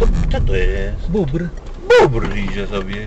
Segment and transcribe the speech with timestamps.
[0.00, 1.10] to, co to jest?
[1.10, 1.48] Bubr.
[2.00, 3.06] Bubr idzie sobie.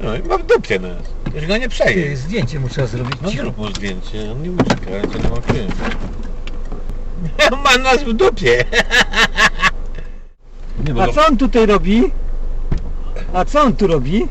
[0.00, 1.02] No i ma w dupie nas.
[1.34, 2.16] Już go nie Ty, przeje.
[2.16, 3.14] zdjęcie mu trzeba zrobić.
[3.22, 5.68] No zrób mu zdjęcie, on nie ucieka, ale to nie ma czym.
[7.64, 8.64] Ma nas w dupie.
[10.86, 12.12] Nie, bo A go- co on tutaj robi?
[13.34, 14.28] A co on tu robi?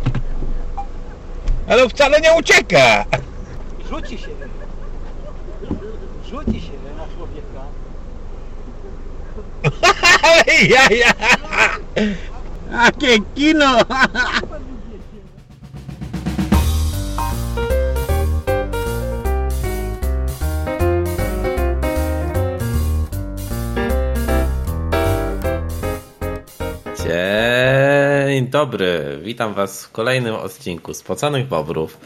[1.67, 3.05] Ale wcale nie ucieka.
[3.89, 4.27] Rzuci się.
[6.29, 7.56] Rzuci się na człowieka.
[10.69, 11.13] Ja.
[12.71, 13.77] Jakie kino.
[27.03, 31.97] Dzień dobry, witam was w kolejnym odcinku Spoconych Bobrów,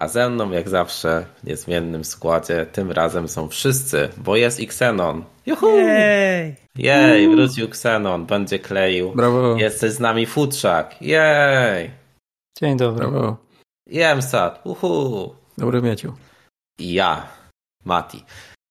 [0.00, 4.64] a ze mną jak zawsze w niezmiennym składzie, tym razem są wszyscy, bo jest i
[4.64, 5.24] Xenon.
[5.46, 5.78] Juhu!
[5.78, 6.56] Jej!
[6.76, 9.12] Jej, wrócił Xenon, będzie kleił.
[9.12, 9.56] Brawo.
[9.56, 11.90] Jesteś z nami Futrzak, jej!
[12.60, 13.08] Dzień dobry.
[13.08, 13.36] Brawo.
[13.86, 15.34] Jemsat, uhu!
[15.58, 16.14] Dobry mieciu.
[16.78, 17.26] I ja,
[17.84, 18.24] Mati.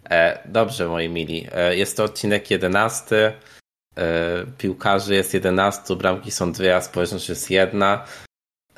[0.09, 1.47] E, dobrze, moi mili.
[1.51, 3.33] E, jest to odcinek 11.
[3.97, 8.05] E, piłkarzy jest 11, bramki są dwie, a społeczność jest jedna.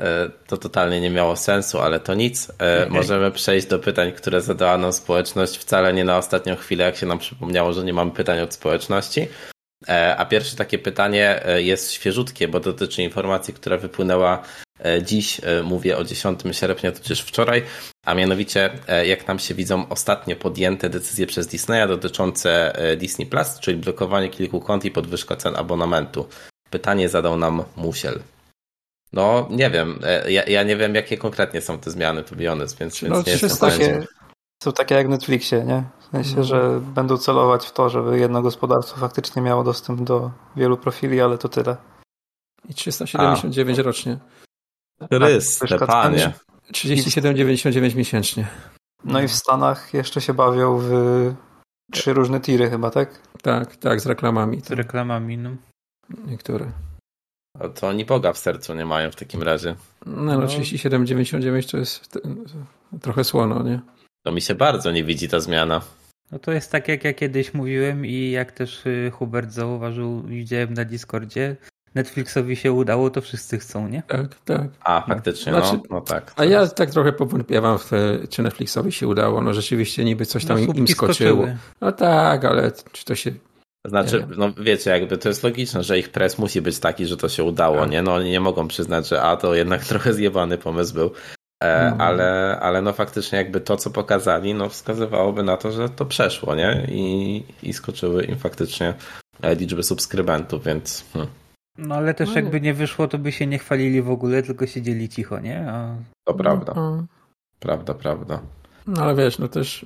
[0.01, 2.51] E, to totalnie nie miało sensu, ale to nic.
[2.59, 5.57] E, możemy przejść do pytań, które zadała nam społeczność.
[5.57, 9.27] Wcale nie na ostatnią chwilę, jak się nam przypomniało, że nie mamy pytań od społeczności.
[9.89, 14.43] E, a pierwsze takie pytanie jest świeżutkie, bo dotyczy informacji, która wypłynęła
[15.01, 15.41] dziś.
[15.63, 17.63] Mówię o 10 sierpnia, tudzież wczoraj.
[18.05, 18.69] A mianowicie,
[19.05, 24.61] jak nam się widzą ostatnie podjęte decyzje przez Disneya dotyczące Disney Plus, czyli blokowanie kilku
[24.61, 26.27] kont i podwyżka cen abonamentu.
[26.69, 28.19] Pytanie zadał nam Musiel.
[29.13, 29.99] No, nie wiem.
[30.03, 33.09] e, Ja, ja nie wiem, jakie konkretnie są te zmiany, to be honest, więc, No,
[33.15, 33.93] więc nie jestem 300 pewien.
[34.01, 34.07] Takie,
[34.63, 35.83] są takie jak w Netflixie, nie?
[35.99, 36.43] W sensie, No.
[36.43, 41.37] że będą celować w to, żeby jedno gospodarstwo faktycznie miało dostęp do wielu profili, ale
[41.37, 41.77] to tyle.
[42.69, 44.17] I 379 rocznie.
[45.11, 46.33] Chryste, Podwyżka panie.
[46.73, 48.47] 37,99 miesięcznie.
[49.03, 50.91] No i w Stanach jeszcze się bawią w
[51.91, 53.21] trzy różne tiry chyba, tak?
[53.41, 54.61] Tak, tak, z reklamami.
[54.61, 55.49] Z reklamami, no.
[56.25, 56.71] niektóre.
[57.61, 59.75] O, To oni Boga w sercu nie mają w takim razie.
[60.05, 62.17] No, no 37,99 to jest
[63.01, 63.79] trochę słono, nie?
[64.23, 65.81] To mi się bardzo nie widzi ta zmiana.
[66.31, 70.73] No to jest tak, jak ja kiedyś mówiłem i jak też y, Hubert zauważył, widziałem
[70.73, 71.55] na Discordzie.
[71.95, 74.03] Netflixowi się udało, to wszyscy chcą, nie?
[74.07, 74.67] Tak, tak.
[74.83, 76.33] A, faktycznie, Znaczy- no, no tak.
[76.35, 79.41] A ja tak trochę powątpiewam w te, czy Netflixowi się udało.
[79.41, 81.13] No rzeczywiście niby coś tam No, im, skoczyło.
[81.13, 81.57] skoczyły.
[81.81, 83.31] No tak, ale czy to się...
[83.85, 87.29] Znaczy, no wiecie, jakby to jest logiczne, że ich pres musi być taki, że to
[87.29, 87.89] się udało, Tak.
[87.91, 88.01] nie?
[88.01, 91.11] No oni nie mogą przyznać, że a, to jednak trochę zjebany pomysł był.
[91.63, 92.03] E, No.
[92.05, 96.55] ale, ale no faktycznie jakby to, co pokazali, no wskazywałoby na to, że to przeszło,
[96.55, 96.87] nie?
[96.91, 98.93] I, i skoczyły im faktycznie
[99.43, 101.27] liczby subskrybentów, więc hm,
[101.77, 104.67] No ale też No jakby nie wyszło, to by się nie chwalili w ogóle, tylko
[104.67, 105.69] siedzieli cicho, nie?
[105.69, 105.95] A
[106.27, 107.05] to prawda, No,
[107.59, 108.41] prawda, prawda.
[108.87, 109.85] no ale wiesz, no też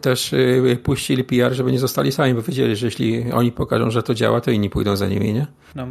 [0.00, 4.02] też y, puścili PR, żeby nie zostali sami, bo wiedzieli, że jeśli oni pokażą, że
[4.02, 5.46] to działa, to inni pójdą za nimi, nie?
[5.74, 5.86] no,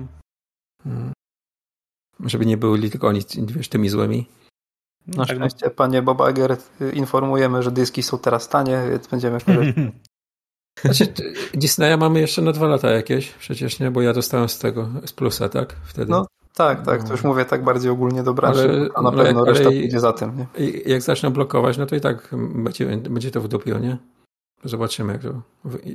[0.86, 1.12] Mm.
[2.26, 4.26] Żeby nie byli tylko oni, wiesz, tymi złymi.
[5.08, 5.50] Na tak, no.
[5.50, 6.58] szczęście, panie Bobager,
[6.94, 9.86] informujemy, że dyski są teraz tanie, więc będziemy korzystać.
[10.84, 11.14] Znaczy,
[11.54, 15.14] Disneya mamy jeszcze na dwa lata jakieś, przecież nie, bo ja dostałem z tego, z
[15.14, 15.76] plusa, tak?
[15.86, 16.12] Wtedy.
[16.12, 16.26] No,
[16.58, 19.42] Tak, tak, to już mówię tak bardziej ogólnie do branży, Ale- a na ale- pewno
[19.42, 20.70] ale- reszta pójdzie za tym, nie?
[20.86, 23.98] Jak zaczną blokować, no to i tak będzie, będzie to w dupie, nie?
[24.64, 25.42] Zobaczymy, jak to,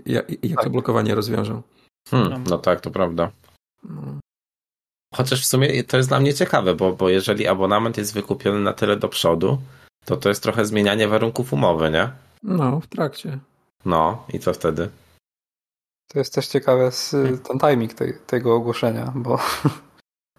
[0.07, 0.73] jak, jak to Tak.
[0.73, 1.63] blokowanie rozwiążą.
[2.11, 3.31] Hmm, no tak, to prawda.
[3.85, 4.03] No.
[5.15, 8.73] Chociaż w sumie to jest dla mnie ciekawe, bo, bo jeżeli abonament jest wykupiony na
[8.73, 9.59] tyle do przodu,
[10.05, 12.11] to to jest trochę zmienianie warunków umowy, nie?
[12.43, 13.39] No, w trakcie.
[13.85, 14.89] No, i co wtedy?
[16.13, 17.11] To jest też ciekawe z,
[17.49, 19.39] ten timing tej, tego ogłoszenia, bo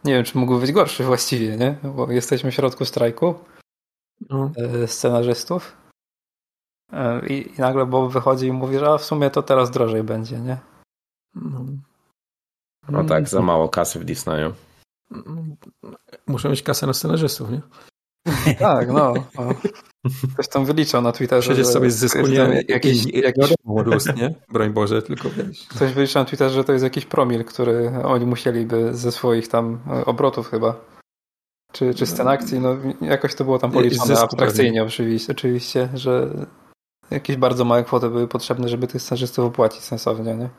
[0.05, 1.77] nie wiem, czy mógłby być gorszy właściwie, nie?
[1.83, 3.35] Bo jesteśmy w środku strajku
[4.29, 4.51] No.
[4.57, 5.77] e, scenarzystów
[6.93, 10.03] e, i, i nagle Bob wychodzi i mówi, że a w sumie to teraz drożej
[10.03, 10.57] będzie, nie?
[11.35, 11.65] No.
[12.89, 14.53] No tak, za mało kasy w Disneyu.
[16.27, 17.61] Muszę mieć kasę na scenarzystów, nie?
[18.59, 19.13] Tak, no.
[19.35, 19.49] no.
[20.33, 21.89] Ktoś tam wyliczał na Twitterze, Przecież że sobie
[22.67, 24.35] jakiś, jakiś, rósł, nie?
[24.49, 25.67] Broń Boże, tylko wiesz.
[25.67, 29.79] Ktoś wyliczył na Twitterze, że to jest jakiś promil, który oni musieliby ze swoich tam
[29.91, 30.75] e, obrotów chyba.
[31.71, 36.29] Czy, czy scen akcji, no jakoś to było tam policzone abstrakcyjnie oczywiście, oczywiście, że
[37.11, 40.49] jakieś bardzo małe kwoty były potrzebne, żeby tych scenarzystów opłacić sensownie, nie?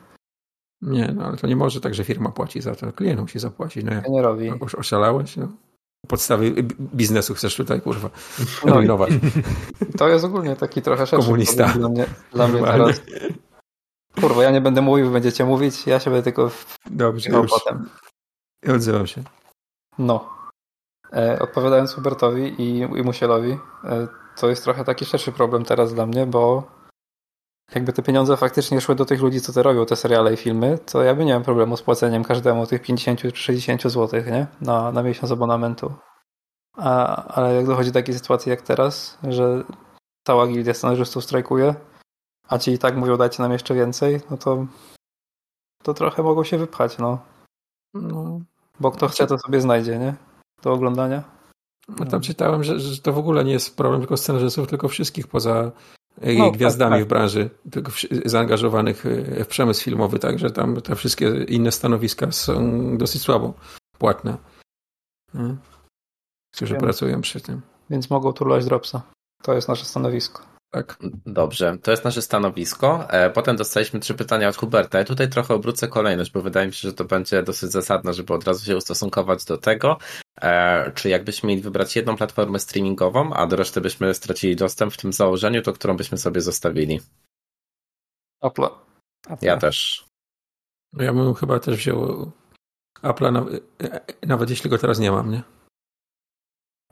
[0.82, 2.92] Nie, no ale to nie może tak, że firma płaci za to.
[2.92, 3.84] Klient musi zapłacić.
[3.84, 4.50] No jak Nie robi.
[4.50, 5.36] osz- oszalałeś?
[5.36, 5.48] No.
[6.08, 8.10] Podstawy bi- biznesu chcesz tutaj, kurwa,
[8.64, 8.74] No.
[8.74, 9.10] rujnować.
[9.98, 11.64] To jest ogólnie taki trochę szerszy Komunista.
[11.68, 13.00] problem dla mnie, dla mnie teraz.
[14.20, 17.50] Kurwa, ja nie będę mówił, będziecie mówić, ja się będę tylko w- Dobrze, No, już
[17.50, 17.88] potem.
[18.74, 19.22] odzywam się.
[19.98, 20.30] No.
[21.12, 26.06] E, odpowiadając Hubertowi i, i Musielowi, e, to jest trochę taki szerszy problem teraz dla
[26.06, 26.62] mnie, bo
[27.74, 30.78] jakby te pieniądze faktycznie szły do tych ludzi, co te robią te seriale i filmy,
[30.78, 34.46] to ja by nie miałem problemu z płaceniem każdemu tych 50 czy 60 zł, nie?
[34.60, 35.94] Na, na miesiąc abonamentu.
[36.76, 39.64] A, ale jak dochodzi do takiej sytuacji jak teraz, że
[40.26, 41.74] cała gildia scenarzystów strajkuje,
[42.48, 44.66] a ci i tak mówią dajcie nam jeszcze więcej, no to
[45.82, 47.18] to trochę mogą się wypchać, no.
[47.94, 48.40] No,
[48.80, 50.14] Bo kto chce, to sobie znajdzie, nie?
[50.62, 51.22] Do oglądania.
[51.88, 55.26] no tam czytałem, że, że to w ogóle nie jest problem tylko scenarzystów, tylko wszystkich
[55.26, 55.72] poza
[56.20, 57.04] e, No, gwiazdami tak, tak.
[57.06, 62.32] w branży, tylko wszy- zaangażowanych e, w przemysł filmowy, także tam te wszystkie inne stanowiska
[62.32, 63.54] są dosyć słabo
[63.98, 64.36] płatne.
[65.34, 65.56] Nie?
[66.54, 66.82] Którzy Wiem.
[66.82, 67.60] pracują przy tym.
[67.90, 69.02] Więc mogą turlać dropsa.
[69.42, 70.42] To jest nasze stanowisko.
[70.72, 70.96] Tak.
[71.26, 73.10] Dobrze, to jest nasze stanowisko.
[73.10, 74.98] E, Potem dostaliśmy trzy pytania od Huberta.
[74.98, 78.34] Ja tutaj trochę obrócę kolejność, bo wydaje mi się, że to będzie dosyć zasadne, żeby
[78.34, 79.98] od razu się ustosunkować do tego.
[80.44, 84.96] E, Czy jakbyśmy mieli wybrać jedną platformę streamingową, a do reszty byśmy stracili dostęp w
[84.96, 87.00] tym założeniu, to którą byśmy sobie zostawili?
[88.42, 88.62] Apple.
[89.42, 90.04] Ja też.
[90.92, 92.32] No Ja bym chyba też wziął
[93.02, 95.42] Apple'a, naw- e, nawet jeśli go teraz nie mam, nie?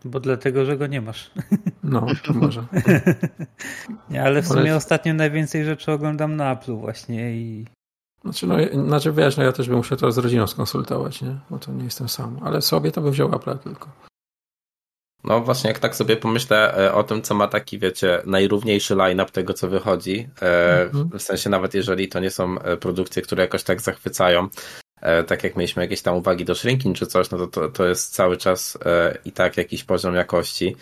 [0.05, 1.31] Bo dlatego, że go nie masz.
[1.83, 2.67] No, to może.
[4.11, 7.67] nie, ale w sumie ostatnio najwięcej rzeczy oglądam na Apple właśnie i
[8.25, 11.37] Znaczy, no, znaczy wiesz, no ja też bym musiał to z rodziną skonsultować, nie?
[11.51, 12.39] Bo to nie jestem sam.
[12.45, 13.89] Ale sobie to bym wziął Apple'a tylko.
[15.25, 19.31] No właśnie, jak tak sobie pomyślę e, o tym, co ma taki, wiecie, najrówniejszy line-up
[19.33, 21.11] tego, co wychodzi, e, Mhm.
[21.19, 24.49] w sensie nawet jeżeli to nie są e, produkcje, które jakoś tak zachwycają,
[25.27, 28.15] tak jak mieliśmy jakieś tam uwagi do shrinking czy coś, no to, to, to jest
[28.15, 28.79] cały czas
[29.25, 30.77] i tak jakiś poziom jakości.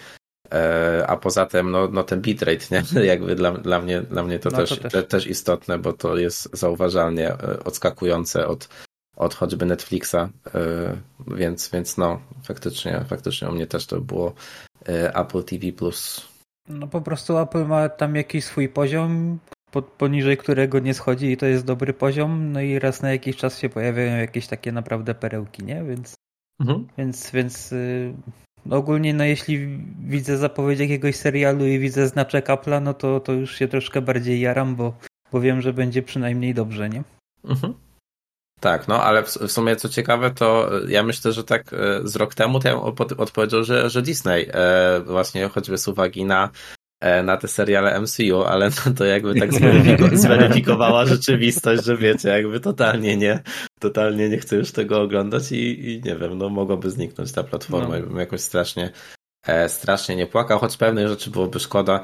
[0.53, 3.05] E, A poza tym, no, no ten bitrate, nie?
[3.13, 4.93] Jakby dla, dla mnie, dla mnie to, No, też, to też.
[4.93, 8.69] Te, też istotne, bo to jest zauważalnie e, odskakujące od,
[9.17, 10.29] od choćby Netflixa, e,
[11.27, 14.35] więc, więc no, faktycznie, faktycznie u mnie też to było
[15.15, 15.67] Apple TV+.
[16.69, 19.39] no po prostu Apple ma tam jakiś swój poziom,
[19.99, 23.59] poniżej którego nie schodzi i to jest dobry poziom, no i raz na jakiś czas
[23.59, 25.85] się pojawiają jakieś takie naprawdę perełki, nie?
[25.85, 26.15] Więc,
[26.61, 26.87] Mhm.
[26.99, 28.15] więc, więc y,
[28.71, 33.57] ogólnie no jeśli widzę zapowiedź jakiegoś serialu i widzę znaczek Apple'a, no to, to już
[33.57, 34.95] się troszkę bardziej jaram, bo,
[35.33, 37.03] bo wiem, że będzie przynajmniej dobrze, nie?
[37.45, 37.75] Mhm.
[38.61, 42.01] Tak, no ale w, w sumie co ciekawe, to e, ja myślę, że tak e,
[42.05, 42.81] z rok temu to ja
[43.19, 46.51] odpowiedział, że, że Disney e, właśnie choćby z uwagi na,
[47.25, 52.61] na te seriale MCU, ale no to jakby tak zweryfiko- zweryfikowała rzeczywistość, że wiecie, jakby
[52.61, 53.43] totalnie nie,
[53.81, 57.89] totalnie nie chcę już tego oglądać i, i nie wiem, no mogłaby zniknąć ta platforma
[57.89, 57.97] No.
[57.97, 58.91] i bym jakoś strasznie,
[59.47, 62.01] e, strasznie nie płakał, choć pewnych rzeczy byłoby szkoda,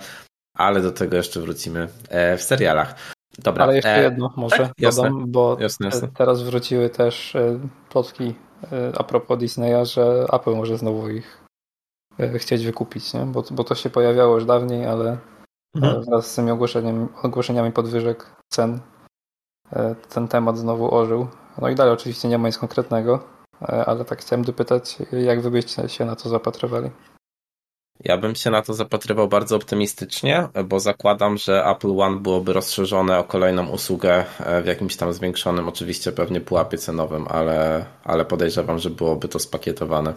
[0.56, 2.94] ale do tego jeszcze wrócimy e, w serialach.
[3.38, 4.72] Dobra, Ale jeszcze e, jedno może tak?
[4.78, 5.02] Jasne.
[5.02, 6.08] dodam, bo Jasne, jasne.
[6.08, 7.58] e, teraz wróciły też e,
[7.90, 8.34] plotki
[8.72, 11.45] e, a propos Disneya, że Apple może znowu ich e,
[12.39, 13.21] chcieć wykupić, nie?
[13.21, 15.19] Bo, bo to się pojawiało już dawniej, ale
[15.77, 15.97] Mhm.
[15.97, 18.81] e, wraz z tymi ogłoszeniem, ogłoszeniami podwyżek cen
[19.73, 21.27] e, ten temat znowu ożył.
[21.61, 23.25] No i dalej oczywiście nie ma nic konkretnego,
[23.63, 26.91] e, ale tak chciałem dopytać, jak wy byście się na to zapatrywali?
[28.05, 33.19] Ja bym się na to zapatrywał bardzo optymistycznie, bo zakładam, że Apple One byłoby rozszerzone
[33.19, 38.79] o kolejną usługę e, w jakimś tam zwiększonym, oczywiście pewnie pułapie cenowym, ale, ale podejrzewam,
[38.79, 40.15] że byłoby to spakietowane.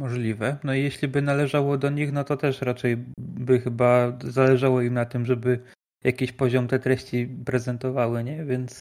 [0.00, 0.56] Możliwe.
[0.64, 4.94] No i jeśli by należało do nich, no to też raczej by chyba zależało im
[4.94, 5.58] na tym, żeby
[6.04, 8.44] jakiś poziom te treści prezentowały, nie?
[8.44, 8.78] Więc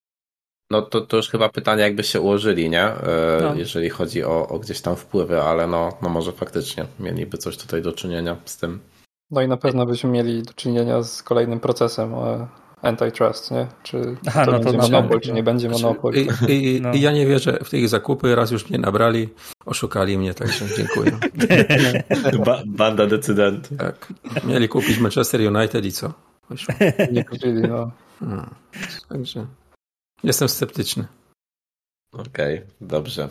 [0.71, 2.83] No to, to już chyba pytanie, jakby się ułożyli, nie?
[2.83, 3.55] E, No.
[3.55, 7.81] Jeżeli chodzi o, o gdzieś tam wpływy, ale no, no może faktycznie mieliby coś tutaj
[7.81, 8.79] do czynienia z tym.
[9.31, 12.47] No i na pewno byśmy mieli do czynienia z kolejnym procesem e,
[12.81, 13.67] antitrust, nie?
[13.83, 16.13] Czy Aha, to no to będzie monopol, czy nie będzie Znaczy, monopol.
[16.15, 16.93] I, i, No.
[16.93, 19.29] I ja nie wierzę w te ich zakupy, raz już mnie nabrali,
[19.65, 21.12] oszukali mnie, także dziękuję.
[22.45, 23.77] Ba- banda decydentów.
[23.77, 24.13] Tak.
[24.43, 26.13] Mieli kupić Manchester United i co?
[27.12, 27.91] Nie kupili, no.
[28.19, 28.50] Hmm.
[29.09, 29.45] Także
[30.24, 31.07] jestem sceptyczny.
[32.13, 33.29] Okej, dobrze.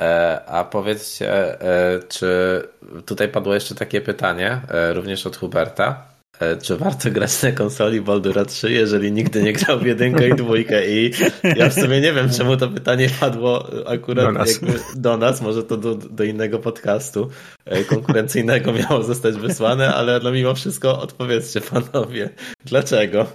[0.00, 2.62] E, a powiedzcie, e, czy
[3.06, 6.09] tutaj padło jeszcze takie pytanie, e, również od Huberta.
[6.40, 10.34] E, czy warto grać na konsoli Baldura 3, jeżeli nigdy nie grał w jedynkę i
[10.34, 10.90] dwójkę?
[10.90, 11.12] I
[11.56, 14.62] ja w sumie nie wiem, czemu to pytanie padło akurat Do nas.
[14.62, 17.28] jakby do nas, może to do, do innego podcastu
[17.64, 22.30] e, konkurencyjnego miało zostać wysłane, ale no mimo wszystko odpowiedzcie panowie,
[22.64, 23.26] dlaczego?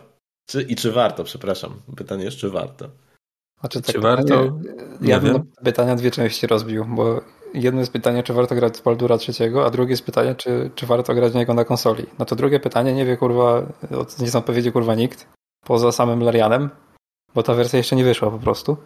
[0.50, 2.90] Czy, I czy warto, przepraszam, pytanie jest, czy warto?
[3.60, 4.60] Znaczy, Czy tak, warto?
[5.02, 7.22] Ja, ja bym pytania dwie części rozbił, bo
[7.56, 10.86] jedno jest pytanie, czy warto grać z Baldura trzeciego, a drugie jest pytanie, czy, czy
[10.86, 12.06] warto grać w niego na konsoli.
[12.20, 13.62] No to drugie pytanie nie wie kurwa,
[14.20, 15.28] nie odpowiedzi kurwa nikt,
[15.66, 16.70] poza samym Larianem,
[17.36, 18.78] bo ta wersja jeszcze nie wyszła po prostu.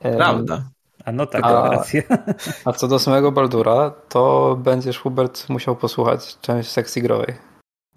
[0.00, 0.64] Prawda.
[1.04, 2.02] A no tak, A- rację.
[2.64, 7.34] A co do samego Baldura, to będziesz Hubert musiał posłuchać część sekcji growej.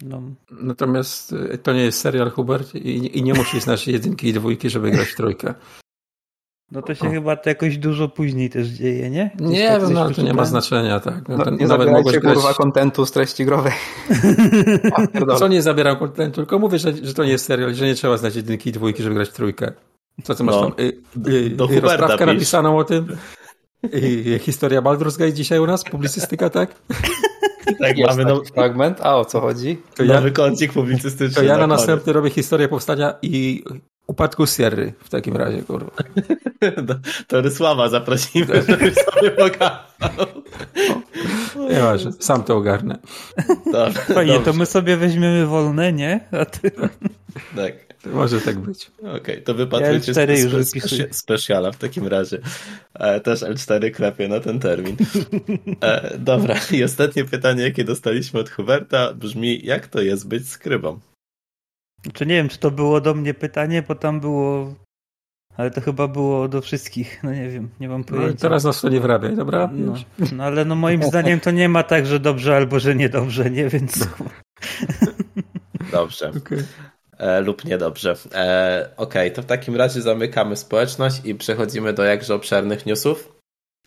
[0.02, 4.32] No, Natomiast y, to nie jest serial Hubert i, i nie musisz znać jedynki i
[4.32, 5.54] dwójki, żeby grać w trójkę.
[6.74, 9.30] No to się chyba to jakoś dużo później też dzieje, nie?
[9.36, 11.28] Gdzieś Nie tak wiem, no, to nie ma znaczenia, tak.
[11.28, 12.34] No, No, nie zabierajcie grać...
[12.34, 13.72] kurwa kontentu z treści growej.
[15.28, 15.36] Ja.
[15.36, 18.16] Co nie zabierał kontentu, tylko mówię, że, że to nie jest serial, że nie trzeba
[18.16, 19.72] znać jedynki i dwójki, żeby grać w trójkę.
[20.22, 20.84] Co ty masz No, tam?
[20.84, 20.92] Y,
[21.28, 22.26] y, do y, rozprawkę pisz.
[22.34, 23.16] napisaną o tym?
[23.94, 23.96] Y,
[24.34, 25.84] y, historia Baldur's Gate dzisiaj u nas?
[25.84, 26.74] Publicystyka, tak?
[27.80, 29.00] Tak, Jest mamy taki now, fragment.
[29.00, 29.78] A o co chodzi?
[29.96, 31.34] To ja, nowy kącik publicystyczny.
[31.36, 33.64] to ja na następny robię historię powstania i
[34.06, 35.90] upadku Sierry w takim razie, kurwa.
[36.88, 36.94] To-
[37.28, 40.26] To Rysława zaprosimy, żeby sobie pokazał.
[41.70, 42.98] Nieważne, sam to ogarnę.
[43.66, 46.20] Dobra, Fajnie, to dobrze, my sobie weźmiemy wolne, nie?
[46.32, 46.70] A ty...
[47.56, 47.72] Tak.
[48.06, 48.90] Może tak być.
[49.16, 52.38] Okej, to wypatrujcie Ja L4 już spe- specjala w takim razie.
[52.94, 54.96] E, też L4 klepie na ten termin.
[55.80, 61.00] E, dobra, i ostatnie pytanie, jakie dostaliśmy od Huberta, brzmi, jak to jest być skrybą?
[62.12, 64.74] Czy nie wiem, czy to było do mnie pytanie, bo tam było...
[65.56, 68.40] Ale to chyba było do wszystkich, no nie wiem, nie mam No, pojęcia.
[68.40, 69.70] teraz nas to nie wrabiaj, dobra?
[69.72, 69.94] No,
[70.32, 73.68] no ale no moim zdaniem to nie ma tak, że dobrze albo że niedobrze, nie?
[73.68, 74.08] Więc
[75.92, 76.32] Dobrze.
[76.36, 76.58] Okej.
[77.18, 78.14] E, lub niedobrze.
[78.34, 83.33] E, Okej, to w takim razie zamykamy społeczność i przechodzimy do jakże obszernych newsów.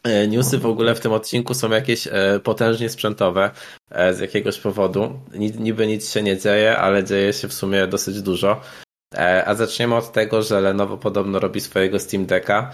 [0.04, 3.52] E, Newsy w ogóle w tym odcinku są jakieś e, potężnie sprzętowe
[3.92, 5.20] e, z jakiegoś powodu.
[5.34, 8.62] Ni- Niby nic się nie dzieje, ale dzieje się w sumie dosyć dużo.
[9.46, 12.72] A zaczniemy od tego, że Lenovo podobno robi swojego Steam Decka.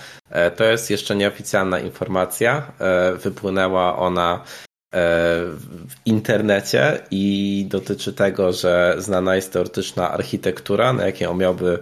[0.55, 2.71] To jest jeszcze nieoficjalna informacja.
[3.15, 4.43] Wypłynęła ona
[4.93, 11.79] w internecie i dotyczy tego, że znana jest teoretyczna architektura, na jakiej on miałby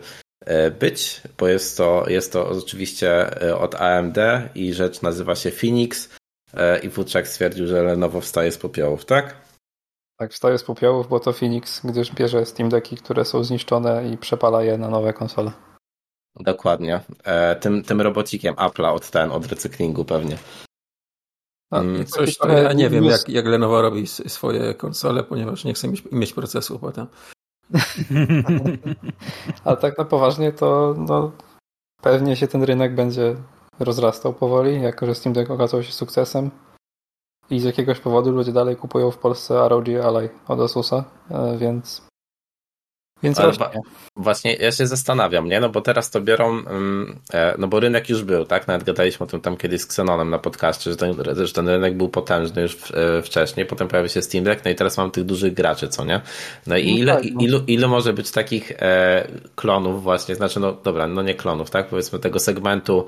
[0.79, 4.17] być, bo jest to, jest to oczywiście e, od AMD
[4.55, 6.09] i rzecz nazywa się Phoenix
[6.53, 9.35] e, i Wódczak stwierdził, że Lenovo wstaje z popiołów, tak?
[10.19, 14.17] Tak, wstaje z popiołów, bo to Phoenix, gdyż bierze Steam Decki, które są zniszczone i
[14.17, 15.51] przepala je na nowe konsole.
[16.39, 16.99] Dokładnie.
[17.23, 20.37] E, Tym, tym robocikiem Apple'a od ten, od recyklingu pewnie.
[21.71, 25.73] A, Mm, Coś, trochę ja nie wiem, jak, jak Lenovo robi swoje konsole, ponieważ nie
[25.73, 27.07] chce mieć, mieć procesu potem.
[29.65, 31.31] Ale tak na poważnie to no,
[32.01, 33.35] pewnie się ten rynek będzie
[33.79, 36.51] rozrastał powoli, jako że Steam Deck okazał się sukcesem.
[37.49, 42.07] I z jakiegoś powodu ludzie dalej kupują w Polsce ROG Ally od Asusa, e, więc
[43.23, 43.71] więc wa-
[44.15, 45.59] Właśnie ja się zastanawiam, nie?
[45.59, 48.67] No bo teraz to biorą, mm, e, no bo rynek już był, tak?
[48.67, 51.97] Nawet gadaliśmy o tym tam kiedyś z Xenonem na podcaście, że ten, że ten rynek
[51.97, 55.23] był potężny już e, wcześniej, potem pojawił się Steam Deck, no i teraz mam tych
[55.23, 56.21] dużych graczy, co nie?
[56.67, 57.41] No i No ile, tak, no.
[57.41, 61.87] ilu, ilu może być takich e, klonów właśnie, znaczy no dobra, no nie klonów, tak?
[61.87, 63.05] Powiedzmy tego segmentu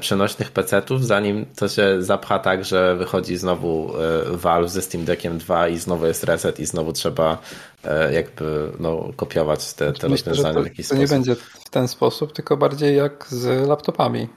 [0.00, 5.38] przenośnych PC-ów, zanim to się zapcha tak, że wychodzi znowu e, Valve ze Steam Deckiem
[5.38, 7.38] 2 i znowu jest reset i znowu trzeba
[7.84, 11.26] e, jakby no, kopiować te, te Myślę, rozwiązania to, w jakiś to nie sposób.
[11.26, 14.28] będzie w ten sposób, tylko bardziej jak z laptopami.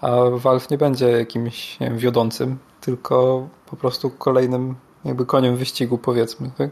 [0.00, 4.74] A Valve nie będzie jakimś nie wiem, wiodącym, tylko po prostu kolejnym
[5.04, 6.50] jakby koniem wyścigu, powiedzmy.
[6.58, 6.70] Tak?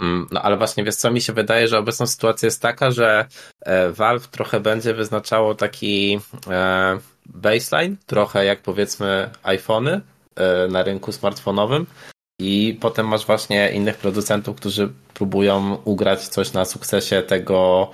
[0.00, 3.26] Mm, No ale właśnie wiesz co, mi się wydaje, że obecna sytuacja jest taka, że
[3.60, 10.00] e, Valve trochę będzie wyznaczało taki e, baseline, trochę jak powiedzmy iPhony
[10.36, 11.86] e, na rynku smartfonowym
[12.40, 17.90] i potem masz właśnie innych producentów, którzy próbują ugrać coś na sukcesie tego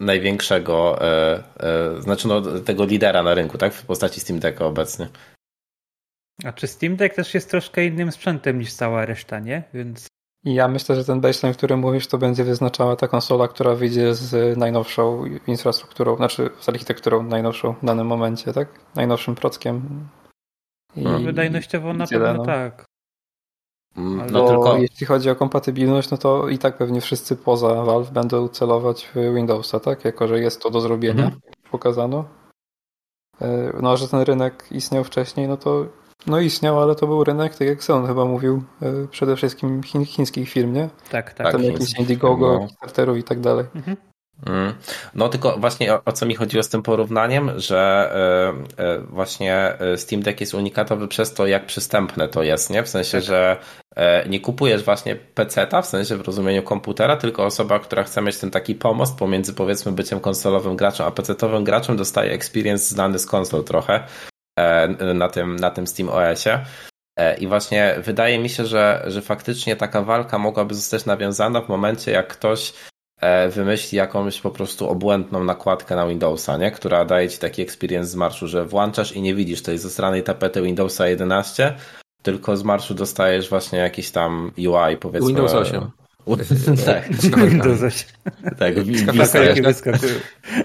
[0.00, 0.98] największego,
[1.98, 3.74] znaczy no, tego lidera na rynku, tak?
[3.74, 5.08] W postaci Steam Decka obecnie.
[6.44, 9.62] A czy Steam Deck też jest troszkę innym sprzętem niż cała reszta, nie?
[9.74, 10.06] Więc
[10.44, 13.74] I ja myślę, że ten baseline, o którym mówisz, to będzie wyznaczała ta konsola, która
[13.74, 18.68] wyjdzie z najnowszą infrastrukturą, znaczy z architekturą najnowszą w danym momencie, tak?
[18.94, 20.08] Najnowszym prockiem.
[20.96, 22.44] I, No, wydajnościowo na pewno no.
[22.44, 22.84] tak.
[23.96, 24.76] Mm, Ale- No tylko...
[24.76, 29.34] jeśli chodzi o kompatybilność, no to i tak pewnie wszyscy poza Valve będą celować w
[29.34, 30.04] Windowsa, tak?
[30.04, 31.40] Jako, że jest to do zrobienia, Mhm.
[31.70, 32.24] pokazano.
[33.40, 35.86] E, No, a że ten rynek istniał wcześniej, no to
[36.26, 40.04] no istniał, ale to był rynek, tak jak Son chyba mówił, e, przede wszystkim chin,
[40.04, 40.88] chińskich firm, nie?
[41.10, 41.46] Tak, tak.
[41.46, 42.66] Tak, Tam jakieś Indiegogo,
[43.06, 43.16] no.
[43.16, 43.64] I tak dalej.
[43.74, 43.96] Mhm.
[44.46, 44.74] Mm.
[45.14, 48.10] No tylko właśnie o, o co mi chodziło z tym porównaniem, że
[48.78, 52.82] e, e, właśnie Steam Deck jest unikatowy przez to, jak przystępne to jest, nie?
[52.82, 53.56] W sensie, że
[53.96, 58.38] e, nie kupujesz właśnie PC-ta, w sensie w rozumieniu komputera, tylko osoba, która chce mieć
[58.38, 63.26] ten taki pomost pomiędzy powiedzmy byciem konsolowym graczem, a PC-towym graczem dostaje experience znany z
[63.26, 64.04] konsol trochę
[65.14, 66.64] na tym, na tym Steam OS-ie.
[67.16, 71.68] E, I właśnie wydaje mi się, że, że faktycznie taka walka mogłaby zostać nawiązana w
[71.68, 72.72] momencie, jak ktoś
[73.20, 76.70] e, wymyśli jakąś po prostu obłędną nakładkę na Windowsa, nie?
[76.70, 80.62] która daje ci taki experience z marszu, że włączasz i nie widzisz tej zestranej tapety
[80.62, 81.74] Windowsa 11,
[82.22, 85.28] tylko z marszu dostajesz właśnie jakiś tam UI, powiedzmy.
[85.28, 85.90] Windows 8.
[86.86, 88.08] tak, Windows 8.
[88.58, 88.74] tak.
[89.16, 90.12] Latarki wyskakują.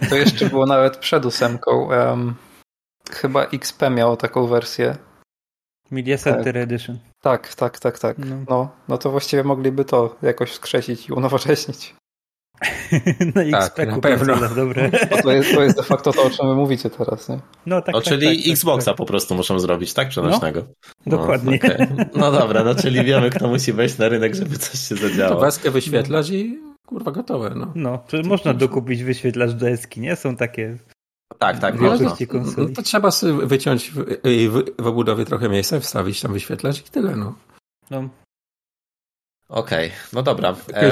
[0.10, 1.88] To jeszcze było nawet przed ósemką.
[1.88, 2.36] Um,
[3.15, 4.96] chyba XP miało taką wersję.
[5.91, 7.00] Media Center Edition.
[7.22, 8.18] Tak, tak, tak, tak.
[8.18, 8.36] No.
[8.50, 11.96] No, no to właściwie mogliby to jakoś skrzesić i unowocześnić.
[13.36, 14.36] Na Tak, XP na pewno.
[14.36, 14.91] cele, dobre.
[15.24, 17.39] To jest, to jest de facto to, o czym wy mówicie teraz, nie?
[17.65, 18.96] No tak, O, tak, czyli tak, tak, Xboxa tak.
[18.96, 20.10] po prostu muszą zrobić, tak?
[20.10, 20.63] Przenośnego.
[21.06, 21.60] Dokładnie.
[21.63, 21.88] No, okej.
[22.15, 25.41] no dobra, no czyli wiemy, kto musi wejść na rynek, żeby coś się To zadziało.
[25.41, 27.72] weskę wyświetlać i kurwa gotowe, no.
[27.75, 30.15] No, czy można dokupić wyświetlacz do eski, nie?
[30.15, 30.77] Są takie
[31.40, 31.98] Tak, tak, w można.
[31.98, 32.74] większości No konsoli.
[32.74, 34.06] to trzeba sobie wyciąć w,
[34.50, 37.36] w, w obudowie trochę miejsca, wstawić tam wyświetlacz i tyle, no.
[37.90, 38.10] No,
[39.50, 40.54] Okej, no dobra.
[40.54, 40.92] To E,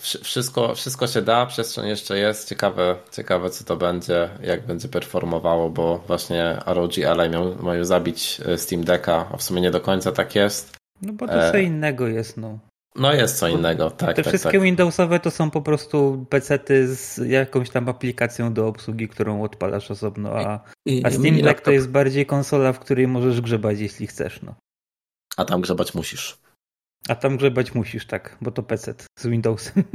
[0.00, 2.48] wszy- wszystko, wszystko się da, przestrzeń jeszcze jest.
[2.48, 8.40] Ciekawe, ciekawe co to będzie, jak będzie performowało, bo właśnie ROG Ally miał, mają zabić
[8.46, 10.76] e, Steam Decka, a w sumie nie do końca tak jest.
[11.02, 11.52] no bo to E.
[11.52, 12.58] co innego jest, no.
[12.96, 14.62] No jest co innego, tak, Te tak, wszystkie tak.
[14.62, 20.38] Windowsowe to są po prostu pecety z jakąś tam aplikacją do obsługi, którą odpalasz osobno,
[20.38, 24.42] a, I, a Steam Deck to jest bardziej konsola, w której możesz grzebać, jeśli chcesz,
[24.42, 24.54] no.
[25.36, 26.38] A tam grzebać musisz.
[27.08, 29.84] A tam grzebać musisz, tak, bo to pecet z Windowsem.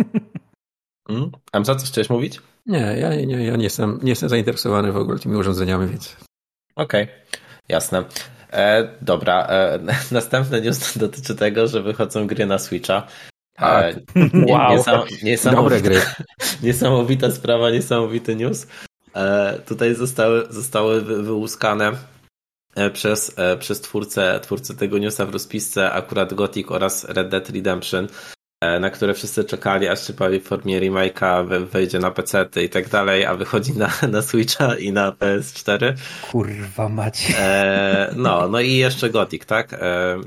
[1.10, 1.32] Mm?
[1.54, 2.42] Emza, coś chciałeś mówić?
[2.66, 6.16] Nie, ja, nie, ja nie, jestem, nie jestem zainteresowany w ogóle tymi urządzeniami, więc
[6.76, 7.08] Okej,
[7.70, 8.06] jasne.
[8.56, 9.80] E, dobra, e,
[10.12, 13.08] następny news dotyczy tego, że wychodzą gry na Switcha.
[13.56, 13.96] Tak.
[13.96, 14.02] E,
[14.34, 14.72] nie, Wow.
[14.72, 16.02] niesam, niesamowita, dobre gry.
[16.64, 18.68] niesamowita sprawa, niesamowity news.
[19.16, 21.92] E, tutaj zostały, zostały wy, wyłuskane
[22.76, 27.50] e, przez, e, przez twórcę, twórcę tego newsa w rozpisce akurat Gothic oraz Red Dead
[27.50, 28.10] Redemption, e,
[28.80, 32.90] na które wszyscy czekali, aż czypali w formie remake'a, we- wejdzie na PC i tak
[32.90, 35.94] dalej, a wychodzi na, na Switcha i na PS4.
[36.32, 37.34] Kurwa macie.
[37.40, 39.74] E, no, no i jeszcze Gothic, tak?
[39.74, 40.20] E, e,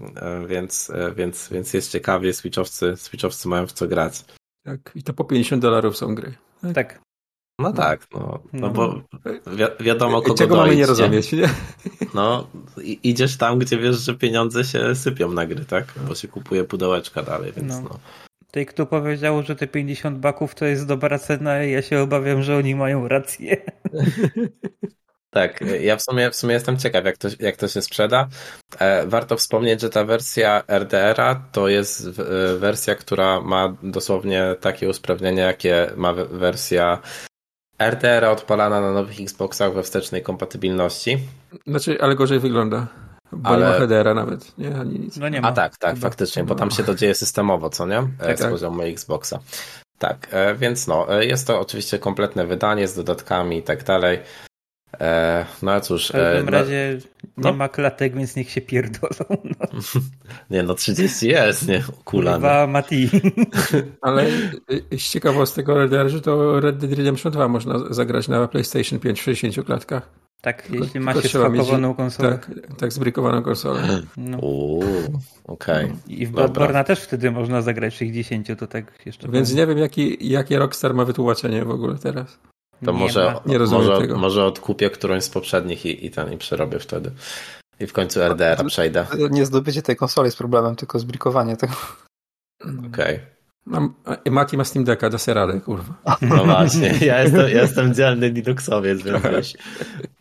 [0.46, 4.24] więc, e, więc, więc jest ciekawie, Switchowcy, Switchowcy mają w co grać.
[4.64, 6.34] Tak, i to po 50 dolarów są gry.
[6.74, 7.00] Tak.
[7.58, 8.70] No tak, no, no No.
[8.70, 8.94] bo
[9.46, 11.48] wi wiadomo kogo Czego mamy nie rozumieć, nie?
[12.14, 12.46] No,
[13.02, 15.84] idziesz tam, gdzie wiesz, że pieniądze się sypią na gry, tak?
[16.08, 17.80] Bo się kupuje pudełeczka dalej, więc No.
[17.80, 17.98] no.
[18.50, 22.56] Tej, kto powiedział, że te 50 baków to jest dobra cena, ja się obawiam, że
[22.56, 23.56] oni mają rację.
[25.30, 28.28] Tak, ja w sumie, w sumie jestem ciekaw, jak to, jak to się sprzeda.
[28.78, 34.88] E, warto wspomnieć, że ta wersja RDR-a to jest e, wersja, która ma dosłownie takie
[34.88, 36.98] usprawnienia, jakie ma we- wersja
[37.78, 41.18] RDR-a odpalana na nowych Xboxach we wstecznej kompatybilności.
[41.66, 42.86] Znaczy, ale gorzej wygląda.
[43.32, 44.76] Bo Ale- nie ma headera nawet, nie?
[44.80, 45.16] Ani nic.
[45.16, 45.48] No nie ma.
[45.48, 46.08] A tak, tak, Chyba.
[46.08, 47.98] faktycznie, bo tam się to dzieje systemowo, co nie?
[48.20, 48.50] E, Z tak.
[48.50, 49.38] poziomu Xboxa.
[49.98, 54.18] Tak, e, więc no, e, jest to oczywiście kompletne wydanie z dodatkami i tak dalej.
[55.00, 56.98] E, No a cóż, W każdym e, razie
[57.36, 57.50] no.
[57.50, 59.10] nie ma klatek, więc niech się pierdolą.
[59.44, 59.66] No,
[60.50, 61.82] nie no, 30 jest, nie?
[62.04, 62.36] Kulane.
[62.36, 63.10] kurwa Mati.
[64.02, 64.26] Ale
[64.92, 68.98] y, z ciekawostek o RDR, że to Red Dead Redemption 2 można zagrać na PlayStation
[68.98, 70.10] 5 w 60 klatkach.
[70.40, 72.30] Tak, Tylko- jeśli ma się spakowaną konsolę.
[72.30, 73.80] Tak, tak zbrykowaną konsolę.
[74.16, 74.38] No.
[75.44, 75.92] Okej.
[76.08, 76.32] I w.
[76.32, 79.60] Bloodborne'a też wtedy można zagrać w 60, to tak jeszcze Więc powiem.
[79.60, 82.38] nie wiem, jaki, jakie Rockstar ma wytłumaczenie w ogóle teraz.
[82.84, 83.40] To Nie może, ma.
[83.52, 84.18] Nie rozumiem może, tego.
[84.18, 87.10] może odkupię którąś z poprzednich i, i ten i przerobię wtedy.
[87.80, 89.06] I w końcu RDR-a przejdę.
[89.30, 91.74] Nie zdobycie tej konsoli jest problemem, tylko zbrikowanie tego.
[92.88, 93.20] Okej.
[93.66, 95.94] Mam, a- Mati ma Steam Decka, da sobie radę, kurwa.
[96.20, 99.54] No właśnie, ja jestem, ja jestem dzielny Linuxowiec, więc wiesz.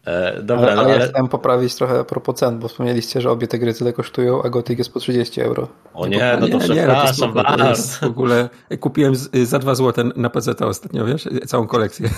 [0.08, 1.10] E, dobra, ale, no ale ja ale...
[1.10, 4.50] chciałem poprawić trochę a propos cen, bo wspomnieliście, że obie te gry tyle kosztują, a
[4.50, 5.68] Gothic jest po 30 euro.
[5.94, 7.78] O nie, no to no przepraszam spoko, to was.
[7.78, 11.30] jest W ogóle kupiłem z, za 2 złote na PC ostatnio, wiesz?
[11.46, 12.10] Całą kolekcję.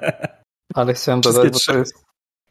[0.74, 1.94] Ale chciałem dodać, bo to jest,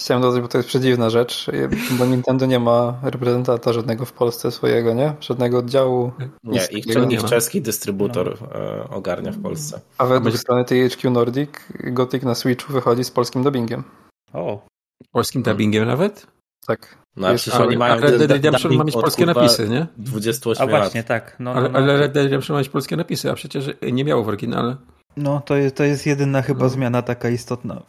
[0.02, 1.52] chciałem dodać, bo to jest przedziwna rzecz,
[1.92, 5.14] bo Nintendo nie ma reprezentanta żadnego w Polsce swojego, nie?
[5.20, 6.12] Żadnego oddziału.
[6.44, 9.82] Nie, ich, nie ich czeski dystrybutor e, ogarnia w Polsce.
[9.98, 11.50] A według strony THQ Nordic
[11.84, 13.84] Gothic na Switchu wychodzi z polskim dubbingiem.
[14.34, 14.66] O,
[15.12, 16.28] Polskim dubbingiem nawet.
[16.68, 16.98] Tak.
[17.16, 19.42] No a Jest- przecież ale- oni mają A Red Dead Redemption ma mieć polskie kurwa,
[19.42, 19.88] napisy, nie?
[19.98, 20.82] 28 a lat.
[20.82, 21.36] właśnie, tak.
[21.40, 24.04] No, no, Ale, no, ale Red Dead Redemption ma mieć polskie napisy, a przecież nie
[24.04, 24.76] miało w oryginale.
[25.18, 26.70] no to, jest, to jest jedyna chyba No.
[26.70, 27.84] zmiana taka istotna.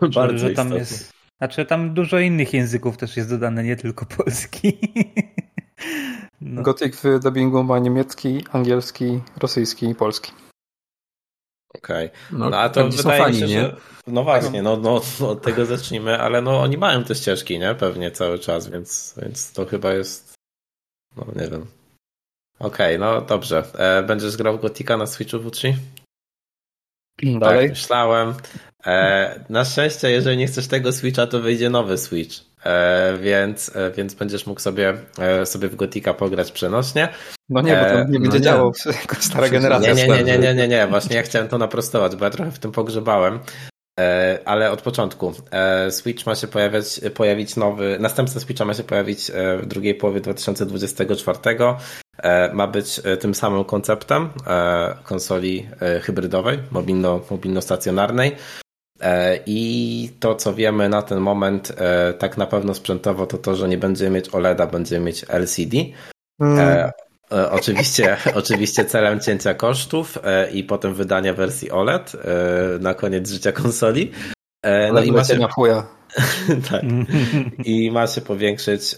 [0.14, 0.76] Bardzo że tam istotne.
[0.76, 1.10] jest.
[1.38, 4.78] Znaczy tam dużo innych języków też jest dodane, nie tylko polski.
[6.40, 6.62] No.
[6.62, 10.32] Gothic w dubbingu ma niemiecki, angielski, rosyjski i polski.
[11.78, 12.10] Okej.
[12.32, 13.60] No, No a to są wydaje fani, mi się, nie?
[13.60, 13.76] że...
[14.06, 17.74] No właśnie, no, no od tego zacznijmy, ale no oni mają te ścieżki, nie?
[17.74, 20.34] Pewnie cały czas, więc, więc to chyba jest...
[21.16, 21.66] No nie wiem.
[22.58, 23.64] Okej, no dobrze.
[23.78, 25.74] E, będziesz grał Gotika na Switchu W3?
[27.22, 27.68] Dalej.
[27.68, 28.34] Tak, myślałem.
[28.86, 32.36] E, na szczęście, jeżeli nie chcesz tego Switcha, to wyjdzie nowy Switch.
[32.64, 37.08] E, więc, e, więc będziesz mógł sobie, e, sobie w Gotika pograć przenośnie.
[37.48, 38.44] No nie, bo to nie no będzie nie.
[38.44, 38.72] działał
[39.02, 39.92] jako stara generacja.
[39.92, 42.50] Nie, nie, nie, nie, nie, nie, nie, właśnie ja chciałem to naprostować, bo ja trochę
[42.50, 43.38] w tym pogrzebałem.
[44.44, 45.32] Ale od początku.
[45.90, 51.38] Switch ma się pojawiać, pojawić nowy, następca Switcha ma się pojawić w drugiej połowie 2024.
[52.18, 54.28] E, Ma być tym samym konceptem
[55.02, 55.68] konsoli
[56.02, 58.32] hybrydowej, mobilno, mobilno-stacjonarnej.
[59.00, 63.56] E, I to, co wiemy na ten moment, e, tak na pewno sprzętowo, to to,
[63.56, 65.76] że nie będziemy mieć OLEDa, będziemy mieć LCD.
[66.40, 66.90] Mm,
[67.32, 70.18] E, oczywiście, oczywiście celem cięcia kosztów
[70.52, 72.12] i potem wydania wersji OLED
[72.80, 74.12] na koniec życia konsoli.
[74.64, 75.86] No ale i ma się, na chuja.
[76.70, 76.82] tak,
[77.64, 78.96] i ma się powiększyć,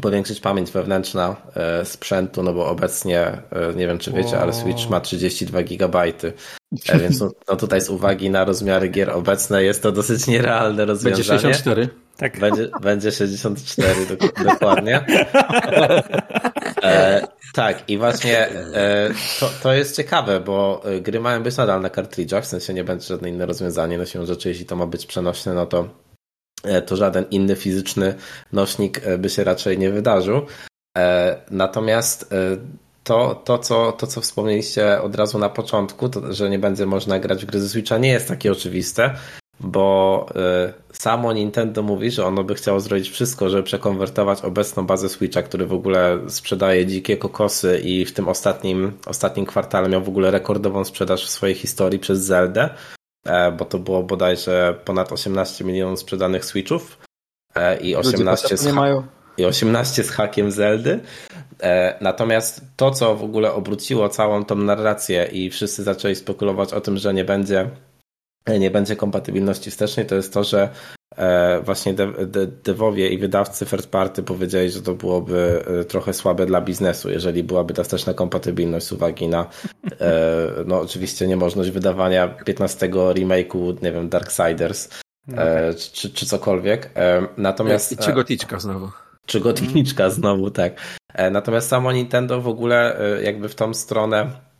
[0.00, 4.88] powiększyć pamięć wewnętrzna e, sprzętu, no bo obecnie, e, nie wiem czy wiecie, ale Switch
[4.90, 6.32] ma 32 gigabajty.
[6.88, 10.86] E, Więc no, no tutaj z uwagi na rozmiary gier obecne jest to dosyć nierealne
[10.86, 11.24] Będzie rozwiązanie.
[11.24, 11.88] 64.
[12.16, 12.38] Tak.
[12.40, 15.00] Będzie, będzie 64 dok- dokładnie.
[16.82, 21.90] E, tak, i właśnie e, to, to jest ciekawe, bo gry mają być nadal na
[21.90, 23.98] kartridżach, w sensie nie będzie żadne inne rozwiązanie.
[23.98, 25.88] No siłą rzeczy, jeśli to ma być przenośne, no to,
[26.86, 28.14] to żaden inny fizyczny
[28.52, 30.46] nośnik e, by się raczej nie wydarzył.
[30.98, 32.36] E, natomiast e,
[33.04, 37.18] to, to, co, to, co wspomnieliście od razu na początku, to, że nie będzie można
[37.18, 39.14] grać w gry ze Switcha, nie jest takie oczywiste
[39.60, 40.26] bo
[40.92, 45.66] samo Nintendo mówi, że ono by chciało zrobić wszystko, żeby przekonwertować obecną bazę Switcha, który
[45.66, 50.84] w ogóle sprzedaje dzikie kokosy i w tym ostatnim, ostatnim kwartale miał w ogóle rekordową
[50.84, 53.01] sprzedaż w swojej historii przez Zeldę, e,
[53.58, 56.98] bo to było bodajże ponad 18 milionów sprzedanych Switchów
[57.54, 59.04] e, i Ludzie 18 PSP z,
[59.36, 61.00] i 18 z hakiem Zeldy.
[61.60, 66.80] E, Natomiast to, co w ogóle obróciło całą tą narrację i wszyscy zaczęli spekulować o
[66.80, 67.70] tym, że nie będzie,
[68.58, 70.70] nie będzie kompatybilności wstecznej, to jest to, że e,
[71.64, 76.46] właśnie dev, de, devowie i wydawcy third party powiedzieli, że to byłoby e, trochę słabe
[76.46, 79.46] dla biznesu, jeżeli byłaby ta wsteczna kompatybilność z uwagi na
[80.00, 84.88] e, no oczywiście niemożność wydawania 15 remake'u, nie wiem, Darksiders
[85.36, 86.90] e, czy, czy cokolwiek.
[86.96, 88.88] E, Natomiast I czy goticzka znowu.
[89.26, 90.72] czy gotowniczka znowu, tak.
[91.14, 94.51] E, Natomiast samo Nintendo w ogóle e, jakby w tą stronę e,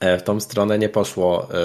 [0.00, 1.56] w tą stronę nie poszło, e,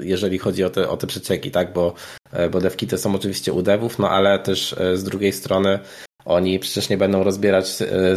[0.00, 1.94] jeżeli chodzi o te, o te przecieki, tak, bo,
[2.32, 5.78] e, bo devkity są oczywiście u devów, no ale też e, z drugiej strony
[6.24, 8.16] oni przecież nie będą rozbierać e,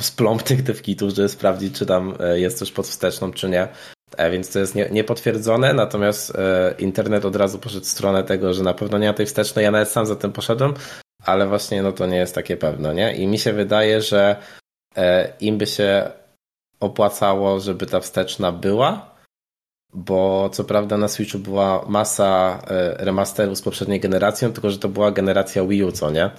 [0.00, 3.68] z plomb, tych devkitów, żeby sprawdzić, czy tam e, jest coś pod wsteczną, czy nie.
[4.16, 8.54] E, Więc to jest nie- niepotwierdzone, natomiast e, internet od razu poszedł w stronę tego,
[8.54, 9.64] że na pewno nie ma tej wstecznej.
[9.64, 10.74] Ja nawet sam za tym poszedłem,
[11.24, 13.16] ale właśnie no to nie jest takie pewne, nie?
[13.16, 14.36] I mi się wydaje, że
[14.96, 16.10] e, im by się
[16.84, 19.14] opłacało, żeby ta wsteczna była,
[19.94, 24.88] bo co prawda na Switchu była masa e, remasterów z poprzedniej generacji, tylko że to
[24.88, 26.30] była generacja Wii U, co nie?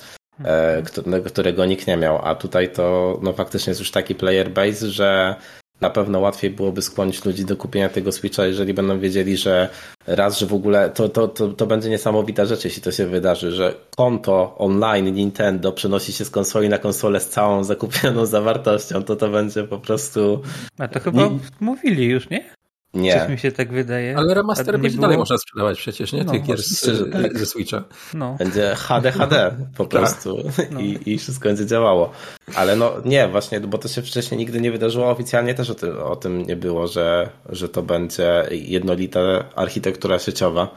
[0.45, 4.49] E, któ- którego nikt nie miał, a tutaj to no faktycznie jest już taki player
[4.51, 5.35] base, że
[5.81, 9.69] na pewno łatwiej byłoby skłonić ludzi do kupienia tego Switcha, jeżeli będą wiedzieli, że
[10.07, 13.51] raz, że w ogóle to, to, to, to będzie niesamowita rzecz, jeśli to się wydarzy,
[13.51, 19.15] że konto online Nintendo przenosi się z konsoli na konsolę z całą zakupioną zawartością, to
[19.15, 20.41] to będzie po prostu
[20.77, 22.54] A to chyba Nie- mówili już, nie?
[22.95, 23.27] Coś nie.
[23.29, 24.17] mi się tak wydaje.
[24.17, 26.23] Ale remastery będzie dalej można sprzedawać przecież, nie?
[26.23, 27.39] No, Tych gier z, tak.
[27.39, 27.83] ze Switcha.
[28.13, 28.35] No.
[28.39, 30.37] Będzie HD, HD po prostu
[30.71, 30.79] No.
[30.79, 32.11] I, i wszystko będzie działało.
[32.55, 35.97] Ale no nie, właśnie, bo to się wcześniej nigdy nie wydarzyło, oficjalnie też o tym,
[35.97, 39.19] o tym nie było, że, że to będzie jednolita
[39.55, 40.75] architektura sieciowa.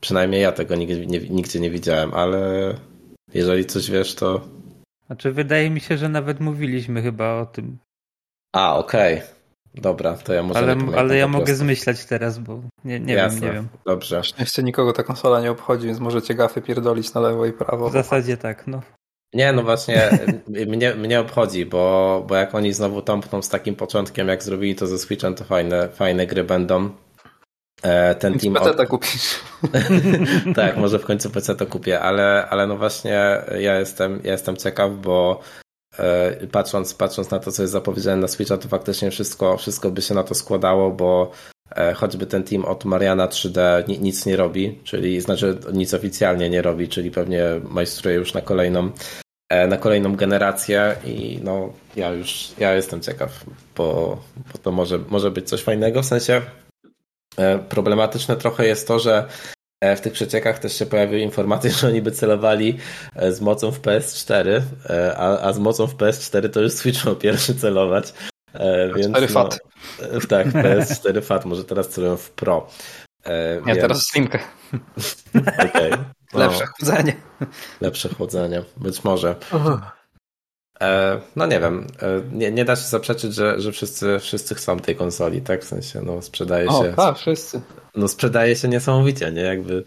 [0.00, 2.74] Przynajmniej ja tego nigdy nie, nigdzie nie widziałem, ale
[3.34, 4.40] jeżeli coś wiesz, to...
[5.06, 7.78] Znaczy wydaje mi się, że nawet mówiliśmy chyba o tym.
[8.52, 9.22] A, okej.
[9.74, 13.40] Dobra, to ja może Ale, ale ja mogę zmyślać teraz, bo nie, nie Jasne.
[13.40, 13.68] wiem, nie wiem.
[13.86, 14.22] Dobrze.
[14.38, 17.90] Jeszcze nikogo ta konsola nie obchodzi, więc możecie gafy pierdolić na lewo i prawo.
[17.90, 18.82] W zasadzie tak, no.
[19.34, 20.10] Nie, no właśnie,
[20.66, 24.86] mnie, mnie obchodzi, bo, bo jak oni znowu tąpną z takim początkiem, jak zrobili to
[24.86, 26.90] ze Switchem, to fajne, fajne gry będą.
[27.82, 28.54] E, Ten team.
[28.54, 28.76] PC Od...
[28.76, 29.40] ta kupisz.
[30.56, 34.56] tak, może w końcu PC to kupię, ale, ale no właśnie ja jestem, ja jestem
[34.56, 35.40] ciekaw, bo
[36.52, 40.14] patrząc, patrząc na to, co jest zapowiedziane na Switcha, to faktycznie wszystko, wszystko by się
[40.14, 41.30] na to składało, bo
[41.76, 46.50] e, choćby ten team od Mariana 3D ni- nic nie robi, czyli znaczy nic oficjalnie
[46.50, 48.90] nie robi, czyli pewnie majstruje już na kolejną
[49.48, 53.44] e, na kolejną generację i no ja już ja jestem ciekaw,
[53.76, 54.18] bo,
[54.52, 56.42] bo to może, może być coś fajnego, w sensie.
[57.38, 59.61] E, problematyczne trochę jest to, że E,
[59.96, 62.78] W tych przeciekach też się pojawiły informacje, że oni by celowali
[63.16, 67.04] e, z mocą w PS4, e, a, a z mocą w PS4 to już Switch
[67.06, 68.12] miał pierwszy celować.
[68.54, 69.58] E, Więc, 4 FAT.
[70.02, 72.68] No, e, tak, PS4 FAT, może teraz celują w Pro.
[73.24, 74.38] E, Nie, więc- teraz Slimkę.
[75.68, 75.92] okej.
[76.32, 77.16] No, Lepsze chłodzenie.
[77.80, 79.34] lepsze chłodzenie, być może.
[79.54, 79.80] E,
[81.36, 84.96] no nie wiem, e, nie, nie da się zaprzeczyć, że, że wszyscy, wszyscy chcą tej
[84.96, 85.64] konsoli, tak?
[85.64, 87.60] W sensie, no sprzedaje O, się, tak, wszyscy.
[87.94, 89.42] no sprzedaje się niesamowicie, nie?
[89.42, 89.84] Jakby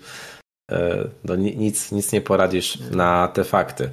[0.71, 3.89] e, no ni- nic, nic nie poradzisz na te fakty.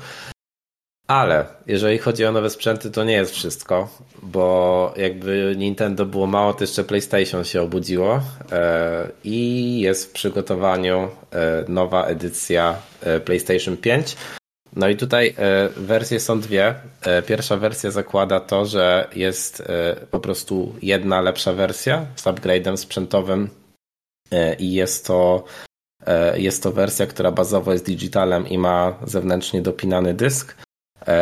[1.09, 3.88] Ale jeżeli chodzi o nowe sprzęty, to nie jest wszystko,
[4.22, 8.20] bo jakby Nintendo było mało, to jeszcze PlayStation się obudziło
[8.52, 14.16] e, i jest w przygotowaniu e, nowa edycja e, PlayStation 5.
[14.76, 16.74] No i tutaj e, wersje są dwie.
[17.02, 22.76] E, Pierwsza wersja zakłada to, że jest e, po prostu jedna lepsza wersja z upgrade'em
[22.76, 23.48] sprzętowym
[24.58, 25.44] i jest to
[26.35, 30.56] jest to wersja, która bazowo jest digitalem i ma zewnętrznie dopinany dysk.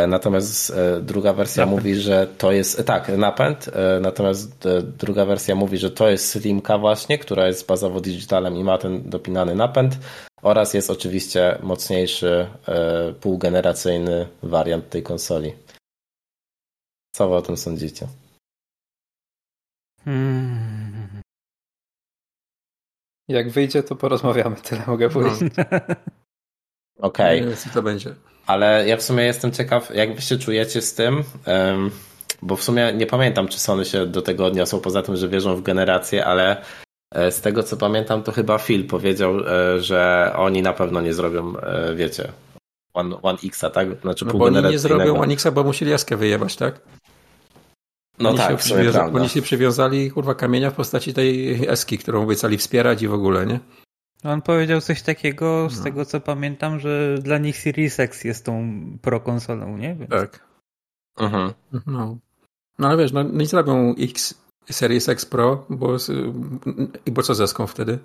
[0.08, 1.78] Natomiast druga wersja Napęd.
[1.82, 3.70] mówi, że to jest tak, napęd.
[4.00, 8.78] Natomiast druga wersja mówi, że to jest Slimka właśnie, która jest bazowo digitalem i ma
[8.78, 9.98] ten dopinany napęd.
[10.42, 15.52] Oraz jest oczywiście mocniejszy e, półgeneracyjny wariant tej konsoli.
[17.14, 18.06] Co wy o tym sądzicie?
[20.04, 21.20] Hmm.
[23.28, 24.56] Jak wyjdzie, to porozmawiamy.
[24.56, 25.12] Tyle mogę No.
[25.12, 25.52] powiedzieć.
[26.98, 27.40] Okej.
[27.40, 28.14] Nie wiem, co to będzie.
[28.46, 31.24] Ale ja w sumie jestem ciekaw, jak wy się czujecie z tym,
[32.42, 35.56] bo w sumie nie pamiętam, czy Sony się do tego odniosą, poza tym, że wierzą
[35.56, 36.64] w generację, ale
[37.14, 41.56] z tego co pamiętam, to chyba Phil powiedział, e, że oni na pewno nie zrobią,
[41.56, 42.32] e, wiecie,
[42.94, 44.00] One, One Xa, tak?
[44.00, 46.80] Znaczy No bo oni nie zrobią One Xa, bo musieli jaskę wyjebać, tak?
[48.18, 48.92] No oni tak, się.
[49.14, 53.46] Oni się przywiązali, kurwa, kamienia w postaci tej eski, którą obiecali wspierać i w ogóle,
[53.46, 53.60] nie?
[54.24, 55.84] On powiedział coś takiego, z No.
[55.84, 59.94] tego co pamiętam, że dla nich Series X jest tą pro konsolą, nie?
[59.94, 60.10] Więc...
[60.10, 60.46] Tak.
[61.18, 61.52] Mhm.
[61.86, 62.18] No.
[62.78, 64.39] No ale wiesz, no nie zrobią X
[64.70, 65.96] Series X Pro, bo,
[67.06, 67.98] bo co zeską wtedy?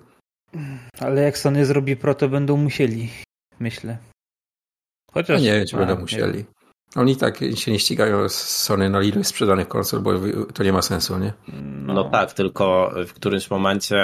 [1.00, 3.10] Ale jak Sony zrobi pro, to będą musieli,
[3.60, 3.98] myślę.
[5.08, 5.42] No Chociaż...
[5.42, 6.44] nie wiem, czy będą nie musieli.
[6.96, 10.12] Oni tak się nie ścigają z Sony na ilość sprzedanych konsol, bo
[10.54, 11.32] to nie ma sensu, nie?
[11.86, 12.04] No.
[12.04, 13.96] tak, tylko w którymś momencie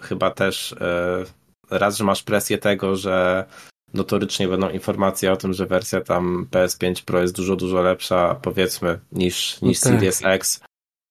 [0.00, 1.24] chyba też e,
[1.70, 3.44] raz, że masz presję tego, że
[3.94, 9.00] notorycznie będą informacje o tym, że wersja tam PS5 Pro jest dużo, dużo lepsza, powiedzmy,
[9.12, 10.00] niż, niż No tak.
[10.00, 10.60] Series X.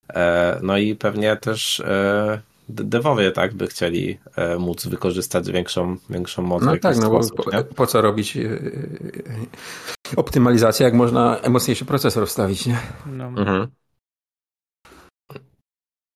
[0.10, 5.98] E, no i pewnie też e, de- devowie tak by chcieli e, móc wykorzystać większą,
[6.10, 6.64] większą moc.
[6.64, 8.38] No tak, no bo po, po co robić
[10.16, 12.80] optymalizację, jak można mocniejszy procesor wstawić, nie?
[13.06, 13.26] No.
[13.26, 13.68] Mhm.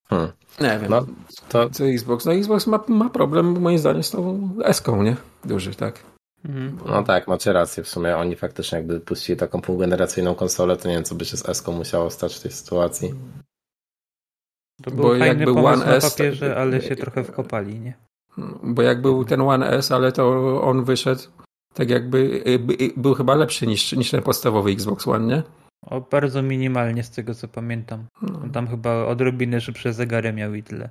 [0.10, 0.32] Hmm.
[0.62, 0.92] Nie wiem.
[0.92, 1.06] No,
[1.50, 2.26] to Co Xbox?
[2.26, 5.16] No Xbox ma, ma problem moim zdaniem z tą eską, nie?
[5.46, 6.04] Duży, tak.
[6.46, 6.78] Mhm.
[6.86, 7.84] No tak, macie rację.
[7.84, 11.38] W sumie oni faktycznie jakby puścili taką półgeneracyjną konsolę, to nie wiem, co by się
[11.38, 13.14] z Eską musiało stać w tej sytuacji.
[14.82, 17.94] To Bo był fajny jakby pomysł One na S- papierze, ale się trochę wkopali, nie?
[18.64, 21.22] Bo jak był ten One S, ale to on wyszedł
[21.74, 25.44] tak jakby, by- był chyba lepszy niż, niż ten podstawowy Xbox One, nie?
[25.86, 28.06] O, bardzo minimalnie z tego co pamiętam.
[28.22, 28.42] No.
[28.54, 30.90] Tam chyba odrobinę szybsze zegary miał i tyle.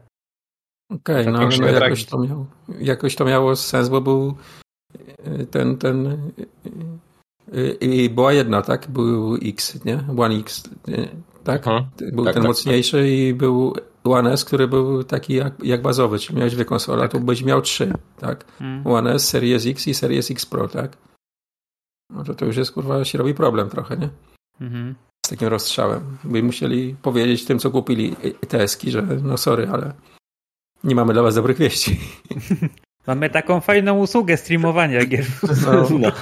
[0.90, 2.46] Okej, Tak no no, jakoś, to miał,
[2.78, 4.34] jakoś to miało sens, bo był
[5.40, 6.30] y, ten, ten
[7.80, 8.88] i była jedna, tak?
[8.90, 10.04] Był X, nie?
[10.18, 11.08] One X, nie?
[11.44, 11.66] Tak?
[11.68, 11.84] Mhm.
[12.12, 13.74] Był Tak, ten tak, mocniejszy i był
[14.04, 17.12] One S, który był taki jak, jak bazowy, czyli miałeś dwie konsole, Tak.
[17.12, 18.44] tu byś miał trzy, tak?
[18.60, 18.86] Mm.
[18.86, 20.96] One S, Series X i Series X Pro, tak?
[22.10, 24.08] No to to już jest, kurwa, się robi problem trochę, nie?
[24.60, 24.94] Mhm.
[25.26, 26.18] Z takim rozstrzałem.
[26.24, 28.16] By musieli powiedzieć tym, co kupili
[28.48, 29.92] te eski, że no sorry, ale
[30.84, 32.00] nie mamy dla was dobrych wieści.
[33.06, 35.24] Mamy taką fajną usługę streamowania gier.
[35.66, 36.12] No, No.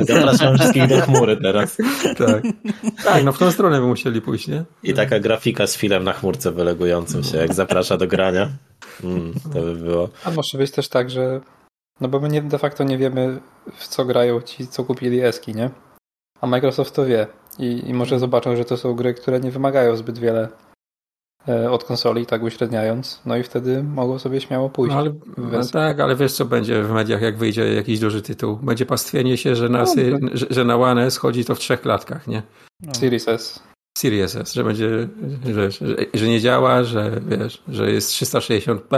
[0.00, 1.76] Zapraszam wszystkich do chmury teraz.
[2.18, 2.42] tak.
[3.04, 4.64] tak, no w tą stronę by musieli pójść, nie?
[4.82, 8.48] I taka grafika z filem na chmurce wylegującym się, jak zaprasza do grania.
[9.04, 10.08] Mm, to by było.
[10.24, 11.40] A może być też tak, że.
[12.00, 13.40] No bo my nie, de facto nie wiemy,
[13.76, 15.70] w co grają ci, co kupili Eski, nie?
[16.40, 17.26] A Microsoft to wie.
[17.58, 20.48] I, I może zobaczą, że to są gry, które nie wymagają zbyt wiele
[21.70, 23.20] od konsoli, tak uśredniając.
[23.26, 24.94] No i wtedy mogą sobie śmiało pójść.
[24.94, 28.56] No, ale, no tak, ale wiesz co będzie w mediach, jak wyjdzie jakiś duży tytuł?
[28.56, 31.80] Będzie pastwienie się, że na, sy, że, że na One S chodzi to w trzech
[31.80, 32.42] klatkach, nie?
[32.82, 32.94] No.
[32.94, 33.62] Series S.
[33.98, 35.08] Series S, że będzie,
[35.54, 38.96] że, że, że nie działa, że wiesz, że jest 360p,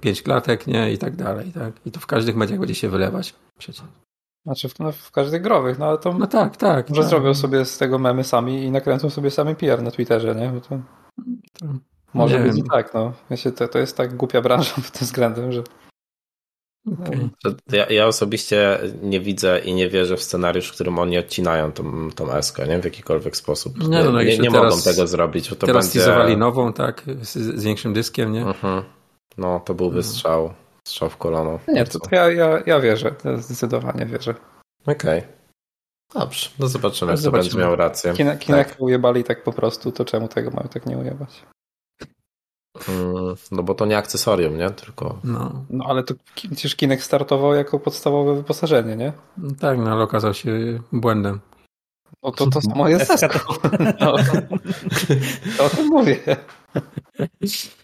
[0.00, 0.92] 5 klatek, nie?
[0.92, 1.72] I tak dalej, tak?
[1.86, 3.84] I to w każdych mediach będzie się wylewać przecież.
[4.44, 6.88] Znaczy w, no, w każdych growych, no ale to No tak, tak.
[6.90, 7.10] może tak.
[7.10, 10.48] zrobią sobie z tego memy sami i nakręcą sobie sami PR na Twitterze, nie?
[10.48, 10.68] Bo to
[11.60, 11.66] To-
[12.14, 12.66] może Nie być wiem.
[12.66, 13.12] i tak, no.
[13.30, 15.62] Wiecie, to, to jest tak głupia branża pod tym względem, że
[17.02, 17.28] Okej.
[17.42, 21.72] To Ja, ja osobiście nie widzę i nie wierzę w scenariusz, w którym oni odcinają
[21.72, 22.78] tą, tą eskę, nie?
[22.80, 23.78] W jakikolwiek sposób.
[23.88, 26.36] Nie, no, no nie, nie teraz- mogą tego zrobić, bo to Teraz będzie...
[26.36, 28.42] nową, tak, z, z większym dyskiem, nie?
[28.42, 28.82] Mhm.
[29.38, 30.52] No, to byłby strzał.
[30.88, 31.58] Strzał w kolano.
[31.68, 34.34] Nie, to, to ja, ja, ja wierzę, to zdecydowanie wierzę.
[34.86, 35.22] Okej.
[36.14, 37.50] Dobrze, no zobaczymy, No kto zobaczymy.
[37.50, 38.12] będzie miał rację.
[38.12, 38.76] Kinect Tak.
[38.78, 41.42] ujebali tak po prostu, to czemu tego mają tak nie ujebać?
[42.88, 44.70] Mm, No bo to nie akcesorium, nie?
[44.70, 45.18] Tylko...
[45.24, 45.64] No.
[45.70, 49.12] No ale to przecież Kinect startował jako podstawowe wyposażenie, nie?
[49.38, 50.50] no tak, no ale okazał się
[50.92, 51.40] błędem.
[52.22, 53.12] No to to samo jest.
[54.00, 54.14] No,
[55.58, 56.18] to o tym mówię.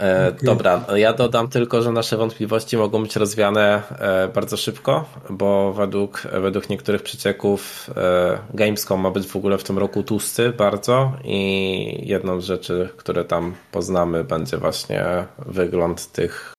[0.00, 0.46] E, Okej.
[0.46, 6.22] Dobra, ja dodam tylko, że nasze wątpliwości mogą być rozwiane e, bardzo szybko, bo według,
[6.32, 12.08] według niektórych przecieków e, Gamescom ma być w ogóle w tym roku tłusty bardzo i
[12.08, 15.04] jedną z rzeczy, które tam poznamy będzie właśnie
[15.38, 16.52] wygląd tych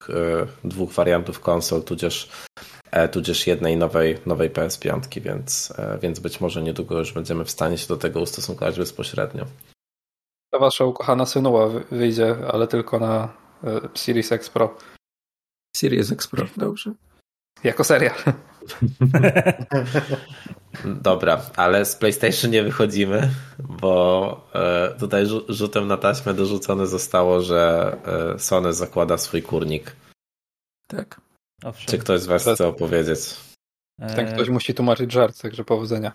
[0.63, 2.29] dwóch wariantów konsol, tudzież,
[3.11, 7.87] tudzież jednej nowej, nowej PS5, więc, więc być może niedługo już będziemy w stanie się
[7.87, 9.45] do tego ustosunkować bezpośrednio.
[10.51, 13.33] Ta wasza ukochana synuła wy- wyjdzie, ale tylko na
[13.63, 14.77] e, Series X Pro.
[15.75, 16.93] Series X Pro, dobrze.
[17.63, 18.15] Jako serial.
[20.85, 27.41] Dobra, ale z PlayStation nie wychodzimy, bo e, tutaj rzu- rzutem na taśmę dorzucone zostało,
[27.41, 27.97] że
[28.35, 29.95] e, Sony zakłada swój kurnik.
[30.87, 31.21] Tak.
[31.63, 31.85] Owszem.
[31.87, 33.19] Czy ktoś z Was chce opowiedzieć?
[33.99, 36.11] Ten E, ktoś musi tłumaczyć żart, także powodzenia.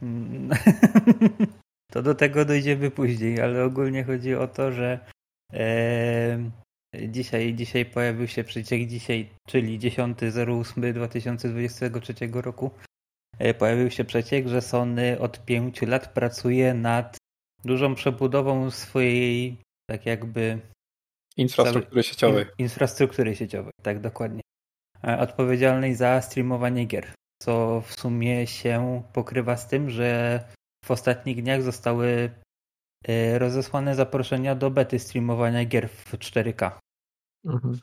[1.94, 4.98] To do tego dojdziemy później, ale ogólnie chodzi o to, że
[5.52, 6.50] e,
[7.08, 12.70] dzisiaj, dzisiaj pojawił się przeciek dzisiaj, czyli 10.08.2023 roku.
[13.38, 17.16] E, pojawił się przeciek, że Sony od 5 lat pracuje nad
[17.64, 19.56] dużą przebudową swojej
[19.90, 20.58] tak jakby
[21.36, 22.44] Infrastruktury sieciowej.
[22.44, 24.40] in- infrastruktury sieciowej, tak dokładnie.
[25.04, 27.06] E, Odpowiedzialnej za streamowanie gier,
[27.42, 30.40] co w sumie się pokrywa z tym, że
[30.84, 32.30] w ostatnich dniach zostały
[33.08, 36.70] e, rozesłane zaproszenia do bety streamowania gier w 4K.
[37.44, 37.78] Mhm.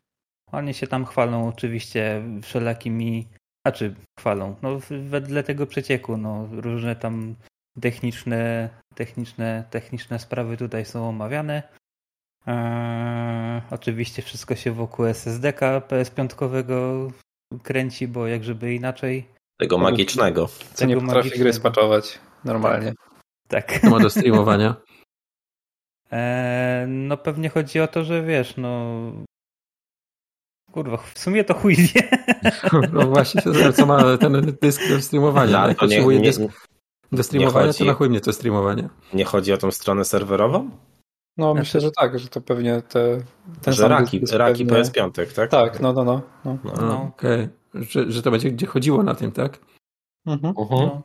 [0.51, 3.27] Oni się tam chwalą oczywiście wszelakimi,
[3.65, 7.35] znaczy chwalą, no wedle tego przecieku, no różne tam
[7.81, 11.63] techniczne, techniczne, techniczne sprawy tutaj są omawiane.
[12.47, 17.11] Eee, oczywiście wszystko się wokół SSD-ka PS5
[17.63, 19.27] kręci, bo jak żeby inaczej.
[19.57, 20.49] Tego magicznego.
[20.73, 21.53] Co nie potrafi gry magicznego.
[21.53, 22.93] spaczować normalnie.
[23.47, 23.79] Tak.
[23.81, 24.75] To ma do streamowania.
[26.11, 28.91] Eee, no pewnie chodzi o to, że wiesz, no
[30.71, 32.09] kurwa, w sumie to chuj wie.
[32.93, 33.41] No właśnie,
[33.75, 35.59] co ma ten dysk do streamowania.
[35.59, 36.41] Ale Jak to nie, potrzebuje nie, dysk
[37.11, 38.89] do streamowania, chodzi- to na chuj mnie to streamowanie.
[39.13, 40.69] nie chodzi o tą stronę serwerową?
[41.37, 43.17] No Znaczy- myślę, że tak, że to pewnie te,
[43.61, 44.83] ten że raki, dysk raki pewnie...
[44.83, 45.49] PS5, tak?
[45.49, 46.21] Tak, no, no, no.
[46.45, 46.57] no.
[46.63, 46.73] No.
[46.81, 47.01] No.
[47.03, 47.49] Okej.
[47.73, 49.59] Że, że to będzie gdzie chodziło na tym, tak?
[50.25, 50.53] Mhm.
[50.57, 50.89] Mhm.
[50.89, 51.01] No.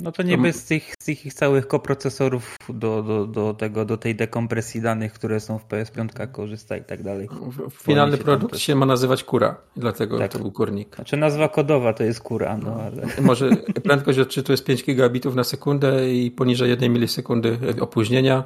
[0.00, 3.84] No to nie To- bez tych, z tych ich całych koprocesorów do, do, do, tego,
[3.84, 7.28] do tej dekompresji danych, które są w PS5 korzysta i tak dalej.
[7.28, 10.32] W- Finalny produkt też- się ma nazywać Kura, dlatego Tak.
[10.32, 10.94] to był kurnik.
[10.96, 13.50] Znaczy nazwa kodowa to jest kura, no ale Może
[13.84, 18.44] prędkość odczytu jest 5 gigabitów na sekundę i poniżej 1 milisekundy opóźnienia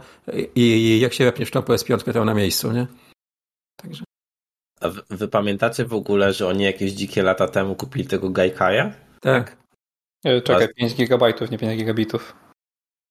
[0.55, 2.87] i jak się wepniesz tą PS5 to na miejscu, nie?
[3.77, 4.05] Także
[4.81, 8.93] A wy, wy pamiętacie w ogóle, że oni jakieś dzikie lata temu kupili tego Gaikaja?
[9.21, 9.60] tak.
[10.25, 12.37] E, Czekaj, Ale- 5 gigabajtów, nie 5 gigabitów.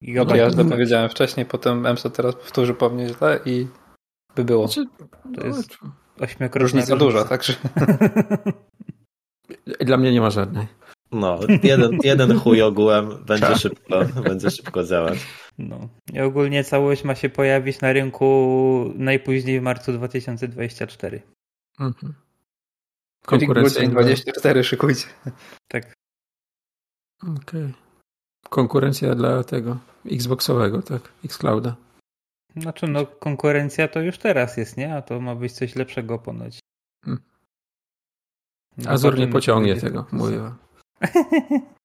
[0.05, 0.39] gigabajt.
[0.41, 3.67] Ja źle powiedziałem wcześniej, potem EMSO teraz powtórzy po mnie źle i
[4.35, 4.67] by było.
[4.67, 4.89] Znaczy,
[5.35, 7.53] To jest- no, ośmiokrotna Różnica duża, także
[9.79, 10.67] Dla mnie nie ma żadnej.
[11.11, 15.19] No, jeden, jeden chuj ogółem będzie szybko, będzie szybko działać.
[15.57, 15.89] No.
[16.13, 21.21] I ogólnie całość ma się pojawić na rynku najpóźniej w marcu 2024.
[21.79, 22.13] Mhm.
[23.25, 25.05] Konkurencja Konkurencja, 24 szykujcie.
[25.67, 25.93] Tak.
[27.23, 27.73] Okej.
[28.49, 29.77] Konkurencja dla tego
[30.11, 31.01] Xboxowego, tak?
[31.25, 31.75] Xclouda.
[32.55, 34.95] Znaczy no konkurencja to już teraz jest, nie?
[34.95, 36.59] A to ma być coś lepszego ponoć.
[37.05, 37.23] Hmm.
[38.77, 40.51] No, Azur nie pociągnie tego, mówię.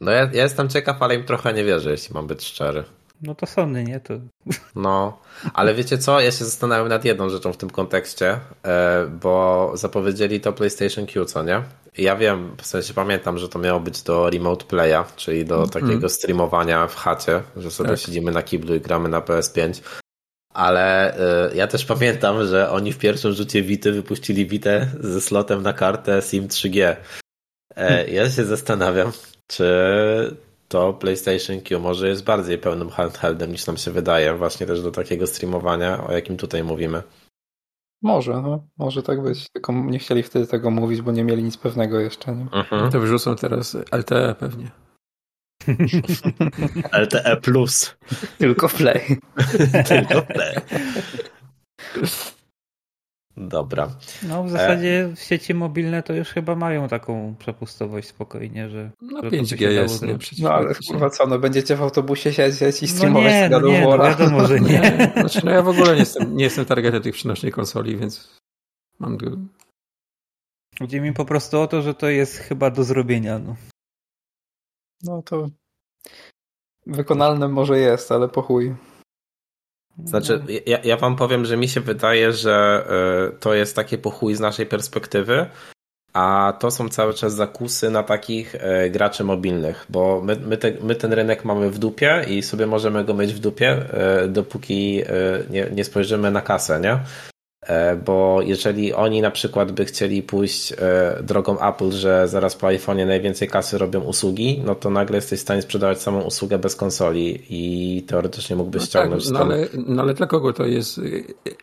[0.00, 2.84] No ja, ja jestem ciekaw, ale im trochę nie wierzę, jeśli mam być szczery.
[3.22, 4.00] No to Sony, nie?
[4.00, 4.14] To
[4.76, 5.20] No,
[5.54, 6.20] ale wiecie co?
[6.20, 11.24] Ja się zastanawiam nad jedną rzeczą w tym kontekście, e, bo zapowiedzieli to PlayStation Q,
[11.24, 11.62] co nie?
[11.98, 16.08] Ja wiem, w sensie pamiętam, że to miało być do remote playa, czyli do takiego
[16.08, 17.98] streamowania w chacie, że sobie Tak.
[17.98, 19.82] siedzimy na kiblu i gramy na PS5.
[20.54, 21.14] Ale
[21.50, 25.72] e, ja też pamiętam, że oni w pierwszym rzucie Vity wypuścili Vitę ze slotem na
[25.72, 26.96] kartę SIM 3G.
[27.76, 29.12] E, ja się zastanawiam,
[29.46, 29.66] czy
[30.68, 34.90] to PlayStation Q może jest bardziej pełnym handheldem niż nam się wydaje, właśnie też do
[34.90, 37.02] takiego streamowania, o jakim tutaj mówimy.
[38.02, 39.48] Może, no, może tak być.
[39.52, 42.36] Tylko nie chcieli wtedy tego mówić, bo nie mieli nic pewnego jeszcze.
[42.36, 42.46] Nie?
[42.52, 42.92] Mhm.
[42.92, 44.70] To wyrzucą teraz LTE pewnie.
[47.02, 47.96] LTE Plus.
[48.38, 49.00] Tylko play.
[49.88, 50.54] Tylko play.
[53.40, 53.88] Dobra.
[54.28, 58.90] No w zasadzie sieci mobilne to już chyba mają taką przepustowość spokojnie, że...
[59.02, 60.18] No że to by 5G się dało jest, nie?
[60.18, 63.50] Przecież No ale kurwa co, no będziecie w autobusie siedzieć i No streamować nie, z
[63.50, 64.80] no God of nie, no wiadomo, że nie.
[65.20, 68.36] Znaczy, no ja w ogóle nie jestem, nie jestem targetem tych przenośnych konsoli, więc
[68.98, 69.18] mam
[70.78, 73.38] Chodzi mi po prostu o to, że to jest chyba do zrobienia.
[73.38, 73.56] No.
[75.02, 75.48] No to
[76.86, 78.74] wykonalne może jest, ale po chuj.
[80.04, 82.86] Znaczy, ja, ja wam powiem, że mi się wydaje, że
[83.34, 85.46] y, to jest takie pochuj z naszej perspektywy,
[86.12, 90.72] a to są cały czas zakusy na takich y, graczy mobilnych, bo my, my, te,
[90.82, 93.84] my ten rynek mamy w dupie i sobie możemy go mieć w dupie,
[94.24, 95.02] y, dopóki
[95.50, 96.98] nie, nie spojrzymy na kasę, nie?
[97.68, 100.76] E, Bo jeżeli oni na przykład by chcieli pójść e,
[101.22, 105.42] drogą Apple, że zaraz po iPhone'ie najwięcej kasy robią usługi, no to nagle jesteś w
[105.42, 109.68] stanie sprzedawać samą usługę bez konsoli i teoretycznie mógłbyś No tak, ściągnąć no, tam ale,
[109.86, 111.00] no ale dla kogo to jest?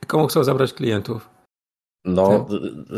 [0.07, 1.29] Komu chcą zabrać klientów?
[2.05, 2.47] No,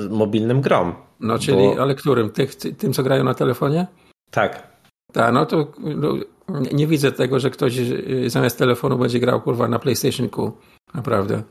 [0.05, 0.95] y, mobilnym grom.
[1.19, 2.29] No czyli, Bo- ale którym?
[2.29, 3.87] Tych, ty- tym, co grają na telefonie?
[4.31, 4.67] Tak.
[5.13, 6.13] Tak, no to no,
[6.49, 10.51] nie, nie widzę tego, że ktoś y, zamiast telefonu będzie grał kurwa na PlayStation Q.
[10.93, 11.43] Naprawdę.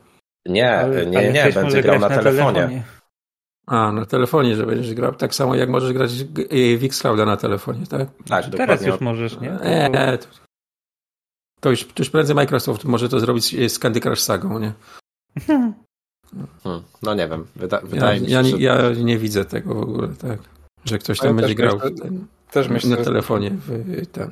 [0.47, 2.83] Nie, Ale- nie, ale nie, będzie grał grać na telefonie.
[3.67, 5.15] A, na telefonie, że będziesz grał.
[5.15, 6.11] Tak samo jak możesz grać
[6.77, 8.07] w Xclouda na telefonie, tak?
[8.27, 8.87] Tak, Teraz dokładnie.
[8.87, 9.49] już możesz, nie?
[9.91, 10.27] Nie, to,
[11.59, 14.73] to, już, to już prędzej Microsoft może to zrobić z Candy Crush sagą, nie?
[15.47, 15.73] Hmm,
[17.01, 18.51] no nie wiem, Wyda, Ja, wydaje mi się, ja, że...
[18.57, 20.39] nie- ja nie widzę tego w ogóle, tak.
[20.85, 24.05] Że ktoś tam Ja będzie też grał myślę- w ten, Też myślę, na telefonie w,
[24.11, 24.31] ten,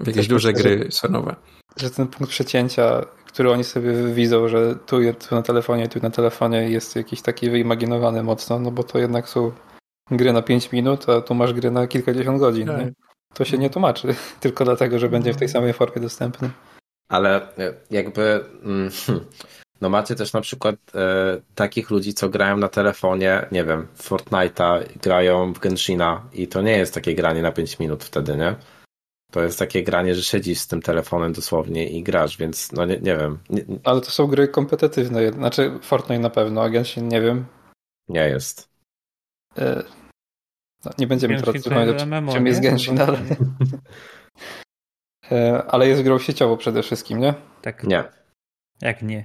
[0.00, 1.36] w jakieś duże myślę, gry sonowe.
[1.76, 4.96] że ten punkt przecięcia, który oni sobie widzą, że tu,
[5.28, 9.28] tu na telefonie, tu na telefonie jest jakiś taki wyimaginowany mocno, no bo to jednak
[9.28, 9.52] są
[10.10, 12.66] gry na 5 minut, a tu masz gry na kilkadziesiąt godzin.
[12.66, 12.78] Tak.
[12.78, 12.92] Nie?
[13.34, 16.50] To się nie tłumaczy, tylko dlatego, że będzie w tej samej formie dostępny.
[17.08, 18.44] Ale e, jakby...
[18.62, 19.24] mm, hmm,
[19.80, 24.10] No macie też na przykład e, takich ludzi, co grają na telefonie, nie wiem, w
[24.10, 28.54] Fortnite'a, grają w Genshina i to nie jest takie granie na 5 minut wtedy, nie?
[29.30, 32.96] To jest takie granie, że siedzisz z tym telefonem dosłownie i grasz, więc no nie,
[32.96, 37.20] nie wiem, nie, Ale to są gry kompetytywne, znaczy Fortnite na pewno, a Genshin nie
[37.20, 37.46] wiem.
[38.08, 38.68] nie jest.
[39.58, 39.82] E,
[40.84, 42.70] No, nie będziemy Genshin teraz rozmawiać, MMO, czym jest nie?
[42.70, 43.18] Genshin, ale...
[45.30, 47.34] E, ale jest grą sieciową przede wszystkim, nie?
[47.62, 47.84] Tak.
[47.84, 48.04] Nie.
[48.80, 49.24] Jak nie?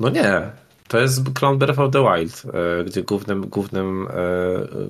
[0.00, 0.50] No nie.
[0.88, 4.08] To jest Clone Breath of the Wild, e, gdzie głównym, głównym,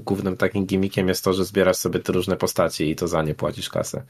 [0.00, 3.34] głównym takim gimmickiem jest to, że zbierasz sobie te różne postaci i to za nie
[3.34, 4.02] płacisz kasę.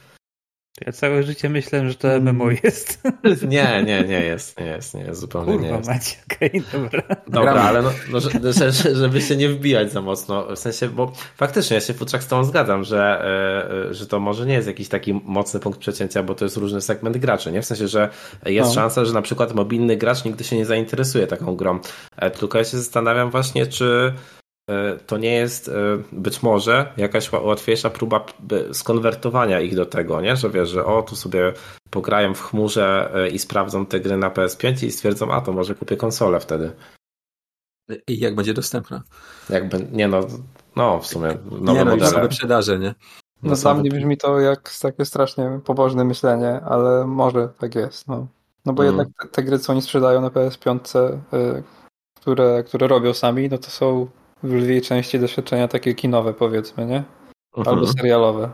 [0.86, 2.34] Ja całe życie myślałem, że to Mm.
[2.36, 3.02] MMO jest.
[3.48, 5.88] Nie, nie, nie jest, nie jest, nie jest, zupełnie nie Kurwa jest.
[5.88, 7.02] macie, okej, dobra.
[7.28, 7.60] Dobra, Gramy.
[7.60, 11.12] ale no, no że, że, że, żeby się nie wbijać za mocno, w sensie, bo
[11.36, 14.66] faktycznie ja się futrzak z tą zgadzam, że, e, e, że to może nie jest
[14.68, 17.62] jakiś taki mocny punkt przecięcia, bo to jest różny segment graczy, nie?
[17.62, 18.08] W sensie, że
[18.46, 18.74] jest No.
[18.74, 21.78] szansa, że na przykład mobilny gracz nigdy się nie zainteresuje taką grą.
[22.16, 24.12] E, Tylko ja się zastanawiam właśnie, czy
[25.06, 25.72] to nie jest e,
[26.12, 28.26] być może jakaś ła- łatwiejsza próba
[28.72, 30.36] skonwertowania ich do tego, nie?
[30.36, 31.52] Że wiesz, że o, tu sobie
[31.90, 35.74] pograją w chmurze e, i sprawdzą te gry na PS5 i stwierdzą, a to może
[35.74, 36.72] kupię konsolę wtedy.
[38.08, 39.02] I jak będzie dostępna.
[39.50, 40.20] Jakby, nie no,
[40.76, 42.10] no w sumie nowe nie, no, i modele.
[42.10, 42.94] są wyprzedaże, nie?
[43.42, 47.74] No, No, są mnie wy- brzmi to jak takie strasznie pobożne myślenie, ale może tak
[47.74, 48.08] jest.
[48.08, 48.26] No,
[48.64, 48.94] no bo Mm.
[48.96, 51.62] jednak te, te gry, co oni sprzedają na PS5, y,
[52.20, 54.06] które, które robią sami, no to są
[54.44, 57.04] w lwiej części doświadczenia takie kinowe, powiedzmy, nie?
[57.56, 57.76] Mhm.
[57.76, 58.50] Albo serialowe.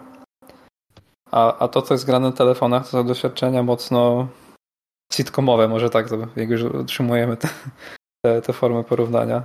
[1.30, 4.28] A, a to, co jest grane na telefonach, to są doświadczenia mocno
[5.12, 7.48] sitcomowe, może tak, to, jak już utrzymujemy te,
[8.24, 9.42] te, te formy porównania.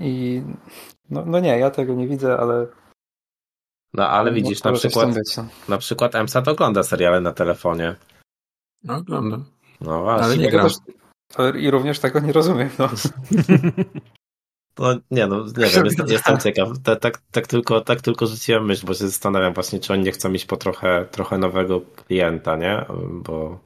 [0.00, 0.42] I
[1.10, 2.66] no, no nie, ja tego nie widzę, ale.
[3.94, 5.48] No ale widzisz, na przykład, no.
[5.68, 7.96] na przykład EMSAT ogląda seriale na telefonie.
[8.84, 9.44] No, oglądam.
[9.80, 10.24] No właśnie.
[10.24, 10.50] Ale nie
[11.36, 12.70] ale I również tego nie rozumiem.
[12.78, 12.88] No.
[14.78, 16.68] No nie no, nie wiem, jestem, jestem ciekaw.
[16.84, 20.12] Tak, tak, tak, tylko, tak tylko rzuciłem myśl, bo się zastanawiam właśnie, czy oni nie
[20.12, 22.84] chcą mieć po trochę, trochę nowego klienta, nie?
[23.10, 23.60] Bo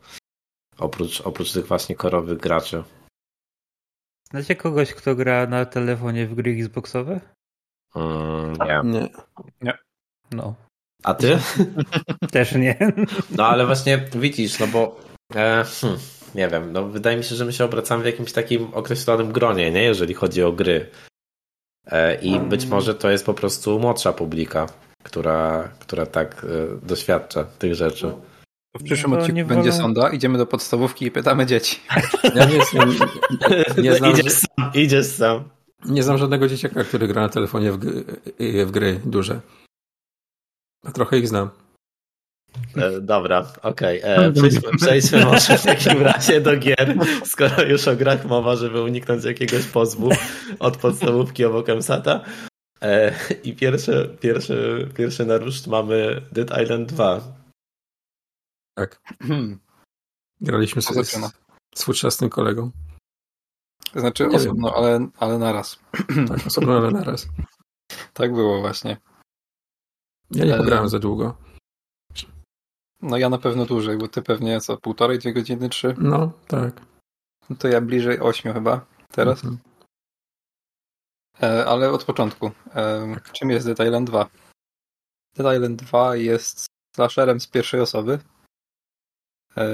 [0.78, 2.82] oprócz, oprócz tych właśnie korowych graczy.
[4.30, 7.20] Znacie kogoś, kto gra na telefonie w gry Xboxowe?
[7.94, 8.52] Mm,
[8.84, 9.09] nie.
[9.62, 9.78] Nie.
[10.30, 10.54] No,
[11.04, 11.38] A ty?
[12.32, 12.78] też nie.
[13.36, 15.00] No ale właśnie widzisz, no bo
[15.34, 15.98] e, hmm,
[16.35, 19.70] nie wiem, no wydaje mi się, że my się obracamy w jakimś takim określonym gronie,
[19.70, 19.83] nie?
[19.83, 20.91] Jeżeli chodzi o gry.
[21.87, 24.66] E, I być może to jest po prostu młodsza publika,
[25.03, 28.12] która, która tak e, doświadcza tych rzeczy.
[28.81, 31.81] W przyszłym No odcinku nie będzie wolno- sonda, idziemy do podstawówki i pytamy dzieci.
[32.35, 32.91] Ja nie, znam,
[33.83, 35.45] nie, znam, idziesz sam, idziesz sam.
[35.85, 39.41] nie znam żadnego dzieciaka, który gra na telefonie w, gry- w gry duże.
[40.87, 41.51] A trochę ich znam.
[42.76, 44.01] E, dobra, okej.
[44.05, 46.94] E, Przejdźmy, przejdźmy może w takim razie do gier,
[47.24, 50.11] skoro już o grach mowa, żeby uniknąć jakiegoś pozwu
[50.59, 52.24] od podstawówki obok MSATA.
[52.82, 57.20] E, I pierwszy, pierwszy, pierwszy na ruszt mamy Dead Island 2.
[58.74, 59.01] Tak.
[59.22, 59.59] Hmm.
[60.40, 61.20] Graliśmy sobie z,
[61.74, 62.70] z futrzastym kolegą.
[63.92, 65.78] To znaczy Nie osobno, ale, ale naraz.
[66.28, 67.26] Tak, osobno, ale naraz.
[68.12, 68.96] Tak było właśnie.
[70.30, 71.47] Ja nie pograłem za długo.
[73.03, 75.94] No ja na pewno dłużej, bo ty pewnie co, półtorej, dwie godziny, trzy?
[75.99, 76.80] No, tak.
[77.51, 79.44] No to ja bliżej ośmiu chyba teraz.
[79.44, 79.59] Mhm.
[81.42, 82.51] E, ale od początku.
[82.74, 84.30] E, czym jest Dead Island 2?
[85.36, 88.18] Dead Island 2 jest slasherem z pierwszej osoby,
[89.57, 89.64] e,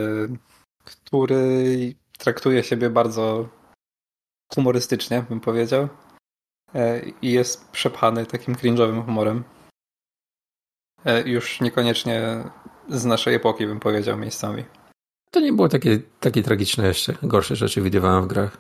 [0.85, 3.49] który traktuje siebie bardzo
[4.55, 5.89] humorystycznie, bym powiedział.
[6.75, 9.45] E, I jest przepchany takim cringe'owym humorem.
[11.05, 12.45] E, już niekoniecznie
[12.89, 14.65] z naszej epoki, bym powiedział, miejscami.
[15.31, 17.15] To nie było takie, takie tragiczne jeszcze.
[17.23, 18.59] Gorsze rzeczy widywałem w grach.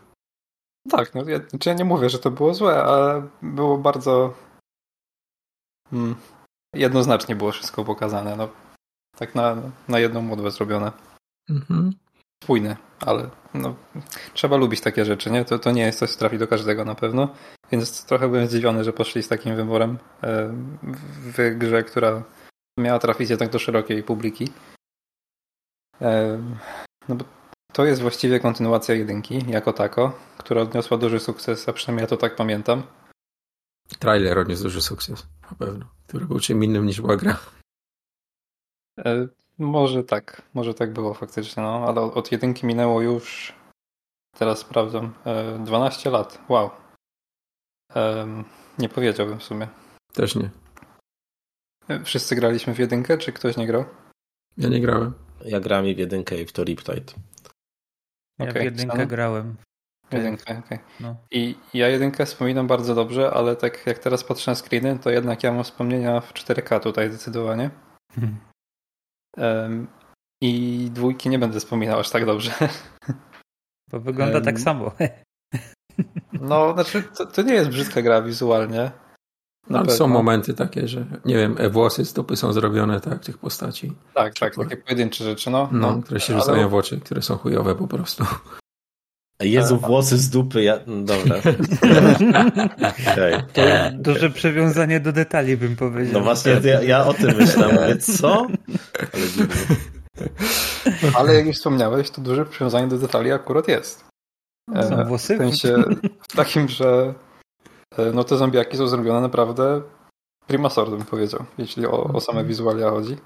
[0.90, 4.34] Tak, no ja, znaczy ja nie mówię, że to było złe, ale było bardzo
[5.92, 6.14] mm,
[6.74, 8.36] jednoznacznie było wszystko pokazane.
[8.36, 8.48] No,
[9.16, 9.56] tak na,
[9.88, 10.92] na jedną modłę zrobione.
[11.50, 11.92] Mhm.
[12.44, 13.74] Spójne, ale no,
[14.34, 15.44] trzeba lubić takie rzeczy, nie?
[15.44, 17.28] To, to nie jest coś, co trafi do każdego na pewno.
[17.72, 20.50] Więc trochę byłem zdziwiony, że poszli z takim wyborem e,
[21.36, 22.22] w grze, która
[22.78, 24.48] miała trafić jednak do szerokiej publiki.
[26.00, 26.38] E,
[27.08, 27.24] no bo
[27.72, 32.16] to jest właściwie kontynuacja jedynki, jako tako, która odniosła duży sukces, a przynajmniej ja to
[32.16, 32.82] tak pamiętam.
[33.98, 35.86] Trailer odniósł duży sukces, na pewno.
[36.06, 37.38] Który był czym innym niż była gra.
[38.98, 43.52] E, może tak, może tak było faktycznie, no, ale od, jedynki minęło już,
[44.38, 46.38] teraz sprawdzam, e, 12 lat.
[46.48, 46.70] Wow.
[48.78, 49.68] Nie powiedziałbym w sumie.
[50.12, 50.63] Też nie.
[52.04, 53.84] Wszyscy graliśmy w jedynkę, czy ktoś nie grał?
[54.56, 55.14] Ja nie grałem.
[55.44, 57.12] Ja grałem i w jedynkę i w to Riptide.
[58.38, 59.08] Ja Okej, w jedynkę Stan?
[59.08, 59.56] grałem.
[60.12, 60.78] Jedynkę, okej.
[61.00, 61.16] No.
[61.30, 65.42] I ja jedynkę wspominam bardzo dobrze, ale tak jak teraz patrzę na screeny, to jednak
[65.42, 67.70] ja mam wspomnienia w 4K tutaj zdecydowanie.
[69.36, 69.86] Em,
[70.42, 72.52] I dwójki nie będę wspominał aż tak dobrze.
[73.90, 74.92] Bo wygląda Em, tak samo.
[76.40, 78.90] No, znaczy, to, to nie jest brzydka gra wizualnie.
[79.70, 83.24] No, ale są momenty takie, że nie wiem, e, włosy z dupy są zrobione, tak,
[83.24, 83.92] tych postaci.
[84.14, 85.68] Tak, tak, takie pojedyncze rzeczy, no.
[85.72, 88.24] No, które się ale- rzucają w oczy, które są chujowe po prostu.
[89.40, 90.78] Jezu, włosy z dupy, ja...
[90.86, 91.36] no Dobra.
[93.12, 93.34] Okej.
[93.52, 93.62] To
[93.92, 96.12] duże przywiązanie do detali bym powiedział.
[96.14, 97.74] No właśnie, ja, ja o tym myślałem.
[97.74, 98.46] Mówię, co?
[99.12, 99.54] Ale dziwnie.
[101.14, 104.04] Ale jak już wspomniałeś, to duże przywiązanie do detali akurat jest.
[104.88, 105.34] Są E, włosy?
[105.34, 105.82] W sensie
[106.28, 107.14] w takim, że
[108.14, 109.82] no te zombiaki są zrobione naprawdę
[110.46, 113.16] prima sortem, bym powiedział, jeśli o, o same wizualia chodzi.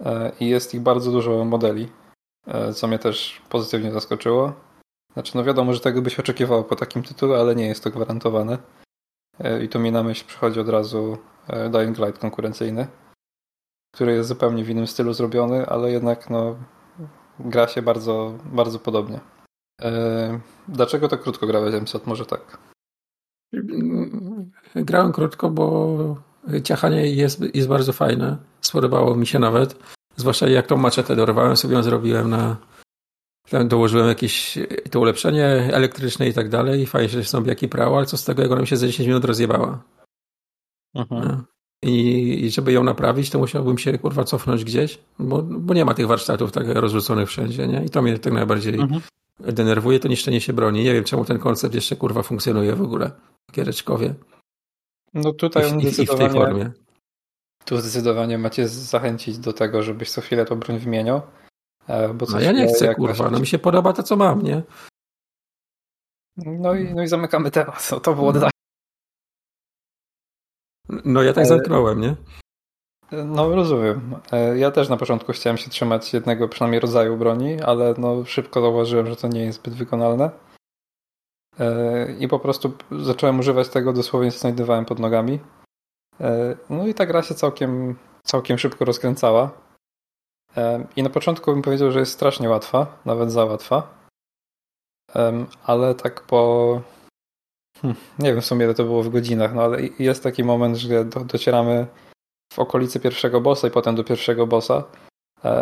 [0.00, 1.88] E, I jest ich bardzo dużo modeli,
[2.46, 4.52] e, co mnie też pozytywnie zaskoczyło.
[5.12, 8.58] Znaczy, no wiadomo, że tego byś oczekiwał po takim tytule, ale nie jest to gwarantowane.
[9.40, 12.86] E, I tu mi na myśl przychodzi od razu e, Dying Light konkurencyjny,
[13.94, 16.56] który jest zupełnie w innym stylu zrobiony, ale jednak no,
[17.40, 19.20] gra się bardzo, bardzo podobnie.
[19.82, 22.06] E, Dlaczego tak krótko grałeś MSAT?
[22.06, 22.71] Może tak.
[24.74, 26.16] Grałem krótko, bo
[26.64, 28.36] ciachanie jest, jest bardzo fajne.
[28.60, 29.78] Spodobało mi się nawet.
[30.16, 32.56] Zwłaszcza jak tą maczetę dorwałem, sobie ją zrobiłem na...
[33.50, 34.58] Tam dołożyłem jakieś
[34.90, 38.42] to ulepszenie elektryczne i tak dalej i fajnie się zombiaki prało, ale co z tego,
[38.42, 39.82] jak ona mi się za 10 minut rozjebała.
[40.94, 41.44] No.
[41.84, 45.94] I, I żeby ją naprawić, to musiałbym się kurwa cofnąć gdzieś, bo, bo nie ma
[45.94, 47.84] tych warsztatów tak rozrzuconych wszędzie, nie?
[47.84, 49.00] I to mnie tak najbardziej Mhm.
[49.40, 50.84] denerwuje, to niszczenie się broni.
[50.84, 53.10] Nie wiem, czemu ten koncept jeszcze kurwa funkcjonuje w ogóle
[53.52, 54.14] Giereczkowie.
[55.14, 56.70] No tutaj i, I w tej formie.
[57.64, 61.22] tu zdecydowanie macie zachęcić do tego, żebyś co chwilę tą broń wymieniał.
[61.88, 63.30] e, Bo No ja nie chcę, jakaś- kurwa.
[63.30, 64.62] No mi się podoba to, co mam, nie?
[66.36, 67.88] No i, no i zamykamy temat.
[67.92, 68.48] No, to było No.
[71.04, 72.16] No ja tak Ale- zamknąłem, nie?
[73.24, 74.16] No rozumiem.
[74.32, 78.60] E, Ja też na początku chciałem się trzymać jednego przynajmniej rodzaju broni, ale no szybko
[78.60, 80.30] zauważyłem, że to nie jest zbyt wykonalne.
[81.60, 85.40] E, I po prostu zacząłem używać tego dosłownie co znajdowałem pod nogami.
[86.20, 89.50] E, No i ta gra się całkiem, całkiem szybko rozkręcała.
[90.56, 94.02] E, I na początku bym powiedział, że jest strasznie łatwa, nawet za łatwa.
[95.64, 96.80] Ale tak po...
[97.82, 100.76] Hmm, nie wiem w sumie ile to było w godzinach, no ale jest taki moment,
[100.76, 101.86] że do, docieramy
[102.52, 104.84] w okolicy pierwszego bossa i potem do pierwszego bossa.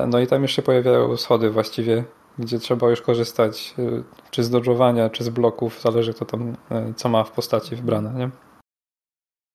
[0.07, 2.05] No i tam się pojawiają schody właściwie,
[2.41, 6.95] gdzie trzeba już korzystać y, czy z dodżowania, czy z bloków, zależy kto tam, y,
[6.97, 8.30] co ma w postaci wybrane, nie?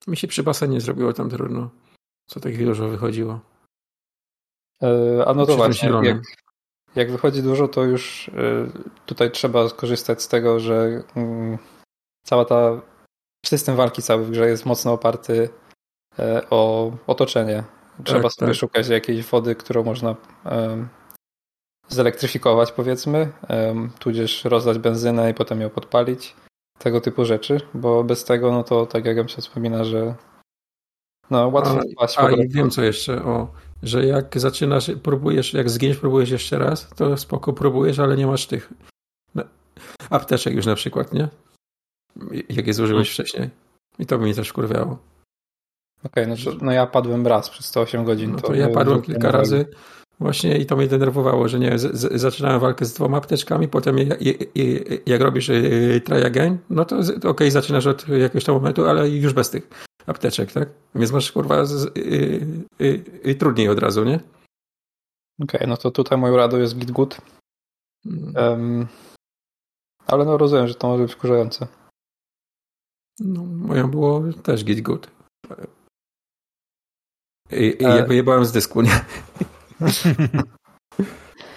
[0.08, 1.70] Mi się przy basenie zrobiło tam trudno.
[2.30, 3.40] Co tak dużo wychodziło.
[4.84, 6.18] E, A no to właśnie, jak,
[6.96, 8.32] jak wychodzi dużo, to już y,
[9.06, 11.58] tutaj trzeba skorzystać z tego, że mm,
[12.24, 12.82] cała ta
[13.46, 15.50] system walki cały w grze jest mocno oparty
[16.20, 17.64] e, o otoczenie.
[18.04, 18.60] Trzeba Tak, sobie tak.
[18.60, 20.16] szukać jakiejś wody, którą można
[21.88, 23.32] zelektryfikować, powiedzmy,
[24.00, 26.36] tudzież rozlać benzynę i potem ją podpalić.
[26.80, 30.16] Tego typu rzeczy, bo bez tego, no to tak jak się wspomina, że
[31.30, 32.46] no łatwo A, wpaść w a ogóle.
[32.46, 33.52] i wiem co jeszcze, o,
[33.84, 38.48] że jak zaczynasz, próbujesz, jak zginiesz, próbujesz jeszcze raz, to spoko próbujesz, ale nie masz
[38.48, 38.74] tych
[39.36, 39.44] no,
[40.10, 41.28] apteczek już na przykład, nie?
[42.50, 43.50] Jak je zużyłeś wcześniej.
[44.00, 44.98] I to by mnie też wkurwiało.
[46.04, 48.32] Okej, no, to- no ja padłem raz przez 108 godzin.
[48.32, 49.66] No to ja padłem kilka razy
[50.20, 53.98] właśnie i to mnie denerwowało, że nie, z, z, zaczynałem walkę z dwoma apteczkami, potem
[53.98, 57.00] je, je, je, jak robisz y, try again, no to,
[57.30, 59.70] okej, zaczynasz od jakiegoś tam momentu, ale już bez tych
[60.08, 60.70] apteczek, tak?
[60.96, 62.00] Więc masz kurwa z, y,
[62.82, 64.20] y, y, trudniej od razu, nie?
[65.42, 67.22] Okej, no to tutaj moją radą jest git good.
[68.06, 68.88] Mm.
[70.08, 71.68] Ale no rozumiem, że to może być wkurzające.
[73.20, 75.12] No, moją było też git good.
[77.52, 79.06] I, i E- ja wyjebałem z dysku, nie?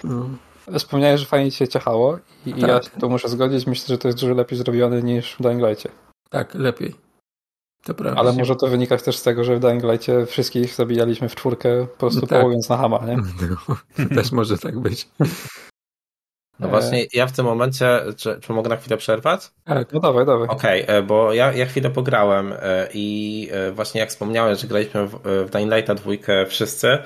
[0.03, 0.29] No.
[0.77, 2.83] Wspomniałeś, że fajnie ci się ciachało i i ja Tak.
[2.83, 3.67] się to muszę zgodzić.
[3.67, 5.89] Myślę, że to jest dużo lepiej zrobione niż w Dying Light'cie.
[6.29, 6.95] Tak, lepiej.
[7.83, 8.19] To prawda.
[8.21, 11.87] Ale może to wynikać też z tego, że w Dying Light'cie wszystkich zabijaliśmy w czwórkę
[11.87, 12.39] po prostu No tak.
[12.41, 13.17] połując na hama, nie?
[13.67, 13.75] No,
[14.09, 15.07] to też może tak być.
[16.59, 19.51] No właśnie, ja w tym momencie, czy, czy mogę na chwilę przerwać?
[19.63, 19.93] Tak.
[19.93, 20.47] No dawaj, dawaj.
[20.47, 25.07] Okej, e, bo ja, ja chwilę pograłem e, i e, właśnie jak wspomniałeś, że graliśmy
[25.07, 26.97] w, w Dying Lighta dwójkę wszyscy,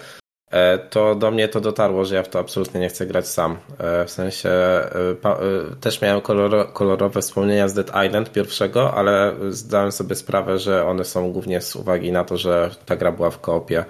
[0.89, 3.57] to do mnie to dotarło, że ja w to absolutnie nie chcę grać sam.
[3.79, 4.89] E, W sensie e,
[5.23, 10.85] e, też miałem koloro, kolorowe wspomnienia z Dead Island pierwszego, ale zdałem sobie sprawę, że
[10.85, 13.85] one są głównie z uwagi na to, że ta gra była w koopie.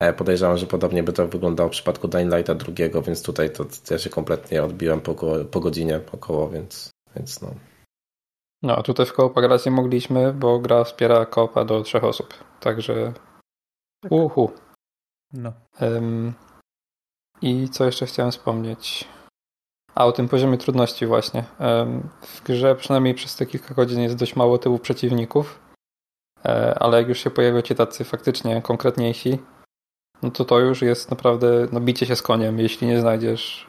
[0.00, 3.64] E, Podejrzewam, że podobnie by to wyglądało w przypadku Dying Lighta drugiego, więc tutaj to,
[3.64, 5.14] to ja się kompletnie odbiłem po,
[5.50, 7.54] po godzinie około, więc, więc no.
[8.62, 12.34] No, a tutaj w koopa grać nie mogliśmy, bo gra wspiera koopa do trzech osób.
[12.60, 13.12] Także
[14.10, 14.50] uhu.
[15.36, 15.52] No.
[15.80, 16.32] Em,
[17.42, 19.08] I co jeszcze chciałem wspomnieć?
[19.94, 21.44] A o tym poziomie trudności właśnie.
[21.58, 25.60] Em, W grze przynajmniej przez te kilka godzin jest dość mało tyłu przeciwników,
[26.44, 29.38] e, ale jak już się pojawią ci tacy faktycznie konkretniejsi,
[30.22, 33.66] no to to już jest naprawdę no, bicie się z koniem, jeśli nie znajdziesz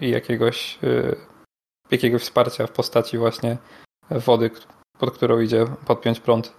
[0.00, 1.16] e, jakiegoś, e,
[1.90, 3.58] jakiegoś wsparcia w postaci właśnie
[4.10, 4.50] wody,
[4.98, 6.52] pod którą idzie podpiąć prąd,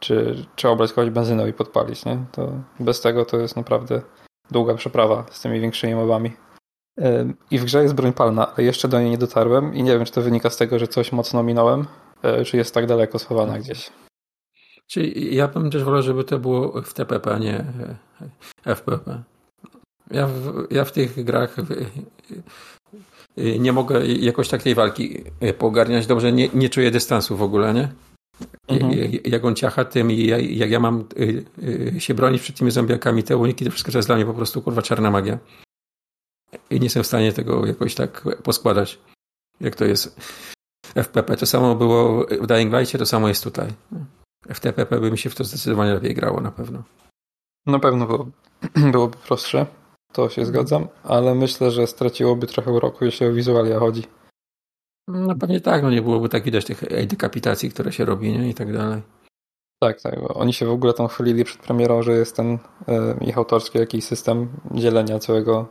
[0.00, 2.24] czy, czy obrać kogoś benzyną i podpalić, nie?
[2.32, 4.02] To bez tego to jest naprawdę
[4.50, 6.32] długa przeprawa z tymi większymi mobami.
[7.50, 10.04] I w grze jest broń palna, ale jeszcze do niej nie dotarłem i nie wiem,
[10.04, 11.86] czy to wynika z tego, że coś mocno minąłem,
[12.22, 13.90] e, czy jest tak daleko schowana gdzieś.
[14.86, 17.64] Czyli ja bym też wolał, żeby to było w TPP, a nie
[18.64, 19.22] e, FPP.
[20.10, 21.56] Ja w, ja w tych grach
[23.36, 25.24] e, nie mogę jakoś tak tej walki
[25.58, 27.88] pogarniać dobrze, nie, nie czuję dystansu w ogóle, nie?
[28.68, 28.92] Mhm.
[29.24, 31.44] Jak- on ciacha tym i ja- jak ja mam y,
[31.96, 34.34] y, się bronić przed tymi zombiakami, te uniki, to wszystko to jest dla mnie po
[34.34, 35.38] prostu kurwa czarna magia.
[36.70, 38.98] I nie jestem w stanie tego jakoś tak poskładać,
[39.60, 40.20] jak to jest
[40.94, 41.36] FPP.
[41.36, 43.68] To samo było w Dying Light'cie, to samo jest tutaj.
[44.54, 46.82] W TPP by mi się w to zdecydowanie lepiej grało na pewno.
[47.66, 48.26] Na pewno było,
[48.92, 49.66] byłoby prostsze,
[50.12, 54.02] to się zgadzam, ale myślę, że straciłoby trochę uroku, jeśli o wizualia chodzi.
[55.08, 58.48] No pewnie tak, no nie byłoby tak widać tych dekapitacji, które się robi, nie?
[58.48, 59.02] I tak dalej.
[59.82, 60.14] Tak, tak.
[60.28, 64.04] Oni się w ogóle tam chwalili przed premierą, że jest ten e, ich autorski jakiś
[64.04, 65.68] system dzielenia całego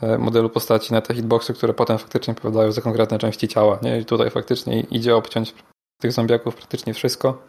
[0.00, 3.78] e, modelu postaci na te hitboxy, które potem faktycznie odpowiadają za konkretne części ciała.
[3.82, 4.00] Nie?
[4.00, 5.54] I tutaj faktycznie idzie obciąć
[6.00, 7.42] tych zombiaków praktycznie wszystko.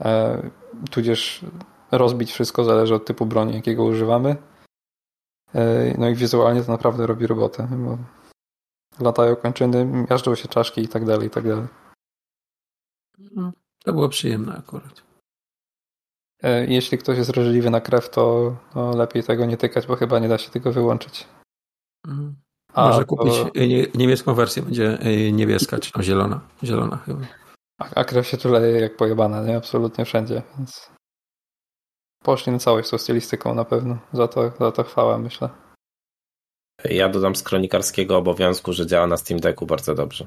[0.00, 0.42] E,
[0.90, 1.44] tudzież
[1.92, 4.36] rozbić wszystko, zależy od typu broni, jakiego używamy.
[5.54, 7.98] E, no i wizualnie to naprawdę robi robotę, bo
[9.00, 11.66] latają kończyny, miażdżą się czaszki i tak dalej, i tak dalej.
[13.18, 13.52] No,
[13.84, 15.02] to było przyjemne akurat.
[16.42, 20.18] E, Jeśli ktoś jest wrażliwy na krew, to no, lepiej tego nie tykać, bo chyba
[20.18, 21.26] nie da się tego wyłączyć.
[22.06, 22.36] Mhm.
[22.72, 26.40] A, Można to- kupić nie, niemiecką wersję, będzie y, niebieska, czy tam zielona.
[26.64, 27.20] Zielona chyba.
[27.78, 29.56] A, a krew się tu leje jak pojebana, nie?
[29.56, 30.90] Absolutnie wszędzie, więc
[32.24, 33.98] poszli na całość z tą stylistyką na pewno.
[34.12, 35.48] Za to, za to chwała, myślę.
[36.84, 40.26] Ja dodam z kronikarskiego obowiązku, że działa na Steam Decku bardzo dobrze.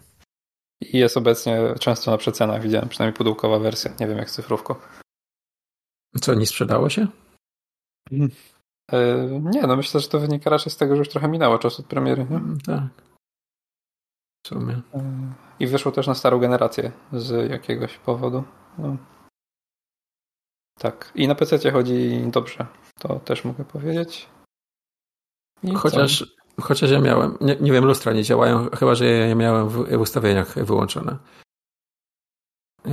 [0.81, 4.75] I jest obecnie często na przecenach, widziałem przynajmniej pudełkowa wersja, nie wiem jak z cyfrówką.
[6.21, 7.07] Co, nie sprzedało się?
[8.91, 11.79] E, nie, no myślę, że to wynika raczej z tego, że już trochę minęło czas
[11.79, 12.25] od premiery.
[12.29, 12.35] Nie?
[12.37, 12.83] Mm, Tak.
[14.45, 14.81] W sumie.
[14.93, 18.43] E, I wyszło też na starą generację z jakiegoś powodu.
[18.77, 18.97] No.
[20.79, 21.11] Tak.
[21.15, 22.67] I na PC chodzi dobrze.
[22.99, 24.29] To też mogę powiedzieć.
[25.63, 29.69] I Chociaż, chociaż ja miałem, nie, nie wiem, lustra nie działają, chyba że ja miałem
[29.69, 31.17] w, w ustawieniach wyłączone.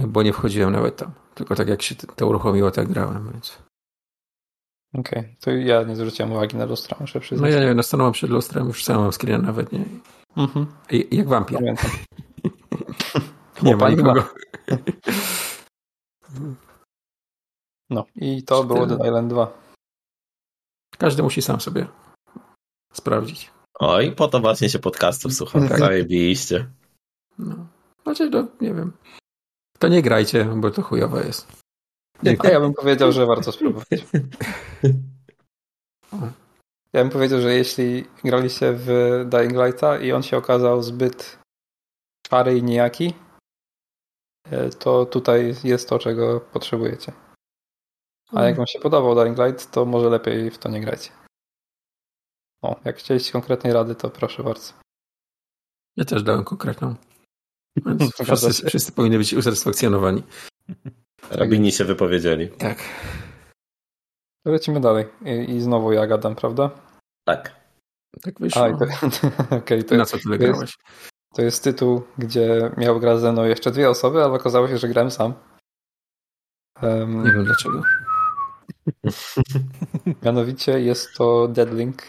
[0.06, 1.10] Bo nie wchodziłem nawet tam.
[1.34, 3.58] Tylko tak jak się to uruchomiło, tak grałem, więc.
[4.94, 7.52] Okej, to ja nie zwróciłem uwagi na lustra, muszę No przyznać.
[7.52, 9.84] ja nie wiem, stanąłem przed lustrem, już sam mam screena nawet, nie?
[10.36, 10.66] Mhm.
[10.90, 11.58] I, jak wampir.
[11.58, 11.90] Pamiętam.
[13.62, 14.24] Nie ma nikogo.
[17.90, 18.86] No i to było.
[18.86, 19.52] Dead Island 2.
[20.98, 21.86] Każdy musi sam sobie
[22.92, 23.50] sprawdzić.
[23.78, 25.60] Oj, po to właśnie się podcastów słucha.
[25.68, 25.78] Tak.
[25.88, 26.70] Zajebiście.
[27.38, 27.66] No.
[28.02, 28.92] Znaczy, no, nie wiem.
[29.78, 31.62] To nie grajcie, bo to chujowe jest.
[32.22, 33.88] Nie, a ja bym powiedział, że warto spróbować.
[36.92, 38.88] Ja bym powiedział, że jeśli graliście w
[39.26, 41.38] Dying Lighta i on się okazał zbyt
[42.30, 43.14] szary i nijaki,
[44.50, 47.12] e, to tutaj jest to, czego potrzebujecie.
[48.32, 51.10] A jak wam się podobał Dying Light, to może lepiej w to nie grajcie.
[52.62, 54.72] O, jak chcieliście konkretnej rady, to proszę bardzo.
[55.96, 56.94] Ja też dałem konkretną.
[57.86, 60.22] Więc wszyscy, wszyscy powinni być usatysfakcjonowani.
[61.30, 62.48] Rabini się wypowiedzieli.
[62.48, 62.78] Tak.
[64.46, 65.06] To lecimy dalej.
[65.24, 66.70] I, i znowu ja gadam, prawda?
[67.24, 67.56] Tak.
[68.22, 68.64] Tak wyszło.
[68.64, 68.86] A, to,
[69.56, 70.76] okej, to, Na jest, co tyle to jest- grałeś?
[71.34, 74.88] to jest tytuł, gdzie miał grać ze mną jeszcze dwie osoby, ale okazało się, że
[74.88, 75.34] grałem sam.
[76.82, 77.82] Em, Nie wiem dlaczego.
[80.22, 82.02] Mianowicie jest to Deadlink,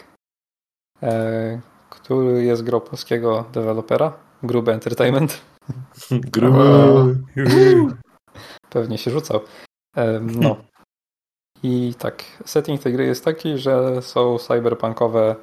[1.90, 5.40] który jest grą polskiego dewelopera, Grube Entertainment.
[6.10, 7.06] Grubo.
[8.70, 9.40] Pewnie się rzucał.
[9.96, 10.56] E, no.
[11.62, 15.36] I tak, setting tej gry jest taki, że są cyberpunkowe,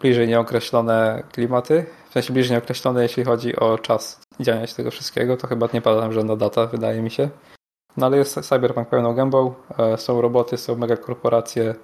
[0.00, 1.86] bliżej nieokreślone klimaty.
[2.08, 5.36] W sensie bliżej nieokreślone, jeśli chodzi o czas działania się tego wszystkiego.
[5.36, 7.30] To chyba nie pada tam żadna data, wydaje mi się.
[7.96, 9.54] No ale jest cyberpunk pełną gębą.
[9.78, 11.70] E, są roboty, są megakorporacje.
[11.70, 11.74] E,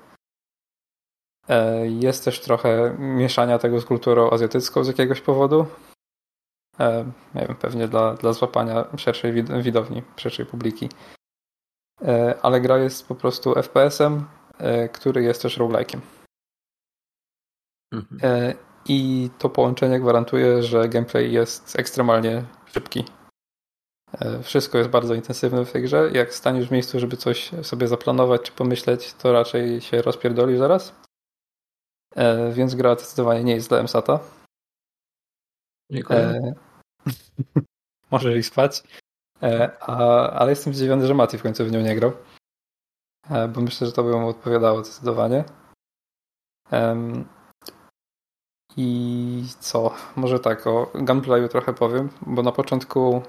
[1.84, 5.66] jest też trochę mieszania tego z kulturą azjatycką z jakiegoś powodu.
[6.80, 10.88] E, nie wiem, pewnie dla, dla złapania szerszej wid- widowni, szerszej publiki.
[12.02, 14.24] E, ale gra jest po prostu FPS-em,
[14.58, 16.00] e, który jest też roguelike'iem.
[17.92, 18.20] Mhm.
[18.22, 18.54] E,
[18.88, 23.04] I to połączenie gwarantuje, że gameplay jest ekstremalnie szybki.
[24.20, 26.10] E, Wszystko jest bardzo intensywne w tej grze.
[26.12, 31.03] Jak staniesz w miejscu, żeby coś sobie zaplanować czy pomyśleć, to raczej się rozpierdolisz zaraz.
[32.16, 34.20] E, Więc gra zdecydowanie nie jest dla MSATA.
[35.92, 36.18] Dziękuję.
[36.18, 36.54] E,
[38.10, 38.82] Możesz ich spać.
[39.42, 39.96] E, a,
[40.30, 42.12] ale jestem zdziwiony, że Mati w końcu w nią nie grał.
[43.30, 45.44] E, bo myślę, że to by mu odpowiadało zdecydowanie.
[48.76, 49.94] I co?
[50.16, 53.22] Może tak, o gunplayu trochę powiem, bo na początku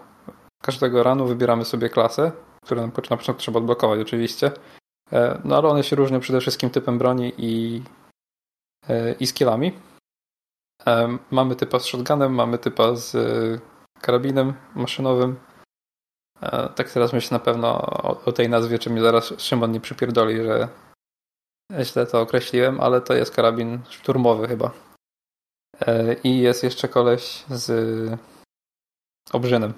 [0.64, 2.32] każdego ranu wybieramy sobie klasę,
[2.64, 4.52] które na poc- na początku trzeba odblokować oczywiście.
[5.12, 7.84] E, No ale one się różnią przede wszystkim typem broni i,
[9.20, 9.80] i skillami.
[10.86, 15.40] Em, Mamy typa z shotgunem, mamy typa z e, karabinem maszynowym.
[16.42, 19.80] E, Tak teraz myślę na pewno o, o tej nazwie, czy mnie zaraz Szymon nie
[19.80, 20.68] przypierdoli, że
[21.82, 24.72] źle to określiłem, ale to jest karabin szturmowy chyba.
[25.88, 28.20] E, I jest jeszcze koleś z
[29.32, 29.74] obrzynem,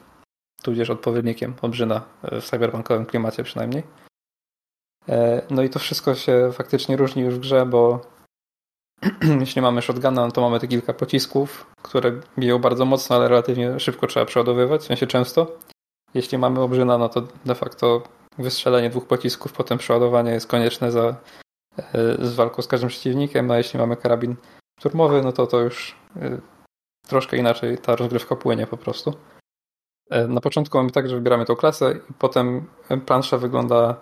[0.62, 3.84] tudzież odpowiednikiem obrzyna w cyberpunkowym klimacie przynajmniej.
[5.10, 8.02] E, No i to wszystko się faktycznie różni już w grze, bo
[9.40, 13.80] jeśli mamy shotguna, no to mamy te kilka pocisków, które biją bardzo mocno, ale relatywnie
[13.80, 15.58] szybko trzeba przeładowywać, w sensie często.
[16.14, 18.04] Jeśli mamy obrzyna, no to de facto
[18.38, 21.16] wystrzelenie dwóch pocisków, potem przeładowanie jest konieczne za,
[21.78, 24.36] e, z walką z każdym przeciwnikiem, a jeśli mamy karabin
[24.80, 26.40] szturmowy, no to to już e,
[27.08, 29.14] troszkę inaczej ta rozgrywka płynie po prostu.
[30.10, 32.68] E, Na początku mamy tak, że wybieramy tą klasę i potem
[33.06, 33.96] plansza wygląda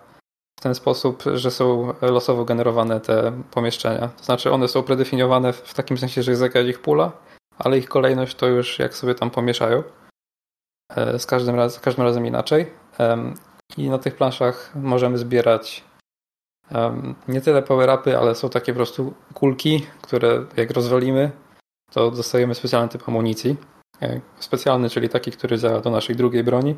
[0.60, 4.08] w ten sposób, że są losowo generowane te pomieszczenia.
[4.08, 7.12] To znaczy one są predefiniowane w takim sensie, że jest jakaś ich pula,
[7.58, 9.82] ale ich kolejność to już jak sobie tam pomieszają.
[10.96, 12.72] E, Z każdym, raz, każdym razem inaczej.
[13.76, 15.84] I na tych planszach możemy zbierać
[17.28, 21.30] nie tyle power-upy, ale są takie po prostu kulki, które jak rozwalimy,
[21.92, 23.56] to dostajemy specjalny typ amunicji.
[24.02, 26.74] E, Specjalny, czyli taki, który działa do naszej drugiej broni,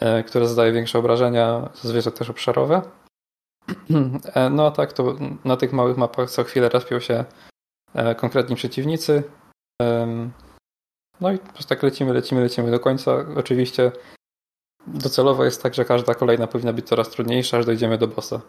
[0.00, 2.82] e, która zadaje większe obrażenia, zazwyczaj też obszarowe.
[4.34, 5.14] E, No a tak, to
[5.44, 7.24] na tych małych mapach co chwilę respią się
[7.94, 9.22] e, konkretni przeciwnicy.
[11.20, 13.12] No i po prostu tak lecimy, lecimy, lecimy do końca.
[13.36, 13.92] Oczywiście
[14.86, 18.40] docelowo jest tak, że każda kolejna powinna być coraz trudniejsza, aż dojdziemy do bossa.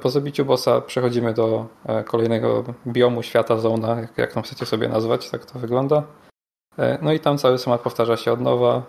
[0.00, 1.66] Po zabiciu bossa przechodzimy do
[2.06, 6.02] kolejnego biomu świata, zona, jak, jak tam chcecie sobie nazwać, tak to wygląda.
[7.02, 8.82] No i tam cały schemat powtarza się od nowa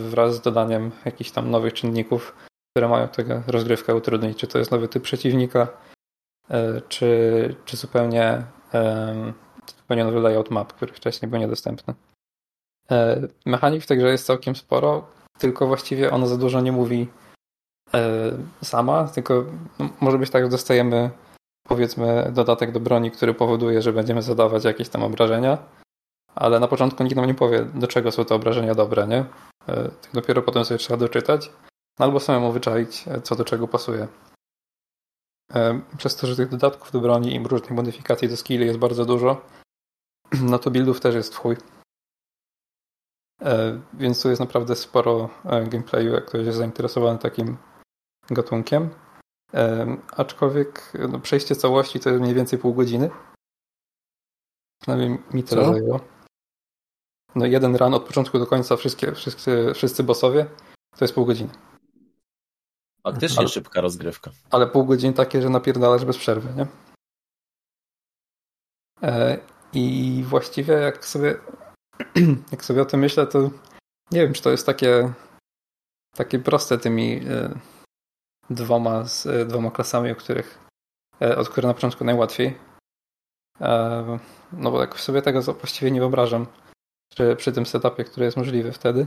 [0.00, 2.36] wraz z dodaniem jakichś tam nowych czynników,
[2.74, 4.38] które mają tę rozgrywkę utrudnić.
[4.38, 5.68] Czy to jest nowy typ przeciwnika,
[6.88, 8.42] czy, czy zupełnie,
[9.76, 11.94] zupełnie nowy layout map, który wcześniej był niedostępny.
[13.46, 15.06] Mechanik w tej grze jest całkiem sporo,
[15.38, 17.08] tylko właściwie ona za dużo nie mówi
[18.62, 19.44] sama, tylko
[20.00, 21.10] może być tak, że dostajemy
[21.68, 25.58] powiedzmy dodatek do broni, który powoduje, że będziemy zadawać jakieś tam obrażenia,
[26.34, 29.24] ale na początku nikt nam nie powie, do czego są te obrażenia dobre, nie?
[29.66, 31.52] Tak dopiero potem sobie trzeba doczytać,
[31.98, 34.08] albo samemu wyczaić, co do czego pasuje.
[35.98, 39.42] Przez to, że tych dodatków do broni i różnych modyfikacji do skilli jest bardzo dużo,
[40.50, 41.56] no to buildów też jest w chuj.
[43.94, 47.56] Więc tu jest naprawdę sporo gameplayu, jak ktoś jest zainteresowany takim
[48.30, 48.90] gatunkiem.
[50.16, 53.10] Aczkolwiek no, przejście całości to jest mniej więcej pół godziny.
[54.82, 55.72] Przynajmniej mi tyle Co?
[55.72, 56.00] zajęło.
[57.34, 60.46] No jeden run od początku do końca, wszystkie, wszyscy, wszyscy bossowie,
[60.98, 61.50] to jest pół godziny.
[63.02, 64.30] Faktycznie ale, szybka rozgrywka.
[64.50, 66.66] Ale pół godziny takie, że napierdalasz bez przerwy, nie?
[69.02, 69.38] E,
[69.72, 71.38] I właściwie jak sobie
[72.52, 73.50] jak sobie o tym myślę, to
[74.10, 75.12] nie wiem, czy to jest takie
[76.16, 77.54] takie proste tymi e,
[78.50, 80.58] dwoma, z, e, dwoma klasami, o których,
[81.36, 82.58] od których na początku najłatwiej.
[84.52, 86.46] No bo jak sobie tego właściwie nie wyobrażam
[87.10, 89.06] przy, przy tym setupie, który jest możliwy wtedy.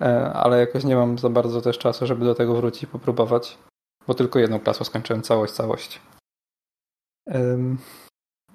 [0.00, 3.58] E, ale jakoś nie mam za bardzo też czasu, żeby do tego wrócić i popróbować,
[4.06, 6.00] bo tylko jedną klasę skończyłem całość, całość.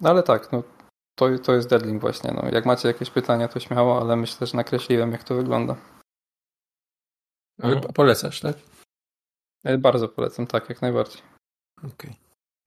[0.02, 0.64] No ale tak, no,
[1.16, 2.32] to, to jest Deadlink właśnie.
[2.32, 5.76] No, jak macie jakieś pytania, to śmiało, ale myślę, że nakreśliłem, jak to wygląda.
[7.62, 8.56] Ale polecasz, tak?
[9.64, 11.22] E, bardzo polecam, tak, jak najbardziej.
[11.78, 11.90] Okej.
[11.94, 12.16] Okay.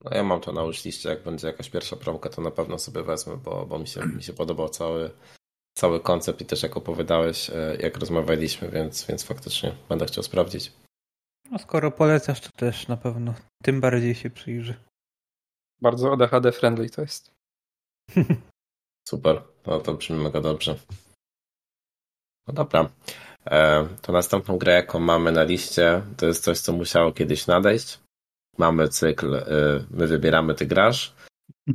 [0.05, 3.03] No ja mam to na liście, jak będzie jakaś pierwsza promka, to na pewno sobie
[3.03, 5.11] wezmę, bo, bo mi, się, mi się podobał cały,
[5.75, 10.73] cały koncept i też jak opowiadałeś, e, jak rozmawialiśmy, więc, więc faktycznie będę chciał sprawdzić.
[11.51, 14.75] No skoro polecasz, to też na pewno tym bardziej się przyjrzy.
[15.81, 17.31] Bardzo ADHD friendly to jest.
[19.09, 20.77] Super, no to brzmi mega dobrze.
[22.47, 22.89] No dobra.
[23.47, 28.01] E, to następną grę, jaką mamy na liście, to jest coś, co musiało kiedyś nadejść.
[28.59, 29.45] Mamy cykl, e,
[29.91, 31.15] my wybieramy, ty grasz.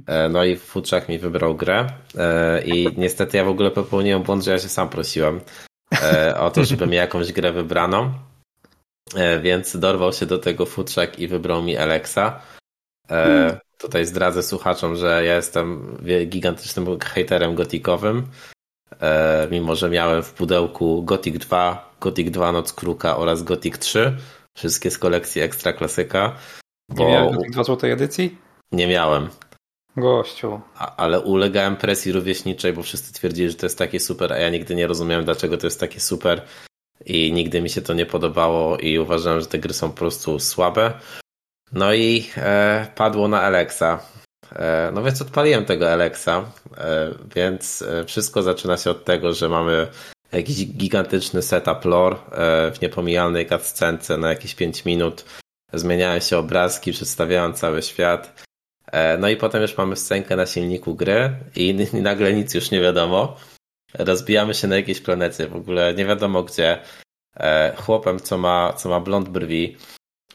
[0.08, 4.44] E, no i Futrzak mi wybrał grę e, i niestety ja w ogóle popełniłem błąd,
[4.44, 5.42] że ja się sam prosiłem
[6.02, 8.14] e, o to, żeby mi jakąś grę wybrano.
[9.42, 12.42] Więc dorwał się do tego Futrzak i wybrał mi Alexa.
[13.78, 18.28] Tutaj zdradzę słuchaczom, że ja jestem gigantycznym haterem gotikowym.
[19.52, 24.18] Mimo, że miałem w pudełku Gothic 2, Gothic 2 Noc Kruka oraz Gothic 3.
[24.58, 26.36] Wszystkie z kolekcji Ekstra Klasyka.
[26.90, 27.04] Bo...
[27.04, 28.38] Nie miałem Gothic 2 złotej edycji?
[28.72, 29.30] Nie miałem.
[29.98, 30.62] Gościu.
[30.76, 34.50] A, ale ulegałem presji rówieśniczej, bo wszyscy twierdzili, że to jest takie super, a ja
[34.50, 36.42] nigdy nie rozumiałem, dlaczego to jest takie super
[37.06, 40.40] i nigdy mi się to nie podobało i uważałem, że te gry są po prostu
[40.40, 40.94] słabe.
[41.72, 44.00] No i e, padło na Alexa.
[44.56, 49.50] E, no więc odpaliłem tego Alexa, e, więc e, wszystko zaczyna się od tego, że
[49.50, 49.88] mamy
[50.32, 55.26] jakiś gigantyczny setup lore e, w niepomijalnej cutscence na jakieś 5 minut.
[55.74, 58.47] Zmieniają się obrazki, przedstawiają cały świat.
[58.92, 62.82] E, no i potem już mamy scenkę na silniku gry i nagle nic już nie
[62.82, 63.36] wiadomo.
[63.94, 66.80] Rozbijamy się na jakiejś planecie, w ogóle nie wiadomo gdzie.
[67.40, 69.78] E, chłopem, co ma, co ma blond brwi,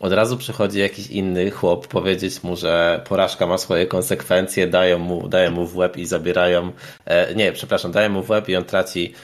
[0.01, 5.29] od razu przychodzi jakiś inny chłop powiedzieć mu, że porażka ma swoje konsekwencje, dają mu,
[5.29, 6.73] dają mu w łeb i zabierają,
[7.05, 9.15] e, nie, przepraszam, dają mu w łeb i on traci,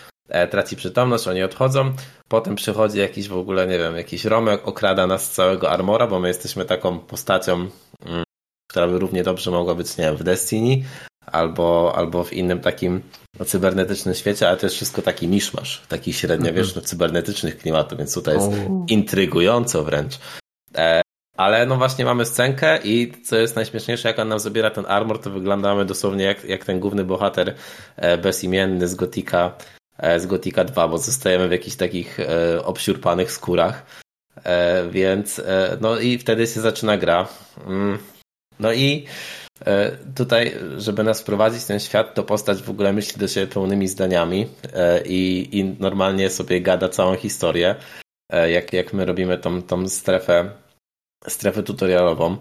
[0.51, 1.93] traci przytomność, oni odchodzą.
[2.29, 6.21] Potem przychodzi jakiś w ogóle, nie wiem, jakiś Romek, okrada nas z całego armora, bo
[6.21, 7.71] my jesteśmy taką postacią
[8.07, 8.25] mm,
[8.71, 10.83] która by równie dobrze mogła być, nie wiem, w Destiny
[11.33, 13.03] albo, albo w innym takim
[13.47, 16.89] cybernetycznym świecie, ale to jest wszystko taki miszmasz, taki średniowieczny mm -hmm.
[16.89, 18.51] cybernetycznych klimatów, więc tutaj jest
[18.89, 20.19] intrygująco wręcz.
[20.77, 21.03] E,
[21.37, 25.21] ale no właśnie mamy scenkę i co jest najśmieszniejsze, jak on nam zabiera ten armor,
[25.21, 27.55] to wyglądamy dosłownie jak, jak ten główny bohater
[27.97, 29.57] e, bezimienny z Gotika,
[29.99, 32.19] e, z Gotika 2, bo zostajemy w jakichś takich
[32.65, 33.87] obsiurpanych skórach.
[34.91, 35.41] Więc
[35.81, 37.29] no i wtedy się zaczyna gra.
[38.61, 39.05] No i
[39.67, 43.47] e, tutaj, żeby nas wprowadzić w ten świat, to postać w ogóle myśli do siebie
[43.47, 47.75] pełnymi zdaniami e, i, i normalnie sobie gada całą historię,
[48.33, 50.51] e, jak, jak my robimy tą, tą strefę,
[51.29, 52.37] strefę tutorialową.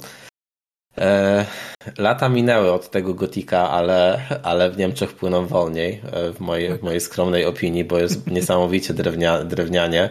[1.97, 6.01] Lata minęły od tego gotika, ale, ale w Niemczech płyną wolniej,
[6.33, 10.09] w mojej, w mojej skromnej opinii, bo jest niesamowicie drewnia, drewnianie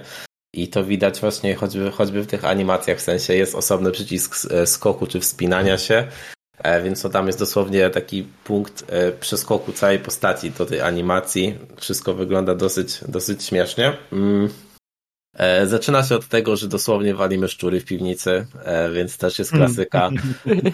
[0.57, 4.66] I to widać właśnie choćby, choćby w tych animacjach, w sensie jest osobny przycisk e,
[4.66, 6.07] skoku czy wspinania się,
[6.59, 11.59] e, więc to tam jest dosłownie taki punkt e, przeskoku całej postaci do tej animacji.
[11.76, 13.96] Wszystko wygląda dosyć, dosyć śmiesznie.
[14.12, 14.48] Mm.
[15.64, 18.46] Zaczyna się od tego, że dosłownie walimy szczury w piwnicy,
[18.94, 20.11] więc też jest klasyka.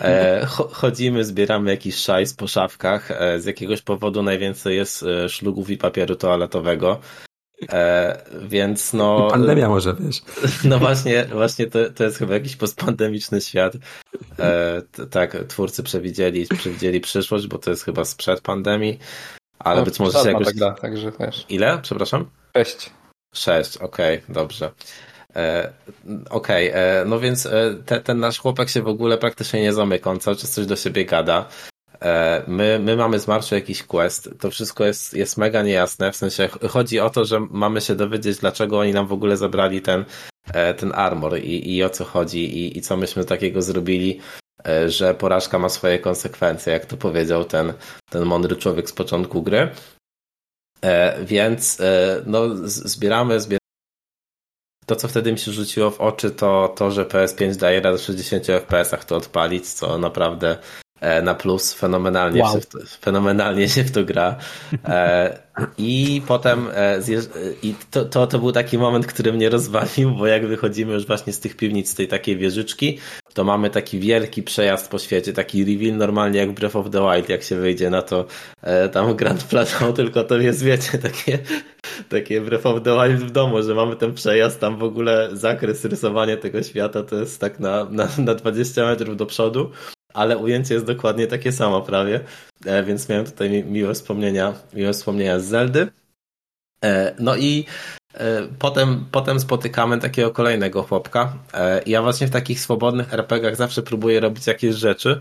[0.73, 3.09] Chodzimy, zbieramy jakiś szajs po szafkach.
[3.39, 7.01] Z jakiegoś powodu najwięcej jest szlugów i papieru toaletowego.
[7.73, 9.29] E, więc no.
[9.31, 10.23] Pandemia może wiesz.
[10.65, 13.73] No właśnie, właśnie to, to jest chyba jakiś postpandemiczny świat.
[14.39, 18.99] E, t, tak, twórcy przewidzieli, przewidzieli przyszłość, bo to jest chyba sprzed pandemii,
[19.59, 20.47] ale no, być może się jakoś.
[20.47, 21.47] Tak da, także wiesz.
[21.49, 21.79] Ile?
[21.83, 22.31] Przepraszam?
[22.57, 22.91] Sześć.
[23.35, 24.71] Sześć, okej, okay, dobrze.
[25.37, 25.73] E,
[26.31, 29.73] okej, okay, e, no więc e, te, ten nasz chłopak się w ogóle praktycznie nie
[29.73, 31.49] zamyka, on cały czas coś do siebie gada.
[32.03, 34.31] E, my, my mamy z marszu jakiś quest.
[34.41, 36.13] To wszystko jest, jest mega niejasne.
[36.13, 39.83] W sensie chodzi o to, że mamy się dowiedzieć, dlaczego oni nam w ogóle zabrali
[39.83, 40.05] ten,
[40.55, 44.21] e, ten armor i, i o co chodzi i, i co myśmy takiego zrobili,
[44.67, 47.73] e, że porażka ma swoje konsekwencje, jak to powiedział ten,
[48.11, 49.69] ten mądry człowiek z początku gry.
[51.25, 51.79] Więc
[52.27, 53.59] no, zbieramy, zbieramy.
[54.87, 58.47] To, co wtedy mi się rzuciło w oczy, to to, że PS5 daje radę 60
[58.47, 60.59] FPS-ach to odpalić, co naprawdę
[61.23, 62.55] na plus, fenomenalnie, wow.
[62.55, 64.37] się, w to, fenomenalnie się w to gra.
[64.85, 65.39] E,
[65.79, 67.01] I potem e,
[67.63, 71.33] i to, to, to był taki moment, który mnie rozwalił, bo jak wychodzimy już właśnie
[71.33, 72.99] z tych piwnic, z tej takiej wieżyczki,
[73.35, 77.29] to mamy taki wielki przejazd po świecie, taki reveal normalnie jak Breath of the Wild,
[77.29, 78.27] jak się wyjdzie na to
[78.93, 81.39] tam Grand Plateau, tylko to jest, wiecie, takie,
[82.09, 85.85] takie Breath of the Wild w domu, że mamy ten przejazd, tam w ogóle zakres
[85.85, 89.71] rysowania tego świata to jest tak na, na, na 20 metrów do przodu
[90.15, 92.21] ale ujęcie jest dokładnie takie samo prawie,
[92.67, 95.89] e, więc miałem tutaj miłe wspomnienia, miłe wspomnienia z Zeldy.
[96.85, 97.67] E, no i
[98.15, 101.33] e, potem, potem spotykamy takiego kolejnego chłopka.
[101.87, 105.21] Ja właśnie w takich swobodnych RPGach zawsze próbuję robić jakieś rzeczy,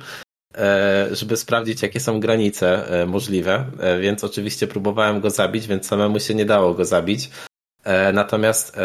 [1.12, 3.66] żeby sprawdzić, jakie są granice możliwe,
[4.02, 7.30] więc oczywiście próbowałem go zabić, więc samemu się nie dało go zabić.
[8.14, 8.78] Natomiast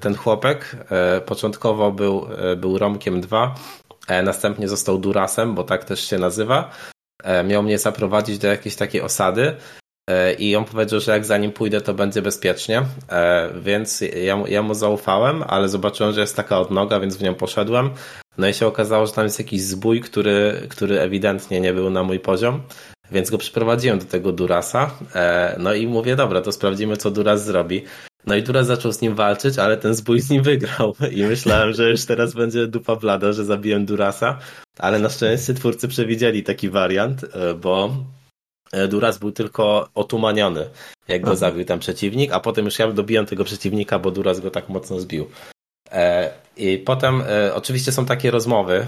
[0.00, 0.76] ten chłopek
[1.26, 6.70] początkowo był, był Romkiem 2, E, następnie został Durasem, bo tak też się nazywa.
[7.24, 9.56] E, miał mnie zaprowadzić do jakiejś takiej osady
[10.10, 12.82] e, i on powiedział, że jak za nim pójdę, to będzie bezpiecznie.
[13.60, 17.90] Więc ja, ja mu zaufałem, ale zobaczyłem, że jest taka odnoga, więc w nią poszedłem.
[18.38, 22.02] No i się okazało, że tam jest jakiś zbój, który, który ewidentnie nie był na
[22.02, 22.62] mój poziom.
[23.12, 24.90] Więc go przyprowadziłem do tego Durasa.
[25.58, 27.84] No i mówię, dobra, to sprawdzimy, co Duras zrobi.
[28.26, 30.94] No i Duras zaczął z nim walczyć, ale ten zbój z nim wygrał.
[31.16, 34.38] I myślałem, że już teraz będzie dupa blada, że zabiłem Durasa.
[34.78, 37.96] Ale na szczęście twórcy przewidzieli taki wariant, e, bo
[38.72, 40.68] e, Duras był tylko otumaniony,
[41.08, 44.50] jak go zabił ten przeciwnik, a potem już ja dobiłem tego przeciwnika, bo Duras go
[44.50, 45.28] tak mocno zbił.
[45.92, 47.22] E, I potem
[47.54, 48.86] oczywiście są takie rozmowy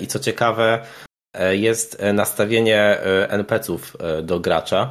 [0.00, 0.86] i co ciekawe
[1.50, 4.90] jest nastawienie NPC-ów do gracza,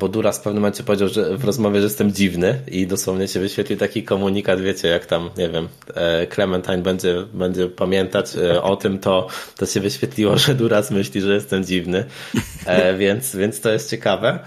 [0.00, 3.40] bo Duras w pewnym momencie powiedział, że w rozmowie, że jestem dziwny i dosłownie się
[3.40, 8.76] wyświetli taki komunikat, wiecie, jak tam, nie wiem, e, Clementine będzie, będzie pamiętać e, o
[8.76, 12.04] tym, to, to się wyświetliło, że Duras myśli, że jestem dziwny,
[12.98, 14.38] więc, więc to jest ciekawe.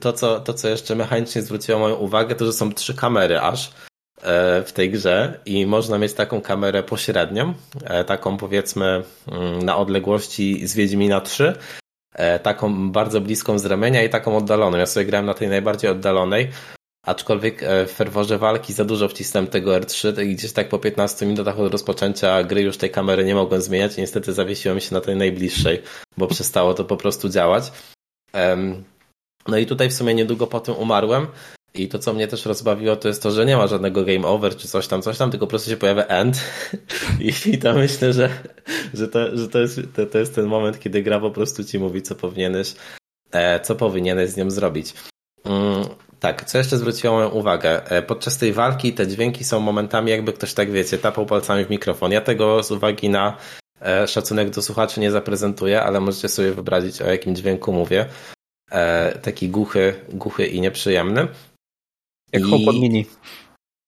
[0.00, 3.70] To co, to, co jeszcze mechanicznie zwróciło moją uwagę, to, że są trzy kamery aż
[4.66, 7.54] w tej grze i można mieć taką kamerę pośrednią,
[8.06, 11.83] taką powiedzmy mm, na odległości z Wiedźmina 3 E,
[12.42, 14.78] taką bardzo bliską z ramienia i taką oddaloną.
[14.78, 16.50] Ja sobie grałem na tej najbardziej oddalonej,
[17.04, 21.26] aczkolwiek e, w ferworze walki za dużo wcisnąłem tego R3 i gdzieś tak po 15
[21.26, 25.00] minutach od rozpoczęcia gry już tej kamery nie mogłem zmieniać i niestety zawiesiłem się na
[25.00, 25.82] tej najbliższej,
[26.16, 27.72] bo przestało to po prostu działać.
[29.48, 31.26] No i tutaj w sumie niedługo po tym umarłem
[31.74, 34.56] i to, co mnie też rozbawiło, to jest to, że nie ma żadnego game over
[34.56, 36.40] czy coś tam, coś tam, tylko po prostu się pojawia end.
[37.20, 38.30] I, i to myślę, że,
[38.94, 41.78] że, to, że to, jest, to, to jest ten moment, kiedy gra po prostu ci
[41.78, 42.74] mówi, co powinieneś,
[43.32, 44.94] e, co powinieneś z nią zrobić.
[45.44, 45.84] Mm,
[46.20, 47.90] tak, co jeszcze zwróciło moją uwagę?
[47.90, 51.70] E, podczas tej walki te dźwięki są momentami, jakby ktoś tak wiecie, tapał palcami w
[51.70, 52.12] mikrofon.
[52.12, 53.36] Ja tego z uwagi na
[53.82, 58.06] e, szacunek do słuchaczy nie zaprezentuję, ale możecie sobie wyobrazić, o jakim dźwięku mówię.
[59.22, 61.28] Taki głuchy, głuchy i nieprzyjemny.
[62.34, 62.50] Jak I...
[62.50, 63.06] HomePod Mini.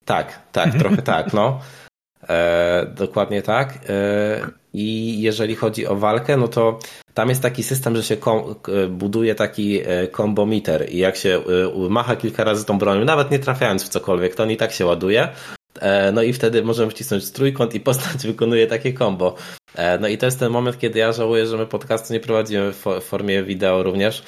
[0.05, 1.61] Tak, tak, trochę tak, no.
[2.29, 3.79] E, dokładnie tak.
[3.89, 6.79] E, I jeżeli chodzi o walkę, no to
[7.15, 8.55] tam jest taki system, że się kom,
[8.89, 11.43] buduje taki e, kombometer i jak się
[11.87, 14.73] e, macha kilka razy tą bronią, nawet nie trafiając w cokolwiek, to on i tak
[14.73, 15.29] się ładuje.
[15.81, 19.35] E, no i wtedy możemy wcisnąć trójkąt i postać wykonuje takie combo.
[20.01, 22.85] No i to jest ten moment, kiedy ja żałuję, że my podcastu nie prowadzimy w
[23.01, 24.23] formie wideo również,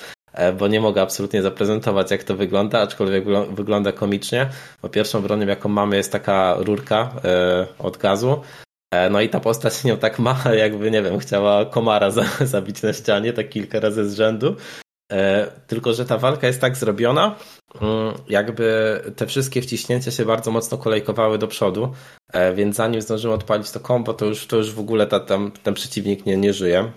[0.58, 4.48] bo nie mogę absolutnie zaprezentować, jak to wygląda, aczkolwiek wygląda komicznie.
[4.82, 8.40] Bo pierwszą bronią, jaką mamy, jest taka rurka e, od gazu.
[9.10, 12.10] No i ta postać nią tak ma, jakby, nie wiem, chciała komara
[12.40, 14.56] zabić na ścianie, tak kilka razy z rzędu.
[15.66, 17.36] Tylko, że ta walka jest tak zrobiona,
[17.80, 21.92] mm, jakby te wszystkie wciśnięcia się bardzo mocno kolejkowały do przodu,
[22.54, 25.74] więc zanim zdążyłem odpalić to kombo, to już, to już w ogóle ta, tam, ten
[25.74, 26.92] przeciwnik nie, nie żyje.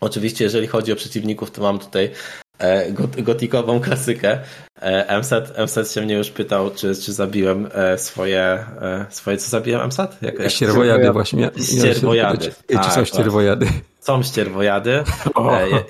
[0.00, 2.10] Oczywiście, jeżeli chodzi o przeciwników, to mam tutaj
[2.58, 2.92] e,
[3.22, 4.38] gotikową klasykę.
[4.80, 8.64] E, MSAT, MSAT się mnie już pytał, czy, czy zabiłem e, swoje,
[9.10, 10.22] swoje, co zabiłem MSAT?
[10.22, 11.50] Jak, jak ścierwojady właśnie.
[11.62, 12.50] Ścierwojady.
[12.70, 13.66] Czy, czy są ścierwojady?
[14.00, 15.04] Są ścierwojady.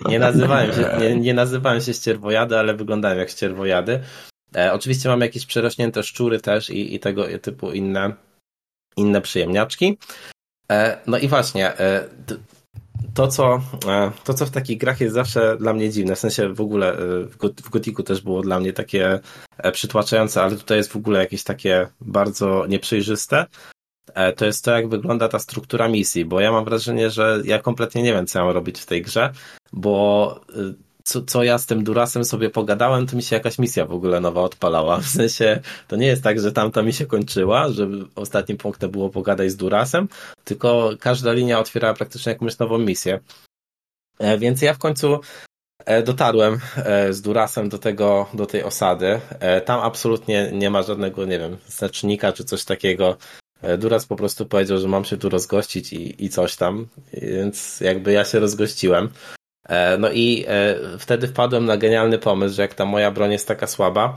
[0.08, 4.00] Nie nazywałem się, nie, nie nazywałem się ścierwojady, ale wyglądałem jak ścierwojady.
[4.72, 8.12] Oczywiście mam jakieś przerośnięte szczury też i, i tego typu inne,
[8.96, 9.98] inne przyjemniaczki.
[11.06, 11.72] No i właśnie,
[13.14, 16.48] to co, e, to, co w takich grach jest zawsze dla mnie dziwne, w sensie
[16.48, 16.96] w ogóle e,
[17.64, 19.20] w Gotiku też było dla mnie takie
[19.58, 23.46] e, przytłaczające, ale tutaj jest w ogóle jakieś takie bardzo nieprzejrzyste,
[24.36, 28.02] to jest to, jak wygląda ta struktura misji, bo ja mam wrażenie, że ja kompletnie
[28.02, 29.32] nie wiem, co mam robić w tej grze,
[29.72, 30.40] bo
[31.08, 34.20] co, co ja z tym Durasem sobie pogadałem, to mi się jakaś misja w ogóle
[34.20, 35.00] nowa odpalała.
[35.00, 39.10] W sensie, to nie jest tak, że tamta mi się kończyła, że ostatnim punktem było
[39.10, 40.08] pogadać z Durasem,
[40.44, 43.20] tylko każda linia otwierała praktycznie jakąś nową misję.
[44.18, 45.20] E, więc ja w końcu
[45.84, 49.20] e, dotarłem e, z Durasem do tego, do tej osady.
[49.64, 53.16] Tam absolutnie nie ma żadnego, nie wiem, znacznika czy coś takiego.
[53.78, 58.12] Duras po prostu powiedział, że mam się tu rozgościć i, i coś tam, więc jakby
[58.12, 59.08] ja się rozgościłem.
[59.68, 63.48] E, no i e, wtedy wpadłem na genialny pomysł, że jak ta moja broń jest
[63.48, 64.16] taka słaba,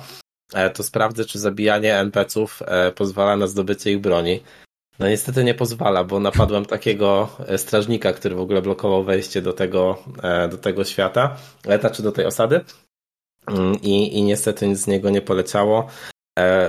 [0.54, 2.64] e, to sprawdzę, czy zabijanie NPC-ów
[2.96, 4.44] pozwala na zdobycie ich broni.
[5.00, 9.98] No niestety nie pozwala, bo napadłem takiego strażnika, który w ogóle blokował wejście do tego,
[10.52, 11.38] do tego świata,
[11.80, 12.62] znaczy do tej osady.
[13.48, 15.88] Mm, I, I niestety nic z niego nie poleciało.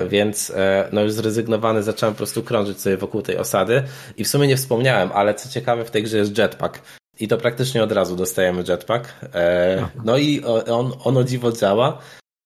[0.08, 0.52] Więc
[0.92, 3.82] no już zrezygnowany zacząłem po prostu krążyć sobie wokół tej osady
[4.16, 6.82] i w sumie nie wspomniałem, ale co ciekawe w tej grze jest jetpack.
[7.22, 9.08] I to praktycznie od razu dostajemy jetpack.
[9.34, 11.98] E, no i on, ono dziwo działa.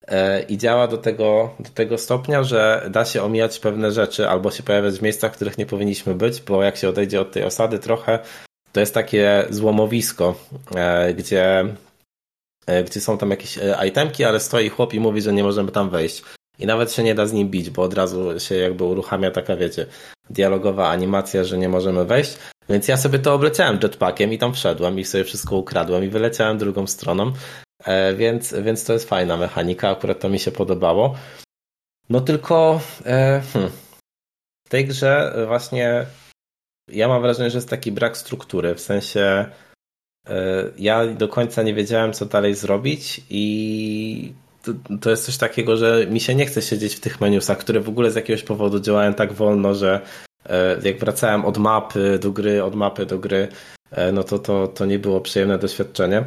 [0.09, 4.51] E, I działa do tego, do tego stopnia, że da się omijać pewne rzeczy albo
[4.51, 7.45] się pojawiać w miejscach, w których nie powinniśmy być, bo jak się odejdzie od tej
[7.45, 8.19] osady trochę,
[8.73, 10.35] to jest takie złomowisko,
[10.75, 11.65] e, gdzie,
[12.87, 13.59] gdzie są tam jakieś
[13.89, 16.23] itemki, ale stoi chłop i mówi, że nie możemy tam wejść.
[16.59, 19.57] I nawet się nie da z nim bić, bo od razu się jakby uruchamia taka,
[19.57, 19.87] wiecie,
[20.31, 22.39] dialogowa animacja, że nie możemy wejść.
[22.69, 26.59] Więc ja sobie to obleciałem jetpackiem i tam wszedłem i sobie wszystko ukradłem i wyleciałem
[26.59, 27.33] drugą stroną.
[27.85, 31.15] E, więc, więc to jest fajna mechanika, akurat to mi się podobało.
[32.09, 33.71] No tylko e, hmm,
[34.67, 36.07] w tej grze właśnie
[36.89, 39.47] ja mam wrażenie, że jest taki brak struktury, w sensie
[40.29, 45.77] e, ja do końca nie wiedziałem, co dalej zrobić i to, to, jest coś takiego,
[45.77, 48.81] że mi się nie chce siedzieć w tych menusach, które w ogóle z jakiegoś powodu
[48.81, 50.01] działają tak wolno, że
[50.83, 53.49] jak wracałem od mapy do gry, od mapy do gry,
[53.91, 56.25] e, no to to, to nie było przyjemne doświadczenie.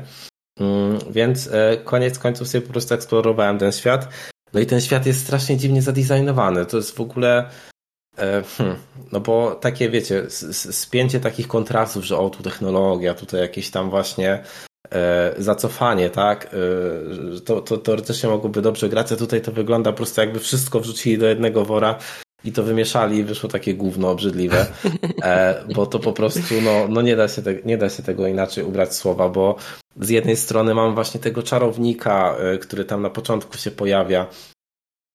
[0.60, 4.08] Mm, więc e, koniec końców sobie po prostu eksplorowałem ten świat.
[4.54, 6.66] No i ten świat jest strasznie dziwnie zadesignowany.
[6.66, 7.50] To jest w ogóle.
[8.58, 8.76] Hmm,
[9.12, 10.24] no bo takie wiecie,
[10.72, 14.44] spięcie takich kontrastów, że o tu technologia, tutaj jakieś tam właśnie
[15.38, 16.56] zacofanie, tak?
[17.46, 21.18] To, to teoretycznie mogłoby dobrze grać, a tutaj to wygląda po prostu jakby wszystko wrzucili
[21.18, 22.00] do jednego wora
[22.44, 24.66] i to wymieszali i wyszło takie gówno obrzydliwe,
[25.24, 28.28] e, bo to po prostu no, no nie, da się te, nie da się tego
[28.28, 29.56] inaczej ubrać słowa, bo
[30.02, 34.28] z jednej strony mam właśnie tego czarownika, e, który tam na początku się pojawia,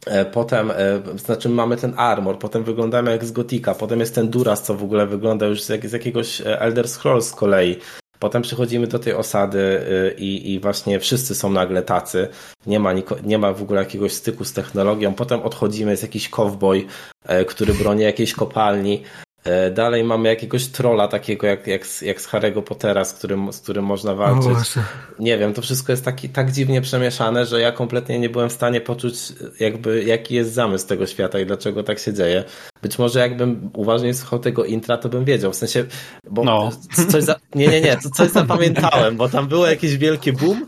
[0.07, 0.73] e, Potem,
[1.17, 4.85] znaczy mamy ten armor, potem wyglądamy jak z Gotika, potem jest ten Duras, co w
[4.85, 7.77] ogóle wygląda już z, jakiegoś Elder Scrolls z kolei.
[8.25, 12.29] Potem przychodzimy do tej osady y, i, i właśnie wszyscy są nagle tacy.
[12.67, 12.93] Nie ma,
[13.25, 15.15] nie ma w ogóle jakiegoś styku z technologią.
[15.15, 16.87] Potem odchodzimy, jest jakiś cowboy,
[17.27, 19.03] e, który broni jakiejś kopalni.
[19.45, 23.61] E, dalej mamy jakiegoś trola takiego jak, jak, jak z Harry'ego Pottera, z którym, z
[23.61, 24.75] którym można walczyć.
[25.19, 28.53] nie wiem, to wszystko jest taki, tak dziwnie przemieszane, że ja kompletnie nie byłem w
[28.53, 29.15] stanie poczuć
[29.61, 32.45] jakby jaki jest zamysł tego świata i dlaczego tak się dzieje.
[32.83, 35.53] Być może jakbym uważnie słuchał tego intra, to bym wiedział.
[35.53, 35.85] W sensie,
[36.31, 36.71] bo no.
[37.11, 37.37] coś za...
[37.55, 40.67] nie, nie, nie, coś zapamiętałem, bo tam było jakieś wielkie boom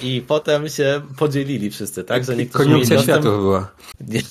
[0.00, 2.24] i potem się podzielili wszyscy, tak?
[2.24, 3.72] Że niektórzy mieli dostęp, była.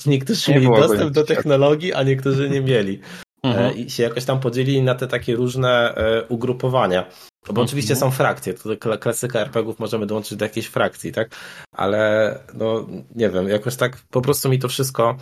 [0.06, 3.00] niektórzy mieli dostęp do technologii, a niektórzy nie mieli.
[3.48, 3.78] E, mhm.
[3.78, 7.02] i się jakoś tam podzielili na te takie różne e, ugrupowania.
[7.46, 7.66] Bo mhm.
[7.66, 11.30] oczywiście są frakcje, to klasyka RPGów możemy dołączyć do jakiejś frakcji, tak?
[11.72, 15.18] Ale no nie wiem, jakoś tak po prostu mi to wszystko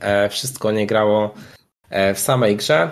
[0.00, 1.34] e, wszystko nie grało
[2.14, 2.90] w samej grze.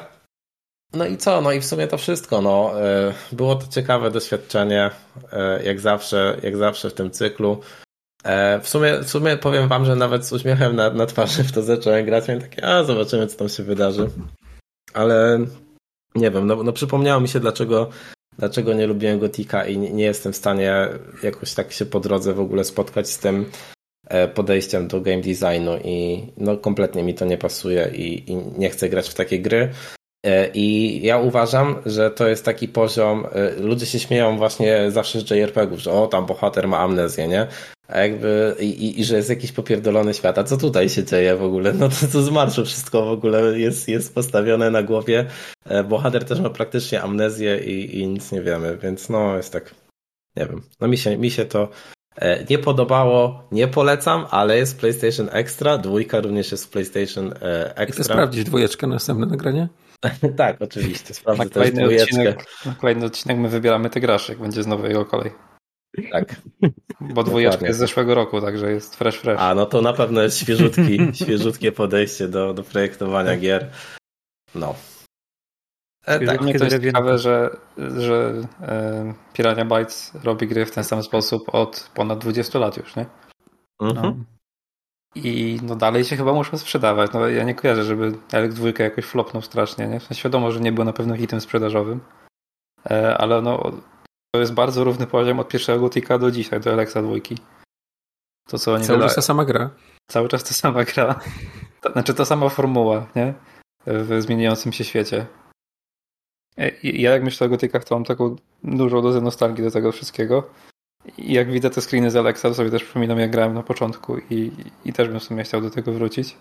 [0.95, 1.41] No i co?
[1.41, 2.41] No i w sumie to wszystko.
[2.43, 4.91] No, e, było to ciekawe doświadczenie,
[5.33, 7.61] e, jak zawsze, jak zawsze w tym cyklu.
[8.25, 11.53] E, w sumie, w sumie powiem wam, że nawet z uśmiechem na, na twarzy w
[11.53, 12.29] to zacząłem grać.
[12.29, 14.11] Miałem takie, a zobaczymy, co tam się wydarzy.
[14.95, 15.39] Ale
[16.15, 17.91] nie wiem, no, no przypomniało mi się, dlaczego,
[18.39, 20.89] dlaczego nie lubiłem Gotika i nie, nie jestem w stanie
[21.23, 23.51] jakoś tak się po drodze w ogóle spotkać z tym
[24.35, 28.89] podejściem do game designu i no kompletnie mi to nie pasuje i, i nie chcę
[28.89, 29.71] grać w takie gry.
[30.25, 35.21] E, I ja uważam, że to jest taki poziom, e, ludzie się śmieją właśnie zawsze
[35.21, 37.47] z JRPG-ów, że o, tam bohater ma amnezję, nie?
[37.89, 40.39] A jakby, i, i, że jest jakiś popierdolony świat.
[40.39, 41.73] A co tutaj się dzieje w ogóle?
[41.73, 45.27] No to, to z marszu wszystko w ogóle jest, jest postawione na głowie.
[45.65, 49.75] E, bohater też ma praktycznie amnezję i, i nic nie wiemy, więc no jest tak,
[50.37, 50.63] nie wiem.
[50.81, 51.69] No mi się, mi się to
[52.51, 57.87] nie podobało, nie polecam, ale jest PlayStation Extra, dwójka również jest w PlayStation Extra.
[57.87, 59.69] Chcę sprawdzić dwójeczkę na następne nagranie?
[60.37, 61.15] tak, oczywiście.
[61.15, 65.05] Sprawdzę też kolejny odcinek, na kolejny odcinek my wybieramy te grasze, jak będzie znowu jego
[65.05, 65.33] kolej.
[66.13, 66.41] Tak.
[67.01, 69.41] Bo dwójeczka jest z zeszłego roku, także jest fresh, fresh.
[69.41, 73.71] A, no to na pewno jest świeżutki, świeżutkie podejście do, do projektowania gier.
[74.55, 74.75] No.
[76.07, 76.41] E, tak.
[76.41, 77.57] Mnie to jest ciekawe, że,
[77.97, 82.97] że e, Pirania Bytes robi gry w ten sam sposób od ponad 20 lat już,
[82.97, 83.07] nie?
[83.81, 84.07] Mhm.
[84.07, 84.34] No.
[85.15, 87.13] I no dalej się chyba muszą sprzedawać.
[87.13, 90.01] No ja nie kojarzę, żeby Elk 2 jakoś flopnął strasznie, nie?
[90.01, 92.01] W sensie wiadomo, że nie był na pewno hitem sprzedażowym,
[92.91, 93.73] e, ale no
[94.35, 97.15] to jest bardzo równy poziom od pierwszego Gotika do dzisiaj, do Alexa 2.
[98.49, 99.71] To co oni Cały czas ta sama gra.
[100.11, 101.21] Cały czas ta sama gra.
[101.81, 103.35] To, znaczy ta sama formuła, nie?
[103.87, 105.27] W zmieniającym się świecie.
[106.59, 110.51] E, ja jak myślę o gotykach, to mam taką dużą dozę nostalgii do tego wszystkiego.
[111.19, 114.19] I jak widzę te screeny z Alexa, to sobie też przypominam, jak grałem na początku
[114.31, 114.53] i,
[114.85, 116.37] i też bym w sumie chciał do tego wrócić.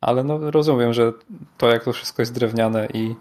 [0.00, 1.12] Ale no rozumiem, że
[1.58, 3.14] to jak to wszystko jest drewniane i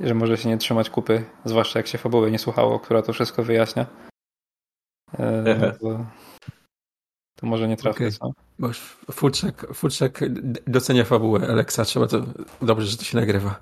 [0.00, 3.42] że może się nie trzymać kupy, zwłaszcza jak się fabuły nie słuchało, która to wszystko
[3.42, 3.86] wyjaśnia.
[5.18, 6.06] E, no to,
[7.36, 8.08] to, może nie trafię.
[8.20, 8.32] Okay.
[8.58, 8.68] Bo
[9.12, 10.20] Futrzak, Futrzak
[10.66, 12.26] docenia fabułę Alexa, trzeba to
[12.62, 13.60] dobrze, że to się nagrywa.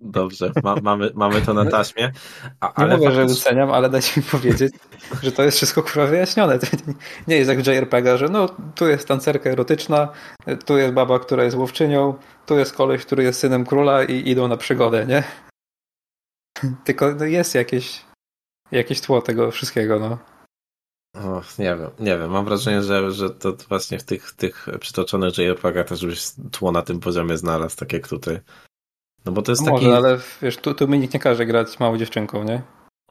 [0.00, 2.12] Dobrze, ma, mamy, mamy to na taśmie.
[2.60, 4.72] A, ale nie mówię, że doceniam, ale dajcie mi powiedzieć,
[5.22, 6.58] że to jest wszystko kurwa wyjaśnione.
[6.58, 6.66] To
[7.28, 10.08] nie jest jak JRPG, że no tu jest tancerka erotyczna,
[10.66, 12.14] tu jest baba, która jest łowczynią,
[12.46, 15.24] tu jest koleś, który jest synem króla i idą na przygodę, nie?
[16.84, 18.04] Tylko no, jest jakieś,
[18.72, 20.18] jakieś tło tego wszystkiego, no.
[21.14, 22.30] O, nie wiem, nie wiem.
[22.30, 26.82] Mam wrażenie, że, że to właśnie w tych, tych przytoczonych JRPG też byś tło na
[26.82, 28.40] tym poziomie znalazł, tak jak tutaj.
[29.24, 29.84] No bo to jest no taki...
[29.84, 32.62] Może, ale wiesz, tu, tu mi nikt nie każe grać małą dziewczynką, nie?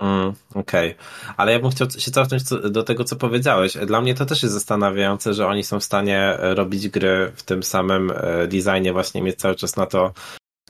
[0.02, 1.36] Mm, Okej, okay.
[1.38, 3.78] ale ja bym chciał się cofnąć do tego, co powiedziałeś.
[3.78, 7.44] Dla mnie to też jest zastanawiające, że oni są w stanie e, robić gry w
[7.44, 10.14] tym samym e, designie, właśnie mieć cały czas na to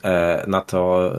[0.02, 1.12] e, na to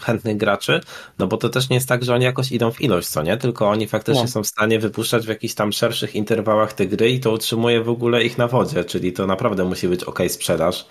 [0.00, 0.80] chętnych graczy,
[1.18, 3.36] no bo to też nie jest tak, że oni jakoś idą w ilość, co nie?
[3.36, 4.28] Tylko oni faktycznie no.
[4.28, 7.88] są w stanie wypuszczać w jakichś tam szerszych interwałach te gry i to utrzymuje w
[7.88, 10.86] ogóle ich na wodzie, czyli to naprawdę musi być ok sprzedaż.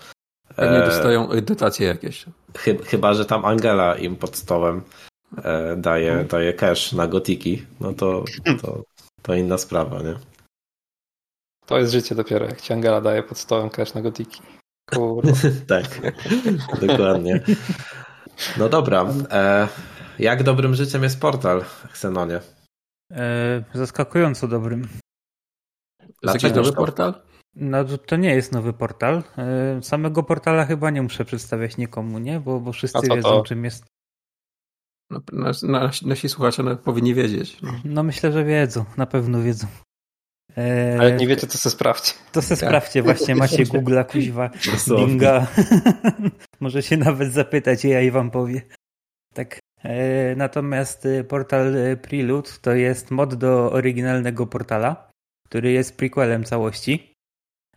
[0.56, 2.24] Pewnie e, dostają dotacje jakieś.
[2.84, 4.82] Chyba, że tam Angela im pod stołem
[5.44, 6.28] e, daje, hmm.
[6.28, 8.24] daje cash na gotiki, no to,
[8.62, 8.82] to,
[9.22, 10.14] to inna sprawa, nie?
[11.66, 14.40] To jest życie dopiero, jak ci Angela daje pod stołem cash na gotiki.
[15.68, 16.12] tak,
[16.80, 17.40] dokładnie.
[18.58, 19.06] No dobra.
[19.30, 19.68] E,
[20.18, 22.40] jak dobrym życiem jest portal, Xenonie?
[23.12, 24.88] E, zaskakująco dobrym.
[26.22, 27.14] Jest jakiś dobry portal?
[27.54, 29.22] No to nie jest nowy portal.
[29.38, 32.40] E, samego portala chyba nie muszę przedstawiać nikomu, nie?
[32.40, 33.42] Bo, bo wszyscy wiedzą, to?
[33.42, 33.84] czym jest.
[35.10, 35.20] No,
[35.62, 37.62] nasi, nasi słuchacze no, powinni wiedzieć.
[37.62, 37.72] No.
[37.84, 38.02] no.
[38.02, 39.66] myślę, że wiedzą, na pewno wiedzą.
[40.56, 40.96] E...
[41.00, 42.12] Ale jak nie wiecie, to se sprawdźcie.
[42.32, 42.58] To se tak.
[42.58, 44.50] sprawdźcie, właśnie macie Google'a, kuźwa,
[44.96, 45.46] Binga.
[46.60, 48.62] Może się nawet zapytać, ja i wam powie.
[49.34, 49.58] Tak.
[49.82, 55.10] E, natomiast portal Prelude to jest mod do oryginalnego portala,
[55.48, 57.11] który jest prequelem całości.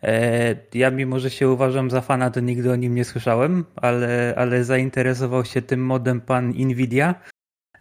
[0.03, 4.33] E, ja mimo, że się uważam za fana, to nigdy o nim nie słyszałem, ale,
[4.37, 7.15] ale zainteresował się tym modem pan Nvidia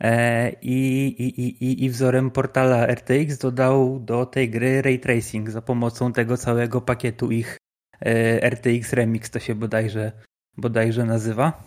[0.00, 5.62] e, i, i, i, i wzorem portala RTX dodał do tej gry ray tracing za
[5.62, 7.56] pomocą tego całego pakietu ich
[8.00, 10.12] e, RTX Remix to się bodajże,
[10.56, 11.64] bodajże nazywa.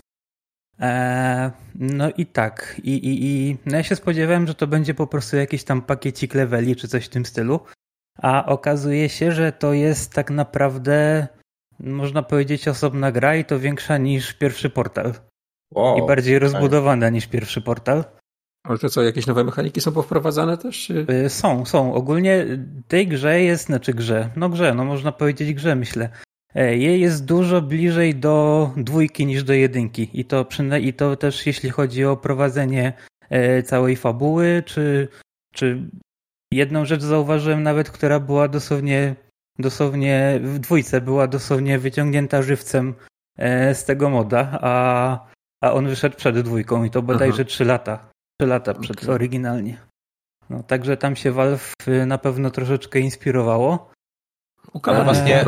[1.75, 2.81] No i tak.
[2.83, 6.33] I, i, i no ja się spodziewałem, że to będzie po prostu jakiś tam pakiecik
[6.33, 7.59] leveli czy coś w tym stylu
[8.21, 11.27] a okazuje się, że to jest tak naprawdę,
[11.79, 15.13] można powiedzieć, osobna gra i to większa niż pierwszy portal.
[15.73, 18.03] Wow, I bardziej rozbudowana niż pierwszy portal.
[18.67, 20.85] Ale to co, jakieś nowe mechaniki są powprowadzane też?
[20.85, 21.05] Czy...
[21.25, 21.93] Y, są, są.
[21.93, 22.45] Ogólnie
[22.87, 26.09] tej grze jest, znaczy grze, no grze, no można powiedzieć grze, myślę.
[26.55, 30.09] E, je jest dużo bliżej do dwójki niż do jedynki.
[30.13, 32.93] I to, przyna- i to też jeśli chodzi o prowadzenie
[33.29, 35.07] e, całej fabuły, czy,
[35.53, 35.89] czy
[36.51, 39.15] jedną rzecz zauważyłem nawet, która była dosłownie,
[39.59, 42.95] dosłownie w dwójce była dosłownie wyciągnięta żywcem
[43.37, 45.19] e, z tego moda, a,
[45.63, 47.49] a on wyszedł przed dwójką i to bodajże Aha.
[47.49, 48.09] 3 lata.
[48.41, 49.09] 3 lata przed Okej.
[49.09, 49.77] oryginalnie.
[50.49, 53.91] No, także tam się Valve y, na pewno troszeczkę inspirowało.
[54.77, 55.45] Ukazał No właśnie, e,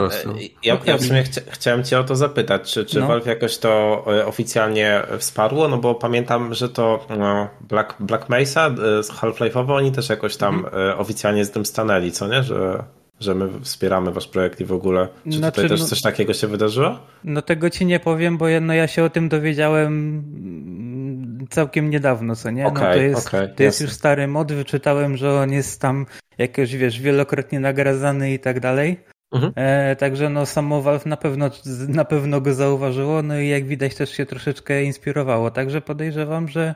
[0.63, 3.07] ja, ja w sumie chcia, chciałem cię o to zapytać, czy, czy No.
[3.07, 8.67] Valve jakoś to e, oficjalnie wsparło, no bo pamiętam, że to no, Black, Black Mesa
[8.67, 10.99] e, z Half-Life'owo, oni też jakoś tam Mhm.
[10.99, 12.83] oficjalnie z tym stanęli, co nie, że,
[13.19, 15.07] że my wspieramy wasz projekt i w ogóle.
[15.23, 16.99] Czy Znaczy, tutaj też no- coś takiego się wydarzyło?
[17.23, 21.89] No tego ci nie powiem, bo ja, no ja się o tym dowiedziałem mm, całkiem
[21.89, 22.63] niedawno, co nie?
[22.63, 26.05] no Okej, to jest, okej, to jest już stary mod, wyczytałem, że on jest tam
[26.37, 28.99] jakoś, wiesz, wielokrotnie nagradzany i tak dalej.
[29.31, 29.53] Mhm.
[29.55, 31.49] E, także no samo Valve na pewno,
[31.87, 36.75] na pewno go zauważyło, no i jak widać też się troszeczkę inspirowało, także podejrzewam, że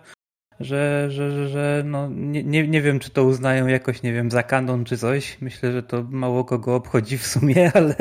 [0.59, 4.31] że, że, że, że no, nie, nie, nie wiem, czy to uznają jakoś, nie wiem,
[4.31, 5.41] za kanon czy coś.
[5.41, 7.95] Myślę, że to mało kogo obchodzi w sumie, ale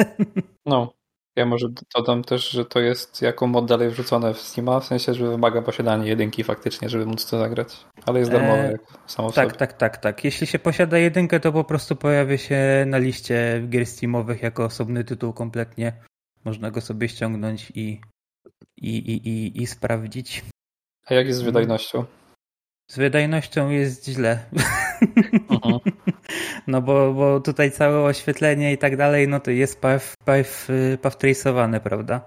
[0.67, 0.93] No.
[1.37, 5.15] Ja może dodam też, że to jest jako mod dalej wrzucone w Steama, w sensie,
[5.15, 7.77] że wymaga posiadania jedynki faktycznie, żeby móc to zagrać.
[8.07, 9.59] Ale jest darmowe Eee, jak samo w Tak, sobie.
[9.59, 10.25] tak, tak, tak.
[10.25, 15.05] Jeśli się posiada jedynkę, to po prostu pojawia się na liście gier Steamowych jako osobny
[15.05, 15.93] tytuł kompletnie.
[16.45, 18.01] Można go sobie ściągnąć i,
[18.77, 20.45] i, i, i, i sprawdzić.
[21.07, 22.05] A jak jest z wydajnością?
[22.91, 24.45] Z wydajnością jest źle.
[25.51, 25.79] Mhm.
[26.67, 30.99] No bo, bo tutaj całe oświetlenie i tak dalej, no to jest path, path, y,
[31.03, 32.21] path traceowane, prawda?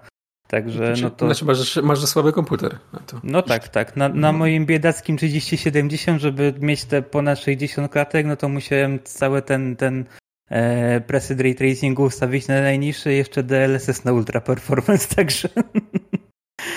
[0.48, 1.26] Także no to...
[1.26, 2.78] Znaczy masz, masz za słaby komputer.
[2.92, 3.20] na to.
[3.24, 3.96] No tak, tak.
[3.96, 9.42] Na, na moim biedackim 3070, żeby mieć te ponad 60 klatek, no to musiałem cały
[9.42, 10.04] ten, ten
[10.50, 15.48] e, preset ray tracingu ustawić na najniższy jeszcze DLSS na ultra performance, także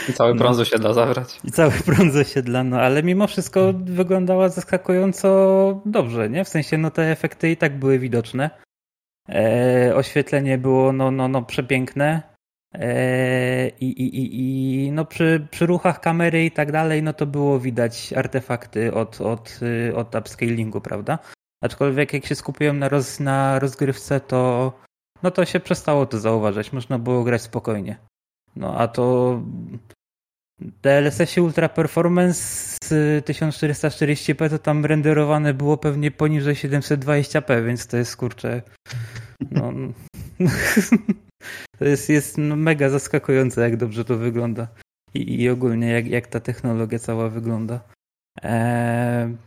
[0.10, 0.40] I cały No.
[0.40, 1.40] brązu się da zabrać.
[1.44, 6.46] i cały prąd z osiedla, no ale mimo wszystko wyglądała zaskakująco dobrze, nie?
[6.46, 8.50] W sensie, no te efekty i tak były widoczne.
[9.30, 12.22] E, oświetlenie było, no, no, no przepiękne.
[12.74, 17.26] E, i, i, i, I no przy, przy ruchach kamery i tak dalej, no to
[17.26, 19.60] było widać artefakty od, od,
[19.96, 21.20] od upscalingu, prawda?
[21.64, 24.74] Aczkolwiek jak się skupiłem na, roz, na rozgrywce, to
[25.24, 26.74] no to się przestało to zauważać.
[26.74, 27.98] Można było grać spokojnie.
[28.60, 29.41] No a to
[30.60, 32.40] DLSS-ie Ultra Performance
[32.84, 38.61] z 1440p to tam renderowane było pewnie poniżej 720p, więc to jest kurczę.
[39.52, 39.73] No,
[41.80, 44.68] to jest, jest no mega zaskakujące, jak dobrze to wygląda.
[45.14, 47.80] I, i ogólnie jak, jak ta technologia cała wygląda.
[48.41, 49.38] Eee,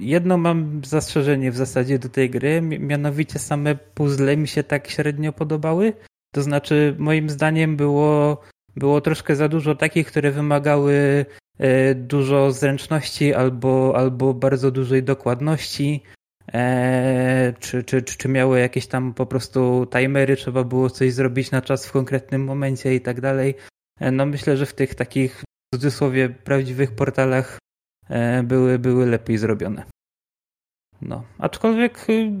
[0.00, 4.88] jedno mam zastrzeżenie w zasadzie do tej gry, mi- mianowicie same puzzle mi się tak
[4.88, 5.92] średnio podobały.
[6.32, 8.40] To znaczy, moim zdaniem było,
[8.76, 11.26] było troszkę za dużo takich, które wymagały
[11.58, 16.02] e, dużo zręczności albo, albo bardzo dużej dokładności.
[16.52, 21.62] E, czy, czy, czy, miały jakieś tam po prostu timery, trzeba było coś zrobić na
[21.62, 23.54] czas w konkretnym momencie i tak dalej.
[24.00, 27.58] E, no myślę, że w tych takich w cudzysłowie prawdziwych portalach
[28.44, 29.84] były, były lepiej zrobione.
[31.02, 32.32] No, aczkolwiek y,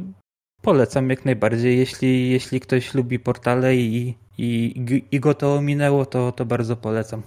[0.62, 6.32] polecam jak najbardziej, jeśli, jeśli ktoś lubi portale i, i, i go to ominęło, to,
[6.32, 7.22] to bardzo polecam.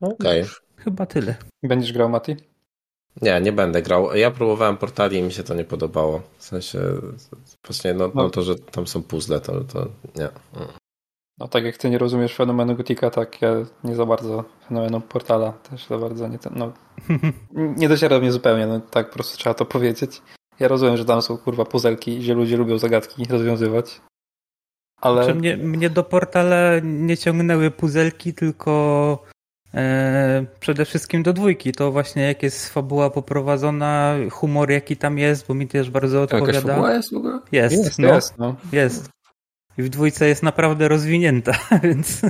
[0.00, 0.44] Okej.
[0.76, 1.34] Chyba tyle.
[1.62, 2.36] Będziesz grał, Mati?
[3.22, 4.14] Nie, nie będę grał.
[4.16, 6.22] Ja próbowałem portali i mi się to nie podobało.
[6.38, 6.80] W sensie
[7.66, 8.30] właśnie no, no No.
[8.30, 10.28] to, że tam są puzzle, to, to nie.
[10.56, 10.68] Mm.
[11.38, 15.52] No tak jak ty nie rozumiesz fenomenu Gotika, tak ja nie za bardzo fenomenu Portala
[15.52, 16.72] też za bardzo nie ten, no
[17.80, 20.22] nie dociera do mnie zupełnie, no tak po prostu trzeba to powiedzieć.
[20.60, 24.00] Ja rozumiem, że tam są kurwa puzelki, że ludzie lubią zagadki rozwiązywać.
[25.00, 29.22] Ale Znaczy mnie, mnie do portala nie ciągnęły puzelki, tylko
[29.74, 31.72] e, przede wszystkim do dwójki.
[31.72, 36.40] To właśnie jak jest fabuła poprowadzona, humor jaki tam jest, bo mi też bardzo Jakaś
[36.40, 36.68] odpowiada.
[36.68, 37.40] fabuła jest w ogóle?
[37.52, 38.56] Jest, jest, no, jest, no.
[38.72, 39.08] jest.
[39.78, 41.52] I w dwójce jest naprawdę rozwinięta,
[41.82, 42.22] więc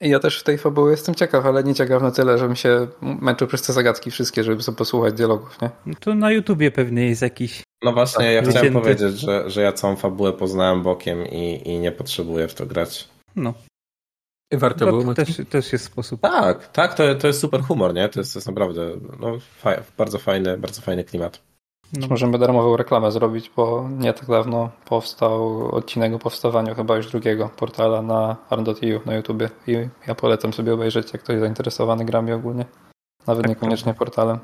[0.00, 3.48] ja też w tej fabuły jestem ciekaw, ale nie ciekaw na tyle, żebym się męczył
[3.48, 5.94] przez te zagadki wszystkie, żeby sobie posłuchać dialogów, nie?
[6.00, 7.62] to na YouTubie pewnie jest jakiś.
[7.82, 8.80] No właśnie, ja chciałem Wycięty.
[8.80, 13.08] powiedzieć, że, że ja całą fabułę poznałem bokiem i, i nie potrzebuję w to grać.
[13.36, 13.54] No,
[14.52, 15.00] Warto było.
[15.00, 15.24] to Mati?
[15.34, 16.20] też, też jest sposób.
[16.20, 18.08] Tak, tak, to, to jest super humor, nie?
[18.08, 21.40] To jest, to jest naprawdę no, faj, bardzo fajny, bardzo fajny klimat.
[21.92, 27.10] No, Możemy darmową reklamę zrobić, bo nie tak dawno powstał odcinek o powstawaniu chyba już
[27.10, 32.32] drugiego portala na arm.eu na YouTubie i ja polecam sobie obejrzeć, jak ktoś zainteresowany grami
[32.32, 32.64] ogólnie.
[33.26, 34.38] Nawet Tak, niekoniecznie portalem.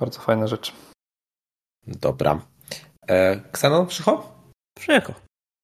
[0.00, 0.72] Bardzo fajna rzecz.
[1.86, 2.40] Dobra.
[3.08, 4.32] E, Xenon, przycho?
[4.78, 5.14] Przyjechał.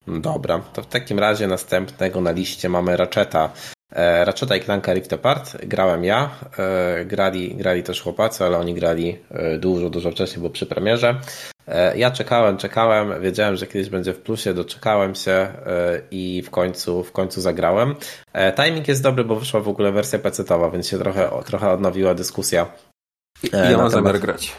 [0.07, 3.49] Dobra, to w takim razie następnego na liście mamy Ratcheta.
[3.91, 8.73] E, Ratcheta i Clanka Rift Apart grałem ja, e, grali, grali też chłopacy, ale oni
[8.73, 11.19] grali e, dużo, dużo wcześniej, bo przy premierze.
[11.95, 15.47] Ja czekałem, czekałem, wiedziałem, że kiedyś będzie w plusie, doczekałem się
[16.11, 17.95] i w końcu, w końcu zagrałem.
[18.55, 22.71] Timing jest dobry, bo wyszła w ogóle wersja pecetowa, więc się trochę, trochę odnowiła dyskusja.
[23.53, 24.55] Ja mam zamiar grać.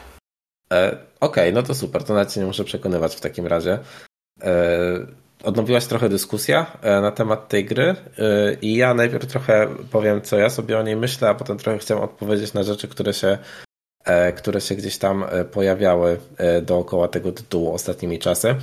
[0.67, 3.79] Okej, okay, no to super, to nawet nie muszę przekonywać w takim razie
[5.45, 7.97] odnowiłaś trochę dyskusja e, na temat tej gry e,
[8.63, 12.05] i ja najpierw trochę powiem, co ja sobie o niej myślę, a potem trochę chciałem
[12.05, 13.39] odpowiedzieć na rzeczy, które się,
[14.05, 16.19] e, które się gdzieś tam pojawiały
[16.63, 18.55] dookoła tego tytułu ostatnimi czasy.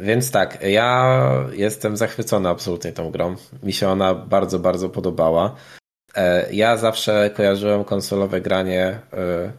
[0.00, 1.20] Więc tak, ja
[1.52, 3.36] jestem zachwycony absolutnie tą grą.
[3.62, 5.56] Mi się ona bardzo, bardzo podobała.
[6.52, 9.00] Ja zawsze kojarzyłem konsolowe granie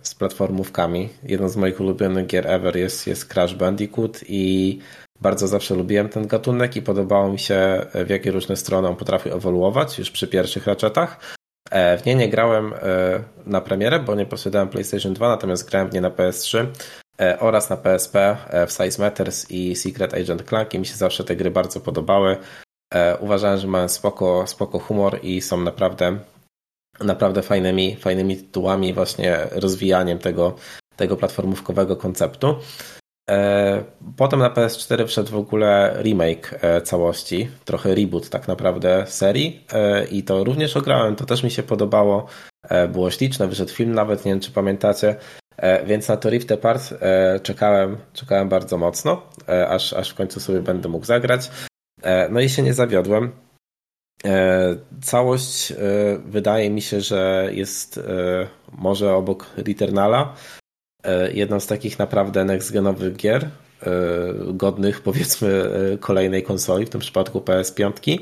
[0.01, 1.09] z platformówkami.
[1.23, 4.79] Jedną z moich ulubionych gier ever jest, jest Crash Bandicoot i
[5.21, 9.29] bardzo zawsze lubiłem ten gatunek i podobało mi się, w jakie różne strony on potrafi
[9.29, 11.19] ewoluować już przy pierwszych ratchetach.
[11.71, 12.77] E, w nie nie grałem e,
[13.45, 16.65] na premierę, bo nie posiadałem PlayStation 2, natomiast grałem w nie na PS3
[17.21, 18.37] e, oraz na PSP
[18.67, 22.37] w Size Matters i Secret Agent Clank i mi się zawsze te gry bardzo podobały.
[23.19, 26.19] Uważałem, że mają spoko, spoko humor i są naprawdę
[26.99, 30.55] naprawdę fajnymi, fajnymi tytułami właśnie rozwijaniem tego,
[30.95, 32.55] tego platformówkowego konceptu.
[33.29, 33.83] E,
[34.17, 40.05] potem na PS4 wszedł w ogóle remake e, całości, trochę reboot tak naprawdę serii e,
[40.05, 42.25] i to również ograłem, to też mi się podobało.
[42.89, 45.15] Było śliczne, wyszedł film nawet, nie wiem czy pamiętacie,
[45.85, 46.93] więc na to Rift Apart
[47.43, 49.21] czekałem, czekałem bardzo mocno,
[49.67, 51.51] aż, aż w końcu sobie będę mógł zagrać.
[52.29, 53.31] No i się nie zawiodłem.
[55.01, 55.73] Całość
[56.25, 57.99] wydaje mi się, że jest
[58.71, 60.33] może obok Returnala,
[61.33, 63.89] jedną z takich naprawdę next-genowych gier, e,
[64.53, 65.63] godnych powiedzmy
[65.93, 68.19] e, kolejnej konsoli, w tym przypadku PS5.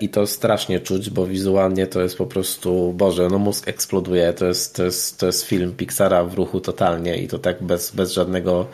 [0.00, 4.32] I to strasznie czuć, bo wizualnie to jest po prostu, Boże, no mózg eksploduje.
[4.32, 7.90] To jest, to jest, to jest film Pixara w ruchu totalnie i to tak bez,
[7.90, 8.66] bez, żadnego,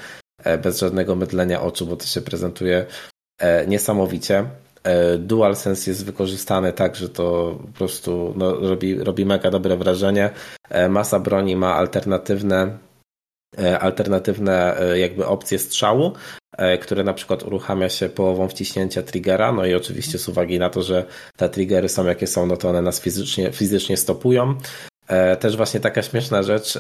[0.63, 2.87] bez żadnego mydlenia oczu, bo to się prezentuje
[3.67, 4.45] niesamowicie.
[5.19, 10.31] DualSense jest wykorzystany tak, że to po prostu no, robi, robi mega dobre wrażenie.
[10.89, 12.86] Masa broni ma alternatywne E,
[13.81, 16.13] alternatywne e, jakby opcje strzału,
[16.59, 20.71] e, które na przykład uruchamia się połową wciśnięcia triggera, no i oczywiście z uwagi na
[20.71, 21.05] to, że
[21.37, 24.55] te triggery są jakie są, no to one nas fizycznie, fizycznie stopują.
[25.41, 26.79] Też właśnie taka śmieszna rzecz,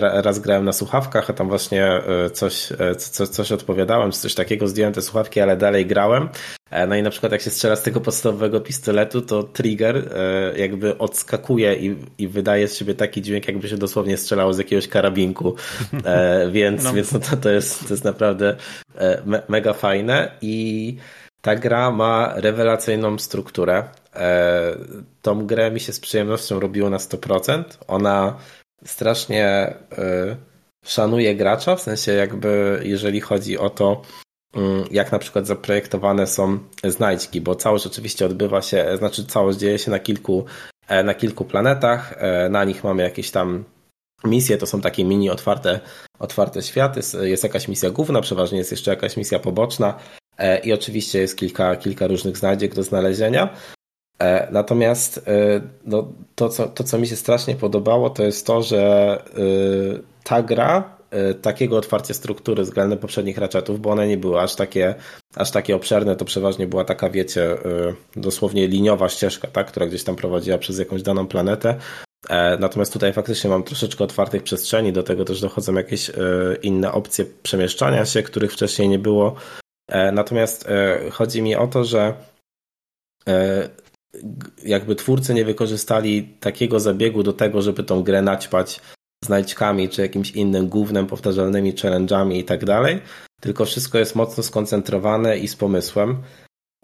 [0.00, 1.88] raz grałem na słuchawkach, a tam właśnie
[2.32, 6.28] coś, coś, coś odpowiadałem, czy coś takiego, zdjąłem te słuchawki, ale dalej grałem
[6.70, 10.58] E, no i na przykład jak się strzela z tego podstawowego pistoletu, to trigger e,
[10.58, 14.88] jakby odskakuje i, i wydaje z siebie taki dźwięk, jakby się dosłownie strzelało z jakiegoś
[14.88, 15.54] karabinku.
[16.04, 16.92] E, więc no.
[16.92, 18.56] więc no to, to, jest, to jest naprawdę
[19.24, 20.96] me, mega fajne i
[21.48, 23.84] ta gra ma rewelacyjną strukturę.
[25.22, 27.64] Tą grę mi się z przyjemnością robiło na 100%.
[27.86, 28.36] Ona
[28.84, 29.74] strasznie
[30.84, 34.02] szanuje gracza, w sensie jakby jeżeli chodzi o to,
[34.54, 39.78] Mm, jak na przykład zaprojektowane są znajdźki, bo całość oczywiście odbywa się, znaczy całość dzieje
[39.78, 40.44] się na kilku,
[40.88, 43.64] e, na kilku planetach, e, na nich mamy jakieś tam
[44.24, 45.80] misje, to są takie mini otwarte,
[46.18, 50.17] otwarte światy, jest jakaś misja główna, przeważnie jest jeszcze jakaś misja poboczna e,
[50.64, 53.48] i oczywiście jest kilka, kilka różnych znajdziek do znalezienia.
[54.50, 55.24] Natomiast
[55.84, 59.22] no, to, co, to, co mi się strasznie podobało, to jest to, że
[60.24, 64.94] ta gra E, takiego otwarcia struktury względem poprzednich ratchetów, bo one nie były aż takie,
[65.34, 70.04] aż takie obszerne, to przeważnie była taka, wiecie, e, dosłownie liniowa ścieżka, tak, która gdzieś
[70.04, 71.76] tam prowadziła przez jakąś daną planetę.
[72.28, 76.10] E, natomiast tutaj faktycznie mam troszeczkę otwartych przestrzeni, do tego też dochodzą jakieś
[76.62, 79.34] inne opcje przemieszczania się, których wcześniej nie było.
[80.12, 80.68] Natomiast
[81.10, 82.14] chodzi mi o to, że
[84.64, 88.80] jakby twórcy nie wykorzystali takiego zabiegu do tego, żeby tą grę naćpać
[89.24, 93.00] znajdźkami, czy jakimś innym głównym, powtarzalnymi challenge'ami i tak dalej,
[93.40, 96.22] tylko wszystko jest mocno skoncentrowane i z pomysłem.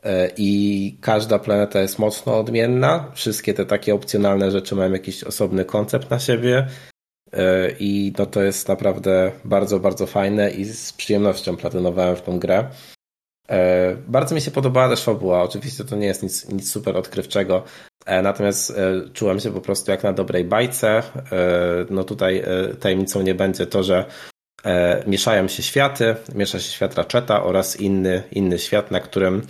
[0.03, 3.11] E, I każda planeta jest mocno odmienna.
[3.15, 6.67] Wszystkie te takie opcjonalne rzeczy mają jakiś osobny koncept na siebie.
[7.33, 12.39] E, I no to jest naprawdę bardzo, bardzo fajne i z przyjemnością platynowałem w tą
[12.39, 12.71] grę.
[13.49, 15.43] E, bardzo mi się podobała też fabuła.
[15.43, 17.63] Oczywiście to nie jest nic, nic super odkrywczego,
[18.07, 18.75] e, natomiast e,
[19.13, 21.03] czułem się po prostu jak na dobrej bajce.
[21.91, 22.43] No tutaj
[22.81, 24.05] tajemnicą nie będzie to, że
[25.07, 29.43] mieszają się światy, miesza się świat Ratcheta oraz inny, inny świat, na którym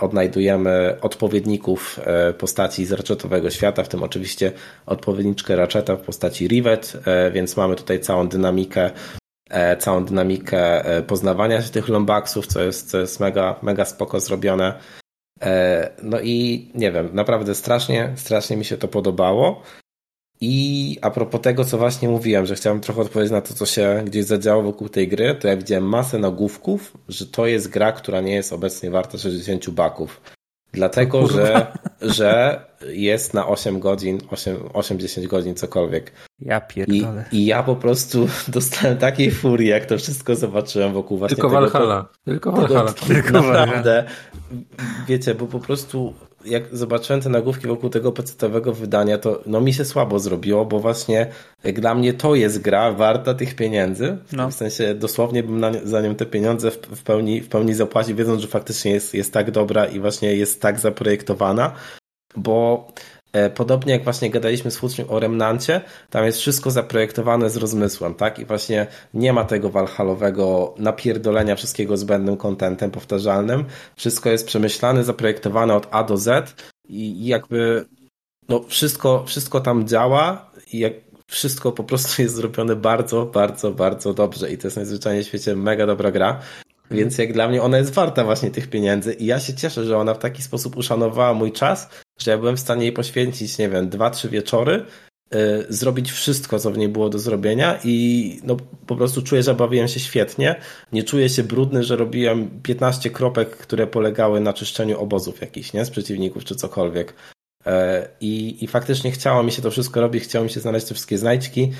[0.00, 2.00] odnajdujemy odpowiedników
[2.38, 4.52] postaci z Ratchetowego świata, w tym oczywiście
[4.86, 6.92] odpowiedniczkę Ratcheta w postaci Rivet,
[7.32, 8.90] więc mamy tutaj całą dynamikę
[9.78, 14.78] całą dynamikę e, poznawania się tych lombaksów, co jest, co jest mega, mega spoko zrobione.
[15.42, 19.62] E, no i nie wiem, naprawdę strasznie, strasznie mi się to podobało.
[20.40, 24.02] I a propos tego, co właśnie mówiłem, że chciałem trochę odpowiedzieć na to, co się
[24.06, 28.20] gdzieś zadziało wokół tej gry, to ja widziałem masę nagłówków, że to jest gra, która
[28.20, 30.20] nie jest obecnie warta 60 baków.
[30.72, 31.66] Dlatego, że,
[32.00, 36.12] że jest na 8 godzin, 8-10 godzin, cokolwiek.
[36.40, 37.24] Ja I, pierdolę.
[37.32, 41.60] I ja po prostu dostałem takiej furii, jak to wszystko zobaczyłem wokół właśnie Tylko tego.
[41.60, 42.08] Valhalla.
[42.24, 42.92] Tylko Valhalla.
[43.08, 44.04] Tylko Naprawdę.
[45.08, 46.14] Wiecie, bo po prostu
[46.50, 50.80] jak zobaczyłem te nagłówki wokół tego pecetowego wydania, to no mi się słabo zrobiło, bo
[50.80, 51.26] właśnie
[51.64, 54.18] dla mnie to jest gra warta tych pieniędzy.
[54.32, 54.50] No.
[54.50, 58.16] W sensie dosłownie bym na, za nią te pieniądze w, w, pełni, w pełni zapłacił,
[58.16, 61.72] wiedząc, że faktycznie jest, jest tak dobra i właśnie jest tak zaprojektowana,
[62.36, 62.86] bo
[63.54, 65.80] Podobnie jak właśnie gadaliśmy z Futrzym o Remnancie,
[66.10, 68.38] tam jest wszystko zaprojektowane z rozmysłem, tak?
[68.38, 73.64] I właśnie nie ma tego walhalowego napierdolenia wszystkiego zbędnym kontentem powtarzalnym.
[73.96, 76.54] Wszystko jest przemyślane, zaprojektowane od A do Z
[76.88, 77.84] i jakby
[78.48, 80.92] no wszystko, wszystko tam działa i jak
[81.26, 85.56] wszystko po prostu jest zrobione bardzo, bardzo, bardzo dobrze i to jest najzwyczajniej w świecie
[85.56, 86.40] mega dobra gra.
[86.90, 89.98] Więc jak dla mnie ona jest warta właśnie tych pieniędzy i ja się cieszę, że
[89.98, 91.88] ona w taki sposób uszanowała mój czas,
[92.18, 94.84] że ja byłem w stanie jej poświęcić, nie wiem, dwa, trzy wieczory,
[95.32, 99.54] yy, zrobić wszystko, co w niej było do zrobienia i no po prostu czuję, że
[99.54, 100.56] bawiłem się świetnie.
[100.92, 105.84] Nie czuję się brudny, że robiłem 15 kropek, które polegały na czyszczeniu obozów jakichś, nie?
[105.84, 107.14] Z przeciwników czy cokolwiek.
[107.66, 107.72] Yy,
[108.20, 111.18] I, I faktycznie chciało mi się to wszystko robić, chciało mi się znaleźć te wszystkie
[111.18, 111.72] znajdźki.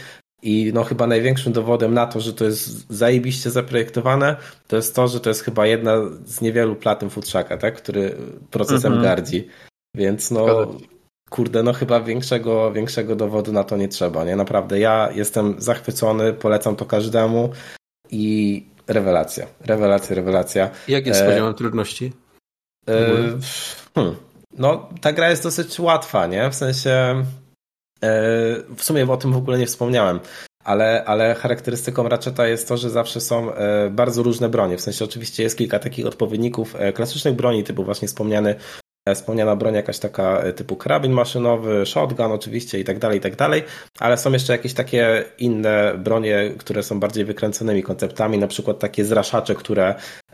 [0.43, 4.37] I no chyba największym dowodem na to, że to jest zajebiście zaprojektowane,
[4.69, 7.77] to jest to, że to jest chyba jedna z niewielu platyn Futrzaka, tak?
[7.77, 8.15] który
[8.51, 9.03] procesem Mhm.
[9.03, 9.49] gardzi.
[9.99, 10.67] Więc no,
[11.31, 14.37] kurde, no chyba większego, większego dowodu na to nie trzeba, nie?
[14.37, 17.51] Naprawdę, ja jestem zachwycony, polecam to każdemu
[18.11, 20.71] i rewelacja, rewelacja, rewelacja.
[20.89, 22.13] Jak jest E, poziomem trudności?
[22.89, 23.07] E,
[23.95, 24.17] hmm.
[24.59, 26.51] No, ta gra jest dosyć łatwa, nie?
[26.51, 27.25] W sensie,
[28.03, 28.15] e,
[28.77, 30.21] w sumie o tym w ogóle nie wspomniałem.
[30.65, 34.77] Ale, ale charakterystyką Ratcheta jest to, że zawsze są e, bardzo różne bronie.
[34.77, 38.55] W sensie oczywiście jest kilka takich odpowiedników e, klasycznych broni, typu właśnie wspomniany
[39.15, 43.37] wspomniana broń jakaś taka e, typu karabin maszynowy, shotgun oczywiście i tak dalej, i tak
[43.37, 43.63] dalej,
[43.99, 49.05] ale są jeszcze jakieś takie inne bronie, które są bardziej wykręconymi konceptami, na przykład takie
[49.05, 50.28] zraszacze, które e,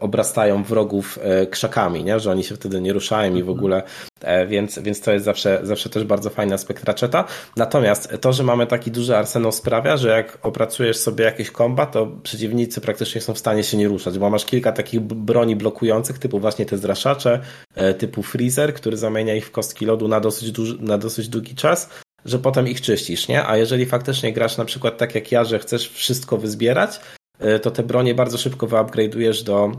[0.00, 2.20] obrastają wrogów e, krzakami, nie?
[2.20, 3.82] że oni się wtedy nie ruszają i w ogóle,
[4.20, 7.24] e, więc, więc to jest zawsze, zawsze też bardzo fajny aspekt Ratcheta.
[7.56, 12.06] Natomiast to, że mamy taki duży arsenał sprawia, że jak opracujesz sobie jakiś kombat, to
[12.22, 16.40] przeciwnicy praktycznie są w stanie się nie ruszać, bo masz kilka takich broni blokujących, typu
[16.40, 17.40] właśnie te zraszacze,
[17.74, 21.54] e, typu freezer, który zamienia ich w kostki lodu na dosyć, duży, na dosyć długi
[21.54, 21.90] czas,
[22.24, 23.46] że potem ich czyścisz, nie?
[23.46, 27.17] A jeżeli faktycznie grasz na przykład tak jak ja, że chcesz wszystko wyzbierać, e,
[27.62, 29.72] to te bronie bardzo szybko wyupgrade'ujesz do,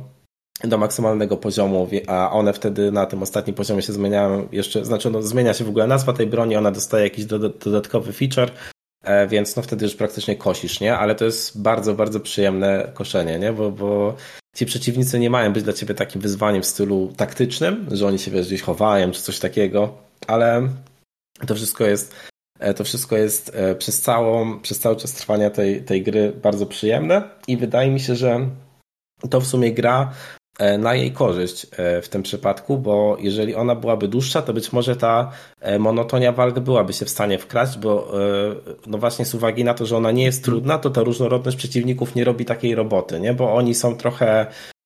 [0.63, 5.21] do maksymalnego poziomu, a one wtedy na tym ostatnim poziomie się zmieniają jeszcze, znaczy no,
[5.21, 8.51] zmienia się w ogóle nazwa tej broni, ona dostaje jakiś doda- dodatkowy feature,
[9.03, 10.97] e, więc no wtedy już praktycznie kosisz, nie?
[10.97, 13.53] Ale to jest bardzo, bardzo przyjemne koszenie, nie?
[13.53, 14.15] Bo, bo
[14.55, 18.31] ci przeciwnicy nie mają być dla ciebie takim wyzwaniem w stylu taktycznym, że oni się
[18.31, 20.69] wiesz, gdzieś chowają czy coś takiego, ale
[21.47, 22.38] to wszystko jest e,
[22.75, 27.23] to wszystko jest e, przez, całą, przez cały czas trwania tej, tej gry bardzo przyjemne
[27.47, 28.49] i wydaje mi się, że
[29.29, 30.11] to w sumie gra
[30.59, 34.73] e, na jej korzyść e, w tym przypadku, bo jeżeli ona byłaby dłuższa, to być
[34.73, 35.31] może ta
[35.61, 38.55] e, monotonia walk byłaby się w stanie wkraść, bo e,
[38.87, 42.15] no właśnie z uwagi na to, że ona nie jest trudna, to ta różnorodność przeciwników
[42.15, 43.33] nie robi takiej roboty, nie?
[43.33, 44.78] bo oni są trochę e,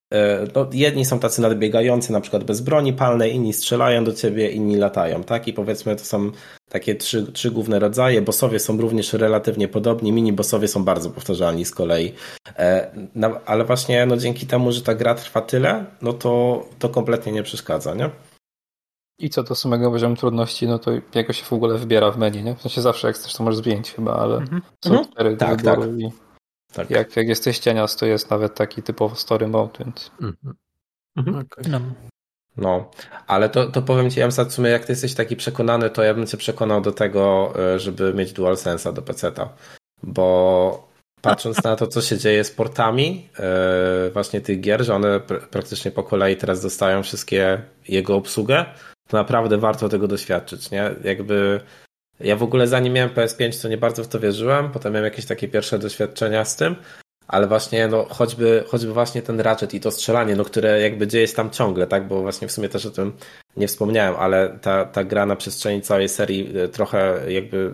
[0.55, 4.75] no, jedni są tacy nadbiegający, na przykład bez broni palnej, inni strzelają do ciebie, inni
[4.75, 5.47] latają, tak?
[5.47, 6.31] I powiedzmy, to są
[6.69, 8.21] takie trzy, trzy główne rodzaje.
[8.21, 12.13] Bossowie są również relatywnie podobni, mini-bossowie są bardzo powtarzalni z kolei.
[12.57, 16.89] E, no, ale właśnie no, dzięki temu, że ta gra trwa tyle, no to, to
[16.89, 18.09] kompletnie nie przeszkadza, nie?
[19.19, 22.43] I co do samego poziomu trudności, no to jego się w ogóle wybiera w menu,
[22.43, 22.55] nie?
[22.55, 24.61] W sensie zawsze jak chcesz, to możesz zmienić chyba, ale Mhm.
[24.85, 25.09] są Mhm.
[25.11, 26.09] cztery Tak, wyboru i
[26.73, 26.89] Tak.
[26.89, 30.55] jak, jak jesteś cienias, to jest nawet taki typowo story mode, więc Mhm.
[31.17, 31.35] Mhm.
[31.37, 31.71] Okej.
[31.71, 31.79] No.
[32.57, 32.91] No,
[33.27, 36.13] ale to, to powiem Ci, Emsa, w sumie jak Ty jesteś taki przekonany, to ja
[36.13, 39.49] bym Cię przekonał do tego, e, żeby mieć DualSense'a do PC-ta,
[40.03, 40.87] bo
[41.21, 45.47] patrząc na to, co się dzieje z portami e, właśnie tych gier, że one pr-
[45.47, 48.65] praktycznie po kolei teraz dostają wszystkie jego obsługę,
[49.07, 50.95] to naprawdę warto tego doświadczyć, nie?
[51.03, 51.61] Jakby
[52.19, 55.25] ja w ogóle zanim miałem PS5, to nie bardzo w to wierzyłem, potem miałem jakieś
[55.25, 56.75] takie pierwsze doświadczenia z tym,
[57.27, 61.27] ale właśnie no, choćby, choćby właśnie ten Ratchet i to strzelanie, no, które jakby dzieje
[61.27, 63.13] się tam ciągle, tak, bo właśnie w sumie też o tym
[63.57, 67.71] nie wspomniałem, ale ta, ta gra na przestrzeni całej serii e, trochę jakby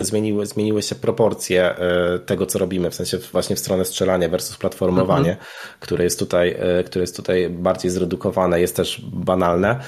[0.00, 4.28] e, zmieniły, zmieniły się proporcje e, tego, co robimy, w sensie właśnie w stronę strzelania
[4.28, 5.46] versus platformowanie, mhm.
[5.80, 9.80] które, jest tutaj, które jest tutaj bardziej zredukowane, jest też banalne.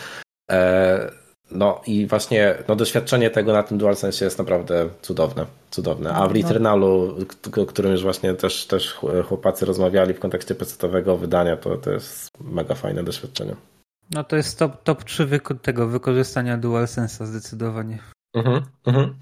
[1.51, 5.47] No i właśnie no, doświadczenie tego na tym DualSense jest naprawdę cudowne.
[5.71, 6.11] cudowne.
[6.11, 6.43] A w no.
[6.43, 7.17] Returnalu,
[7.63, 8.95] o którym już właśnie też, też
[9.29, 13.57] chłopacy rozmawiali w kontekście pecetowego wydania, to, to jest mega fajne doświadczenie.
[14.11, 17.99] No to jest top, top 3 wyko tego wykorzystania DualSense'a zdecydowanie.
[18.35, 19.15] Mhm, mhm.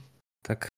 [0.42, 0.68] Tak.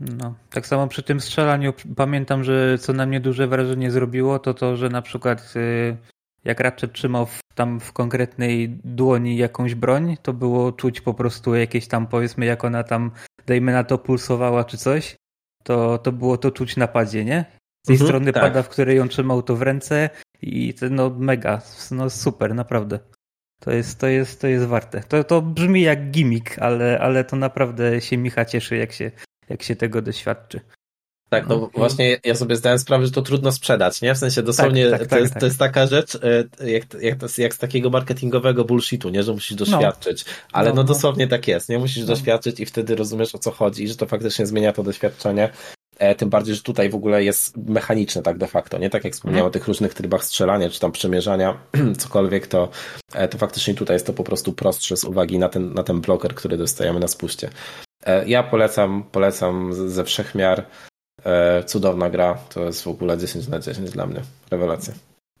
[0.00, 4.54] No, tak samo przy tym strzelaniu pamiętam, że co na mnie duże wrażenie zrobiło, to
[4.54, 5.96] to, że na przykład y,
[6.44, 11.54] jak Ratchet trzymał w, tam w konkretnej dłoni jakąś broń, to było czuć po prostu
[11.54, 13.10] jakieś tam, powiedzmy, jak ona tam,
[13.46, 15.16] dajmy na to, pulsowała czy coś,
[15.62, 17.44] to, to było to czuć na padzie, nie?
[17.82, 18.42] Z tej mhm, strony tak.
[18.42, 20.10] pada, w której ją trzymał to w ręce
[20.42, 22.98] i to, no mega, no super, naprawdę.
[23.60, 25.00] To jest, to jest, to jest warte.
[25.00, 29.10] To, to brzmi jak gimmick, ale, ale to naprawdę się Micha cieszy, jak się,
[29.48, 30.60] jak się tego doświadczy.
[31.34, 31.70] Tak, no okay.
[31.74, 34.14] właśnie ja sobie zdałem sprawę, że to trudno sprzedać, nie?
[34.14, 37.38] W sensie dosłownie tak, tak, to, tak, jest, to jest taka rzecz, e, jak, jak,
[37.38, 39.22] jak z takiego marketingowego bullshitu, nie?
[39.22, 39.56] Że musisz no.
[39.56, 40.24] doświadczyć.
[40.52, 41.78] Ale no, no, no dosłownie tak jest, nie?
[41.78, 42.06] Musisz no.
[42.06, 45.50] doświadczyć i wtedy rozumiesz o co chodzi, że to faktycznie zmienia to doświadczenie.
[45.98, 48.90] E, tym bardziej, że tutaj w ogóle jest mechaniczne tak de facto, nie?
[48.90, 51.58] Tak jak wspomniałem o tych różnych trybach strzelania, czy tam przemierzania,
[51.98, 52.68] cokolwiek, to,
[53.14, 56.00] e, to faktycznie tutaj jest to po prostu prostsze z uwagi na ten, na ten
[56.00, 57.50] bloker, który dostajemy na spuście.
[58.26, 60.66] Ja polecam, polecam ze wszechmiar.
[61.24, 64.20] E, cudowna gra, to jest w ogóle 10 na 10 dla mnie.
[64.50, 64.94] Rewelacja.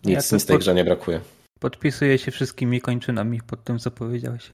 [0.04, 0.60] Nic, ja nic tej pod...
[0.60, 1.20] grze nie brakuje.
[1.60, 4.50] Podpisuję się wszystkimi kończynami pod tym, co powiedziałeś.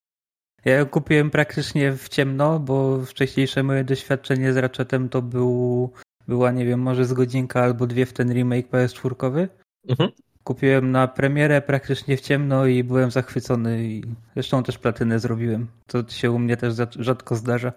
[0.65, 5.91] Ja ją kupiłem praktycznie w ciemno, bo wcześniejsze moje doświadczenie z Ratchetem to był,
[6.29, 9.49] była, nie wiem, może z godzinka albo dwie w ten remake PS4.
[9.89, 10.11] Mhm.
[10.45, 13.85] Kupiłem na premierę praktycznie w ciemno i byłem zachwycony.
[13.85, 14.03] I
[14.35, 15.67] zresztą też platynę zrobiłem.
[15.87, 17.73] To się u mnie też rzadko zdarza.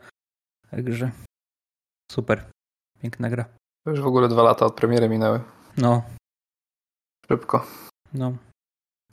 [0.72, 1.12] Także
[2.12, 2.53] super.
[3.04, 3.46] Piękna gra.
[3.86, 5.40] To już w ogóle dwa lata od premiery minęły.
[5.78, 6.04] No.
[7.28, 7.66] Szybko.
[8.14, 8.34] No.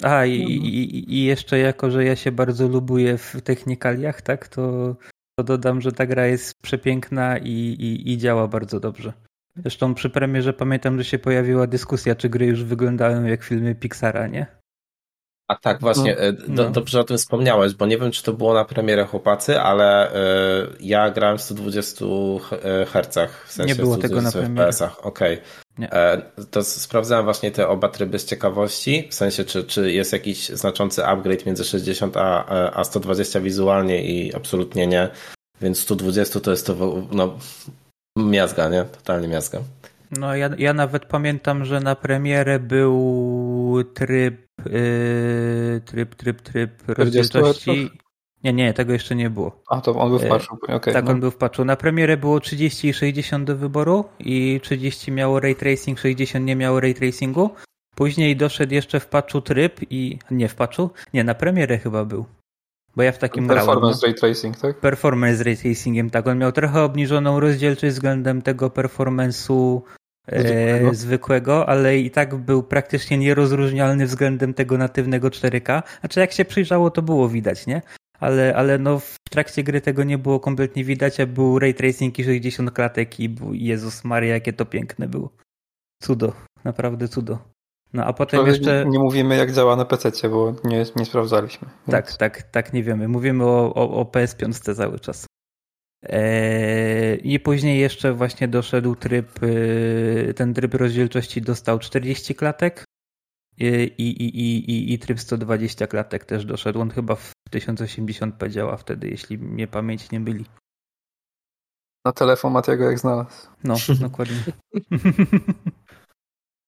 [0.03, 4.97] A i, i, i jeszcze jako, że ja się bardzo lubuję w technikaliach, tak, to,
[5.39, 9.12] to dodam, że ta gra jest przepiękna i, i, i działa bardzo dobrze.
[9.57, 14.27] Zresztą przy premierze pamiętam, że się pojawiła dyskusja, czy gry już wyglądają jak filmy Pixara,
[14.27, 14.47] nie?
[15.51, 16.71] A tak, właśnie, no, e, do, no.
[16.71, 20.17] dobrze o tym wspomniałeś, bo nie wiem, czy to było na premierę chłopacy, ale y,
[20.81, 22.05] ja grałem w 120
[22.93, 24.71] Hz, w sensie nie było tego na premierę.
[25.03, 25.41] Okej.
[25.79, 25.91] Okay.
[25.93, 30.49] E, to sprawdzałem właśnie te oba tryby z ciekawości, w sensie, czy, czy jest jakiś
[30.49, 32.45] znaczący upgrade między 60 a,
[32.75, 35.09] a 120 wizualnie i absolutnie nie.
[35.61, 36.75] Więc 120 to jest to,
[37.13, 37.39] no,
[38.17, 38.85] miazga, nie?
[38.85, 39.61] Totalnie miazga.
[40.19, 47.91] No ja, ja nawet pamiętam, że na premierę był tryb yy, tryb, tryb, tryb rozdzielczości.
[48.45, 49.62] Nie, nie, tego jeszcze nie było.
[49.69, 51.11] A, to on był w patchu, okay, Tak, no.
[51.11, 51.65] on był w patchu.
[51.65, 56.57] Na premierę było 30 i 60 do wyboru i 30 miało ray tracing, 60 nie
[56.57, 57.51] miało ray tracingu.
[57.95, 60.19] Później doszedł jeszcze w patchu tryb i...
[60.31, 60.91] Nie, w patchu?
[61.15, 62.24] Nie, na premierę chyba był.
[62.97, 64.01] Bo ja w takim Performance grałem.
[64.03, 64.81] Ray Tracing, tak?
[64.81, 66.27] Performance Ray Tracingiem, tak.
[66.27, 69.81] On miał trochę obniżoną rozdzielczość względem tego performance'u
[70.39, 70.90] zwykłego.
[70.90, 75.82] E, zwykłego, ale i tak był praktycznie nierozróżnialny względem tego natywnego 4K.
[76.01, 77.82] Znaczy jak się przyjrzało, to było widać, nie?
[78.20, 82.19] Ale, ale no w trakcie gry tego nie było kompletnie widać, a był ray tracing
[82.19, 85.31] i 60 klatek i był, Jezus Maria, jakie to piękne było.
[86.02, 86.32] Cudo,
[86.65, 87.39] naprawdę cudo.
[87.93, 88.85] No a potem jeszcze...
[88.89, 91.69] Nie mówimy jak działa na PC, bo nie, nie sprawdzaliśmy.
[91.69, 91.90] Więc...
[91.90, 93.09] Tak, tak, tak, nie wiemy.
[93.09, 95.27] Mówimy o, o, o PS5 cały czas.
[96.03, 102.85] Eee, I później jeszcze właśnie doszedł tryb, y, ten tryb rozdzielczości dostał 40 klatek
[103.59, 103.67] i,
[103.99, 106.81] i, i, i, i tryb 120 klatek też doszedł.
[106.81, 110.45] On chyba w 1080p działa wtedy, jeśli mnie pamięć nie byli.
[112.05, 113.49] Na telefon Matiego jak znalazł.
[113.65, 114.37] No, dokładnie.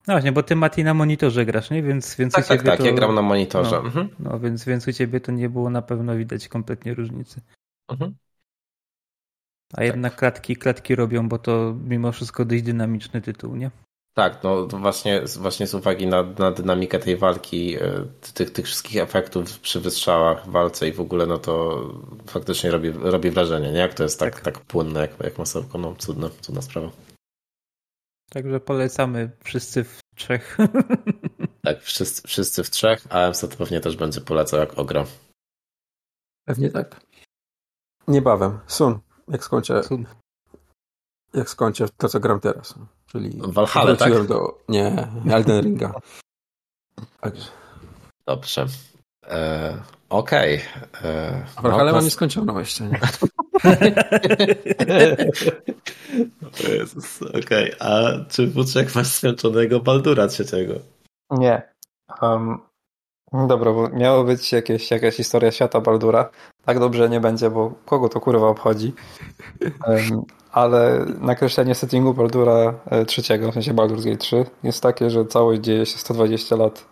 [0.06, 1.82] No właśnie, bo ty Mati na monitorze grasz, nie?
[1.82, 2.86] Więc, więc tak, u tak, ciebie tak, to...
[2.86, 3.76] ja gram na monitorze.
[3.76, 4.08] No, mhm.
[4.18, 7.40] no, więc, więc u ciebie to nie było na pewno widać kompletnie różnicy.
[7.88, 8.14] Mhm.
[9.72, 10.18] A jednak tak.
[10.18, 13.70] klatki, klatki robią, bo to mimo wszystko dość dynamiczny tytuł, nie?
[14.14, 17.80] Tak, no właśnie, właśnie z uwagi na, na dynamikę tej walki, e,
[18.34, 21.82] tych, tych wszystkich efektów przy wystrzałach, walce i w ogóle, no to
[22.26, 23.78] faktycznie robi, robi wrażenie, nie?
[23.78, 24.44] Jak to jest tak, tak.
[24.44, 26.90] tak płynne, jak, jak masełko, no cudne, cudna sprawa.
[28.30, 30.56] Także polecamy wszyscy w trzech.
[31.64, 35.04] Tak, wszyscy, wszyscy w trzech, a MST pewnie też będzie polecał jak ogra.
[36.44, 37.00] Pewnie tak.
[38.08, 38.58] Niebawem.
[38.66, 38.98] Sun
[39.32, 39.82] jak skończę
[41.34, 42.74] Jak skończę to, co gram teraz.
[43.06, 44.26] Czyli Valhalla, tak?
[44.26, 44.58] do...
[44.68, 45.94] Nie, Elden Ringa.
[47.20, 47.48] Także.
[48.26, 48.66] Dobrze.
[49.26, 50.60] E, Okej.
[51.04, 53.00] E, A Valhalla no, mam nieskończoną jeszcze, nie?
[57.42, 60.74] Okej, a czy Wódrzek masz skończonego Baldura trzeciego?
[61.30, 61.62] Nie.
[62.22, 62.58] Um,
[63.32, 66.30] dobra, bo miało być jakieś, jakaś historia świata Baldura.
[66.64, 68.92] Tak dobrze nie będzie, bo kogo to kurwa obchodzi.
[70.52, 75.60] Ale nakreślenie settingu Baldura e, trzeciego, w sensie Baldur's Gate 3, jest takie, że całość
[75.60, 76.84] dzieje się 120 lat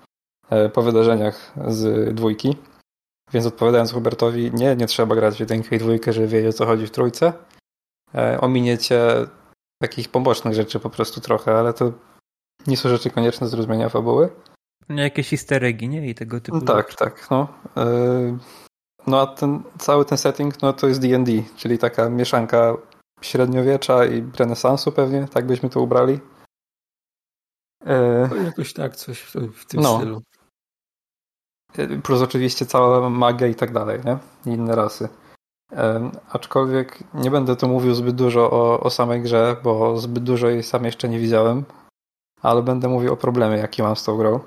[0.51, 2.57] e, po wydarzeniach z dwójki.
[3.33, 6.67] Więc odpowiadając Hubertowi, nie, nie trzeba grać w jedynkę i dwójkę, żeby wiedzieć o co
[6.67, 7.33] chodzi w trójce.
[8.15, 9.01] E, ominiecie
[9.83, 11.93] takich pobocznych rzeczy po prostu trochę, ale to
[12.67, 14.29] nie są rzeczy konieczne do zrozumienia fabuły.
[14.91, 16.09] No, jakieś easter eggi, nie?
[16.09, 17.31] I tego typu No tak, tak.
[17.31, 17.49] No.
[17.77, 18.39] Yy,
[19.07, 22.77] no a ten cały ten setting no to jest D&D, czyli taka mieszanka
[23.23, 26.13] średniowiecza i renesansu pewnie, tak byśmy to ubrali.
[27.87, 29.97] Yy, To jakoś tak, coś w, w tym No.
[29.97, 30.23] stylu.
[31.79, 34.19] yy, plus oczywiście cała magia i tak dalej, nie?
[34.53, 35.09] I inne rasy.
[36.31, 40.63] Aczkolwiek nie będę tu mówił zbyt dużo o, o samej grze, bo zbyt dużo jej
[40.63, 41.65] sam jeszcze nie widziałem,
[42.43, 44.41] ale będę mówił o problemie, jaki mam z tą grą.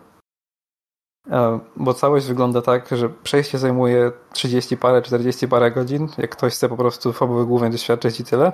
[1.32, 6.08] E, Bo całość wygląda tak, że przejście zajmuje 30 parę, 40 parę godzin.
[6.18, 8.54] Jak ktoś chce po prostu fabuły głównej doświadczyć i tyle.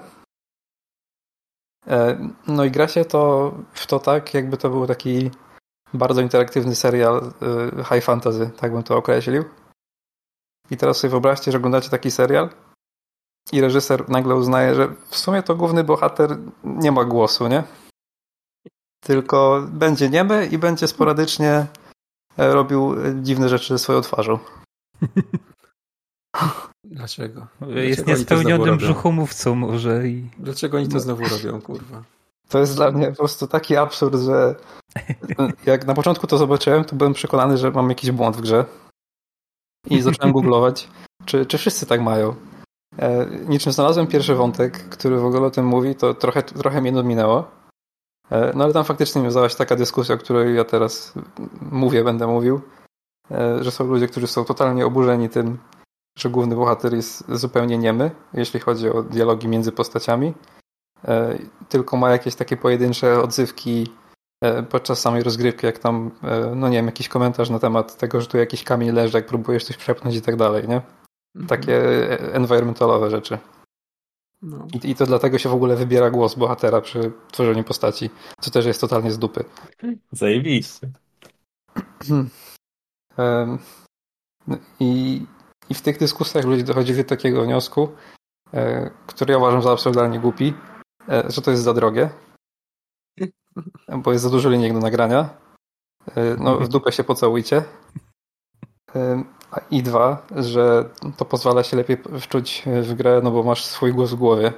[1.88, 2.18] E,
[2.48, 5.32] No i gra się to w to tak, jakby to był taki
[5.94, 7.34] bardzo interaktywny serial
[7.78, 9.44] e, high fantasy, tak bym to określił.
[10.72, 12.50] I teraz sobie wyobraźcie, że oglądacie taki serial
[13.52, 17.64] i reżyser nagle uznaje, że w sumie to główny bohater nie ma głosu, nie?
[19.04, 21.68] Tylko będzie niemy i będzie sporadycznie
[22.40, 24.40] robił e, dziwne rzeczy ze swoją twarzą.
[26.84, 27.48] Dlaczego?
[27.62, 32.04] Jest Dlaczego znowu niespełnionym brzuchomówcą może i Dlaczego oni to znowu robią, kurwa?
[32.50, 34.56] To jest dla mnie po prostu taki absurd, że
[35.66, 38.66] jak na początku to zobaczyłem, to byłem przekonany, że mam jakiś błąd w grze.
[39.90, 40.90] I zacząłem googlować,
[41.26, 42.36] czy, czy wszyscy tak mają.
[43.00, 46.92] E, niczym znalazłem pierwszy wątek, który w ogóle o tym mówi, to trochę, trochę mnie
[46.92, 47.59] minęło.
[48.32, 51.14] E, no ale tam faktycznie wiązała się taka dyskusja, o której ja teraz
[51.72, 52.62] mówię, będę mówił,
[53.32, 55.58] e, że są ludzie, którzy są totalnie oburzeni tym,
[56.18, 60.34] że główny bohater jest zupełnie niemy, jeśli chodzi o dialogi między postaciami.
[61.08, 61.38] E,
[61.70, 63.88] tylko ma jakieś takie pojedyncze odzywki
[64.70, 66.12] podczas samej rozgrywki, jak tam,
[66.56, 69.64] no nie wiem, jakiś komentarz na temat tego, że tu jakiś kamień leży, jak próbujesz
[69.64, 70.82] coś przepchnąć i tak dalej, nie?
[71.48, 71.78] Takie
[72.12, 73.38] e, environmentalowe rzeczy.
[74.42, 74.68] No.
[74.74, 78.10] I, I to dlatego się w ogóle wybiera głos bohatera przy tworzeniu postaci,
[78.42, 79.44] co też jest totalnie z dupy.
[80.12, 80.92] Zajebiście.
[84.80, 85.22] I,
[85.70, 87.90] I w tych dyskusjach ludzie dochodzili do takiego wniosku,
[88.54, 90.54] e, który ja uważam za absurdalnie głupi,
[91.10, 92.10] e, że to jest za drogie,
[94.04, 95.30] bo jest za dużo linijek do nagrania.
[96.16, 97.64] E, No, w dupę się pocałujcie.
[99.52, 100.86] A- I dwa, że
[101.18, 104.54] to pozwala się lepiej wczuć w grę, no bo masz swój głos w głowie.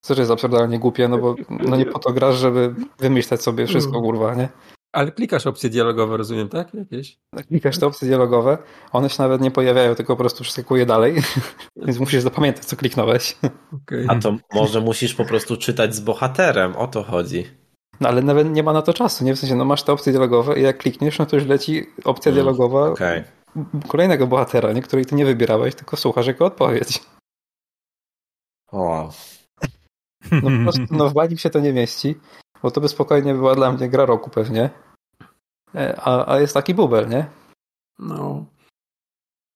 [0.00, 3.66] Co też jest absurdalnie głupie, no bo no nie po to grasz, żeby wymyślać sobie
[3.66, 4.48] wszystko, kurwa, nie?
[4.92, 6.74] Ale klikasz opcje dialogowe, rozumiem, tak?
[6.74, 7.18] Jakieś?
[7.48, 8.58] klikasz te opcje dialogowe,
[8.92, 11.14] one się nawet nie pojawiają, tylko po prostu przeskakuje dalej,
[11.86, 13.36] więc musisz zapamiętać, co kliknąłeś.
[13.82, 14.06] Okej.
[14.08, 17.46] A to może musisz po prostu czytać z bohaterem, o to chodzi.
[18.00, 19.34] No ale nawet nie ma na to czasu, nie?
[19.34, 22.32] W sensie, no masz te opcje dialogowe i jak klikniesz, no to już leci opcja
[22.32, 23.24] Mm, dialogowa Okej.
[23.88, 24.82] Kolejnego bohatera, nie?
[24.82, 27.02] której ty nie wybierałeś, tylko słuchasz jego odpowiedź.
[28.72, 29.10] O,
[30.32, 32.14] No po prostu, no w bani się to nie mieści,
[32.62, 34.70] bo to by spokojnie była dla mnie gra roku pewnie.
[35.74, 37.26] E, A, a jest taki bubel, nie?
[37.98, 38.46] No.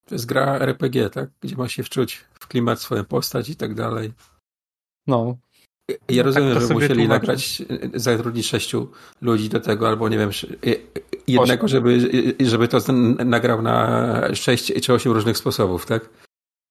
[0.07, 1.31] To jest gra RPG, tak?
[1.41, 4.13] Gdzie ma się wczuć w klimat swoją postać i tak dalej.
[5.07, 5.37] No.
[6.09, 7.63] Ja No, rozumiem, tak to że musieli nagrać,
[7.95, 8.89] y, zatrudnić sześciu
[9.23, 10.81] ludzi do tego, albo nie wiem, y- y-
[11.27, 11.99] jednego, żeby,
[12.41, 12.79] żeby to
[13.25, 16.09] nagrał na sześć czy osiem różnych sposobów, tak?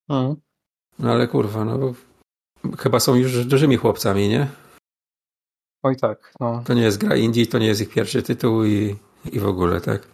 [0.09, 0.35] Mhm.
[0.99, 1.93] No ale kurwa, no
[2.77, 4.47] chyba są już dużymi chłopcami, nie?
[5.83, 6.63] Oj tak, no.
[6.65, 8.95] To nie jest gra indie, to nie jest ich pierwszy tytuł i,
[9.31, 10.07] i w ogóle, tak?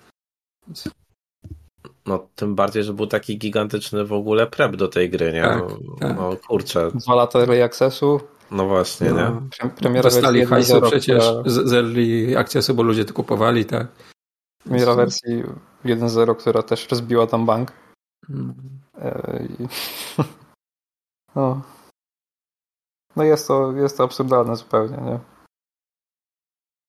[2.05, 5.41] No tym bardziej, że był taki gigantyczny w ogóle prep do tej gry, nie?
[5.43, 6.17] Tak, no, tak.
[6.17, 8.19] no kurczę, Dwa lata early accessu,
[8.51, 9.15] no właśnie, No.
[9.17, 9.25] nie?
[9.49, 13.87] pre- premiera Dostali 1.0, przecież z, z early accessu, bo ludzie to kupowali, tak?
[14.63, 15.43] Premiera wersji
[15.85, 17.71] 1.0, która też rozbiła tam bank.
[18.29, 18.53] Mm.
[19.01, 19.67] E, i-
[21.35, 21.61] No.
[23.15, 25.19] No jest to, jest to absurdalne zupełnie, nie?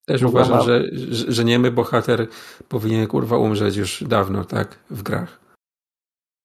[0.07, 2.27] Też uważam, że, że, że niemy bohater
[2.69, 4.79] powinien kurwa umrzeć już dawno, tak?
[4.91, 5.41] W grach.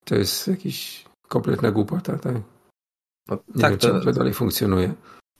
[0.05, 2.35] To jest jakiś kompletna głupota, tak?
[3.27, 4.93] No, Nie tak, wiem, to, to dalej funkcjonuje.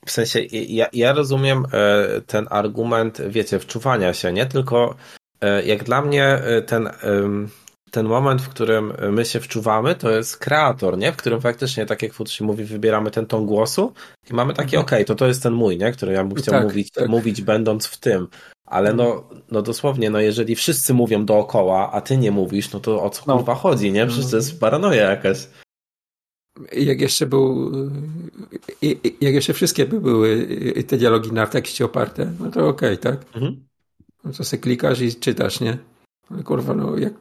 [0.06, 4.46] W sensie, ja, ja rozumiem e, ten argument, wiecie, wczuwania się, nie?
[4.46, 4.94] Tylko
[5.40, 6.90] e, jak dla mnie e, ten,
[7.92, 11.12] ten moment, w którym my się wczuwamy, to jest kreator, nie?
[11.12, 13.92] W którym faktycznie, tak jak się mówi, wybieramy ten ton głosu
[14.30, 14.82] i mamy takie, Mhm.
[14.82, 15.92] okej, okay, to to jest ten mój, nie?
[15.92, 17.08] Który ja bym chciał Tak, mówić, tak.
[17.08, 18.28] mówić będąc w tym.
[18.66, 23.02] Ale no, no dosłownie, no jeżeli wszyscy mówią dookoła, a ty nie mówisz, no to
[23.02, 23.36] o co No.
[23.36, 24.06] kurwa chodzi, nie?
[24.06, 25.48] Przecież to jest paranoja jakaś.
[26.72, 27.72] Jak jeszcze był,
[29.20, 30.46] jak jeszcze wszystkie by były
[30.86, 33.16] te dialogi na tekście oparte, no to okej, tak?
[33.34, 33.64] Mhm.
[34.24, 35.78] No to klikasz i czytasz, nie?
[36.30, 37.12] Ale kurwa, no jak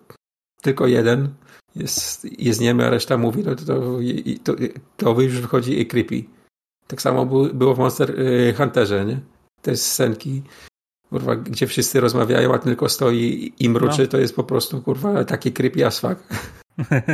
[0.62, 1.30] tylko jeden
[1.76, 3.98] jest, jest niemy, a reszta mówi, no to, to,
[4.44, 4.56] to,
[4.98, 6.24] to już wychodzi i creepy.
[6.88, 9.20] Tak samo było, w Monster y, Hunterze, nie?
[9.62, 10.42] Te scenki,
[11.10, 14.08] kurwa, gdzie wszyscy rozmawiają, a tylko stoi i mruczy, No.
[14.08, 16.20] to jest po prostu, kurwa, taki creepy as fuck.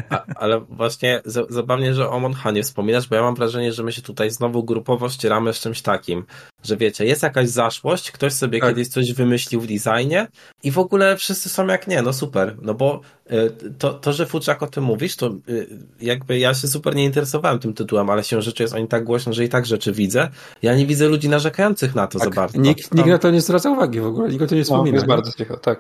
[0.10, 3.92] A, ale właśnie za- zabawnie, że o Monhanie wspominasz, bo ja mam wrażenie, że my
[3.92, 6.26] się tutaj znowu grupowo ścieramy z czymś takim,
[6.64, 8.70] że wiecie, jest jakaś zaszłość, ktoś sobie Tak.
[8.70, 10.28] kiedyś coś wymyślił w designie
[10.64, 13.02] i w ogóle wszyscy są jak nie, no super, no bo
[13.32, 15.68] y, to, to że Fuczak o tym mówisz, to y,
[16.02, 19.04] jakby ja się super nie interesowałem tym tytułem, ale się rzeczy jest o nim tak
[19.04, 20.30] głośno, że i tak rzeczy widzę.
[20.62, 22.54] Ja nie widzę ludzi narzekających na to za bardzo.
[22.54, 22.62] Tak.
[22.64, 24.96] Nikt, nikt na to nie zwraca uwagi w ogóle, nikt o tym nie No, wspomina.
[24.96, 25.16] jest nie?
[25.16, 25.80] bardzo cicho, tak.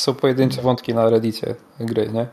[0.00, 2.26] Są pojedyncze wątki na reddicie gry, nie?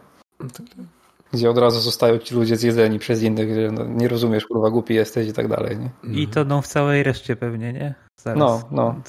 [1.34, 4.94] Gdzie od razu zostają ci ludzie zjedzeni przez innych, że no, nie rozumiesz, kurwa, głupi
[4.94, 6.14] jesteś i tak dalej, nie?
[6.22, 7.96] I to no w całej reszcie pewnie, nie?
[8.20, 8.40] Zaraz.
[8.40, 9.02] No, no.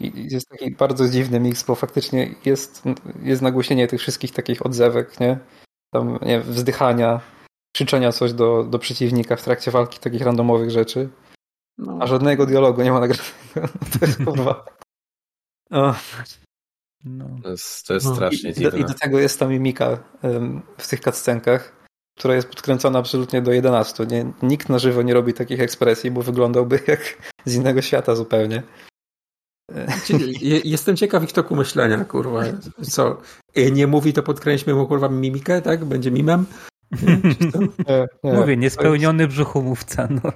[0.00, 2.82] I jest taki bardzo dziwny miks, bo faktycznie jest,
[3.22, 5.38] jest nagłośnienie tych wszystkich takich odzewek, nie?
[5.90, 7.20] Tam, nie wzdychania,
[7.74, 11.08] krzyczenia coś do, do przeciwnika w trakcie walki, takich randomowych rzeczy.
[11.78, 11.98] No.
[12.00, 13.32] A żadnego dialogu nie ma nagranego.
[13.98, 14.64] To jest kurwa.
[15.70, 15.94] O.
[17.06, 17.24] No.
[17.42, 18.14] To jest, to jest No.
[18.14, 18.78] strasznie I, do, dziwne.
[18.78, 19.98] I do tego jest ta mimika
[20.78, 21.72] w tych cutscenkach,
[22.18, 24.06] która jest podkręcona absolutnie do 11.
[24.06, 27.00] Nie, nikt na żywo nie robi takich ekspresji, bo wyglądałby jak
[27.44, 28.62] z innego świata zupełnie.
[30.40, 32.42] Je- Jestem ciekaw ich toku myślenia, kurwa.
[32.90, 33.20] Co?
[33.54, 35.84] e, Nie mówi, to podkręćmy mu, kurwa, mimikę, tak?
[35.84, 36.46] Będzie mimem?
[37.02, 37.16] Nie?
[37.88, 38.32] Nie, nie.
[38.32, 40.08] Mówię, niespełniony brzuchomówca.
[40.10, 40.32] No.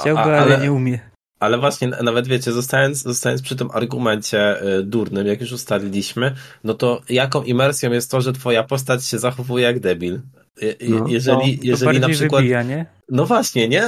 [0.00, 1.10] Chciałby, ale, ale- nie umie.
[1.44, 6.34] Ale właśnie, nawet wiecie, zostając, zostając przy tym argumencie y, durnym, jak już ustaliliśmy,
[6.64, 10.20] no to jaką imersją jest to, że twoja postać się zachowuje jak debil?
[10.60, 11.04] Je- No.
[11.08, 12.42] jeżeli To jeżeli na bardziej przykład.
[12.42, 12.86] wybija, nie?
[13.08, 13.84] No właśnie, nie?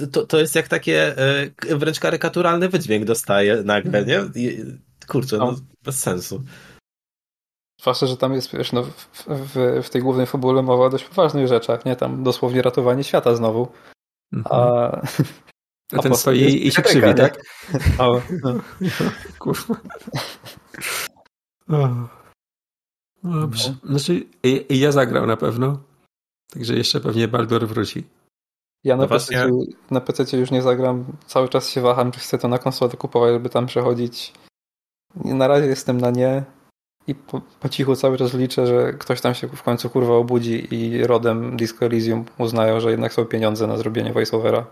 [0.00, 1.14] Y, To, to jest jak takie
[1.70, 4.20] y, wręcz karykaturalny wydźwięk dostaje nagle, nie?
[5.08, 5.58] Kurczę, no No.
[5.84, 6.42] bez sensu.
[7.80, 8.94] Zwłaszcza, że tam jest, wiesz, no, w,
[9.28, 11.96] w, w tej głównej fabule mowa o dość poważnych rzeczach, nie?
[11.96, 13.68] Tam dosłownie ratowanie świata znowu.
[14.44, 15.00] A,
[15.92, 17.42] A ten stoi jest i się krzywi, tak?
[17.98, 18.54] o, no.
[19.38, 19.74] Kurwa.
[21.68, 22.08] O.
[23.22, 23.74] No Dobrze.
[23.84, 25.80] Znaczy, i, i ja zagrał na pewno.
[26.52, 28.04] Także jeszcze pewnie Baldur wróci.
[28.84, 29.50] Ja na, No PC,
[29.90, 31.04] na PC już nie zagram.
[31.26, 34.32] Cały czas się waham, czy chcę to na konsolę kupować, żeby tam przechodzić.
[35.14, 36.44] Na razie jestem na nie
[37.06, 40.74] i po, po cichu cały czas liczę, że ktoś tam się w końcu kurwa obudzi
[40.74, 44.66] i rodem Disco Elysium uznają, że jednak są pieniądze na zrobienie voiceovera.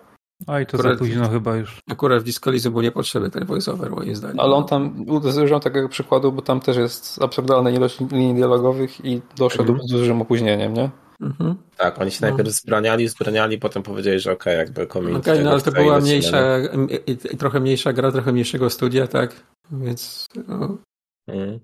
[0.47, 1.79] Oj, to Akurat- za późno chyba już.
[1.91, 4.41] Akurat w Disco Elysium był niepotrzebny ten voiceover, moim zdaniem.
[4.41, 9.21] Ale on tam, użyłem takiego przykładu, bo tam też jest absurdalna ilość linii dialogowych i
[9.37, 9.89] doszedł Mhm.
[9.89, 10.91] z dużym opóźnieniem, nie?
[11.21, 11.55] Mhm.
[11.77, 12.29] Tak, oni się No.
[12.29, 15.99] najpierw zbraniali, zbraniali, potem powiedzieli, że okej, jakby community Okej, no tego ale to była
[16.01, 16.41] mniejsza,
[16.75, 16.83] no.
[17.07, 19.43] i, i, trochę mniejsza gra, trochę mniejszego studia, tak?
[19.71, 20.77] Więc no,
[21.29, 21.61] Mm.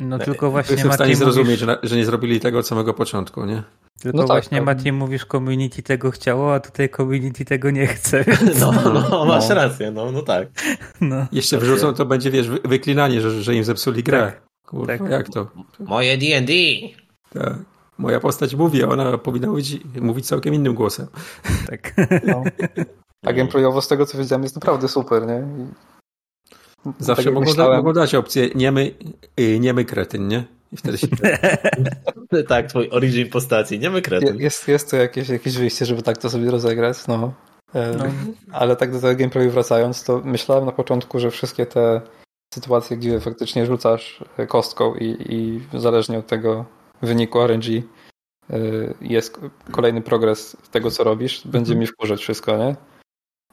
[0.00, 2.66] No Nie, tylko właśnie jestem w stanie Maciej zrozumieć, mówisz, że, nie zrobili tego od
[2.66, 3.62] samego początku, nie?
[4.00, 4.64] tylko No tak, właśnie no.
[4.64, 8.24] Maciej mówisz, community tego chciało, a tutaj community tego nie chce.
[8.42, 8.72] więc No,
[9.10, 10.48] no, masz rację, no, no tak.
[11.00, 11.26] No.
[11.32, 14.20] Jeszcze wrzucą, to będzie, wiesz, wy- wyklinanie, że, że im zepsuli grę.
[14.20, 14.42] Tak.
[14.66, 15.10] Kurwa, Tak.
[15.10, 15.46] jak to?
[15.80, 16.52] Moje D&D!
[17.32, 17.54] Tak.
[17.98, 21.06] Moja postać mówi, a ona powinna mówić, mówić całkiem innym głosem.
[21.66, 21.94] Tak.
[22.26, 22.42] No.
[23.26, 25.46] A gameplayowo z tego co widziałem jest naprawdę super, nie?
[26.98, 28.94] Zawsze tak mogą, myślałem- mogą dać opcję niemy,
[29.60, 30.44] niemy kretyn, nie?
[30.72, 31.06] I wtedy się...
[32.48, 34.38] Tak, twój origin postaci, nie my Je- kretyn.
[34.40, 37.32] Jest, jest to jakieś, jakieś wyjście, żeby tak to sobie rozegrać, no.
[37.74, 38.04] E, No.
[38.52, 42.00] Ale tak do tego gameplayu wracając, to myślałem na początku, że wszystkie te
[42.54, 46.64] sytuacje, gdzie faktycznie rzucasz e, kostką i, i zależnie od tego
[47.02, 47.82] wyniku RNG e,
[49.00, 49.40] jest
[49.70, 52.76] kolejny progres tego, co robisz, będzie mi wkurzać wszystko, nie?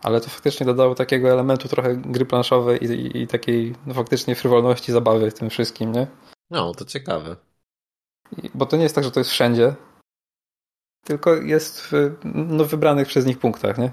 [0.03, 4.35] Ale to faktycznie dodało takiego elementu trochę gry planszowej i, i, i takiej no, faktycznie
[4.35, 6.07] frywolności, zabawy w tym wszystkim, nie?
[6.49, 7.35] No, to ciekawe.
[8.43, 9.75] I- Bo to nie jest tak, że to jest wszędzie,
[11.03, 11.91] tylko jest w
[12.23, 13.91] no, wybranych przez nich punktach, nie?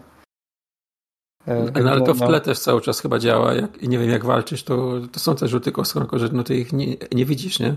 [1.47, 3.55] E, No, ale to w no, tle też cały czas chyba działa.
[3.55, 6.45] Jak, I nie wiem, jak walczysz, to, to są te rzuty kostką, tylko że no
[6.45, 7.77] ty ich nie, nie widzisz, nie?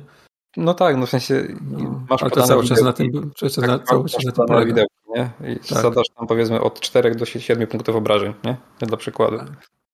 [0.58, 3.68] No tak, no w sensie No, masz ale to cały czas na tym, czas tak,
[3.68, 4.66] na, cały czas na tym polega.
[4.66, 5.30] widełki, nie?
[5.54, 5.82] I Tak.
[5.82, 8.58] zadasz tam powiedzmy od 4 do 7 punktów obrażeń, nie?
[8.80, 9.38] Dla przykładu.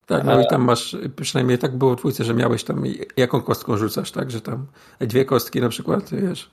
[0.06, 2.84] Tak, no i tam masz, przynajmniej tak było w dwójce, że miałeś tam,
[3.18, 4.66] jaką kostką rzucasz, tak, że tam
[5.00, 6.52] dwie kostki na przykład, wiesz,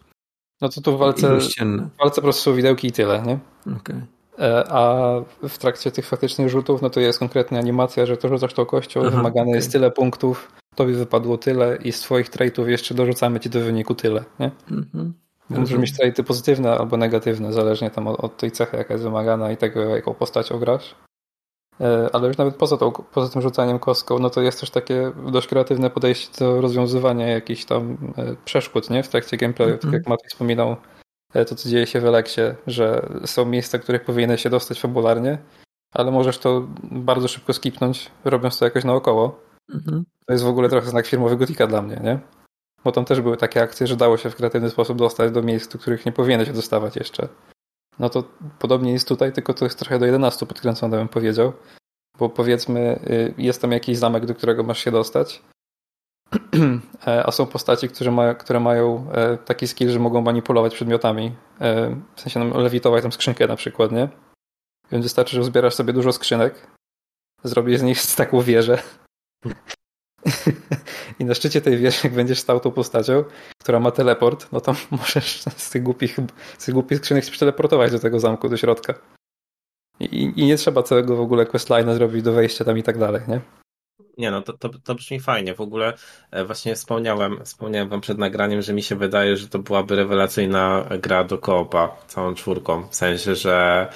[0.61, 3.39] No to tu w walce, w walce po prostu są widełki i tyle, nie?
[3.77, 3.97] Okej.
[4.39, 5.05] E, A
[5.49, 9.01] w trakcie tych faktycznych rzutów, no to jest konkretna animacja, że to rzucasz tą kością,
[9.01, 9.55] Aha, wymagane okej.
[9.55, 13.95] jest tyle punktów, tobie wypadło tyle i z twoich traitów jeszcze dorzucamy ci do wyniku
[13.95, 14.51] tyle, nie?
[14.71, 15.15] Mhm.
[15.51, 15.81] Możesz Rozumiem.
[15.83, 19.57] mieć traity pozytywne albo negatywne, zależnie tam od, od tej cechy, jaka jest wymagana i
[19.57, 20.95] tego, jaką postacią grasz.
[21.81, 25.13] E, Ale już nawet poza, tą, poza tym rzucaniem kostką, no to jest też takie
[25.33, 29.03] dość kreatywne podejście do rozwiązywania jakichś tam e, przeszkód nie?
[29.03, 29.73] w trakcie gameplayu.
[29.73, 29.95] Tak Mhm.
[29.95, 30.77] jak Maty wspominał,
[31.35, 35.39] e, to co dzieje się w Eleksie, że są miejsca, których powinieneś się dostać fabularnie,
[35.95, 39.41] ale możesz to bardzo szybko skipnąć, robiąc to jakoś naokoło.
[39.75, 40.05] Mhm.
[40.27, 42.19] To jest w ogóle trochę znak firmowy Gotika dla mnie, nie?
[42.85, 45.73] Bo tam też były takie akcje, że dało się w kreatywny sposób dostać do miejsc,
[45.73, 47.29] do których nie powinno się dostawać jeszcze.
[47.99, 48.25] No to
[48.59, 51.53] podobnie jest tutaj, tylko to jest trochę do 11 podkręcone, bym powiedział.
[52.19, 55.43] Bo powiedzmy, y, jest tam jakiś zamek, do którego masz się dostać,
[57.07, 61.35] E, a są postaci, które, mają, które mają e, taki skill, że mogą manipulować przedmiotami.
[61.61, 64.09] E, W sensie no, lewitować tam skrzynkę na przykład, nie?
[64.93, 66.67] Więc wystarczy, że zbierasz sobie dużo skrzynek,
[67.45, 68.83] zrobisz z nich taką wieżę
[71.19, 73.25] i na szczycie tej wieży, jak będziesz stał tą postacią,
[73.59, 76.17] która ma teleport, no to możesz z tych głupich,
[76.59, 78.95] z tych głupich skrzynek się przeteleportować do tego zamku, do środka.
[80.01, 83.23] I, I nie trzeba całego w ogóle questline'a zrobić do wejścia tam i tak dalej,
[83.29, 83.41] nie?
[84.19, 85.55] Nie no, to, to, to brzmi fajnie.
[85.55, 85.95] W ogóle
[86.31, 90.89] e, właśnie wspomniałem, wspomniałem wam przed nagraniem, że mi się wydaje, że to byłaby rewelacyjna
[91.03, 92.89] gra do koopa całą czwórką.
[92.89, 93.89] W sensie, że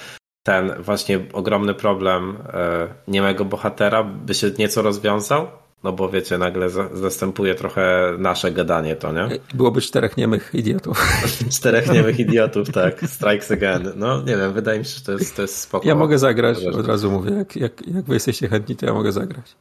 [0.45, 5.47] ten właśnie ogromny problem e, niemego bohatera by się nieco rozwiązał.
[5.83, 9.39] No bo wiecie, nagle za, zastępuje trochę nasze gadanie to, nie?
[9.53, 11.07] Byłoby czterech niemych idiotów.
[11.57, 13.01] Czterech niemych idiotów, tak.
[13.15, 13.91] Strikes again.
[13.95, 15.87] No nie wiem, wydaje mi się, że to jest, to jest spoko.
[15.87, 19.11] Ja mogę zagrać, od razu mówię, jak, jak, jak wy jesteście chętni, to ja mogę
[19.11, 19.55] zagrać.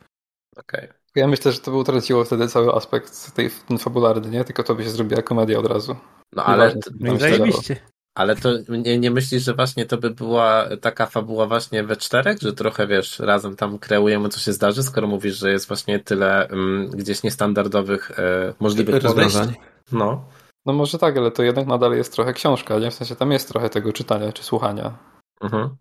[0.57, 0.89] Okej.
[1.15, 4.45] Ja myślę, że to by utraciło wtedy cały aspekt tej ten fabularny, nie?
[4.45, 5.97] Tylko to by się zrobiła komedia od razu.
[6.33, 6.75] No ale,
[7.19, 7.77] zajebiście.
[8.15, 12.39] Ale to nie, nie myślisz, że właśnie to by była taka fabuła właśnie we czterech,
[12.43, 16.49] że trochę wiesz, razem tam kreujemy, co się zdarzy, skoro mówisz, że jest właśnie tyle
[16.49, 19.55] mm, gdzieś niestandardowych e, możliwych Rozwiązań.
[19.93, 20.25] No.
[20.67, 22.91] No może tak, ale to jednak nadal jest trochę książka, nie?
[22.91, 24.99] W sensie tam jest trochę tego czytania czy słuchania.
[25.41, 25.77] Mhm.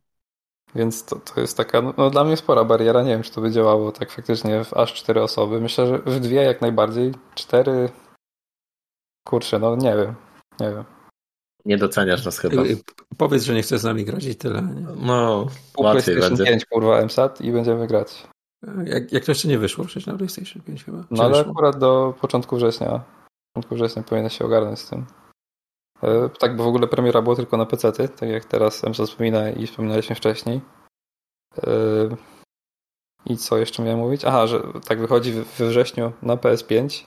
[0.75, 3.03] Więc to, to jest taka, no, no dla mnie spora bariera.
[3.03, 5.61] Nie wiem, czy to by działało tak faktycznie w aż cztery osoby.
[5.61, 7.11] Myślę, że w dwie jak najbardziej.
[7.35, 7.89] Cztery.
[9.25, 10.15] Kurczę, no nie wiem.
[10.59, 11.02] Nie wiem.
[11.65, 12.61] Nie doceniasz nas chyba.
[12.63, 12.77] Y, y,
[13.17, 14.61] Powiedz, że nie chcesz z nami grać i tyle.
[14.61, 14.85] Nie?
[15.05, 16.51] No, Pół łatwiej PlayStation będzie.
[16.51, 18.27] 5, kurwa, MSAT i będziemy grać.
[18.85, 20.99] Jak, jak to jeszcze nie wyszło przecież na PlayStation 5 chyba.
[20.99, 21.51] Czy No ale wyszło?
[21.51, 23.03] akurat do początku września.
[23.53, 25.05] Początku września powinien się ogarnąć z tym.
[26.03, 29.49] E, Tak, bo w ogóle premiera była tylko na PC, tak jak teraz MSAT wspomina
[29.49, 30.61] i wspominaliśmy wcześniej.
[31.57, 31.69] E,
[33.25, 34.25] I co jeszcze miałem mówić?
[34.25, 37.03] Aha, że tak wychodzi w- we wrześniu na PS5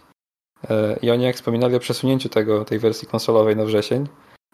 [0.71, 4.07] e, i oni jak wspominali o przesunięciu tego, tej wersji konsolowej na wrzesień,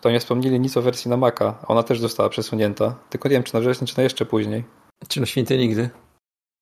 [0.03, 1.59] to nie wspomnieli nic o wersji na Maca.
[1.67, 2.95] Ona też została przesunięta.
[3.11, 4.65] Tylko nie wiem, czy na wrzesień, czy na jeszcze później.
[5.09, 5.91] Czy na święty nigdy?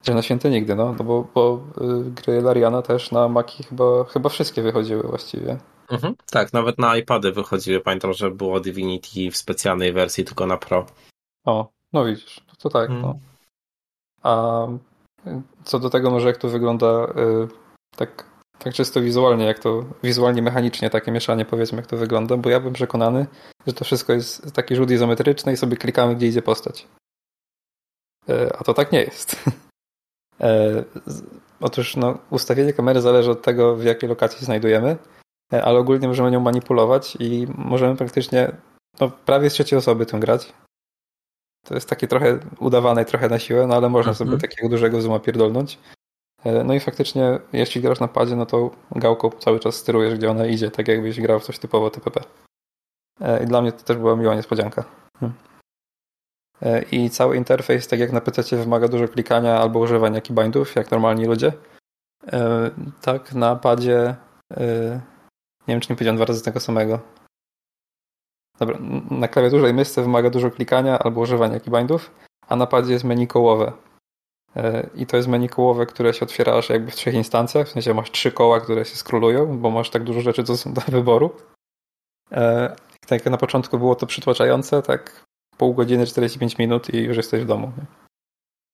[0.02, 4.04] Czy na święty nigdy, no, no bo, bo y, gry Lariana też na Maki chyba,
[4.04, 5.58] chyba wszystkie wychodziły właściwie.
[5.90, 6.14] Mhm.
[6.30, 7.80] Tak, nawet na iPady wychodziły.
[7.80, 10.86] Pamiętam, że było Divinity w specjalnej wersji tylko na Pro.
[11.44, 13.02] O, no widzisz, to, to tak, Mm.
[13.02, 13.14] no.
[14.22, 14.66] A
[15.64, 17.48] co do tego może jak to wygląda y,
[17.96, 18.24] tak,
[18.65, 22.61] tak czysto wizualnie, jak to wizualnie, mechanicznie takie mieszanie powiedzmy jak to wygląda, bo ja
[22.61, 23.27] bym przekonany,
[23.66, 26.87] że to wszystko jest taki rzut izometryczny i sobie klikamy gdzie idzie postać.
[28.28, 29.37] E, A to tak nie jest.
[30.41, 30.85] E,
[31.61, 34.97] Otóż no, ustawienie kamery zależy od tego, w jakiej lokacji się znajdujemy,
[35.53, 38.53] e, ale ogólnie możemy nią manipulować i możemy praktycznie
[39.01, 40.53] no, prawie z trzeciej osoby tym grać.
[41.66, 44.28] To jest takie trochę udawane trochę na siłę, no ale można Mhm.
[44.31, 45.78] sobie takiego dużego zooma pierdolnąć.
[46.44, 50.30] E, No i faktycznie, jeśli grasz na padzie, no to gałką cały czas sterujesz, gdzie
[50.30, 52.20] ona idzie, tak jakbyś grał w coś typowo TPP.
[53.20, 54.84] E, I dla mnie to też była miła niespodzianka.
[55.20, 55.38] Hmm.
[56.62, 60.90] E, I cały interfejs, tak jak na PC, wymaga dużo klikania albo używania keybindów, jak
[60.90, 61.52] normalni ludzie.
[63.00, 64.14] Tak, na padzie
[65.68, 67.00] nie wiem, czy nie powiedziałem dwa razy tego samego.
[68.58, 68.78] Dobra,
[69.10, 72.10] na klawiaturze i myszce wymaga dużo klikania albo używania keybindów,
[72.48, 73.72] a na padzie jest menu kołowe.
[74.56, 77.70] E, I to jest menu kołowe, które się otwiera aż jakby w trzech instancjach, w
[77.70, 81.36] sensie masz trzy koła, które się skrolują, bo masz tak dużo rzeczy do, do wyboru.
[82.32, 85.24] E, Tak jak na początku było to przytłaczające, tak
[85.56, 87.72] pół godziny, 45 minut i już jesteś w domu.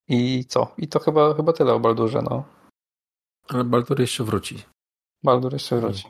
[0.08, 0.74] I co?
[0.78, 2.44] I to chyba, chyba tyle o Baldurze, no.
[3.48, 4.62] Ale Baldur jeszcze wróci.
[5.24, 6.04] Baldur jeszcze wróci.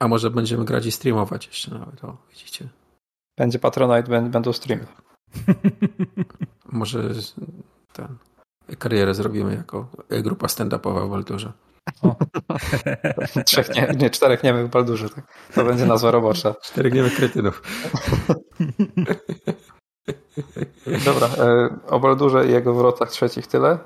[0.00, 2.68] A może będziemy grać i streamować jeszcze nawet, o, widzicie.
[3.38, 4.86] Będzie Patronite, bę- będą streamy.
[6.72, 7.10] Może
[7.92, 8.18] ten,
[8.78, 11.52] karierę zrobimy jako grupa stand-upowa w Baldurze.
[13.46, 15.08] Trzech nie, nie, czterech niemych w Baldurze.
[15.08, 15.24] Tak.
[15.54, 16.54] To będzie nazwa robocza.
[16.64, 17.62] Czterech niemych kretynów.
[21.04, 23.78] Dobra, e, o Baldurze i jego wrotach trzecich tyle.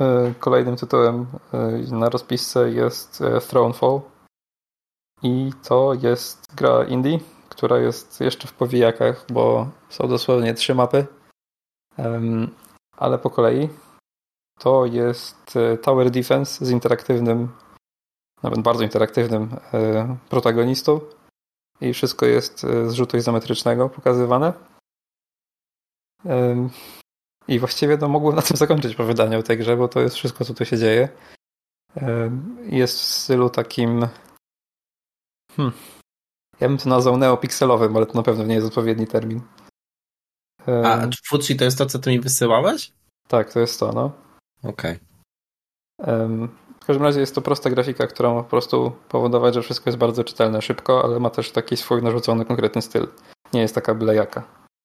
[0.00, 4.00] E, kolejnym tytułem e, na rozpisce jest Thronefall.
[5.22, 7.18] I to jest gra indie,
[7.48, 11.06] która jest jeszcze w powijakach, bo są dosłownie trzy mapy.
[12.96, 13.68] Ale po kolei
[14.58, 17.48] to jest Tower Defense z interaktywnym,
[18.42, 19.56] nawet bardzo interaktywnym
[20.28, 21.00] protagonistą.
[21.80, 24.52] I wszystko jest z rzutu izometrycznego pokazywane.
[27.48, 30.44] I właściwie no, mogłem na tym zakończyć opowiadanie o tej grze, bo to jest wszystko,
[30.44, 31.08] co tu się dzieje.
[32.62, 34.08] Jest w stylu takim.
[35.56, 35.74] Hmm.
[36.60, 39.40] Ja bym to nazwał neopikselowym, ale to na pewno nie jest odpowiedni termin.
[40.84, 42.92] A Futsi to jest to, co ty mi wysyłałeś?
[43.28, 44.12] Tak, to jest to, no.
[44.62, 44.98] Okej.
[46.02, 46.48] Okay.
[46.80, 49.98] W każdym razie jest to prosta grafika, która ma po prostu powodować, że wszystko jest
[49.98, 53.08] bardzo czytelne szybko, ale ma też taki swój narzucony konkretny styl.
[53.52, 54.42] Nie jest taka byle jaka.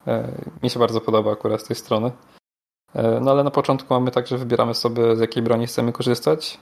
[0.07, 0.31] E,
[0.63, 2.11] mi się bardzo podoba akurat z tej strony.
[2.93, 6.59] E, no ale na początku mamy tak, że wybieramy sobie z jakiej broni chcemy korzystać,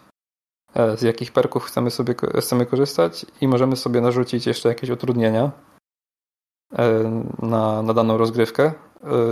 [0.75, 5.51] e, z jakich perków chcemy sobie chcemy korzystać i możemy sobie narzucić jeszcze jakieś utrudnienia
[7.41, 8.73] na, na daną rozgrywkę.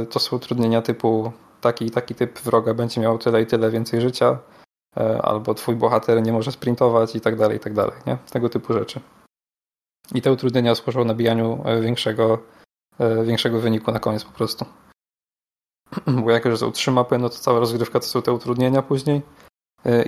[0.10, 1.32] To są utrudnienia typu
[1.62, 4.40] taki taki typ wroga będzie miał tyle i tyle więcej życia,
[5.22, 8.18] albo twój bohater nie może sprintować i tak dalej, i tak dalej, nie?
[8.32, 9.00] Tego typu rzeczy.
[10.14, 12.40] I te utrudnienia służą nabijaniu większego
[13.00, 14.66] E, większego wyniku na koniec po prostu.
[16.24, 19.22] Bo jak już są trzy mapy, no to cała rozgrywka to są te utrudnienia później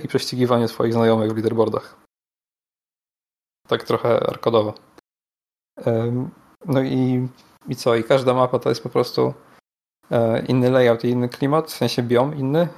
[0.04, 1.96] i prześcigiwanie swoich znajomych w leaderboardach.
[3.68, 4.74] Tak trochę arkadowo.
[6.66, 7.28] No i,
[7.68, 7.96] i co?
[7.96, 9.34] I każda mapa to jest po prostu
[10.48, 12.68] inny layout i inny klimat, w sensie biom inny.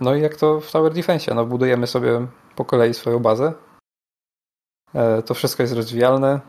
[0.00, 2.26] No i jak to w Tower Defense, no budujemy sobie
[2.56, 3.52] po kolei swoją bazę.
[5.26, 6.40] To wszystko jest rozwijalne.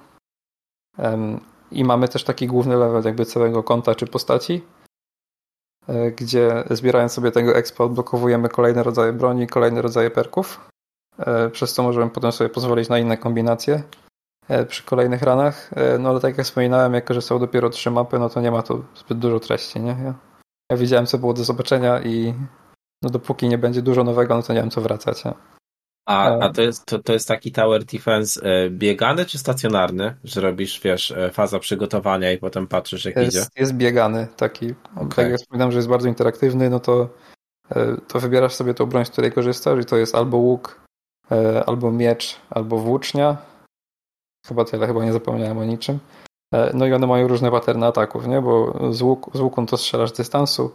[1.72, 4.66] I mamy też taki główny level jakby całego konta czy postaci,
[5.88, 10.70] e, gdzie zbierając sobie tego expo odblokowujemy kolejne rodzaje broni, kolejne rodzaje perków,
[11.20, 13.84] e, przez co możemy potem sobie pozwolić na inne kombinacje e,
[14.68, 15.72] przy kolejnych ranach.
[16.00, 18.64] No ale tak jak wspominałem, jako że są dopiero trzy mapy, no to nie ma
[18.64, 19.96] tu zbyt dużo treści, nie?
[20.04, 20.14] Ja,
[20.72, 22.34] ja widziałem, co było do zobaczenia i
[23.02, 25.26] no dopóki nie będzie dużo nowego, no to nie wiem, co wracać.
[25.26, 25.34] Nie?
[26.06, 30.16] A, a to, jest, to, to jest taki tower defense e, biegany czy stacjonarny?
[30.24, 33.46] Że robisz, wiesz, e, faza przygotowania i potem patrzysz jak jest, idzie?
[33.56, 34.74] Jest biegany taki.
[34.96, 35.10] Okay.
[35.16, 37.10] Tak jak wspominam, że jest bardzo interaktywny, no to,
[37.70, 40.82] e, to wybierasz sobie tą broń, z której korzystasz i to jest albo łuk,
[41.66, 43.38] albo miecz, albo włócznia.
[44.48, 46.00] Chyba tyle, chyba nie zapomniałem o niczym.
[46.74, 48.42] No i one mają różne paterny ataków, nie?
[48.42, 50.72] Bo z, łuk, z łuku to strzelasz z dystansu,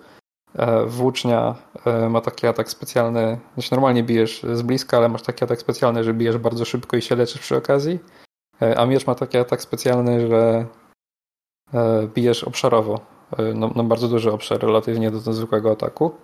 [0.59, 1.55] E, włócznia
[1.87, 6.05] e, ma taki atak specjalny, znaczy normalnie bijesz z bliska, ale masz taki atak specjalny,
[6.05, 7.99] że bijesz bardzo szybko i się leczysz przy okazji,
[8.63, 10.67] e, a miecz ma taki atak specjalny, że
[12.15, 13.01] bijesz obszarowo.
[13.55, 16.15] No, no bardzo duży obszar relatywnie do, do zwykłego ataku.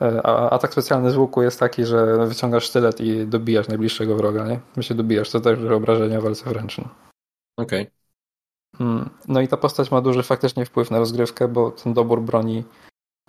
[0.00, 4.60] A atak specjalny z łuku jest taki, że wyciągasz sztylet i dobijasz najbliższego wroga, nie?
[4.76, 6.78] My się dobijasz, to też obrażenia w walce wręcz.
[6.78, 6.84] No.
[7.56, 7.82] Okej.
[7.82, 7.92] Okay.
[8.78, 9.10] Hmm.
[9.28, 12.64] No i ta postać ma duży faktycznie wpływ na rozgrywkę, bo ten dobór broni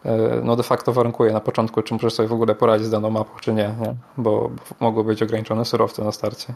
[0.06, 3.10] E, no de facto warunkuje na początku, czy możesz sobie w ogóle poradzić z daną
[3.10, 3.96] mapą, czy nie, nie?
[4.18, 6.54] Bo, bo mogą być ograniczone surowce na starcie.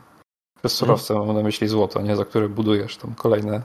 [0.60, 0.98] Przez mhm.
[0.98, 1.28] surowce hmm.
[1.28, 2.16] mam na myśli złoto, nie?
[2.16, 3.62] Za które budujesz tam kolejne,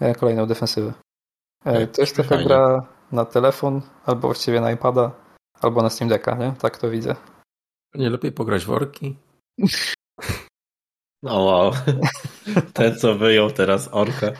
[0.00, 0.92] e, kolejną defensywę.
[1.64, 5.10] E, to jest taka gra na telefon, albo właściwie na iPada,
[5.60, 6.52] albo na Steam Decka, nie?
[6.58, 7.16] Tak to widzę.
[7.94, 9.16] Nie lepiej pograć w orki?
[11.22, 11.72] No wow.
[12.74, 14.32] Ten, co wyjął teraz orkę.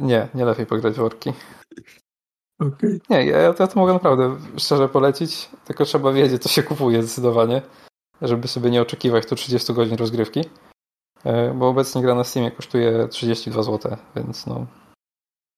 [0.00, 1.32] Nie, nie lepiej pograć w orki.
[2.60, 3.00] Okay.
[3.10, 7.62] Nie, ja, ja to mogę naprawdę szczerze polecić, tylko trzeba wiedzieć, co się kupuje zdecydowanie,
[8.22, 10.40] żeby sobie nie oczekiwać tu 30 godzin rozgrywki,
[11.24, 14.66] e, bo obecnie gra na Steamie kosztuje 32 zł, więc no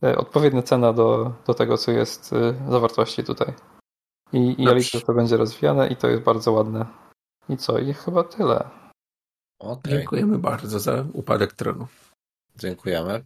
[0.04, 3.52] e, odpowiednia cena do, do tego, co jest e, zawartości tutaj.
[4.32, 6.86] I, i ja liczę, że to będzie rozwijane i to jest bardzo ładne.
[7.48, 7.78] I co?
[7.78, 8.68] I chyba tyle.
[9.58, 9.92] Okay.
[9.92, 11.86] Dziękujemy bardzo za upadek tronu.
[12.56, 13.24] Dziękujemy.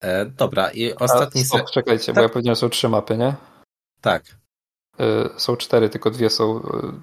[0.00, 1.40] E, dobra, i ostatni...
[1.40, 2.14] A, stop, czekajcie, tak?
[2.14, 3.34] bo ja powiedziałem, że są trzy mapy, nie?
[4.00, 4.24] Tak.
[5.00, 6.62] E, są cztery, tylko dwie są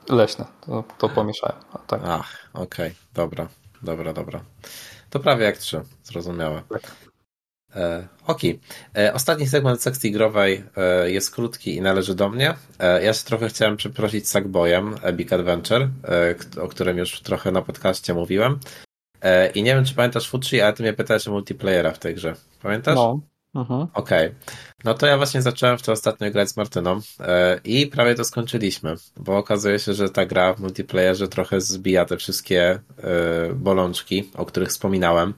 [0.09, 0.45] e, leśne.
[0.61, 1.55] To, to pomieszałem.
[1.87, 2.01] Tak.
[2.05, 2.95] Ach, okej, okay.
[3.13, 3.47] dobra,
[3.81, 4.43] dobra, dobra.
[5.09, 6.63] To prawie jak trzy, zrozumiałe.
[6.69, 7.09] Tak.
[7.75, 8.59] E, Okej.
[8.93, 9.13] Okay.
[9.13, 12.53] Ostatni segment sekcji growej e, jest krótki i należy do mnie.
[12.79, 15.89] E, ja się trochę chciałem przeprosić Sackboyem Epic Adventure,
[16.61, 18.59] o którym już trochę na podcaście mówiłem.
[19.55, 22.35] I nie wiem, czy pamiętasz Fucci, ale ty mnie pytałeś o multiplayera w tej grze.
[22.61, 22.95] Pamiętasz?
[22.95, 23.19] No,
[23.55, 23.87] Mhm.
[23.93, 24.35] Okej.
[24.83, 28.23] No to ja właśnie zacząłem w to ostatnio grać z Martyną e, i prawie to
[28.23, 32.79] skończyliśmy, bo okazuje się, że ta gra w multiplayerze trochę zbija te wszystkie e,
[33.53, 35.33] bolączki, o których wspominałem.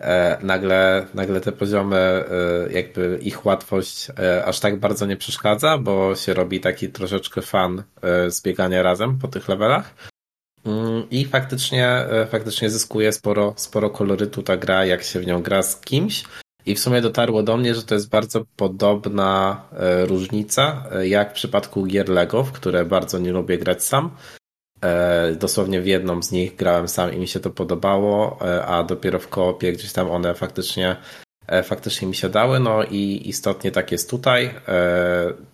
[0.00, 2.24] E, nagle, nagle te poziomy, e,
[2.72, 7.82] jakby ich łatwość e, aż tak bardzo nie przeszkadza, bo się robi taki troszeczkę fan
[8.02, 9.94] e, z biegania razem po tych levelach.
[10.66, 15.62] Mm, I faktycznie, faktycznie zyskuje sporo, sporo kolorytu ta gra, jak się w nią gra
[15.62, 16.24] z kimś.
[16.66, 19.62] I w sumie dotarło do mnie, że to jest bardzo podobna
[20.06, 24.10] różnica, jak w przypadku gier Lego, w które bardzo nie lubię grać sam.
[24.84, 28.82] E, Dosłownie w jedną z nich grałem sam i mi się to podobało, e, a
[28.82, 30.96] dopiero w koopie gdzieś tam one faktycznie,
[31.46, 32.60] e, faktycznie mi się dały.
[32.60, 34.54] No i istotnie tak jest tutaj.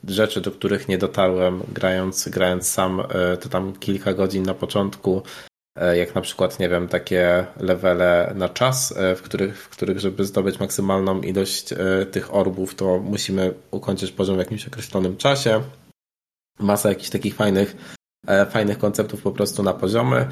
[0.09, 3.03] Rzeczy, do których nie dotarłem grając, grając sam,
[3.41, 5.23] to tam kilka godzin na początku
[5.95, 10.61] jak na przykład, nie wiem, takie levele na czas, w których, w których żeby zdobyć
[10.61, 11.75] maksymalną ilość
[12.11, 15.63] tych orbów, to musimy ukończyć poziom w jakimś określonym czasie.
[16.59, 17.77] Masa jakichś takich fajnych,
[18.51, 20.29] fajnych konceptów po prostu na poziomy.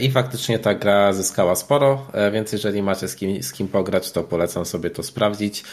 [0.00, 4.24] I faktycznie ta gra zyskała sporo, więc jeżeli macie z kim, z kim pograć, to
[4.24, 5.64] polecam sobie to sprawdzić.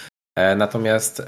[0.56, 1.24] Natomiast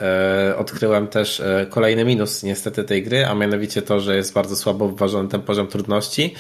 [0.58, 5.30] odkryłem też kolejny minus niestety tej gry, a mianowicie to, że jest bardzo słabo wyważony
[5.30, 6.36] ten poziom trudności.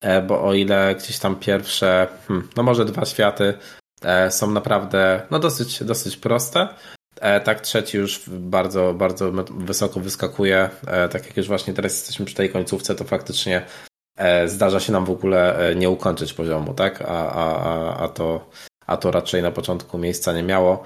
[0.00, 3.54] E, bo o ile gdzieś tam pierwsze, hmm, no może dwa światy
[4.02, 6.68] e, są naprawdę no dosyć, dosyć proste, e,
[7.44, 10.70] tak trzeci już bardzo, bardzo wysoko wyskakuje,
[11.12, 13.62] tak jak już właśnie teraz jesteśmy przy tej końcówce, to faktycznie
[14.46, 18.50] zdarza się nam w ogóle nie ukończyć poziomu, tak, a, a, a, to,
[18.86, 20.82] a to raczej na początku miejsca nie miało.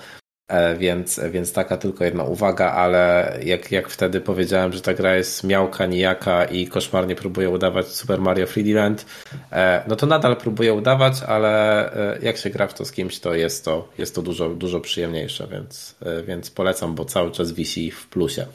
[0.49, 5.17] E, więc, więc taka tylko jedna uwaga, ale jak, jak wtedy powiedziałem, że ta gra
[5.17, 9.07] jest miałka, nijaka i koszmarnie próbuje udawać Super Mario 3D Land,
[9.53, 13.21] e, no to nadal próbuję udawać, ale e, jak się gra w to z kimś,
[13.21, 17.91] to jest to, jest to dużo, dużo przyjemniejsze, więc, więc polecam, bo cały czas wisi
[17.91, 18.47] w plusie.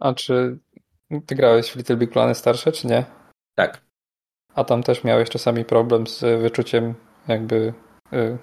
[0.00, 0.58] A czy
[1.26, 3.04] ty grałeś w Little Big Planet starsze, czy nie?
[3.54, 3.80] Tak.
[4.54, 6.94] A tam też miałeś czasami problem z wyczuciem
[7.28, 7.72] jakby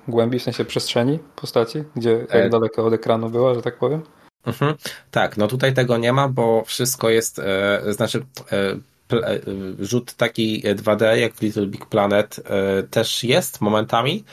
[0.08, 2.50] głębi, w sensie przestrzeni postaci, gdzie jak e...
[2.50, 4.02] daleko od ekranu była, że tak powiem?
[4.46, 4.76] Mhm.
[5.12, 8.72] Tak, no tutaj tego nie ma, bo wszystko jest, e, znaczy e,
[9.14, 9.40] e
[9.80, 14.24] rzut taki 2D jak w Little Big Planet e, też jest momentami,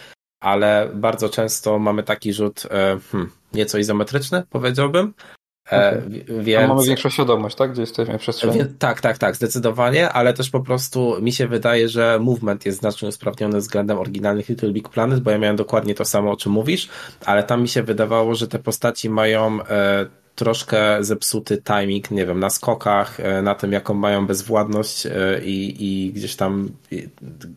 [0.40, 6.02] ale bardzo często mamy taki rzut e, hmm, nieco izometryczny, powiedziałbym, E, okay.
[6.42, 6.68] Więc...
[6.68, 7.72] mamy większą świadomość, tak?
[7.72, 8.60] Gdzie jesteśmy w przestrzeni.
[8.78, 13.08] Tak, tak, tak, zdecydowanie, ale też po prostu mi się wydaje, że movement jest znacznie
[13.08, 16.88] usprawniony względem oryginalnych Little Big Planet, bo ja miałem dokładnie to samo, o czym mówisz,
[17.24, 22.40] ale tam mi się wydawało, że te postaci mają e, troszkę zepsuty timing, nie wiem,
[22.40, 25.76] na skokach, e, na tym, jaką mają bezwładność e, i,
[26.06, 26.68] i gdzieś tam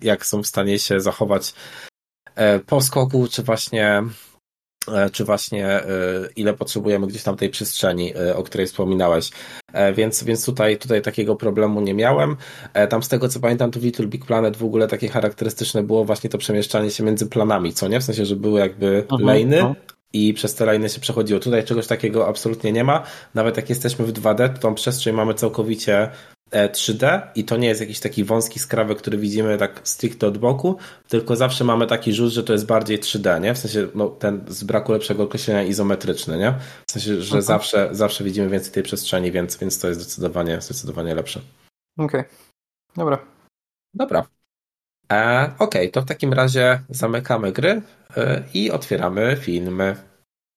[0.02, 1.54] jak są w stanie się zachować
[2.36, 4.10] e, po skoku, czy właśnie E,
[5.12, 5.86] czy właśnie e,
[6.36, 9.30] ile potrzebujemy gdzieś tam tej przestrzeni, e, o której wspominałeś.
[9.96, 12.38] Więc, więc tutaj, tutaj takiego problemu nie miałem.
[12.90, 16.06] Tam z tego co pamiętam, to w Little Big Planet w ogóle takie charakterystyczne było
[16.06, 18.00] właśnie to przemieszczanie się między planami, co nie?
[18.00, 19.76] W sensie, że były jakby mhm, lejny no.
[20.14, 21.40] i przez te lejny się przechodziło.
[21.40, 23.04] Tutaj czegoś takiego absolutnie nie ma.
[23.34, 26.10] Nawet jak jesteśmy w 2D, to tą przestrzeń mamy całkowicie
[26.54, 30.78] 3D i to nie jest jakiś taki wąski skrawek, który widzimy tak stricte od boku,
[31.08, 33.54] tylko zawsze mamy taki rzut, że to jest bardziej 3D, nie?
[33.54, 36.54] W sensie, no, ten z braku lepszego określenia izometryczny, nie?
[36.88, 41.16] W sensie, że zawsze, zawsze widzimy więcej tej przestrzeni, więc, więc to jest zdecydowanie, zdecydowanie
[41.16, 41.40] lepsze.
[41.98, 42.22] Okej.
[42.22, 42.34] Okay.
[42.96, 43.20] Dobra.
[43.94, 44.26] Dobra.
[45.12, 47.82] E, Okej, okay, to w takim razie zamykamy gry
[48.18, 49.96] e, i otwieramy filmy.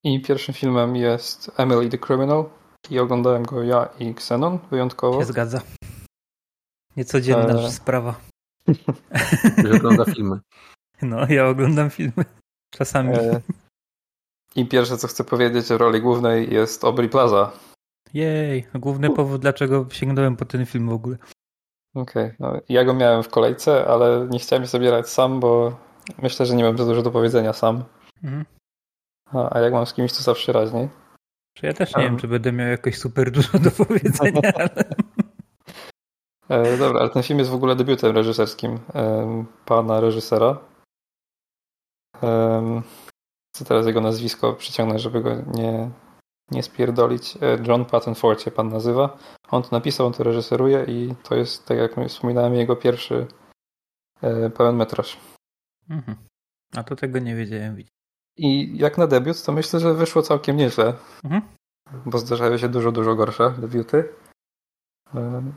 [0.05, 2.45] I pierwszym filmem jest Emily the Criminal
[2.91, 5.21] i oglądałem go ja i Xenon wyjątkowo.
[5.21, 5.61] Się zgadza.
[6.97, 7.71] Niecodzienna e...
[7.71, 8.15] sprawa.
[9.65, 10.41] Że ogląda filmy.
[11.03, 12.25] No, ja oglądam filmy.
[12.71, 13.15] Czasami.
[13.15, 13.41] E...
[14.57, 17.53] I pierwsze, co chcę powiedzieć o roli głównej jest Aubrey Plaza.
[18.15, 21.17] Jej, główny powód, dlaczego sięgnąłem po ten film w ogóle.
[21.95, 25.77] Okej, okay, no, ja go miałem w kolejce, ale nie chciałem sobie grać sam, bo
[26.23, 27.85] myślę, że nie mam za dużo do powiedzenia sam.
[28.25, 28.45] Mhm.
[29.33, 30.89] A, a jak mam z kimś, to zawsze raźniej.
[31.63, 32.13] Ja też nie um.
[32.13, 34.85] wiem, czy będę miał jakoś super dużo do powiedzenia, ale...
[36.49, 38.79] E, dobra, ale ten film jest w ogóle debiutem reżyserskim
[39.65, 40.59] pana reżysera.
[43.57, 45.91] Co teraz jego nazwisko przyciągnę, żeby go nie,
[46.51, 47.37] nie spierdolić.
[47.37, 49.19] E, John Patton Ford się pan nazywa.
[49.51, 53.27] On to napisał, on to reżyseruje i to jest, tak jak wspominałem, jego pierwszy
[54.23, 55.17] e, pełen metraż.
[55.91, 56.17] Mhm.
[56.77, 57.77] A to tego nie wiedziałem.
[58.37, 60.95] I jak na debiut, to myślę, że wyszło całkiem nieźle.
[61.25, 61.43] Mhm.
[62.07, 64.09] Bo zdarzają się dużo, dużo gorsze debiuty.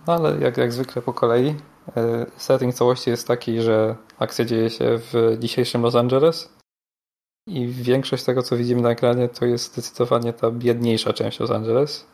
[0.07, 1.55] No ale jak, jak zwykle po kolei.
[1.97, 6.53] E, setting całości jest taki, że akcja dzieje się w dzisiejszym Los Angeles.
[7.47, 12.11] I większość tego, co widzimy na ekranie, to jest zdecydowanie ta biedniejsza część Los Angeles.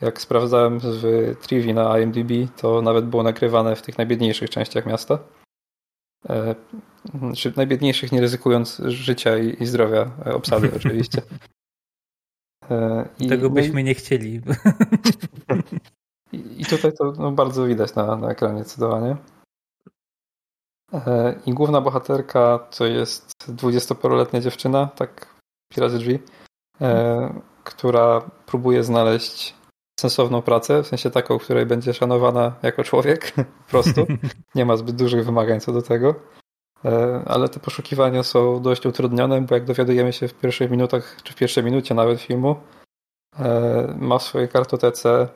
[0.00, 1.02] Jak sprawdzałem w
[1.40, 5.18] Trivi na IMDb, to nawet było nakrywane w tych najbiedniejszych częściach miasta.
[6.28, 6.54] E,
[7.36, 11.22] czy najbiedniejszych, nie ryzykując życia i, zdrowia e, obsady, oczywiście.
[13.18, 14.40] I, Tego no byśmy nie chcieli.
[16.34, 19.16] i, tutaj to no, bardzo widać na, na ekranie zdecydowanie.
[20.92, 25.34] E, I główna bohaterka to jest dwudziestoparoletnia dziewczyna, tak
[25.68, 26.18] pi razy drzwi,
[26.80, 29.54] e, która próbuje znaleźć
[30.00, 33.32] sensowną pracę, w sensie taką, której będzie szanowana jako człowiek,
[33.64, 34.06] po prostu.
[34.54, 36.14] Nie ma zbyt dużych wymagań co do tego.
[36.84, 41.32] E, Ale te poszukiwania są dość utrudnione, bo jak dowiadujemy się w pierwszych minutach, czy
[41.32, 42.56] w pierwszej minucie nawet filmu,
[43.38, 45.28] e, ma w swojej kartotece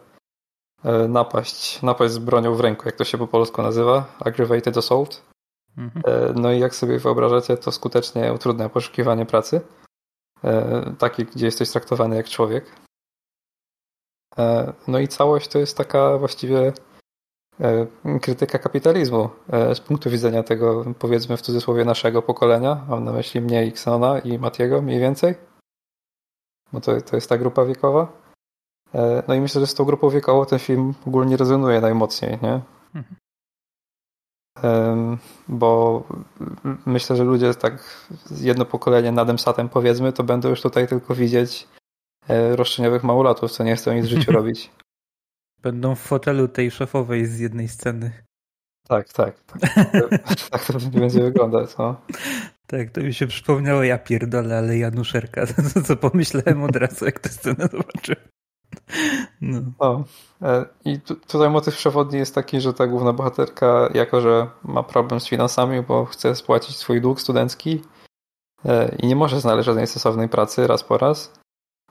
[1.09, 5.23] napaść, napaść z bronią w ręku, jak to się po polsku nazywa, aggravated assault.
[5.77, 6.03] Mhm.
[6.07, 9.61] E, No i jak sobie wyobrażacie, to skutecznie utrudnia poszukiwanie pracy.
[10.45, 12.73] E, Takiej, gdzie jesteś traktowany jak człowiek.
[14.39, 16.73] E, No i całość to jest taka właściwie
[17.61, 17.87] e,
[18.23, 22.85] krytyka kapitalizmu e, z punktu widzenia tego, powiedzmy w cudzysłowie, naszego pokolenia.
[22.89, 25.35] Mam na myśli mnie i Xona i Matiego mniej więcej.
[26.73, 28.28] Bo to, to jest ta grupa wiekowa.
[28.94, 32.60] E, No i myślę, że z tą grupą wiekową ten film ogólnie rezonuje najmocniej, nie?
[32.94, 33.16] Mhm.
[35.48, 36.02] Bo
[36.86, 38.06] myślę, że ludzie tak
[38.40, 41.69] jedno pokolenie nad Emsatem powiedzmy, to będą już tutaj tylko widzieć
[42.28, 44.70] e, roszczeniowych małolatów, co nie chcą nic w życiu robić.
[45.62, 48.12] Będą w fotelu tej szefowej z jednej sceny.
[48.89, 49.40] Tak, tak.
[49.40, 49.90] Tak,
[50.51, 51.78] tak to będzie wyglądać.
[51.78, 52.01] No.
[52.66, 55.47] Tak, to mi się przypomniało, ja pierdolę, ale Januszerka.
[55.86, 58.38] Co pomyślałem od razu, jak tę scenę zobaczyłem.
[59.40, 59.61] No.
[59.81, 60.05] No.
[60.43, 64.82] E, I tu, tutaj motyw przewodni jest taki, że ta główna bohaterka, jako że ma
[64.82, 67.82] problem z finansami, bo chce spłacić swój dług studencki
[68.65, 71.32] e, i nie może znaleźć żadnej stosownej pracy raz po raz,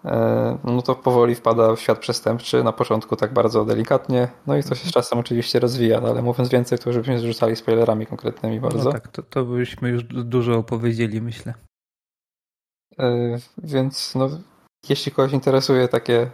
[0.05, 4.63] e, no to powoli wpada w świat przestępczy, na początku tak bardzo delikatnie, no i
[4.63, 8.59] to się z czasem oczywiście rozwija, no ale mówiąc więcej, to żebyśmy zrzucali spoilerami konkretnymi
[8.59, 8.83] bardzo.
[8.83, 11.53] No tak, to, to byśmy już du- dużo opowiedzieli, myślę.
[13.57, 14.29] Więc no,
[14.89, 16.29] jeśli kogoś interesuje takie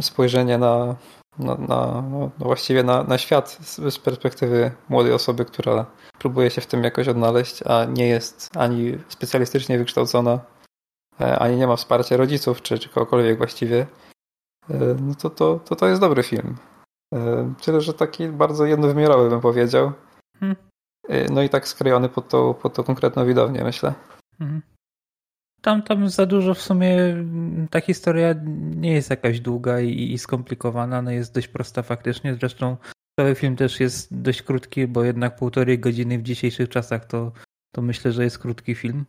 [0.00, 0.96] spojrzenie na,
[1.38, 5.86] na, na no, no właściwie na, na świat z, z perspektywy młodej osoby, która
[6.18, 10.40] próbuje się w tym jakoś odnaleźć, a nie jest ani specjalistycznie wykształcona,
[11.20, 13.86] e, ani nie ma wsparcia rodziców, czy, czy kogokolwiek właściwie,
[14.70, 16.56] e, no to, to, to to jest dobry film.
[17.14, 19.92] E, Tyle, że taki bardzo jednowymiarowy bym powiedział.
[20.40, 20.56] Hmm.
[21.08, 23.94] E, No i tak skrojony pod tą, pod tą konkretną widownię, myślę.
[24.40, 24.62] Mhm.
[25.66, 28.34] Tam, tam za dużo w sumie mm, ta historia
[28.76, 32.34] nie jest jakaś długa i, i skomplikowana, no jest dość prosta faktycznie.
[32.34, 32.76] Zresztą
[33.20, 37.32] cały film też jest dość krótki, bo jednak półtorej godziny w dzisiejszych czasach to,
[37.74, 39.04] to myślę, że jest krótki film.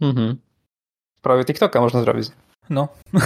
[0.00, 0.36] Mhm.
[1.22, 2.28] Prawie TikToka można zrobić.
[2.70, 2.88] No.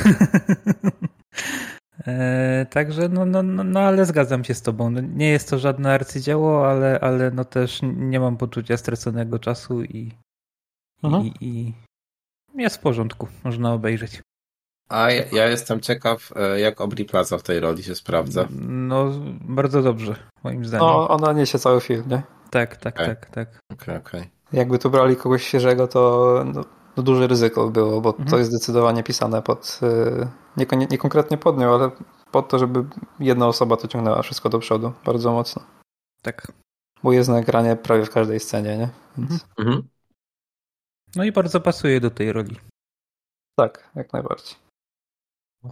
[2.06, 4.90] e, także, no, no, no, no, ale zgadzam się z tobą.
[4.90, 9.82] No, nie jest to żadne arcydzieło, ale, ale no też nie mam poczucia straconego czasu
[9.82, 10.12] i,
[11.02, 11.72] i, i
[12.54, 13.28] jest w porządku.
[13.44, 14.22] Można obejrzeć.
[14.88, 18.46] A ja, ja jestem ciekaw, e, jak Aubrey Plaza w tej roli się sprawdza.
[18.68, 19.10] No,
[19.40, 20.86] bardzo dobrze, moim zdaniem.
[20.86, 22.22] No, ona niesie cały film, nie?
[22.50, 23.06] Tak, tak, Okej.
[23.06, 23.48] tak, tak.
[23.72, 24.30] Okej, okej.
[24.52, 26.64] Jakby tu brali kogoś świeżego, to no,
[26.96, 28.28] no duże ryzyko było, bo Mhm.
[28.28, 31.90] to jest zdecydowanie pisane pod, y, nie, konie- nie konkretnie pod nią, ale
[32.32, 32.84] pod to, żeby
[33.20, 35.62] jedna osoba to ciągnęła wszystko do przodu, bardzo mocno.
[36.22, 36.52] tak.
[37.02, 38.88] Bo jest na ekranie prawie w każdej scenie, nie?
[39.18, 39.82] Więc, Mhm.
[41.16, 42.56] No i bardzo pasuje do tej roli.
[43.58, 44.54] Tak, jak najbardziej.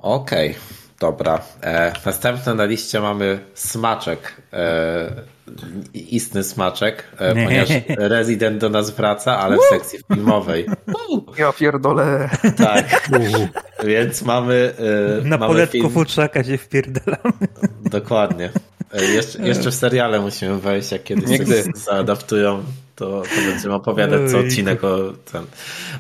[0.03, 0.55] Okej,
[1.01, 1.41] dobra.
[1.63, 4.43] E, następne na liście mamy smaczek.
[4.53, 5.23] E,
[5.95, 7.45] istny smaczek, e, Nie.
[7.45, 10.67] ponieważ Resident do nas wraca, ale w sekcji filmowej.
[11.39, 12.31] Ja pierdolę.
[12.57, 13.09] Tak.
[13.85, 14.75] Więc mamy.
[15.21, 17.33] E, Na mamy poletku film, futrzaka się wpierdalamy.
[17.81, 18.51] Dokładnie.
[18.93, 21.65] E, Jeszcze, jeszcze w seriale musimy wejść, jak kiedyś Nigdy.
[21.75, 22.65] zaadaptują,
[22.97, 25.45] to, to będziemy opowiadać co odcinek o, ten,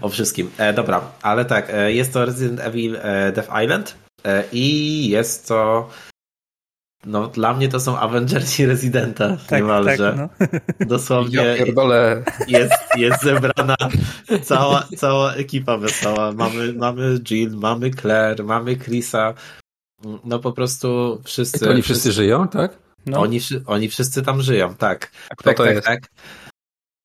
[0.01, 0.51] o wszystkim.
[0.59, 3.94] E, dobra, ale tak, e, jest to Resident Evil e, Death Island
[4.24, 5.89] e, i jest to
[7.06, 9.97] no dla mnie to są Avengersi Residenta Tak, niemalże.
[9.97, 10.28] tak, no.
[10.86, 13.77] Dosłownie Ja jest, jest zebrana
[14.43, 16.32] cała, cała ekipa wesoła.
[16.32, 19.35] Mamy, mamy Jill, mamy Claire, mamy Chrisa.
[20.24, 21.58] No po prostu wszyscy.
[21.58, 22.78] To oni wszyscy żyją, tak?
[23.06, 23.20] no.
[23.20, 25.10] Oni, oni wszyscy tam żyją, tak.
[25.10, 25.86] Kto tak, to tak, jest?
[25.86, 26.00] tak.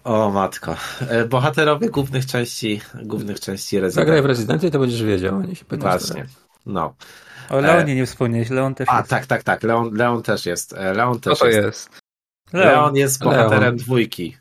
[0.03, 0.75] O matko.
[1.09, 4.25] E, Bohaterowie głównych części, głównych części Zagraj w.
[4.25, 5.41] Rezydencie, to będziesz wiedział.
[5.41, 6.25] Nie się pytasz Właśnie.
[6.65, 6.95] No.
[7.49, 9.09] O Leonie nie wspomniałeś, Leon też A, jest.
[9.09, 9.63] tak, tak, tak.
[9.63, 10.73] Leon, Leon też jest.
[10.73, 11.57] E, Leon Kto też to jest.
[11.65, 11.89] jest?
[12.53, 13.75] Leon jest bohaterem Leon.
[13.75, 14.37] dwójki.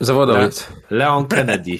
[0.00, 0.68] Zawodowiec.
[0.90, 1.78] Leon Kennedy.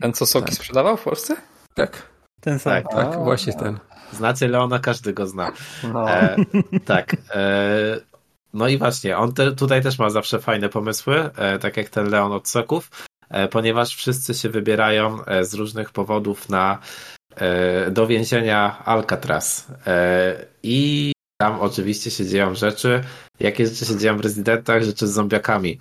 [0.00, 0.54] Ten, co soki Tak.
[0.54, 1.36] sprzedawał w Polsce?
[1.74, 2.02] Tak,
[2.40, 2.72] Ten sam.
[2.72, 2.92] Tak.
[2.92, 3.18] tak, A.
[3.18, 3.78] właśnie ten.
[4.12, 5.52] Znacie Leona, każdy go zna.
[5.92, 6.10] No.
[6.10, 6.36] E,
[6.84, 7.16] tak.
[7.34, 8.00] E,
[8.54, 12.10] no i właśnie, on te, tutaj też ma zawsze fajne pomysły, e, tak jak ten
[12.10, 12.90] Leon od soków,
[13.28, 16.78] e, ponieważ wszyscy się wybierają e, z różnych powodów na
[17.36, 19.66] e, do więzienia Alcatraz.
[20.62, 23.00] I tam oczywiście się dzieją rzeczy.
[23.40, 24.82] Jakie rzeczy się dzieją w rezydentach?
[24.82, 25.78] Rzeczy z zombiakami.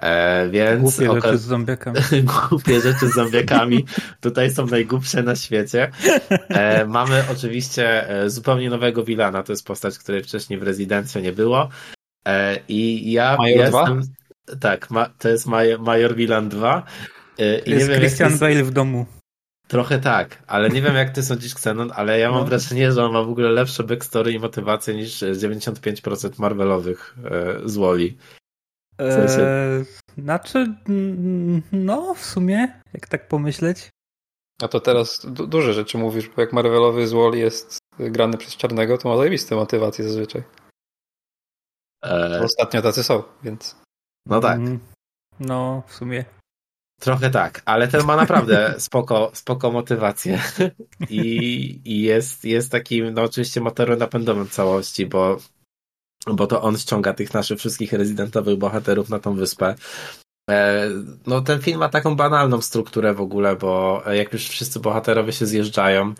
[0.00, 1.98] E, więc Głupie oka- rzeczy z zombiakami.
[2.50, 3.84] głupie rzeczy z zombiakami
[4.20, 5.90] tutaj są najgłupsze na świecie.
[6.48, 11.32] E, mamy oczywiście e, zupełnie nowego Wilana, to jest postać, której wcześniej w Rezydencji nie
[11.32, 11.68] było.
[12.26, 14.02] E, I ja Major jestem...
[14.60, 16.82] Tak, ma, to jest Major, Major Wilan 2.
[17.38, 19.06] E, To I jest nie wiem, jak Christian ty, Bale w domu.
[19.68, 22.46] Trochę tak, ale nie wiem jak ty sądzisz Xenon, ale ja mam No.
[22.46, 27.14] wrażenie, że on ma w ogóle lepsze backstory i motywację niż 95% Marvelowych
[27.64, 27.76] e, z
[28.98, 29.12] Wally.
[29.28, 29.84] sensie- Eee,
[30.22, 33.88] znaczy, mm, no w sumie, jak tak pomyśleć.
[34.62, 38.56] A to teraz du- duże rzeczy mówisz, bo jak Marvelowy z Wall jest grany przez
[38.56, 40.42] Czarnego, to ma zajebiste motywacje zazwyczaj.
[42.04, 43.76] E, Ostatnio tacy są, więc...
[44.26, 44.56] no tak.
[44.58, 44.78] Mm,
[45.40, 46.24] No, w sumie.
[47.00, 50.40] Trochę tak, ale ten ma naprawdę spoko, spoko motywację
[51.10, 51.20] i,
[51.84, 55.36] i jest, jest takim, no oczywiście motorem napędowym całości, bo,
[56.26, 59.74] bo to on ściąga tych naszych wszystkich rezydentowych bohaterów na tą wyspę.
[60.50, 60.88] E,
[61.26, 65.46] No ten film ma taką banalną strukturę w ogóle, bo jak już wszyscy bohaterowie się
[65.46, 66.14] zjeżdżają,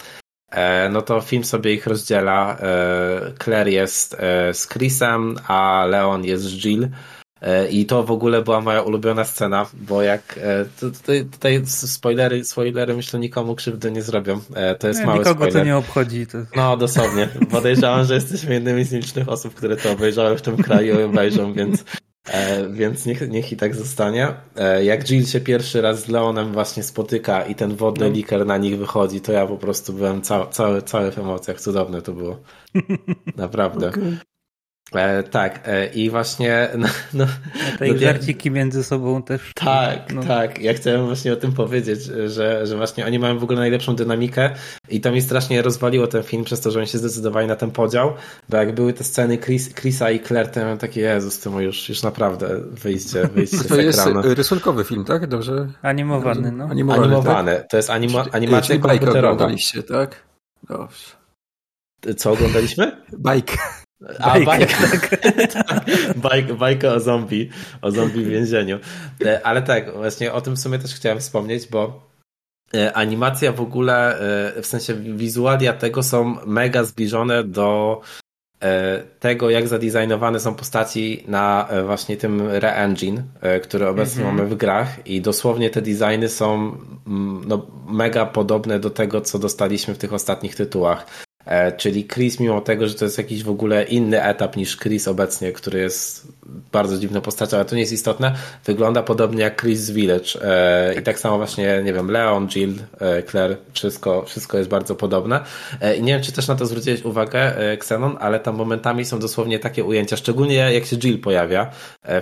[0.51, 2.57] e, no to film sobie ich rozdziela.
[2.61, 6.89] E, Claire jest e, z Chrisem, a Leon jest z Jill.
[7.43, 11.63] E, I to w ogóle była moja ulubiona scena, bo jak e, tu- tutaj, tutaj
[11.67, 14.41] spoilery, spoilery myślę nikomu krzywdy nie zrobią.
[14.55, 15.61] E, To jest Nie, mały nikogo spoiler.
[15.63, 16.27] to nie obchodzi.
[16.27, 16.39] To...
[16.57, 17.29] No dosłownie.
[17.51, 21.53] Podejrzewam, że jesteśmy jednymi z nielicznych osób, które to obejrzały w tym kraju i obejrzą,
[21.53, 21.85] więc,
[22.31, 24.29] e, więc niech, niech i tak zostanie.
[24.57, 28.15] E, jak Jill się pierwszy raz z Leonem właśnie spotyka i ten wodny No.
[28.15, 31.61] liker na nich wychodzi, to ja po prostu byłem ca cały, cały w emocjach.
[31.61, 32.37] Cudowne to było.
[33.37, 33.91] Naprawdę.
[34.95, 37.27] E, tak, e, i właśnie no, no,
[37.79, 39.53] Te no, żarciki między sobą też.
[39.55, 40.23] tak, no.
[40.23, 40.61] tak.
[40.61, 44.51] Ja chciałem właśnie o tym powiedzieć, że, że właśnie oni mają w ogóle najlepszą dynamikę
[44.89, 47.71] i to mi strasznie rozwaliło ten film przez to, że oni się zdecydowali na ten
[47.71, 48.13] podział,
[48.49, 51.61] bo jak były te sceny Chris, Chrisa i Claire, to ja miałem takie, Jezus, to
[51.61, 54.35] już, już naprawdę wyjście, wyjście z To jest ekranu.
[54.35, 55.27] rysunkowy film, tak?
[55.27, 55.69] Dobrze?
[55.83, 56.65] Animowany, no.
[56.65, 57.65] Animowany, Animowany.
[57.71, 58.35] To jest anima, Tak?
[58.35, 59.33] animacja Czyli bajkę komputerowa.
[59.35, 60.23] oglądaliście, tak?
[60.69, 61.07] Dobrze.
[62.17, 63.03] Co oglądaliśmy?
[63.19, 63.57] Bajkę.
[64.19, 65.17] A, Bajkę, bajkę.
[65.65, 65.85] tak.
[66.17, 67.51] Bajkę, bajkę o zombie,
[67.83, 68.79] o zombie w więzieniu.
[69.25, 72.09] E, Ale tak, właśnie o tym w sumie też chciałem wspomnieć, bo
[72.75, 74.21] e, animacja w ogóle,
[74.57, 78.01] e, w sensie wizualia tego są mega zbliżone do
[79.21, 83.23] tego, jak zadizajnowane są postaci na właśnie tym Re-Engine,
[83.63, 84.37] który obecnie Mhm.
[84.37, 86.77] mamy w grach i dosłownie te designy są
[87.07, 91.28] mm, no, mega podobne do tego, co dostaliśmy w tych ostatnich tytułach.
[91.49, 95.09] E, Czyli Chris, mimo tego, że to jest jakiś w ogóle inny etap niż Chris
[95.09, 96.29] obecnie, który jest
[96.73, 98.35] bardzo dziwną postacią, ale to nie jest istotne,
[98.65, 100.43] wygląda podobnie jak Chris z Village.
[100.43, 104.95] E, I tak samo właśnie, nie wiem, Leon, Jill, e, Claire, wszystko, wszystko jest bardzo
[104.95, 105.41] podobne.
[105.99, 109.59] I nie wiem, czy też na to zwróciłeś uwagę, Xenon, ale tam momentami są dosłownie
[109.59, 111.71] takie ujęcia, szczególnie jak się Jill pojawia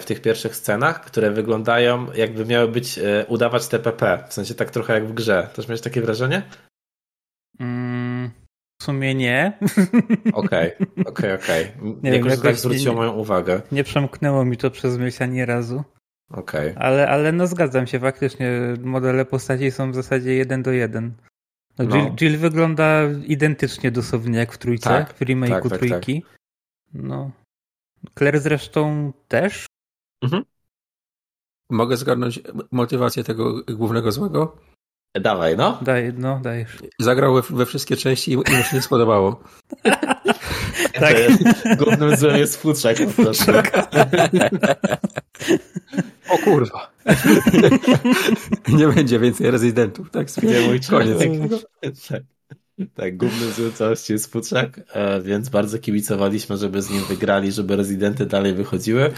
[0.00, 4.94] w tych pierwszych scenach, które wyglądają jakby miały być, udawać TPP, w sensie tak trochę
[4.94, 5.48] jak w grze.
[5.54, 6.42] Też miałeś takie wrażenie?
[8.80, 9.58] W sumie nie.
[10.32, 10.72] Okej,
[11.10, 11.72] okej, okej.
[12.02, 13.62] Jakoś tak zwróciło nie- moją uwagę.
[13.72, 15.84] Nie przemknęło mi to przez myśl ani razu.
[16.30, 16.72] Okej.
[16.76, 18.50] Ale, ale no zgadzam się, faktycznie
[18.82, 21.12] modele postaci są w zasadzie jeden do jeden.
[21.78, 21.96] No, No.
[21.96, 26.24] Jill, Jill wygląda identycznie dosłownie jak w trójce, Tak, w remake'u tak, tak, trójki.
[26.94, 27.30] No.
[28.18, 29.66] Claire zresztą też.
[31.70, 32.40] Mogę zgarnąć
[32.70, 34.56] motywację tego głównego złego?
[35.20, 35.78] Dawaj, no.
[35.82, 36.78] Daj, no, dajesz.
[36.98, 39.40] Zagrał we, we wszystkie części i, i mu się nie spodobało.
[41.00, 41.16] Tak.
[41.78, 43.52] Głównym złem jest futrzak prostu.
[46.28, 46.90] O kurwa.
[48.78, 50.26] nie będzie więcej rezydentów, tak?
[50.26, 51.18] Gdzie mój Koniec.
[51.18, 52.08] Koniec.
[52.08, 52.22] Tak.
[52.94, 57.76] Tak, głównym złem całości jest futrzak, e, więc bardzo kibicowaliśmy, żeby z nim wygrali, żeby
[57.76, 59.12] rezydenty dalej wychodziły.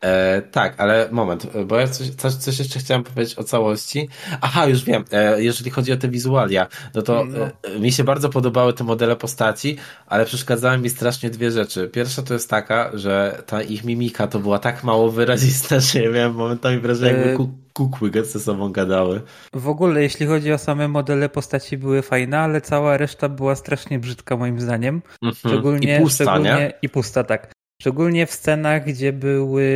[0.00, 4.08] E, tak, ale moment, bo ja coś, coś, coś jeszcze chciałem powiedzieć o całości.
[4.40, 7.46] Aha, już wiem, e, jeżeli chodzi o te wizualia, no to No.
[7.76, 11.88] e, mi się bardzo podobały te modele postaci, ale przeszkadzały mi strasznie dwie rzeczy.
[11.88, 16.10] Pierwsza to jest taka, że ta ich mimika to była tak mało wyrazista, że ja
[16.10, 19.20] miałem momentami wrażenie, jakby E, ku- kukły ze sobą gadały.
[19.54, 23.98] W ogóle, jeśli chodzi o same modele postaci, były fajne, ale cała reszta była strasznie
[23.98, 25.02] brzydka, moim zdaniem.
[25.22, 25.34] Mhm.
[25.34, 26.72] Szczególnie, I pusta, szczególnie nie?
[26.82, 27.55] i pusta, tak.
[27.86, 29.70] Szczególnie w scenach, gdzie były,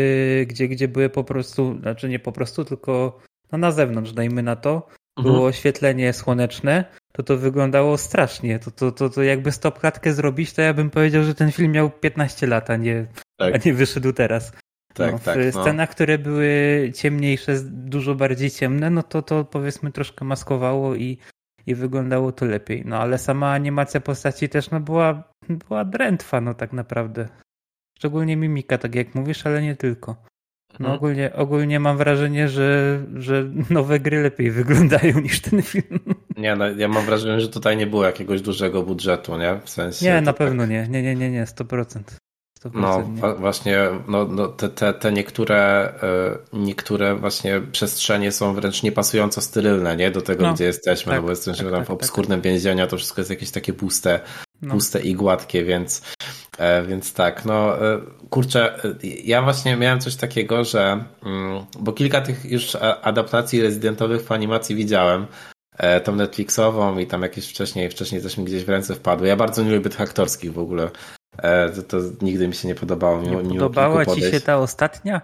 [0.49, 3.19] gdzie, gdzie były po prostu, znaczy nie po prostu, tylko
[3.53, 5.47] no na zewnątrz, dajmy na to, było Mhm.
[5.49, 8.59] oświetlenie słoneczne, to to wyglądało strasznie.
[8.59, 11.91] To, to, to, to jakby stopklatkę zrobić, to ja bym powiedział, że ten film miał
[11.91, 13.07] 15 lat, a nie,
[13.39, 13.55] Tak.
[13.55, 14.53] a nie wyszedł teraz.
[14.95, 15.39] Tak, no, tak.
[15.39, 15.63] w No.
[15.63, 21.19] scenach, które były ciemniejsze, dużo bardziej ciemne, no to to powiedzmy troszkę maskowało i,
[21.67, 22.83] i wyglądało to lepiej.
[22.87, 27.29] No ale sama animacja postaci też no była, była drętwa, no tak naprawdę.
[28.01, 30.17] Szczególnie mimika, tak jak mówisz, ale nie tylko.
[30.73, 30.97] No Mhm.
[30.97, 36.01] ogólnie, ogólnie mam wrażenie, że, że nowe gry lepiej wyglądają niż ten film.
[36.37, 39.61] Nie, no, ja mam wrażenie, że tutaj nie było jakiegoś dużego budżetu, nie?
[39.65, 40.07] W sensie.
[40.07, 40.87] Nie, na tak- pewno nie.
[40.91, 42.03] Nie, nie, nie, nie, 100%.
[42.65, 43.35] 100% No nie.
[43.35, 43.79] właśnie
[44.09, 45.59] no, no, te, te, te niektóre,
[46.03, 50.11] e, niektóre właśnie przestrzenie są wręcz niepasująco sterylne, nie?
[50.11, 51.95] Do tego, No, gdzie jesteśmy, tak, no bo jesteśmy tak, tam tak, w tak.
[51.97, 54.21] obskurnym więzieniu, a to wszystko jest jakieś takie puste,
[54.63, 54.75] No.
[54.75, 56.03] puste i gładkie, więc,
[56.87, 58.01] więc tak, no e,
[58.31, 64.23] kurczę, e, ja właśnie miałem coś takiego, że mm, bo kilka tych już adaptacji rezydentowych
[64.23, 65.27] w animacji widziałem,
[65.77, 69.29] e, tą Netflixową i tam jakieś wcześniej, wcześniej coś mi gdzieś w ręce wpadły.
[69.29, 70.91] Ja bardzo nie lubię tych aktorskich w ogóle.
[71.39, 73.23] E, To, to nigdy mi się nie podobało.
[73.23, 75.21] Mimo, Nie podobała ci się ta ostatnia?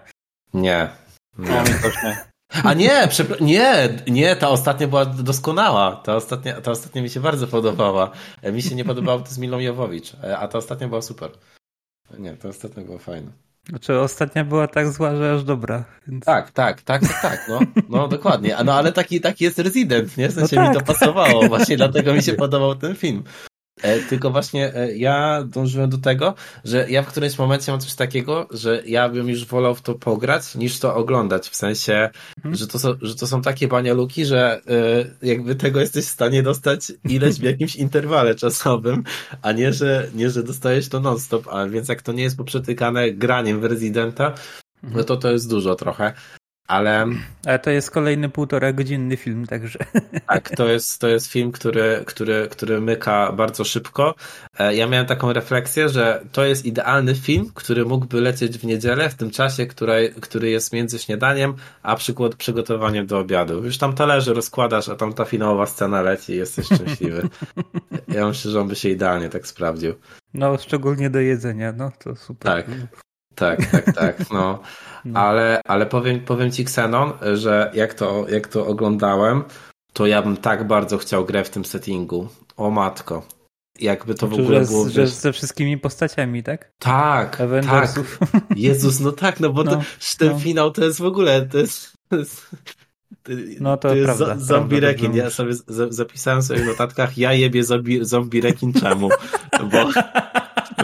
[0.53, 0.89] Nie.
[1.37, 1.49] nie.
[1.49, 2.26] No, mi też nie.
[2.63, 3.07] A nie,
[3.41, 5.95] nie, nie, ta ostatnia była doskonała.
[5.95, 8.11] Ta ostatnia, ta ostatnia mi się bardzo podobała.
[8.41, 11.31] E, Mi się nie podobało to z Milą Jowowicz, e, a ta ostatnia była super.
[12.19, 13.31] Nie, ta ostatnia była fajna.
[13.69, 15.85] Znaczy ostatnia była tak zła, że aż dobra.
[16.07, 16.25] Więc...
[16.25, 17.59] Tak, tak, tak, tak, tak, no,
[17.89, 18.57] no dokładnie.
[18.65, 20.29] No ale taki, taki jest rezydent, nie?
[20.29, 23.23] W sensie No mi tak, to pasowało, właśnie dlatego mi się podobał ten film.
[23.81, 26.33] E, tylko właśnie e, ja dążyłem do tego,
[26.65, 29.95] że ja w którymś momencie mam coś takiego, że ja bym już wolał w to
[29.95, 31.49] pograć, niż to oglądać.
[31.49, 32.55] W sensie, Mhm.
[32.55, 34.61] że, to są, że to są takie banialuki, że
[35.21, 39.03] e, jakby tego jesteś w stanie dostać ileś w jakimś interwale czasowym,
[39.41, 41.47] a nie, że, nie, że dostajesz to non-stop.
[41.51, 44.33] A więc jak to nie jest poprzetykane graniem w Residenta,
[44.83, 46.13] no to to jest dużo trochę.
[46.67, 47.07] Ale
[47.45, 49.79] Ale to jest kolejny półtora godzinny film, także.
[50.27, 54.15] tak, to jest, to jest film, który, który, który myka bardzo szybko.
[54.59, 59.09] E, Ja miałem taką refleksję, że to jest idealny film, który mógłby lecieć w niedzielę,
[59.09, 61.53] w tym czasie, który, który jest między śniadaniem,
[61.83, 63.63] a przykład przygotowaniem do obiadu.
[63.65, 67.21] Już tam talerze rozkładasz, a tam ta finałowa scena leci i jesteś szczęśliwy.
[68.07, 69.93] Ja myślę, że on by się idealnie tak sprawdził.
[70.33, 72.51] No, szczególnie do jedzenia, no to super.
[72.65, 72.65] Tak.
[73.35, 74.59] Tak, tak, tak, no.
[75.07, 75.19] No.
[75.19, 79.43] Ale, ale powiem, powiem ci, Xenon, że jak to, jak to oglądałem,
[79.93, 82.27] to ja bym tak bardzo chciał grę w tym settingu.
[82.57, 83.25] O matko.
[83.79, 84.89] Jakby to w Znaczy, ogóle że, było...
[84.89, 86.71] że ze wszystkimi postaciami, tak?
[86.79, 87.99] Tak, tak.
[88.55, 89.81] Jezus, no tak, no bo No, to,
[90.19, 90.39] ten no.
[90.39, 91.93] finał to jest w ogóle, to jest...
[92.09, 92.45] To jest
[93.59, 95.15] No to jest prawda, zo- zombie prawda, rekin.
[95.15, 95.53] Ja sobie
[95.89, 99.09] zapisałem sobie w notatkach, ja jebie zombie, zombie rekin czemu?
[99.71, 99.89] Bo,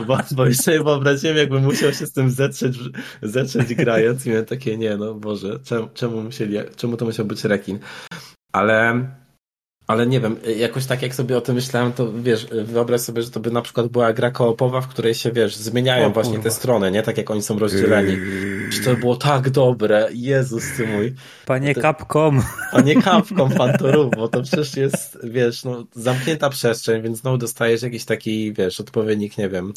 [0.07, 2.77] bo, bo już sobie wyobraziłem, jakbym musiał się z tym zetrzeć,
[3.21, 7.43] zetrzeć grając i miałem takie, nie no Boże, czemu, czemu, musieli, czemu to musiał być
[7.43, 7.79] rekin?
[8.51, 9.07] Ale,
[9.87, 13.31] ale nie wiem, jakoś tak jak sobie o tym myślałem, to wiesz, wyobraź sobie, że
[13.31, 16.49] to by na przykład była gra koopowa, w której się, wiesz, zmieniają O właśnie kurwa.
[16.49, 17.03] te strony, nie?
[17.03, 18.17] Tak jak oni są rozdzieleni.
[18.69, 21.13] Że to było tak dobre, Jezus ty mój.
[21.45, 22.41] Panie to- Capcom.
[22.71, 27.81] A nie kapką fantorów, bo to przecież jest, wiesz, no, zamknięta przestrzeń, więc znowu dostajesz
[27.81, 29.73] jakiś taki, wiesz, odpowiednik, nie wiem,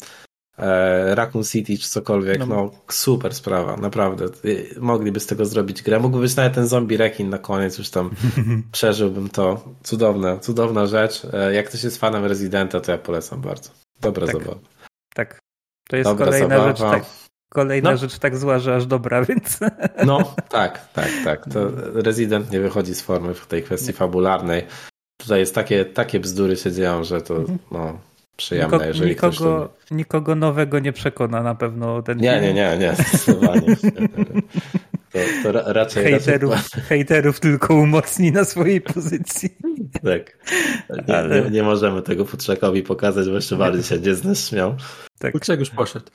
[0.57, 2.45] e, Raccoon City czy cokolwiek, No.
[2.45, 2.71] no.
[2.89, 4.25] super sprawa, naprawdę.
[4.45, 5.99] Y, Mogliby z tego zrobić grę.
[5.99, 8.09] Mógłby być nawet ten zombie rekin na koniec, już tam
[8.71, 9.63] przeżyłbym to.
[9.83, 11.21] Cudowne, cudowna rzecz.
[11.33, 13.69] E, jak ktoś jest fanem Residenta, to ja polecam bardzo.
[14.01, 14.35] Dobra Tak.
[14.35, 14.59] zabawa.
[15.13, 15.39] Tak.
[15.89, 16.67] To jest Dobra kolejna zabawa.
[16.69, 17.05] rzecz tak.
[17.49, 17.97] Kolejna No.
[17.97, 19.59] rzecz tak zła, że aż dobra, więc.
[20.05, 21.45] No, tak, tak, tak.
[21.53, 24.65] To Resident nie wychodzi z formy w tej kwestii fabularnej.
[25.17, 27.35] Tutaj jest takie, takie bzdury się dzieją, że to
[27.71, 27.99] no,
[28.37, 29.95] przyjemne, Niko, jeżeli ktoś nikogo, lubi.
[29.95, 32.43] nikogo nowego nie przekona na pewno ten Nie, film.
[32.43, 33.75] nie, nie, nie, zdecydowanie.
[35.11, 39.49] To, to ra, raczej, Hejterów, raczej hejterów tylko umocni na swojej pozycji.
[40.03, 40.37] tak.
[41.07, 44.49] Nie, Ale- nie, nie możemy tego futrzakowi pokazać, bo jeszcze bardziej się nie z nas
[44.49, 44.75] śmiał.
[45.19, 45.31] Tak.
[45.31, 46.05] Kurczak już poszedł.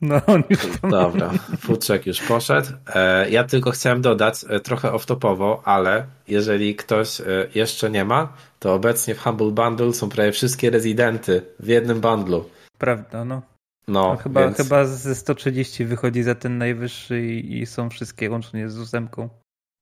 [0.00, 0.20] No,
[0.80, 0.90] tam...
[0.90, 2.68] Dobra, futrzak już poszedł.
[2.94, 8.32] E, ja tylko chciałem dodać, e, trochę off-topowo, ale jeżeli ktoś e, jeszcze nie ma,
[8.58, 12.44] to obecnie w Humble Bundle są prawie wszystkie rezydenty w jednym bundlu.
[12.78, 13.42] Prawda, no.
[13.88, 14.56] No, no chyba, więc...
[14.56, 19.28] chyba ze 130 wychodzi za ten najwyższy i, i są wszystkie łącznie z ósemką.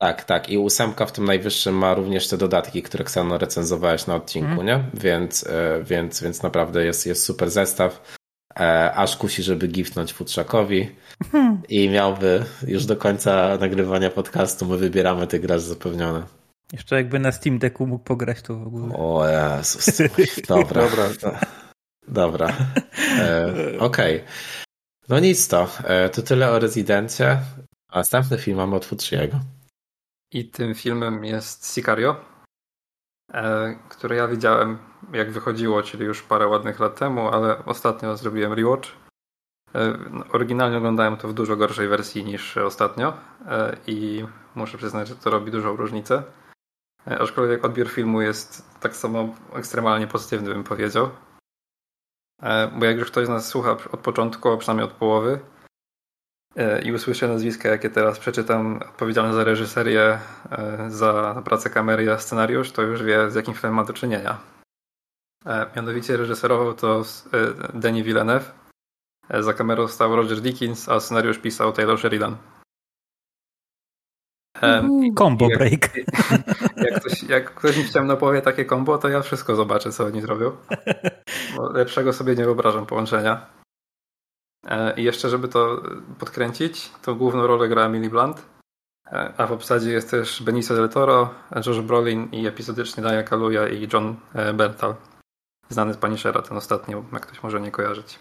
[0.01, 0.49] Tak, tak.
[0.49, 4.67] I ósemka w tym najwyższym ma również te dodatki, które Ksano recenzowałeś na odcinku, Mhm.
[4.67, 4.85] nie?
[5.01, 5.45] Więc,
[5.83, 8.17] więc, więc naprawdę jest, jest super zestaw.
[8.61, 10.91] E, aż kusi, żeby giftnąć futrzakowi
[11.69, 16.23] i miałby już do końca nagrywania podcastu, my wybieramy tych graczy zapewnione.
[16.73, 18.95] Jeszcze jakby na Steam Decku mógł pograć to w ogóle.
[18.97, 20.03] O Jezus.
[20.49, 20.83] Dobra.
[20.91, 21.41] Dobra.
[22.09, 22.57] Dobra.
[23.19, 24.25] E, Okej.
[25.09, 25.69] No nic to.
[25.85, 27.39] E, to tyle o Rezydencie.
[27.95, 29.41] Następny film mamy od Futriego.
[30.33, 32.36] I tym filmem jest Sicario.
[33.33, 34.79] E, które ja widziałem
[35.13, 38.89] jak wychodziło, czyli już parę ładnych lat temu, ale ostatnio zrobiłem rewatch.
[39.75, 43.13] E, no, Oryginalnie oglądałem to w dużo gorszej wersji niż ostatnio
[43.47, 44.25] e, i
[44.55, 46.23] muszę przyznać, że to robi dużą różnicę.
[47.21, 51.11] Aczkolwiek odbiór filmu jest tak samo ekstremalnie pozytywny, bym powiedział.
[52.79, 55.41] Bo jak już ktoś z nas słucha od początku, a przynajmniej od połowy,
[56.85, 60.19] i usłyszę nazwiska, jakie teraz przeczytam, odpowiedzialne za reżyserię,
[60.51, 64.39] e, za pracę kamery, a scenariusz, to już wie, z jakim filmem ma do czynienia.
[65.47, 67.03] E, Mianowicie reżyserował to
[67.33, 68.53] e, Denis Villeneuve,
[69.31, 72.37] e, za kamerą stał Roger Dickens, a scenariusz pisał Taylor Sheridan.
[74.63, 74.89] E,
[75.19, 75.91] Combo jak- break.
[76.91, 80.21] Jak ktoś, jak ktoś mi wciągnął powie takie kombo, to ja wszystko zobaczę, co oni
[80.21, 80.57] zrobią.
[81.57, 83.47] Bo lepszego sobie nie wyobrażam połączenia.
[84.67, 85.83] E, I jeszcze, żeby to
[86.19, 88.47] podkręcić, to główną rolę gra Emily Blunt,
[89.07, 91.35] e, a w obsadzie jest też Benicio del Toro,
[91.67, 94.95] Josh Brolin i epizodycznie Daya Kaluuya i John e, Bertal.
[95.69, 98.19] Znany z Punishera, ten ostatni, jak ktoś może nie kojarzyć.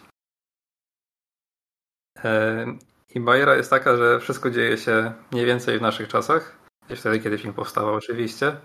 [3.16, 6.58] I bajera jest taka, że wszystko dzieje się mniej więcej w naszych czasach,
[6.96, 8.56] wtedy, kiedy film powstawał oczywiście.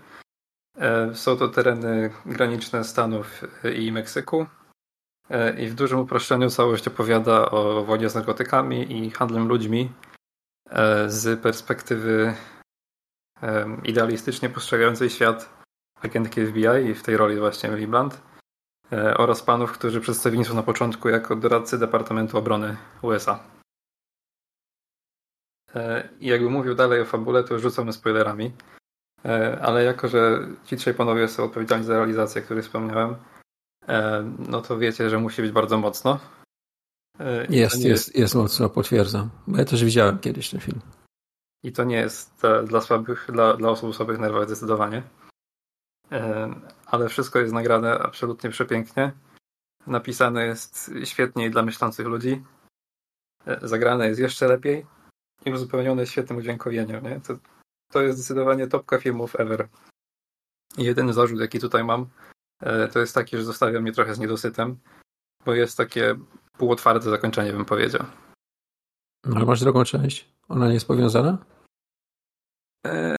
[1.13, 3.41] Są to tereny graniczne Stanów
[3.75, 4.45] i Meksyku.
[5.31, 9.91] E, I w dużym uproszczeniu całość opowiada o wojnie z narkotykami i handlem ludźmi
[10.69, 12.35] e, z perspektywy
[13.41, 15.49] em, idealistycznie postrzegającej świat
[16.01, 18.21] agentki FBI i w tej roli właśnie Emily Blunt
[18.91, 23.39] e, oraz panów, którzy przedstawieni są na początku jako doradcy Departamentu Obrony USA.
[25.75, 28.51] E, I jakby mówił dalej o fabule, to rzucamy spoilerami.
[29.25, 33.30] E, Ale jako, że ci trzej panowie są odpowiedzialni za realizację, o której wspomniałem, e,
[34.49, 36.19] no to wiecie, że musi być bardzo mocno.
[37.19, 39.29] E, Jest, jest, jest mocno, potwierdzam.
[39.47, 40.81] Bo ja też widziałem kiedyś ten film.
[41.63, 45.03] I to nie jest e, dla słabych, dla, dla osób o słabych nerwach zdecydowanie.
[46.11, 46.53] E,
[46.85, 49.11] Ale wszystko jest nagrane absolutnie przepięknie.
[49.87, 52.43] Napisane jest świetnie dla myślących ludzi.
[53.45, 54.85] E, Zagrane jest jeszcze lepiej
[55.45, 57.03] i uzupełnione świetnym udźwiękowieniem.
[57.03, 57.21] Nie?
[57.21, 57.33] To,
[57.91, 59.67] to jest zdecydowanie topka filmów ever.
[60.77, 62.05] I jedyny zarzut, jaki tutaj mam, e,
[62.93, 64.79] to jest taki, że zostawia mnie trochę z niedosytem,
[65.45, 66.15] bo jest takie
[66.57, 68.05] półotwarte zakończenie, bym powiedział.
[69.25, 70.29] No, ale masz drugą część.
[70.49, 71.45] Ona nie jest powiązana?
[72.87, 73.15] E,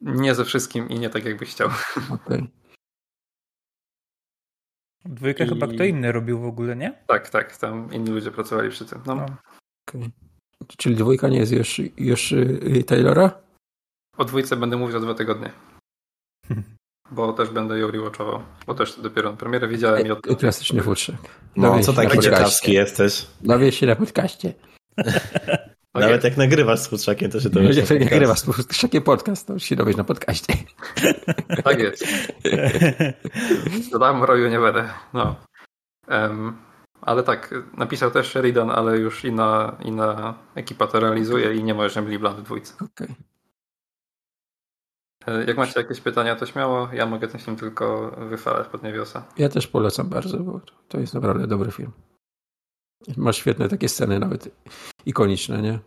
[0.00, 1.70] Nie ze wszystkim i nie tak, jakbyś chciał.
[2.10, 2.48] Okej.
[5.04, 7.04] Dwójkę I- chyba kto inny robił w ogóle, nie?
[7.06, 9.02] Tak, tak, tam inni ludzie pracowali przy tym.
[9.06, 9.26] No, No.
[9.88, 10.10] okej.
[10.76, 13.42] Czyli dwójka nie jest już, już y, Taylora?
[14.16, 15.52] O dwójce będę mówił za dwa tygodnie.
[17.10, 18.42] Bo też będę ją rewatchował.
[18.66, 20.20] Bo też dopiero na premierę widziałem i od...
[20.38, 21.16] Klasyczny futrzak.
[21.56, 23.26] No, co taki ciekawski jesteś?
[23.40, 24.52] Dowiedz się na podcaście.
[25.94, 26.06] Okej.
[26.06, 29.62] Nawet jak nagrywasz z futrzakiem, to się to Jeżeli nie nagrywasz futrzakiem podcast, to już
[29.62, 30.54] się dowiesz na podcaście.
[31.64, 32.04] Tak jest.
[33.92, 34.88] Dodałem roju nie będę.
[35.12, 35.36] No.
[36.08, 36.56] Em,
[37.02, 41.84] ale tak, napisał też Sheridan, ale już inna, inna ekipa to realizuje i nie ma
[41.84, 42.74] już Emily Blunt w dwójce.
[42.84, 43.14] Okej.
[45.26, 46.88] E, Jak macie jakieś pytania, to śmiało.
[46.92, 49.24] Ja mogę ten film tylko wyfalać pod niewiosa.
[49.38, 51.92] Ja też polecam bardzo, bo to jest naprawdę dobry film.
[53.16, 54.48] Masz świetne takie sceny, nawet
[55.06, 55.78] ikoniczne, nie?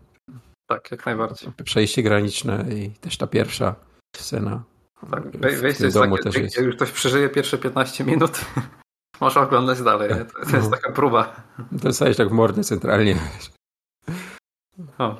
[0.69, 1.51] Tak, jak najbardziej.
[1.63, 3.75] Przejście graniczne i też ta pierwsza
[4.17, 4.63] scena.
[5.11, 6.57] Tak, wejście jest domu takie, też jak, jest.
[6.57, 8.45] jak już ktoś przeżyje pierwsze 15 minut,
[9.21, 10.09] może oglądać dalej.
[10.09, 10.77] To, to jest No.
[10.77, 11.35] taka próba.
[11.71, 13.15] Dostajesz tak w mordę centralnie.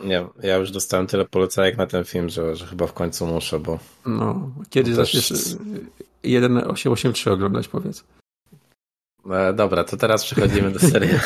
[0.03, 3.59] Nie, ja już dostałem tyle polecajek na ten film, że, że chyba w końcu muszę,
[3.59, 5.57] bo No, kiedy zaczniesz też- y,
[6.21, 8.03] 1883 oglądać, powiedz.
[9.31, 11.09] e, dobra, to teraz przechodzimy do serii.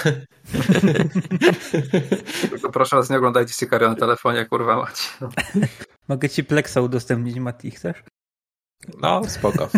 [2.49, 4.87] tylko proszę was, nie oglądajcie Sicario na telefonie, kurwa.
[5.21, 5.29] No.
[6.09, 8.03] Mogę ci Plexa udostępnić, Mati, chcesz?
[9.01, 9.69] No, spoko.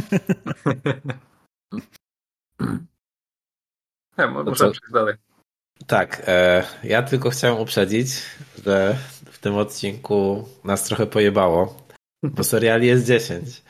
[4.17, 4.71] Nie, mo- To muszę co?
[4.71, 5.15] przejść dalej.
[5.87, 8.07] Tak, e, ja tylko chciałem uprzedzić,
[8.65, 8.95] że
[9.31, 11.77] w tym odcinku nas trochę pojebało,
[12.23, 13.63] bo seriali jest 10.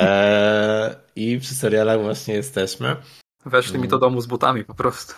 [0.00, 2.96] E, I przy serialach właśnie jesteśmy.
[3.46, 5.14] Weszli mi do domu z butami po prostu.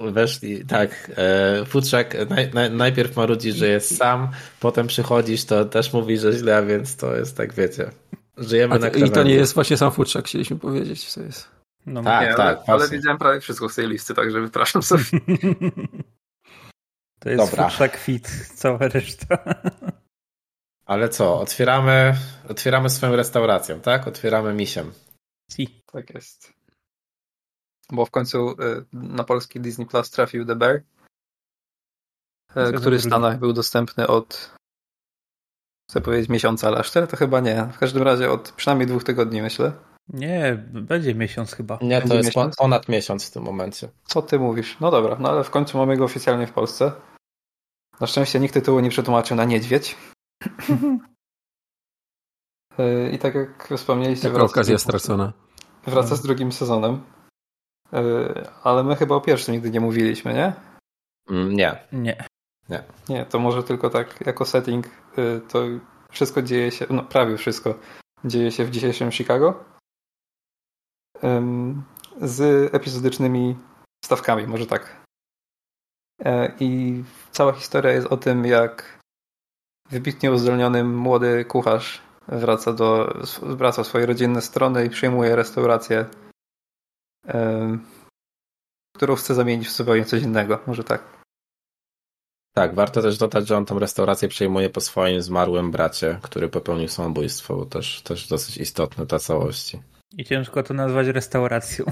[0.00, 1.10] Weszli, tak.
[1.16, 4.28] E, Futrzak naj, naj, najpierw marudzi, że jest sam,
[4.60, 7.90] potem przychodzisz, to też mówi, że źle, a więc to jest tak, wiecie.
[8.38, 9.28] Żyjemy A na to, I to krawędzi.
[9.28, 11.12] nie jest właśnie sam futrzak, chcieliśmy powiedzieć.
[11.12, 11.48] Co jest.
[11.86, 12.96] No, Tak, nie, tak, ale, ale właśnie.
[12.96, 15.04] widziałem prawie wszystko z tej listy, także wypraszam sobie.
[17.20, 17.68] To jest Dobra.
[17.68, 19.38] futrzak fit, cała reszta.
[20.86, 22.14] Ale co, otwieramy,
[22.48, 24.08] otwieramy swoją restauracją, tak?
[24.08, 24.92] Otwieramy misiem.
[25.52, 25.82] Si.
[25.86, 26.52] Tak jest.
[27.92, 30.76] Bo w końcu y, na polski Disney Plus trafił The Bear,
[32.56, 33.02] y, który w?
[33.02, 34.54] Stanach był dostępny od
[35.90, 37.68] chcę powiedzieć miesiąca, ale aż tyle to chyba nie.
[37.72, 39.72] W każdym razie od przynajmniej dwóch tygodni myślę.
[40.08, 41.78] Nie, będzie miesiąc chyba.
[41.82, 42.56] Nie, to Będzie jest miesiąc?
[42.56, 43.88] ponad miesiąc w tym momencie.
[44.04, 44.80] Co ty mówisz?
[44.80, 46.92] No dobra, no ale w końcu mamy go oficjalnie w Polsce.
[48.00, 49.96] Na szczęście nikt tytułu nie przetłumaczył na niedźwiedź.
[52.78, 55.32] Yy, I tak jak wspomnieliście, Taka okazja stracona.
[55.86, 57.00] wraca z drugim sezonem.
[57.92, 60.52] Yy, Ale my chyba o pierwszym nigdy nie mówiliśmy, nie?
[61.30, 61.88] Mm, Nie.
[61.92, 62.24] Nie.
[63.08, 65.58] Nie, to może tylko tak jako setting yy, to
[66.10, 67.74] wszystko dzieje się, no prawie wszystko
[68.24, 69.64] dzieje się w dzisiejszym Chicago.
[72.20, 73.56] Z epizodycznymi
[74.04, 75.02] stawkami, może tak.
[76.24, 78.98] E, I cała historia jest o tym, jak
[79.90, 86.06] wybitnie uzdolniony młody kucharz wraca do wraca w swoje rodzinne strony i przyjmuje restaurację,
[88.96, 90.58] którą chce zamienić w zupełnie coś innego.
[90.66, 91.24] Może tak.
[92.54, 96.88] Tak, warto też dodać, że on tą restaurację przejmuje po swoim zmarłym bracie, który popełnił
[96.88, 99.82] samobójstwo, bo też, też dosyć istotne dla całości.
[100.18, 101.84] I ciężko to nazwać restauracją.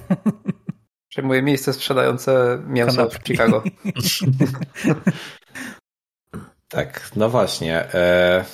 [1.08, 3.22] Przejmuje miejsce sprzedające mięso Kanapki.
[3.22, 3.62] w Chicago.
[6.68, 7.94] Tak, no właśnie.
[7.94, 8.44] E,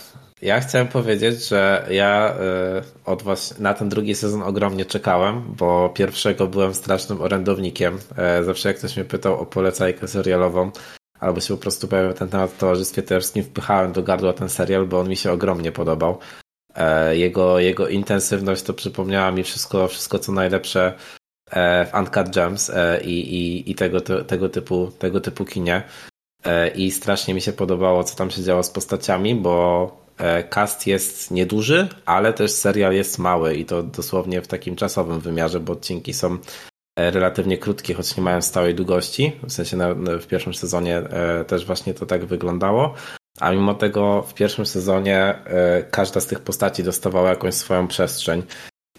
[0.42, 5.88] ja chciałem powiedzieć, że ja e, od was na ten drugi sezon ogromnie czekałem, bo
[5.88, 7.98] pierwszego byłem strasznym orędownikiem.
[8.16, 10.70] E, zawsze jak ktoś mnie pytał o polecajkę serialową,
[11.20, 14.86] albo się po prostu pojawiał ten temat w towarzystwie towarzyskim, wpychałem do gardła ten serial,
[14.86, 16.18] bo on mi się ogromnie podobał.
[16.78, 20.92] E, jego, jego intensywność to przypomniała mi wszystko, wszystko co najlepsze
[21.50, 25.82] e, w Uncut Gems e, i, i, i tego, tego, typu, tego typu kinie.
[26.74, 29.96] I strasznie mi się podobało, co tam się działo z postaciami, bo
[30.50, 35.60] cast jest nieduży, ale też serial jest mały i to dosłownie w takim czasowym wymiarze,
[35.60, 36.38] bo odcinki są
[36.98, 39.32] relatywnie krótkie, choć nie mają stałej długości.
[39.42, 41.02] W sensie na, w pierwszym sezonie
[41.46, 42.94] też właśnie to tak wyglądało.
[43.40, 48.42] A mimo tego w pierwszym sezonie e, każda z tych postaci dostawała jakąś swoją przestrzeń.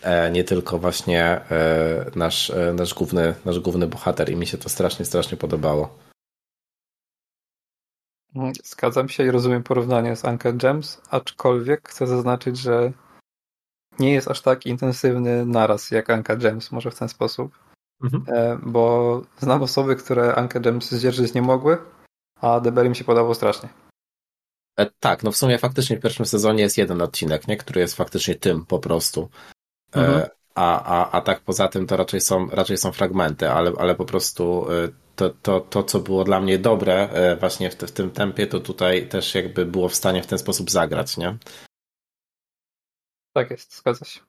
[0.01, 4.69] E, nie tylko właśnie e, nasz, nasz, główny, nasz główny bohater i mi się to
[4.69, 5.97] strasznie, strasznie podobało.
[8.35, 12.91] Mm, Zgadzam się i rozumiem porównanie z Uncle Gems, aczkolwiek chcę zaznaczyć, że
[13.99, 17.59] nie jest aż tak intensywny naraz jak Uncle Gems, może w ten sposób.
[18.03, 18.61] Mhm.
[18.71, 21.77] Bo znam osoby, które Uncle Gems zdzierżyć nie mogły,
[22.41, 23.69] a DBR im się podobał strasznie.
[24.77, 27.57] E, Tak, no w sumie faktycznie w pierwszym sezonie jest jeden odcinek, nie?
[27.57, 29.29] który jest faktycznie tym po prostu.
[29.95, 30.29] E, Mhm.
[30.55, 34.05] A, a, a tak poza tym to raczej są, raczej są fragmenty, ale, ale po
[34.05, 38.11] prostu e, to, to, to, co było dla mnie dobre właśnie w, te- w tym
[38.11, 41.37] tempie, to tutaj też jakby było w stanie w ten sposób zagrać, nie?
[43.33, 44.19] Tak jest, zgadza się.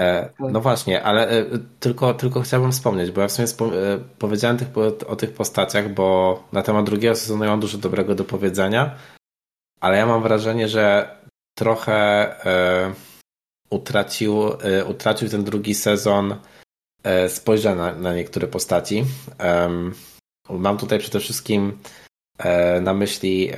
[0.00, 1.44] E, No właśnie, ale e,
[1.80, 4.68] tylko, tylko chciałbym wspomnieć, bo ja w sumie e, powiedziałem tych,
[5.06, 8.94] o tych postaciach, bo na temat drugiego sezonu ja mam dużo dobrego do powiedzenia,
[9.80, 11.16] ale ja mam wrażenie, że
[11.58, 12.34] trochę
[13.70, 14.42] utracił,
[14.88, 16.36] utracił ten drugi sezon
[17.28, 19.04] spojrzenia na, na niektóre postaci.
[20.50, 21.78] Mam tutaj przede wszystkim
[22.80, 23.50] na myśli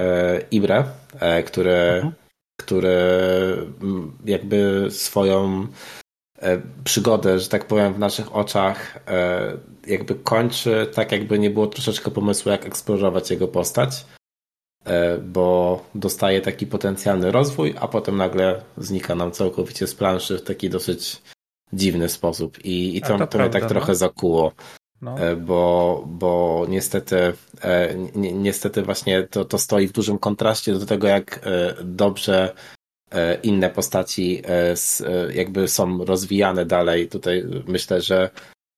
[0.50, 0.84] Ibre,
[1.46, 2.12] który, Mhm.
[2.60, 2.96] który
[4.24, 5.66] jakby swoją
[6.84, 9.52] przygodę, że tak powiem, w naszych oczach e,
[9.86, 14.04] jakby kończy tak, jakby nie było troszeczkę pomysłu, jak eksplorować jego postać,
[14.84, 20.42] e, bo dostaje taki potencjalny rozwój, a potem nagle znika nam całkowicie z planszy w
[20.42, 21.22] taki dosyć
[21.72, 23.94] dziwny sposób i, i to, to to mnie tak prawda, trochę no.
[23.94, 24.52] zakuło.
[25.02, 25.18] No.
[25.18, 30.86] E, bo, bo niestety, e, ni- niestety właśnie to, to stoi w dużym kontraście do
[30.86, 32.79] tego, jak e, dobrze e,
[33.42, 34.74] inne postaci e,
[35.06, 37.08] e, jakby są rozwijane dalej.
[37.08, 38.30] Tutaj myślę, że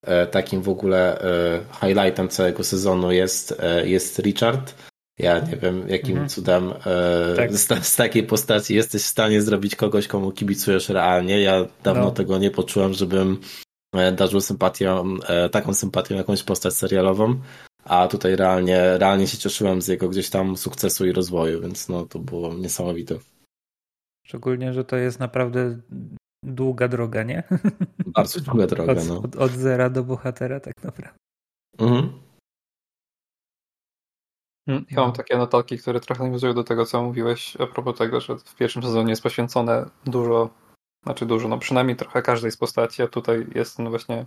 [0.07, 4.75] e, takim w ogóle e, highlightem całego sezonu jest, e, jest Richard.
[5.19, 6.29] Ja nie wiem, jakim Mhm.
[6.29, 7.53] cudem e, Tak.
[7.55, 11.41] z, z takiej postaci jesteś w stanie zrobić kogoś, komu kibicujesz realnie.
[11.41, 12.11] Ja dawno No.
[12.11, 13.39] tego nie poczułem, żebym
[13.95, 17.35] e, darzył sympatią, e, taką sympatią jakąś postać serialową,
[17.85, 22.07] a tutaj realnie, realnie się cieszyłem z jego gdzieś tam sukcesu i rozwoju, więc no
[22.07, 23.15] to było niesamowite.
[24.27, 25.79] Szczególnie, że to jest naprawdę
[26.45, 27.43] długa droga, nie?
[28.17, 29.19] Bardzo długa droga, Od, no.
[29.19, 31.19] od, od zera do bohatera tak naprawdę.
[31.79, 32.21] Mhm.
[34.69, 38.21] Mm, Ja mam takie notatki, które trochę nawiązują do tego, co mówiłeś a propos tego,
[38.21, 40.51] że w pierwszym sezonie jest poświęcone dużo,
[41.03, 44.27] znaczy dużo, no przynajmniej trochę każdej z postaci, a tutaj jest ten właśnie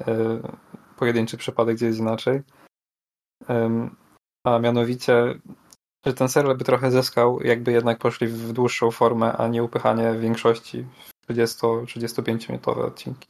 [0.00, 0.40] e,
[0.96, 2.42] pojedynczy przypadek, gdzie jest inaczej.
[4.46, 5.34] A mianowicie,
[6.06, 10.12] że ten serial by trochę zyskał, jakby jednak poszli w dłuższą formę, a nie upychanie
[10.12, 10.86] w większości
[11.28, 13.28] w 30-35 minutowe odcinki.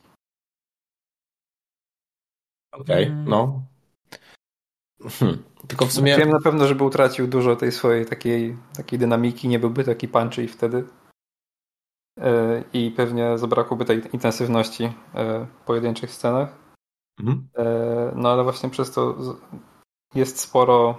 [2.73, 3.25] Okej, Mm.
[3.29, 3.63] no.
[5.03, 5.43] Hmm.
[5.69, 6.17] Tylko w sumie...
[6.17, 10.49] Wiem na pewno, żeby utracił dużo tej swojej takiej, takiej dynamiki, nie byłby taki punchy
[10.49, 10.85] wtedy.
[12.21, 16.59] e, i pewnie zabrakłoby tej intensywności e, w pojedynczych scenach.
[17.21, 17.49] Mhm.
[17.57, 19.17] E, No ale właśnie przez to
[20.15, 20.99] jest sporo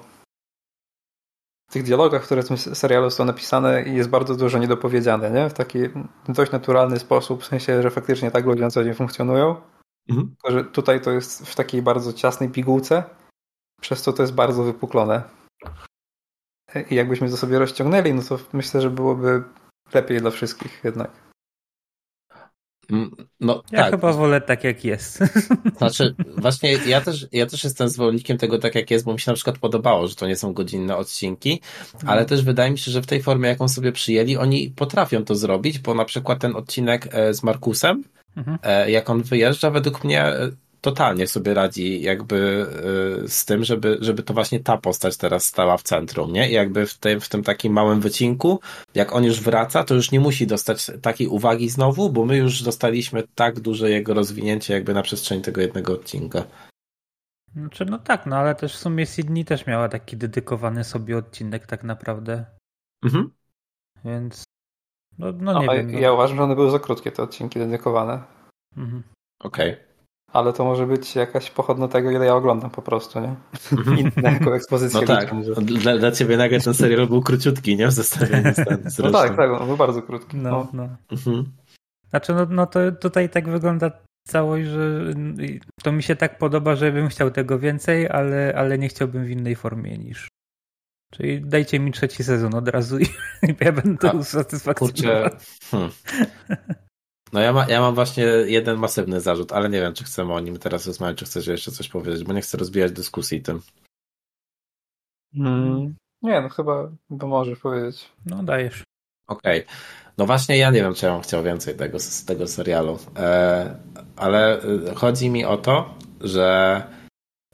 [1.76, 5.50] tych dialogach, które w tym serialu są napisane jest bardzo dużo niedopowiedziane, nie?
[5.50, 5.80] W taki
[6.28, 9.56] dość naturalny sposób, w sensie, że faktycznie tak ludzie na co dzień funkcjonują.
[10.10, 10.30] Mhm.
[10.30, 13.04] Tylko, że tutaj to jest w takiej bardzo ciasnej pigułce,
[13.82, 15.24] przez co to jest bardzo wypuklone.
[16.90, 19.44] I jakbyśmy to sobie rozciągnęli, no to myślę, że byłoby
[19.94, 21.25] lepiej dla wszystkich jednak.
[22.92, 23.92] Mm, No Ja tak.
[23.92, 25.20] chyba wolę tak jak jest.
[25.78, 29.32] Znaczy, właśnie ja też, ja też jestem zwolennikiem tego tak jak jest, bo mi się
[29.32, 31.62] na przykład podobało, że to nie są godzinne odcinki,
[32.06, 35.36] ale też wydaje mi się, że w tej formie, jaką sobie przyjęli, oni potrafią to
[35.36, 38.04] zrobić, bo na przykład ten odcinek e, z Markusem,
[38.38, 38.58] Mhm.
[38.64, 40.52] e, jak on wyjeżdża, według mnie e,
[40.86, 42.66] totalnie sobie radzi jakby
[43.24, 46.50] e, z tym, żeby, żeby to właśnie ta postać teraz stała w centrum, nie?
[46.50, 48.60] I jakby w tym, w tym takim małym wycinku,
[48.96, 52.64] jak on już wraca, to już nie musi dostać takiej uwagi znowu, bo my już
[52.64, 56.44] dostaliśmy tak duże jego rozwinięcie jakby na przestrzeni tego jednego odcinka.
[57.56, 61.68] Znaczy, no tak, no ale też w sumie Sydney też miała taki dedykowany sobie odcinek
[61.68, 62.46] tak naprawdę,
[63.06, 63.30] Mhm.
[64.06, 64.44] więc
[65.18, 65.92] no, no No, nie a wiem.
[65.92, 66.00] No.
[66.00, 68.24] ja uważam, że one były za krótkie, te odcinki dedykowane.
[68.78, 69.04] Mhm.
[69.44, 69.76] Okej.
[70.36, 73.36] Ale to może być jakaś pochodna tego, ile ja oglądam po prostu, nie?
[73.72, 74.00] Mhm.
[74.00, 75.02] Inna jako ekspozycja.
[75.02, 75.32] No tak,
[75.62, 77.88] dla, dla ciebie nagle ten serial był króciutki, nie?
[77.88, 78.54] W zestawieniu
[78.86, 80.38] z, No tak, tak, on był bardzo krótki.
[80.38, 80.68] No, No.
[80.74, 80.90] no.
[81.12, 81.46] Mhm.
[82.10, 83.92] Znaczy, no, no to tutaj tak wygląda
[84.28, 85.14] całość, że
[85.84, 89.30] to mi się tak podoba, że bym chciał tego więcej, ale, ale nie chciałbym w
[89.30, 90.28] innej formie niż.
[91.14, 93.06] Czyli dajcie mi trzeci sezon od razu i
[93.66, 95.30] ja będę A, usatysfakcjonowany.
[95.72, 95.92] Hmm.
[97.36, 100.40] No ja, ma, ja mam właśnie jeden masywny zarzut, ale nie wiem, czy chcemy o
[100.40, 103.62] nim teraz rozmawiać, czy chcesz jeszcze coś powiedzieć, bo nie chcę rozbijać dyskusji tym.
[105.36, 105.96] Mm.
[106.22, 108.10] Nie, no chyba, chyba możesz powiedzieć.
[108.26, 108.84] No dajesz.
[109.28, 109.66] Okej.
[110.18, 113.00] No właśnie ja nie wiem, czy ja bym chciał więcej tego, z tego serialu.
[113.18, 113.76] E,
[114.16, 116.82] ale e, chodzi mi o to, że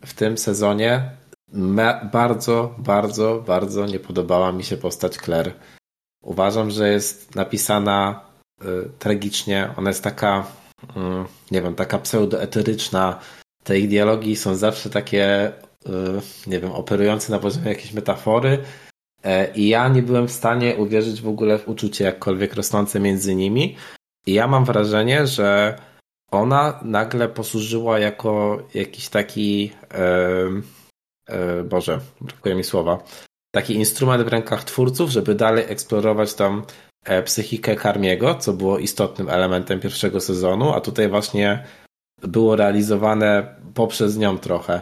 [0.05, 1.11] w tym sezonie
[1.53, 5.53] me, bardzo, bardzo, bardzo nie podobała mi się postać Claire.
[6.23, 8.30] Uważam, że jest napisana
[8.99, 9.73] tragicznie.
[9.77, 10.48] Ona jest taka,
[10.95, 13.19] mm, nie wiem, taka pseudoeteryczna.
[13.64, 15.51] Te ich dialogi są zawsze takie, e,
[16.48, 18.64] nie wiem, operujące na poziomie jakiejś metafory.
[19.23, 23.35] E, I ja nie byłem w stanie uwierzyć w ogóle w uczucie jakkolwiek rosnące między
[23.35, 23.75] nimi.
[24.25, 25.77] I ja mam wrażenie, że
[26.31, 30.48] ona nagle posłużyła jako jakiś taki, e,
[31.27, 33.03] e, Boże, brakuje mi słowa,
[33.51, 36.64] taki instrument w rękach twórców, żeby dalej eksplorować tam
[37.25, 41.63] psychikę Karmiego, co było istotnym elementem pierwszego sezonu, a tutaj właśnie
[42.21, 44.81] było realizowane poprzez nią trochę.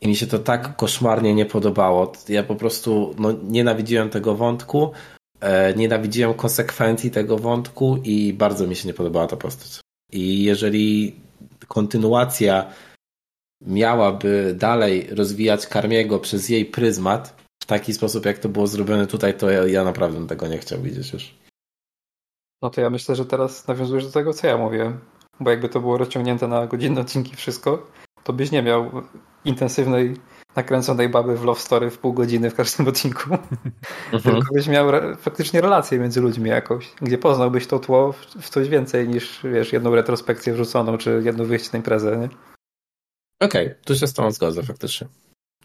[0.00, 2.12] I mi się to tak koszmarnie nie podobało.
[2.28, 4.92] Ja po prostu no, nienawidziłem tego wątku,
[5.40, 9.80] e, nienawidziłem konsekwencji tego wątku i bardzo mi się nie podobała ta postać.
[10.12, 11.16] I jeżeli
[11.68, 12.72] kontynuacja
[13.66, 19.34] miałaby dalej rozwijać Karmiego przez jej pryzmat w taki sposób, jak to było zrobione tutaj,
[19.34, 21.34] to ja, ja naprawdę tego nie chciał widzieć już.
[22.62, 25.00] No to ja myślę, że teraz nawiązujesz do tego, co ja mówiłem.
[25.40, 27.86] Bo jakby to było rozciągnięte na godzinne odcinki wszystko,
[28.24, 28.90] to byś nie miał
[29.44, 30.16] intensywnej,
[30.56, 33.30] nakręconej baby w love story w pół godziny w każdym odcinku.
[34.12, 34.34] Mhm.
[34.34, 38.68] Tylko byś miał re- faktycznie relację między ludźmi jakąś, gdzie poznałbyś to tło w, coś
[38.68, 42.28] więcej niż, wiesz, jedną retrospekcję wrzuconą, czy jedno wyjście na imprezę, nie?
[43.40, 45.08] Okej, tu się z tą zgodzę faktycznie.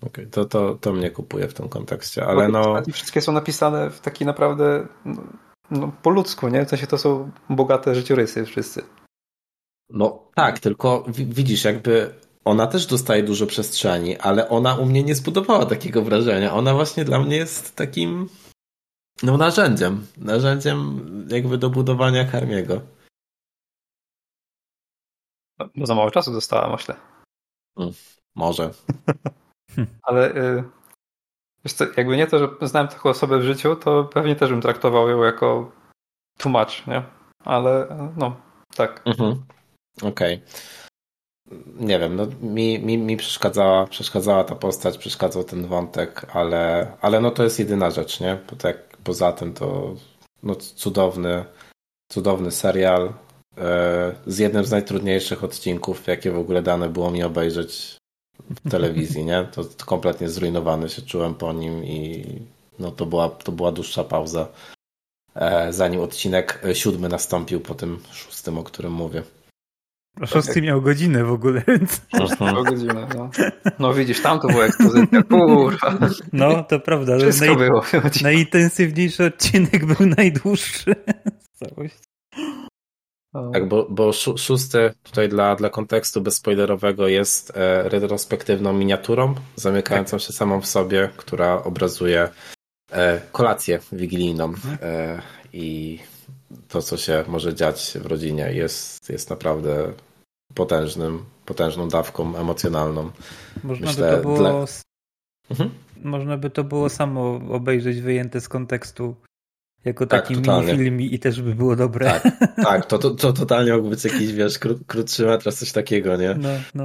[0.01, 2.81] Okej, to, to, to mnie kupuje w tym kontekście, ale Bo no...
[2.93, 5.23] Wszystkie są napisane w taki naprawdę no,
[5.71, 6.65] no, po ludzku, nie?
[6.65, 8.83] W sensie to są bogate życiorysy wszyscy.
[9.89, 12.13] No tak, tylko wi- widzisz, jakby
[12.45, 16.53] ona też dostaje dużo przestrzeni, ale ona u mnie nie zbudowała takiego wrażenia.
[16.53, 18.29] Ona właśnie dla mnie jest takim
[19.23, 22.81] no narzędziem, narzędziem jakby do budowania Karmiego.
[25.75, 26.95] No, za mało czasu dostała, myślę.
[28.35, 28.71] Może.
[30.07, 30.63] Ale y,
[31.65, 34.61] wiesz co, jakby nie to, że znałem taką osobę w życiu, to pewnie też bym
[34.61, 35.71] traktował ją jako
[36.37, 37.03] tłumacz, nie?
[37.45, 38.35] Ale no,
[38.75, 39.01] tak.
[39.05, 39.43] Mhm.
[40.01, 40.41] Okej.
[41.75, 47.21] Nie wiem, no mi, mi, mi przeszkadzała, przeszkadzała ta postać, przeszkadzał ten wątek, ale, ale
[47.21, 48.37] no to jest jedyna rzecz, nie?
[48.49, 49.95] Bo tak poza tym to
[50.43, 51.45] no cudowny,
[52.11, 53.13] cudowny serial
[53.57, 57.97] e, z jednym z najtrudniejszych odcinków, jakie w ogóle dane było mi obejrzeć
[58.65, 59.47] w telewizji, nie?
[59.51, 62.25] To, to kompletnie zrujnowany się czułem po nim i
[62.79, 64.47] no to była, to była dłuższa pauza,
[65.35, 69.23] e, zanim odcinek siódmy nastąpił po tym szóstym, o którym mówię.
[70.25, 73.29] Szósty miał godzinę w ogóle, więc Pół godziny, no.
[73.79, 75.23] no widzisz, tam to była ekspozycja.
[75.23, 75.97] Kurwa,
[76.33, 77.17] no to prawda.
[77.17, 77.83] wszystko Naj, było.
[78.23, 80.95] najintensywniejszy odcinek był najdłuższy.
[81.53, 81.95] Całość.
[81.95, 82.12] O,
[83.53, 90.19] Tak, bo, bo szó- szósty tutaj dla, dla kontekstu bezspoilerowego jest e, retrospektywną miniaturą, zamykającą
[90.19, 92.29] się samą w sobie, która obrazuje
[92.91, 95.21] e, kolację wigilijną e,
[95.53, 95.99] i
[96.67, 99.93] to, co się może dziać w rodzinie jest, jest naprawdę
[100.55, 103.11] potężnym, potężną dawką emocjonalną.
[103.63, 104.37] Można Myślę, by to było.
[104.37, 104.65] dla-
[105.49, 105.69] Mhm.
[106.03, 109.15] Można by to było samo obejrzeć wyjęte z kontekstu.
[109.85, 110.71] Jako Tak, taki totalnie.
[110.73, 112.05] minifilm i też by było dobre.
[112.05, 112.37] Tak,
[112.67, 116.35] tak, to, to, to totalnie mógł być jakiś, wiesz, kró, krótszy metr, coś takiego, nie?
[116.39, 116.83] No, no.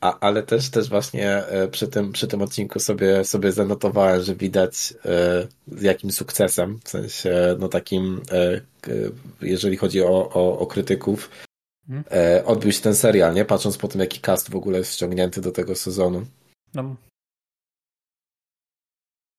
[0.00, 4.34] A, ale też, też właśnie e, przy tym, przy tym odcinku sobie, sobie zanotowałem, że
[4.34, 5.46] widać e,
[5.78, 8.60] z jakim sukcesem, w sensie no takim, e,
[9.42, 11.30] jeżeli chodzi o, o, o krytyków,
[11.90, 12.46] Mhm.
[12.46, 13.44] odbił się ten serial, nie?
[13.44, 16.26] Patrząc po tym, jaki cast w ogóle jest ściągnięty do tego sezonu.
[16.74, 16.96] no.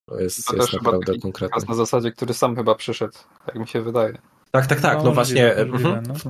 [0.09, 1.61] To jest, To jest naprawdę konkretne.
[1.69, 4.17] Na zasadzie, który sam chyba przyszedł, jak mi się wydaje.
[4.51, 4.97] Tak, tak, tak.
[4.97, 6.13] No, No, właśnie mhm, no.
[6.13, 6.23] w,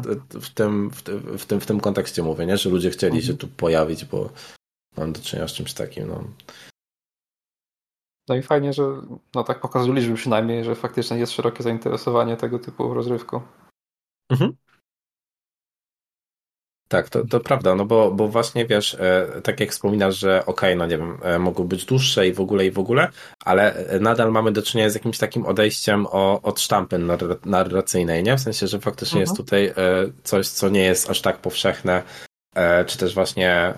[0.46, 2.58] w, tym, w, tym- w, tym, w tym kontekście mówię, nie?
[2.58, 4.30] że ludzie chcieli się tu pojawić, bo
[4.98, 6.08] mam do czynienia z czymś takim.
[6.08, 6.24] No.
[8.28, 8.84] No i fajnie, że
[9.36, 13.42] no tak pokazują liczby przynajmniej, że faktycznie jest szerokie zainteresowanie tego typu rozrywką.
[14.32, 14.56] Mhm.
[16.92, 20.76] Tak, to, to prawda, no bo, bo właśnie wiesz, e, tak jak wspominasz, że okej,
[20.76, 23.10] no nie wiem, e, mogą być dłuższe i w ogóle i w ogóle,
[23.46, 28.24] ale e, nadal mamy do czynienia z jakimś takim odejściem o, od sztampy narra- narracyjnej,
[28.24, 28.38] nie?
[28.38, 29.46] W sensie, że faktycznie jest Mhm.
[29.46, 29.74] tutaj
[30.24, 32.04] coś, co nie jest aż tak powszechne,
[32.88, 33.74] czy też właśnie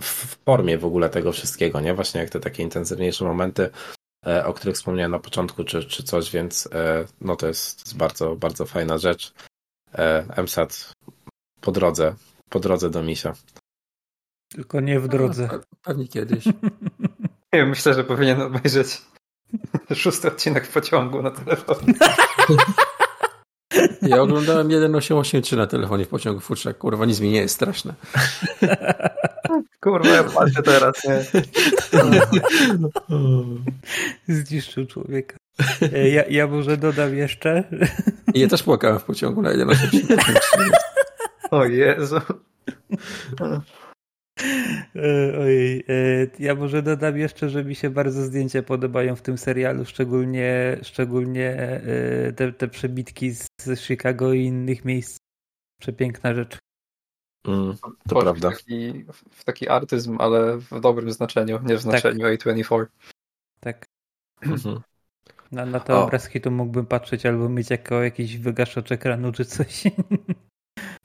[0.00, 1.94] w formie w ogóle tego wszystkiego, nie?
[1.94, 3.70] Właśnie jak te takie intensywniejsze momenty,
[4.44, 6.68] o których wspomniałem na początku, czy, czy coś, więc
[7.20, 9.32] no to jest, to jest bardzo, bardzo fajna rzecz.
[10.36, 10.92] MSAT
[11.60, 12.14] po drodze,
[12.50, 13.32] po drodze do misia.
[14.52, 15.48] Tylko nie w drodze.
[15.52, 16.46] No, pe- pewnie kiedyś.
[17.52, 19.02] Nie wiem, myślę, że powinien obejrzeć
[19.94, 21.94] szósty odcinek w pociągu na telefonie.
[24.02, 26.78] Ja oglądałem 1883 na telefonie w pociągu futrzak.
[26.78, 27.94] Kurwa, nic mi nie jest straszne.
[29.80, 31.24] Kurwa, ja patrzę teraz, nie?
[34.28, 35.36] Zniszczył człowieka.
[35.92, 37.64] E, Ja, ja może dodam jeszcze,
[38.34, 40.70] ja też płakałem w pociągu na 1883.
[41.56, 42.20] O Jezu.
[44.96, 49.38] E, Ojej, e, ja może dodam jeszcze, że mi się bardzo zdjęcia podobają w tym
[49.38, 55.16] serialu, szczególnie, szczególnie e, te, te przebitki z Chicago i innych miejsc.
[55.80, 56.58] Przepiękna rzecz.
[57.46, 58.50] Mm, to Poszedł prawda.
[58.50, 62.86] W taki, w taki artyzm, ale w dobrym znaczeniu, nie w znaczeniu A24.
[63.60, 63.84] Tak.
[64.42, 64.80] Mhm.
[65.52, 66.04] Na, na te O.
[66.04, 69.84] obrazki to mógłbym patrzeć albo mieć jako jakiś wygaszacz ekranu czy coś.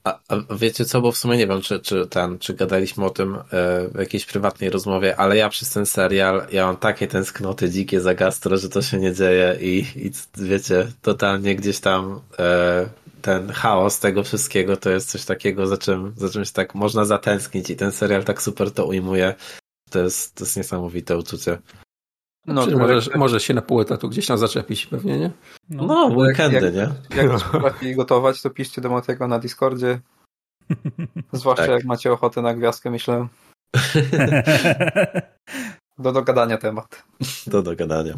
[0.04, 3.10] A, a wiecie co, bo w sumie nie wiem, czy, czy ten, czy gadaliśmy o
[3.10, 3.40] tym e,
[3.94, 8.14] w jakiejś prywatnej rozmowie, ale ja przez ten serial, ja mam takie tęsknoty dzikie za
[8.14, 12.86] gastro, że to się nie dzieje i, i wiecie, totalnie gdzieś tam e,
[13.22, 17.70] ten chaos tego wszystkiego to jest coś takiego, za czym, za czymś tak można zatęsknić
[17.70, 19.34] i ten serial tak super to ujmuje.
[19.90, 21.58] To jest, to jest niesamowite uczucie.
[22.46, 25.30] No, możesz, jak, możesz się na pół etatu gdzieś tam zaczepić pewnie, nie?
[25.70, 25.86] No.
[25.86, 27.16] No, weekendy, jak- nie?
[27.22, 30.00] jak potrafi gotować, to piszcie do Matego na Discordzie.
[31.32, 31.74] Zwłaszcza Tak.
[31.74, 33.28] jak macie ochotę na gwiazdkę, myślę.
[35.98, 37.04] Do dogadania temat.
[37.46, 38.14] Do dogadania.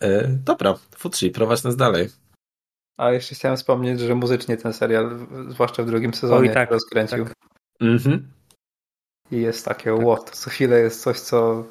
[0.00, 2.08] E, dobra, Futsi, prowadź nas dalej.
[2.98, 7.24] A jeszcze chciałem wspomnieć, że muzycznie ten serial, zwłaszcza w drugim sezonie, Oj, tak, rozkręcił.
[7.24, 7.34] tak.
[7.80, 8.28] Mhm.
[9.30, 11.64] I jest takie, what, co chwilę jest coś, co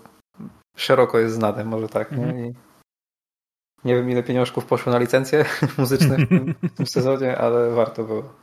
[0.78, 2.12] szeroko jest znane, może tak.
[2.12, 2.24] nie?
[2.24, 2.46] Mhm.
[2.46, 2.54] I
[3.86, 5.46] nie wiem, ile pieniążków poszło na licencje
[5.78, 8.34] muzyczne w tym, w tym sezonie, ale warto było.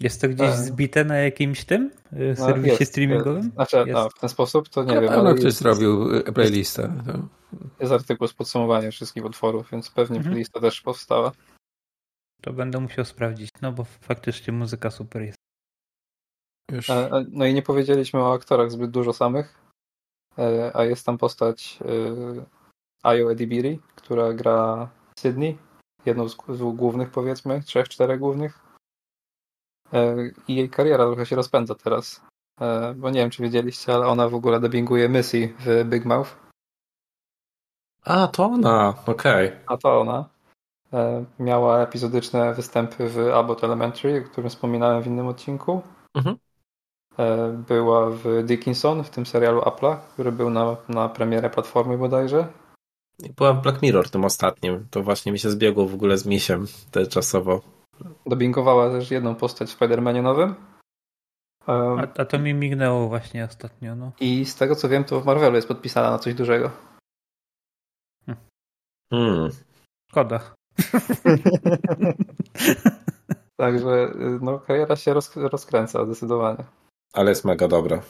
[0.00, 0.56] Jest to gdzieś Tak.
[0.58, 3.36] zbite na jakimś tym y, No, serwisie jest, streamingowym?
[3.42, 3.54] Jest.
[3.54, 3.90] Znaczy, Jest.
[3.92, 7.02] no, w ten sposób to nie Na wiem, pewno ale ktoś jest, zrobił e, playlistę.
[7.06, 7.28] To.
[7.80, 10.32] jest artykuł z podsumowaniem wszystkich utworów, więc pewnie Mhm.
[10.32, 11.32] playlista też powstała.
[12.42, 15.38] To będę musiał sprawdzić, no bo faktycznie muzyka super jest.
[16.72, 16.88] Już.
[17.30, 19.58] No i nie powiedzieliśmy o aktorach zbyt dużo samych,
[20.74, 22.44] a jest tam postać e,
[23.02, 24.88] Ayo Edibiri, która gra
[25.18, 25.58] Sydney,
[26.06, 26.36] jedną z,
[26.74, 28.58] głównych powiedzmy, trzech, czterech głównych.
[29.92, 30.16] E,
[30.48, 32.20] I jej kariera trochę się rozpędza teraz,
[32.60, 36.36] E, bo nie wiem czy wiedzieliście, ale ona w ogóle dubbinguje Missy w Big Mouth,
[38.04, 39.52] A, to ona, okej.
[39.66, 40.28] a to ona.
[40.92, 45.82] E, Miała epizodyczne występy w Abbott Elementary, o którym wspominałem w innym odcinku.
[46.14, 46.36] Mhm.
[47.18, 52.48] E, Była w Dickinson, w tym serialu Apple'a, który był na, na premierę platformy bodajże.
[53.18, 54.86] I Była w Black Mirror tym ostatnim.
[54.90, 57.60] To właśnie mi się zbiegło w ogóle z misiem te czasowo.
[58.26, 60.54] Dubbingowała też jedną postać w Spider-Manie nowym.
[61.68, 64.12] E, A, a to mi mignęło właśnie ostatnio, no.
[64.20, 66.70] I z tego co wiem, to w Marvelu jest podpisana na coś dużego.
[69.10, 69.50] Hmm.
[70.10, 70.40] Szkoda.
[73.56, 76.64] Także y, no, kariera się roz, rozkręca zdecydowanie.
[77.12, 78.02] Ale jest mega dobra.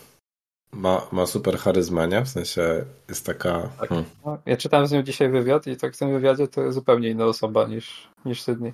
[0.73, 2.23] Ma, ma super charyzmę, nie?
[2.25, 3.69] W sensie jest taka...
[3.81, 3.89] Tak.
[3.89, 4.05] Hmm.
[4.27, 7.09] No, ja czytałem z nią dzisiaj wywiad i tak w tym wywiadzie to jest zupełnie
[7.09, 8.73] inna osoba niż, niż Sydney.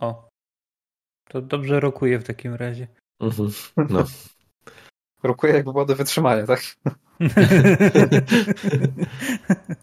[0.00, 0.28] O.
[1.28, 2.88] To dobrze rokuje w takim razie.
[3.20, 3.50] Mhm.
[3.90, 4.04] No.
[5.22, 6.60] Rokuje jak było do wytrzymania, tak?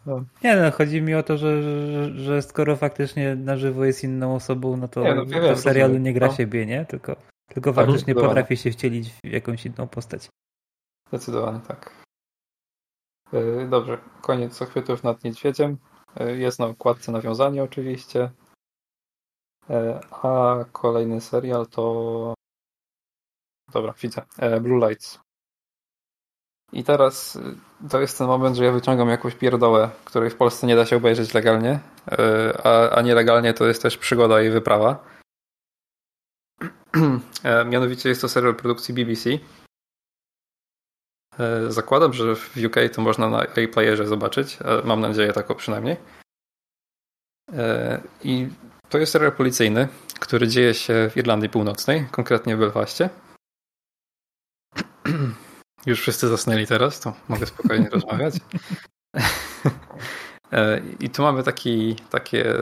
[0.05, 0.25] No.
[0.43, 4.35] Nie no, chodzi mi o to, że, że, że skoro faktycznie na żywo jest inną
[4.35, 6.03] osobą, no to Nie, no, w serialu rozumiem.
[6.03, 6.33] nie gra No.
[6.33, 6.85] siebie, nie?
[6.85, 7.15] Tylko,
[7.47, 10.29] tylko Mhm, faktycznie potrafi się wcielić w jakąś inną postać.
[11.07, 12.03] Zdecydowanie tak.
[13.33, 15.77] Yy, Dobrze, koniec ochwytów nad niedźwiedziem.
[16.19, 18.31] Yy, Jest na okładce nawiązanie oczywiście.
[19.69, 22.33] Yy, A kolejny serial to...
[23.73, 24.21] Dobra, widzę.
[24.61, 25.19] Blue Lights.
[26.73, 27.39] I teraz
[27.89, 30.97] to jest ten moment, że ja wyciągam jakąś pierdołę, której w Polsce nie da się
[30.97, 31.79] obejrzeć legalnie,
[32.63, 35.03] a, a nielegalnie to jest też przygoda i wyprawa.
[36.95, 39.29] Yy, Mianowicie jest to serial produkcji BBC.
[41.39, 44.57] E, Zakładam, że w UK to można na iPlayerze zobaczyć.
[44.61, 45.97] e, Mam nadzieję taką przynajmniej.
[47.53, 48.47] E, I
[48.89, 49.87] to jest serial policyjny,
[50.19, 53.09] który dzieje się w Irlandii Północnej, konkretnie w Belfaście.
[55.85, 58.33] Już wszyscy zasnęli teraz, to mogę spokojnie rozmawiać.
[60.51, 62.53] E, I tu mamy taki, takie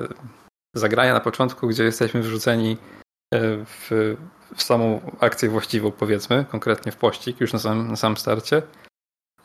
[0.75, 3.02] zagrania na początku, gdzie jesteśmy wrzuceni e,
[3.65, 4.15] w,
[4.55, 8.61] w samą akcję właściwą, powiedzmy, konkretnie w pościg, już na samym, na samym starcie.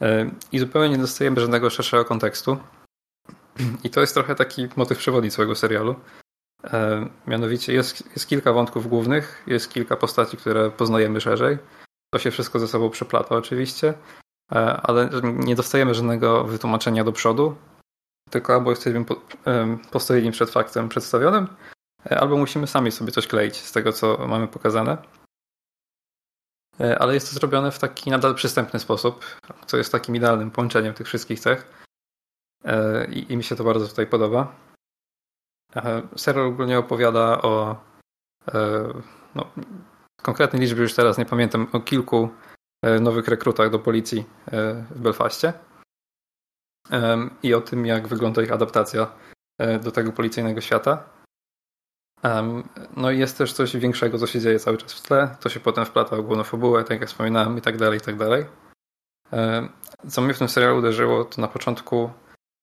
[0.01, 2.59] E, I zupełnie nie dostajemy żadnego szerszego kontekstu.
[3.85, 5.95] I to jest trochę taki motyw przewodni całego serialu.
[6.65, 11.59] E, Mianowicie jest, jest kilka wątków głównych, jest kilka postaci, które poznajemy szerzej.
[12.11, 13.95] To się wszystko ze sobą przeplata oczywiście,
[14.53, 17.57] e, ale nie dostajemy żadnego wytłumaczenia do przodu,
[18.31, 19.05] tylko albo jesteśmy
[19.93, 21.78] postawieni przed faktem przedstawionym, e,
[22.11, 24.99] albo musimy sami sobie coś kleić z tego, co mamy pokazane.
[26.81, 29.25] E, Ale jest to zrobione w taki nadal przystępny sposób,
[29.67, 31.73] co jest takim idealnym połączeniem tych wszystkich cech.
[32.65, 34.57] E, I, i mi się to bardzo tutaj podoba.
[35.77, 37.77] E, Serial ogólnie opowiada o
[38.49, 38.93] e,
[39.35, 39.51] no,
[40.23, 42.29] konkretnej liczby już teraz nie pamiętam, o kilku
[42.83, 45.53] e, nowych rekrutach do policji e, w Belfaście
[47.43, 49.13] i o tym, jak wygląda ich adaptacja
[49.59, 51.18] e, do tego policyjnego świata.
[52.97, 55.37] No i jest też coś większego, co się dzieje cały czas w tle.
[55.41, 58.17] To się potem wplata w główną fabułę, tak jak wspominałem, i tak dalej, i tak
[58.17, 58.45] dalej.
[60.09, 62.11] Co mnie w tym serialu uderzyło, to na początku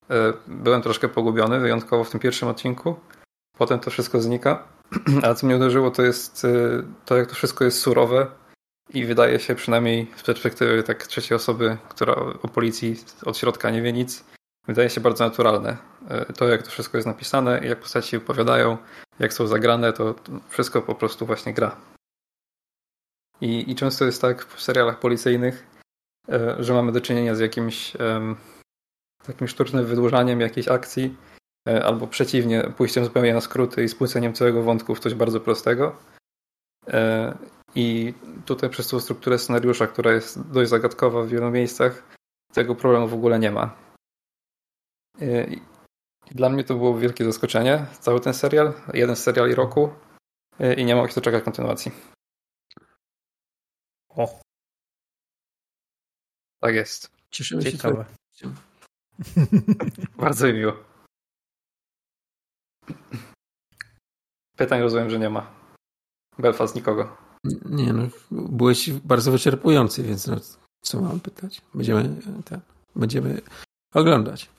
[0.10, 2.96] e, byłem troszkę pogubiony, wyjątkowo w tym pierwszym odcinku.
[3.58, 4.64] Potem to wszystko znika.
[5.24, 6.50] Ale co mnie uderzyło, to jest e,
[7.06, 8.28] to, jak to wszystko jest surowe
[8.94, 13.82] i wydaje się przynajmniej z perspektywy tak trzeciej osoby, która o policji od środka nie
[13.82, 14.24] wie nic,
[14.68, 15.78] wydaje się bardzo naturalne.
[16.10, 18.78] E, To, jak to wszystko jest napisane, jak postaci się wypowiadają,
[19.20, 20.16] jak są zagrane, to
[20.50, 21.76] wszystko po prostu właśnie gra.
[23.42, 25.68] I, I często jest tak w serialach policyjnych,
[26.30, 27.94] e, że mamy do czynienia z jakimś
[29.28, 31.18] takim sztucznym wydłużaniem jakiejś akcji,
[31.68, 35.96] e, albo przeciwnie, pójściem zupełnie na skróty i spłyceniem całego wątku w coś bardzo prostego.
[37.76, 38.14] I
[38.46, 42.04] tutaj przez tą strukturę scenariusza, która jest dość zagadkowa w wielu miejscach,
[42.54, 43.85] tego problemu w ogóle nie ma.
[45.20, 45.62] I
[46.32, 49.90] Dla mnie to było wielkie zaskoczenie, cały ten serial, jeden z seriali roku
[50.60, 51.92] e, i nie mogę się doczekać kontynuacji.
[54.10, 54.40] O,
[56.60, 57.12] Tak jest.
[57.30, 58.06] Cieszymy się ciekawe.
[60.18, 60.74] Bardzo mi miło.
[64.58, 65.52] Pytań rozumiem, że nie ma.
[66.40, 67.18] Belfast nikogo.
[67.66, 70.36] Nie no, byłeś bardzo wyczerpujący, więc no,
[70.82, 71.62] co mam pytać?
[71.74, 72.62] Będziemy, e, ten,
[72.96, 73.42] będziemy
[73.94, 74.50] oglądać.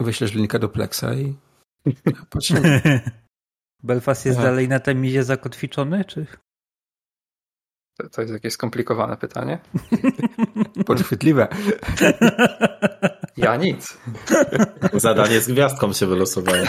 [0.00, 1.36] Wyślesz linka do Plexa i
[2.30, 3.00] patrzymy.
[3.82, 4.46] Belfast jest Tak.
[4.46, 6.26] dalej na temizie zakotwiczony, czy?
[7.98, 9.58] To, to jest jakieś skomplikowane pytanie.
[10.86, 11.48] Podchwytliwe.
[13.36, 13.98] Ja nic.
[14.92, 16.64] Zadanie z gwiazdką się wylosowało.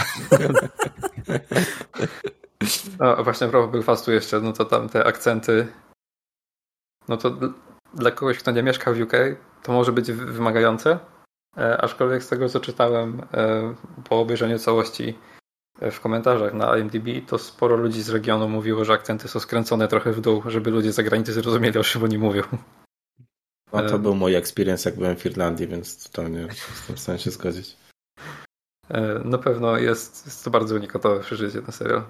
[2.98, 5.66] No, a właśnie propos Belfastu jeszcze, no to tam te akcenty,
[7.08, 7.52] no to dl-
[7.94, 9.12] dla kogoś, kto nie mieszka w UK,
[9.62, 10.98] to może być wy- wymagające,
[11.56, 13.74] aczkolwiek z tego, co czytałem e,
[14.08, 15.18] po obejrzeniu całości
[15.80, 19.88] e, w komentarzach na IMDb, to sporo ludzi z regionu mówiło, że akcenty są skręcone
[19.88, 22.42] trochę w dół, żeby ludzie z zagranicy zrozumieli, o czym oni mówią.
[23.72, 27.30] No to był mój experience, jak byłem w Irlandii, więc totalnie jestem w stanie się
[27.30, 27.76] zgodzić.
[28.88, 32.02] E, Na pewno jest, jest to bardzo unikatowe przeżycie ten serial.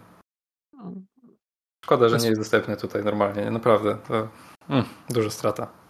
[1.85, 3.99] Szkoda, że nie jest dostępny tutaj normalnie, naprawdę.
[4.09, 4.29] To
[4.69, 5.82] mm, duża strata.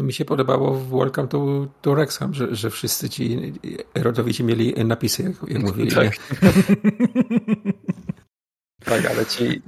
[0.00, 3.52] Mi się podobało w Welcome to, to Wrexham, że, że wszyscy ci
[3.94, 5.90] rodowici mieli napisy, jak, jak mówili.
[5.92, 6.12] Tak.
[8.84, 9.62] Tak, ale ci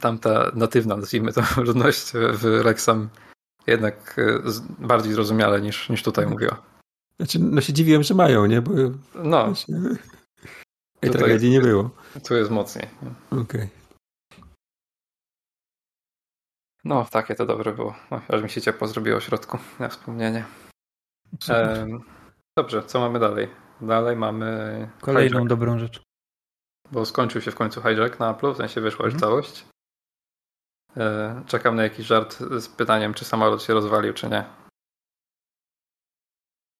[0.00, 3.08] tamta natywna, nazwijmy to, ludność w Rexham
[3.66, 6.62] jednak z- bardziej zrozumiale niż, niż tutaj mówiła.
[7.16, 8.62] Znaczy, no się dziwiłem, że mają, nie?
[8.62, 8.70] Bo
[9.14, 9.76] No, właśnie,
[11.00, 11.90] tej tragedii nie było.
[12.28, 12.86] tu jest mocniej.
[13.30, 13.68] Okej.
[16.84, 17.94] No, takie to dobre było.
[18.10, 20.44] No, aż mi się ciepło zrobiło w środku, na wspomnienie.
[21.48, 22.00] Em,
[22.58, 23.48] dobrze, co mamy dalej?
[23.80, 26.02] Dalej mamy Kolejną hijack, dobrą rzecz.
[26.92, 29.30] bo skończył się w końcu hijack na Apple, w sensie wyszła już Mhm.
[29.30, 29.64] całość.
[30.96, 34.44] E, czekam na jakiś żart z pytaniem, czy samolot się rozwalił, czy nie.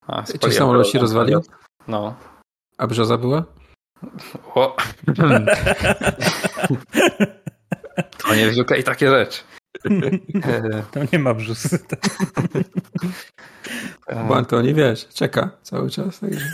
[0.07, 1.41] A, Czy samolot się rozwalił?
[1.87, 2.15] No.
[2.77, 3.43] A brzoza była?
[4.55, 4.75] O.
[8.17, 9.43] to nie w UK takie rzecz.
[9.85, 11.73] E, Tam nie ma brzus.
[11.73, 11.79] e,
[14.27, 16.19] Bo Antoni, wiesz, czeka cały czas.
[16.19, 16.51] Także.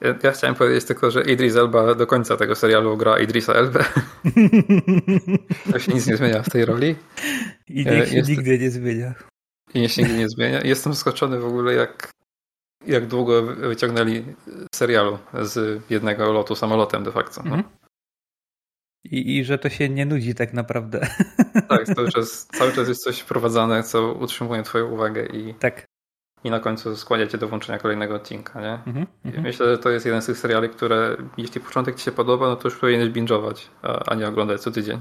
[0.00, 3.84] ja, ja chciałem powiedzieć tylko, że Idris Elba do końca tego serialu gra Idrisa Elbę.
[5.72, 6.96] To się nic nie zmienia w tej roli.
[7.68, 9.14] I E, niech się jest- nigdy nie zmienia.
[9.74, 10.60] I nie się nigdy nie zmienia.
[10.64, 12.10] Jestem zaskoczony w ogóle, jak,
[12.86, 14.24] jak długo wyciągnęli
[14.74, 17.42] serialu z jednego lotu samolotem de facto.
[17.44, 17.54] No.
[17.56, 17.64] Mhm.
[19.04, 21.00] I, I że to się nie nudzi tak naprawdę.
[21.68, 25.84] Tak, cały czas, cały czas jest coś wprowadzane, co utrzymuje twoją uwagę i, tak.
[26.44, 28.72] i na końcu skłania cię do włączenia kolejnego odcinka, nie?
[28.86, 29.44] Mhm, mhm.
[29.44, 32.56] Myślę, że to jest jeden z tych seriali, które jeśli początek ci się podoba, no
[32.56, 35.00] to już powinieneś binge'ować, a, a nie oglądać co tydzień.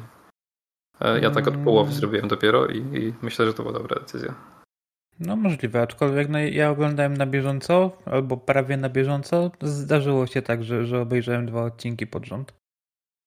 [1.01, 1.65] E, Ja tak od Mm.
[1.65, 4.33] połowy zrobiłem dopiero i, i myślę, że to była dobra decyzja.
[5.19, 9.51] No możliwe, aczkolwiek no, ja oglądałem na bieżąco, albo prawie na bieżąco.
[9.61, 12.53] Zdarzyło się tak, że, że obejrzałem dwa odcinki pod rząd.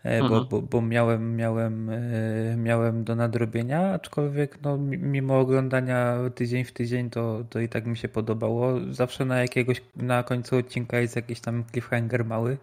[0.05, 0.49] E, Bo, Mhm.
[0.49, 6.73] bo, bo miałem, miałem, e, miałem do nadrobienia, aczkolwiek no, mi- mimo oglądania tydzień w
[6.73, 8.73] tydzień, to, to i tak mi się podobało.
[8.91, 12.58] Zawsze na jakiegoś, na końcu odcinka jest jakiś tam cliffhanger mały.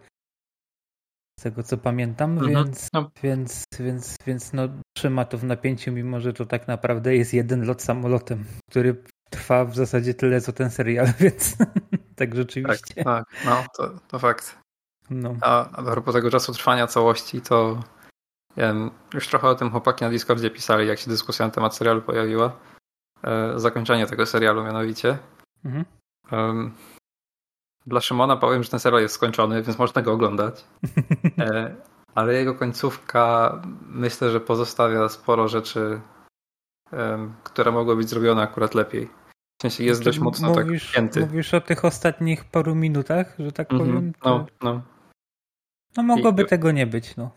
[1.40, 2.50] Z tego co pamiętam, Mhm.
[2.52, 3.11] więc, No.
[3.24, 7.66] więc, więc, więc no, trzyma to w napięciu, mimo że to tak naprawdę jest jeden
[7.66, 11.70] lot samolotem, który trwa w zasadzie tyle co ten serial, więc tak
[12.16, 13.03] Tak, rzeczywiście.
[13.03, 14.60] tak, no to, to fakt.
[15.11, 15.35] No.
[15.41, 17.80] A, a propos tego czasu trwania całości, to
[18.57, 22.01] em, już trochę o tym chłopaki na Discordzie pisali, jak się dyskusja na temat serialu
[22.01, 22.51] pojawiła.
[23.23, 25.17] E, zakończenie tego serialu mianowicie.
[25.65, 25.85] Mhm.
[26.31, 26.72] Em,
[27.85, 30.65] dla Szymona powiem, że ten serial jest skończony, więc można go oglądać.
[31.40, 31.75] E,
[32.15, 36.01] ale jego końcówka myślę, że pozostawia sporo rzeczy,
[36.91, 39.09] em, które mogły być zrobione akurat lepiej.
[39.59, 41.19] W sensie jest dość mocno tak mówisz, wpięty.
[41.19, 44.14] mówisz o tych ostatnich paru minutach, że tak Mhm, powiem?
[44.14, 44.81] To, No, no.
[45.98, 47.32] No mogłoby i- tego nie być, no.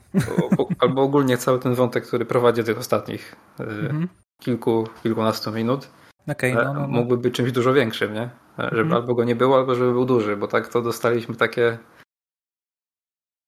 [0.78, 4.08] Albo ogólnie cały ten wątek, który prowadzi tych ostatnich e, Mhm.
[4.42, 5.90] kilku, kilkunastu minut,
[6.28, 6.86] Okej, e, no, no, no.
[6.88, 8.22] mógłby być czymś dużo większym, nie?
[8.58, 8.92] E, Żeby Mhm.
[8.92, 11.78] albo go nie było, albo żeby był duży, bo tak to dostaliśmy takie.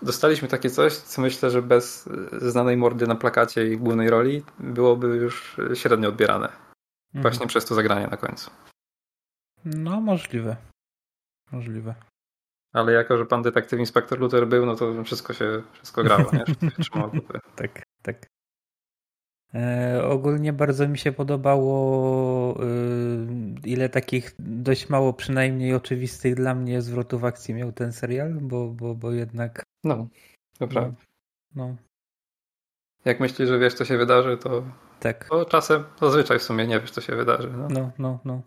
[0.03, 5.07] Dostaliśmy takie coś, co myślę, że bez znanej mordy na plakacie i głównej roli byłoby
[5.07, 6.47] już średnio odbierane.
[6.47, 7.23] Mhm.
[7.23, 8.51] Właśnie przez to zagranie na końcu.
[9.65, 10.57] No możliwe.
[11.53, 11.95] Możliwe.
[12.73, 16.71] Ale jako, że pan detektyw inspektor Luther był, no to wszystko się wszystko grało, nie?
[16.71, 17.21] Wszystko się.
[17.57, 18.27] Tak, tak.
[19.55, 22.67] E, ogólnie bardzo mi się podobało, y,
[23.65, 28.95] ile takich dość mało przynajmniej oczywistych dla mnie zwrotów akcji miał ten serial, bo, bo,
[28.95, 30.07] bo jednak No,
[30.59, 30.97] to prawda.
[31.55, 31.77] no,
[33.05, 34.65] Jak myślisz, że wiesz, co się wydarzy, to,
[35.01, 35.29] tak.
[35.29, 37.51] to czasem zazwyczaj w sumie nie wiesz, co się wydarzy.
[37.57, 37.69] No.
[37.71, 38.43] No, no, no.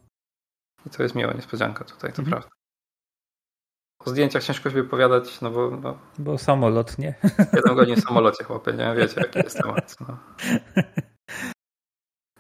[0.86, 2.28] I to jest miła niespodzianka tutaj, to Mhm.
[2.30, 2.50] prawda.
[4.06, 7.16] O zdjęciach ciężko się wypowiadać, no bo no, Bo samolot, nie?
[7.56, 9.96] 7 godzin w samolocie, chłopie, nie wiecie, jaki jest temat.
[10.00, 10.18] No.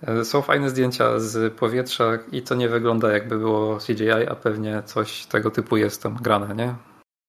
[0.02, 4.84] E, Są fajne zdjęcia z powietrza i to nie wygląda jakby było CGI, a pewnie
[4.84, 6.76] coś tego typu jest tam grane, nie?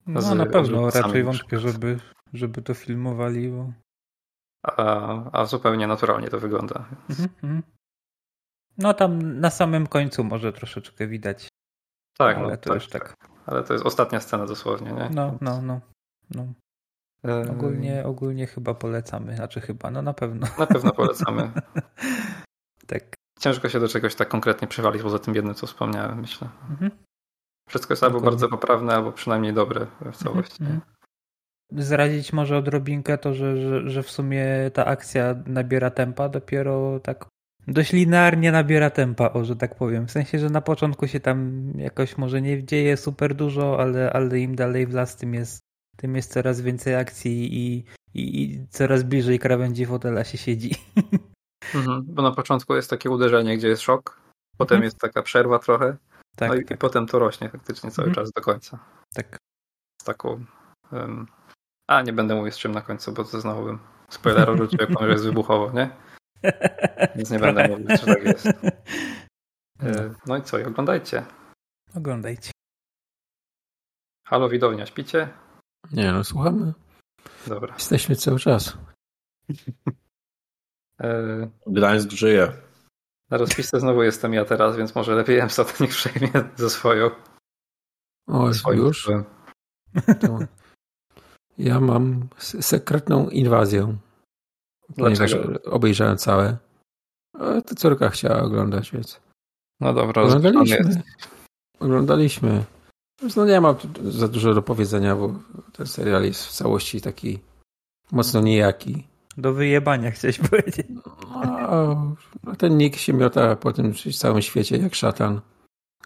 [0.07, 1.99] No Z na pewno, raczej wątpię, żeby,
[2.33, 3.71] żeby to filmowali, bo...
[4.63, 6.85] A, a zupełnie naturalnie to wygląda.
[7.09, 7.63] Mhm, mhm.
[8.77, 11.47] No tam na samym końcu może troszeczkę widać,
[12.17, 13.15] Tak, ale no, to tak, już tak.
[13.45, 15.09] Ale to jest ostatnia scena dosłownie, nie?
[15.13, 15.79] No, no, no.
[16.35, 16.45] no.
[17.51, 20.47] Ogólnie, ogólnie chyba polecamy, znaczy chyba, no na pewno.
[20.59, 21.51] Na pewno polecamy.
[22.87, 23.03] tak.
[23.39, 26.49] Ciężko się do czegoś tak konkretnie przywalić, poza tym jednym, co wspomniałem, myślę.
[26.69, 26.91] Mhm.
[27.69, 28.31] Wszystko jest albo Dokładnie.
[28.31, 30.63] bardzo poprawne, albo przynajmniej dobre w całości.
[30.63, 30.81] Mhm.
[31.71, 37.25] Zrazić może odrobinkę to, że, że, że w sumie ta akcja nabiera tempa dopiero tak
[37.73, 40.07] dość linearnie nabiera tempa, o że tak powiem.
[40.07, 44.39] W sensie, że na początku się tam jakoś może nie dzieje super dużo, ale, ale
[44.39, 45.59] im dalej w las, tym jest,
[45.97, 50.71] tym jest coraz więcej akcji i, i, i coraz bliżej krawędzi fotela się siedzi.
[51.75, 52.03] Mhm.
[52.07, 54.21] Bo na początku jest takie uderzenie, gdzie jest szok,
[54.57, 54.83] Potem Mhm.
[54.83, 55.97] jest taka przerwa trochę,
[56.35, 58.25] Tak, no i, i tak, potem to rośnie faktycznie cały Mhm.
[58.25, 58.79] czas do końca.
[59.13, 59.37] tak.
[60.01, 60.45] Z taką...
[60.93, 61.27] em,
[61.87, 64.99] a, nie będę mówił z czym na końcu, bo to znowu bym spoiler rzucił, jak
[65.01, 65.89] że jest wybuchowo, nie?
[67.15, 68.47] Nic nie będę mówił, że tak jest.
[69.83, 71.25] E, No i co, i oglądajcie.
[71.95, 72.51] Oglądajcie.
[74.27, 75.29] Halo, widownia, śpicie?
[75.91, 76.73] Nie no, słuchamy.
[77.47, 77.73] Dobra.
[77.73, 78.77] Jesteśmy cały czas.
[80.99, 82.51] E, Gdańsk żyje.
[83.29, 87.09] Na rozpisce znowu jestem ja teraz, więc może lepiej Emsat niech przejmie ze swoją.
[88.27, 89.09] O, już?
[90.21, 90.39] To
[91.57, 93.97] ja mam sekretną inwazję.
[94.95, 95.71] Ponieważ Dlaczego?
[95.71, 96.57] obejrzałem całe.
[97.33, 99.21] A to córka chciała oglądać, więc
[99.79, 101.01] No dobra, oglądaliśmy.
[101.79, 102.63] Oglądaliśmy.
[103.35, 105.39] No nie mam za dużo do powiedzenia, bo
[105.73, 107.39] ten serial jest w całości taki
[108.11, 109.07] mocno nijaki.
[109.37, 110.87] Do wyjebania chciałeś powiedzieć.
[112.43, 115.41] No ten Nick się miota po tym całym świecie jak szatan.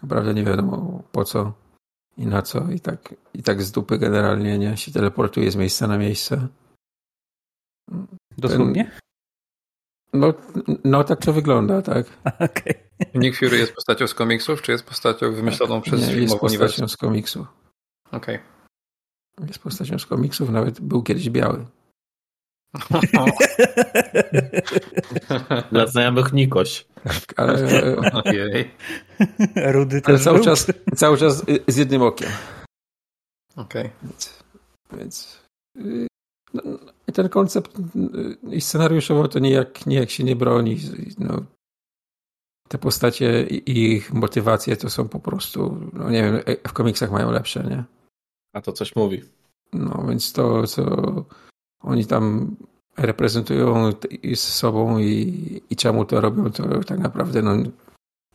[0.02, 1.52] Naprawdę nie wiadomo po co
[2.16, 2.70] i na co.
[2.70, 6.48] I tak, i tak z dupy generalnie nie się teleportuje z miejsca na miejsce.
[8.38, 8.90] Dosłownie?
[10.12, 10.34] No,
[10.84, 12.06] no tak to wygląda, tak.
[12.50, 12.74] Okej.
[13.14, 16.88] Nick Fury jest postacią z komiksów, czy jest postacią wymyśloną przez nie, jest postacią uniwersum?
[16.88, 17.46] z komiksów.
[18.12, 18.38] Okej.
[19.46, 21.66] Jest postacią z komiksów, nawet był kiedyś biały.
[25.72, 26.86] Dla znajomych Nikoś.
[27.36, 27.54] Ale,
[28.24, 28.70] Ojej.
[29.56, 30.44] Rudy ale cały był?
[30.44, 30.66] czas,
[30.96, 32.30] cały czas z jednym okiem.
[33.56, 33.90] Okej.
[34.02, 34.38] Więc,
[34.92, 35.40] więc
[35.74, 36.06] yy,
[36.54, 36.62] no,
[37.08, 40.76] i ten koncept yy, i scenariuszowo to nijak, nijak się nie broni.
[41.18, 41.42] No,
[42.68, 47.30] te postacie i ich motywacje to są po prostu, no nie wiem, w komiksach mają
[47.30, 47.84] lepsze, nie?
[48.52, 49.22] A to coś mówi.
[49.72, 50.84] No więc to, co
[51.80, 52.56] oni tam
[52.96, 53.92] reprezentują
[54.34, 57.56] z sobą i, i czemu to robią, to tak naprawdę no,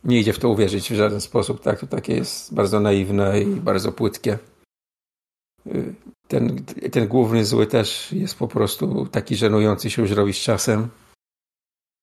[0.04, 1.60] nie idzie w to uwierzyć w żaden sposób.
[1.60, 1.80] Tak?
[1.80, 4.38] To takie jest bardzo naiwne i bardzo płytkie.
[6.32, 10.88] Ten, ten główny zły też jest po prostu taki żenujący się już robi z czasem.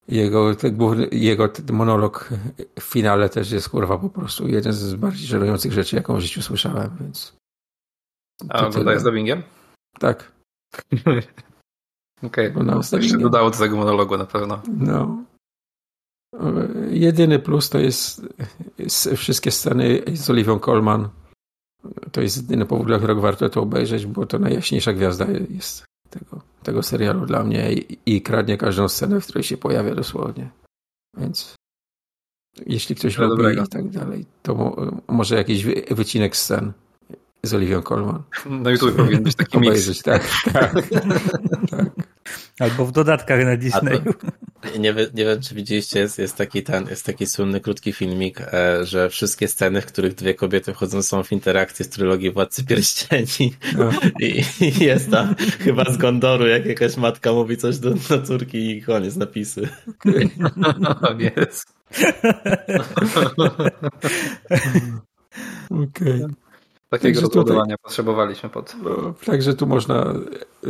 [0.08, 2.28] Jego, ten główny, jego ten monolog
[2.80, 6.42] w finale też jest kurwa po prostu jeden z bardziej żenujących rzeczy, jaką w życiu
[6.42, 7.36] słyszałem, więc.
[8.48, 9.42] A to oglądałeś z dubbingiem?
[9.98, 10.32] Tak.
[12.22, 12.52] Okej.
[12.54, 13.20] To się dubbingiem.
[13.22, 14.62] dodało do tego monologu na pewno.
[14.68, 15.24] No.
[16.90, 18.22] Jedyny plus to jest
[18.78, 21.08] s- wszystkie sceny z Oliwią Colman.
[22.12, 26.40] To jest jedyny powód, dla którego warto to obejrzeć, bo to najjaśniejsza gwiazda jest tego,
[26.62, 30.50] tego serialu dla mnie i, i kradnie każdą scenę, w której się pojawia dosłownie.
[31.18, 31.54] Więc
[32.66, 33.64] jeśli ktoś Tyle lubi dobrego.
[33.64, 34.76] i tak dalej, to mo,
[35.08, 36.72] może jakiś wy, wycinek scen
[37.42, 39.68] z Oliwią Colman Na YouTube powinien być taki mix.
[39.68, 40.02] obejrzeć.
[40.02, 40.74] Tak, tak,
[41.70, 41.90] tak.
[42.60, 44.14] Albo w dodatkach na Disneyu.
[44.78, 48.84] Nie, nie wiem, czy widzieliście, jest, jest taki ten, jest taki słynny, krótki filmik, e,
[48.84, 53.54] że wszystkie sceny, w których dwie kobiety wchodzą są w interakcji z trylogii Władcy Pierścieni.
[53.76, 53.90] No.
[54.20, 58.70] I, I jest tam chyba z Gondoru, jak jakaś matka mówi coś do, do córki
[58.70, 59.68] i koniec napisy.
[61.36, 61.66] Jest.
[65.70, 66.26] Okej.
[66.90, 68.76] Takiego Także tutaj- rozładowania potrzebowaliśmy pod.
[68.82, 70.14] No, także tu można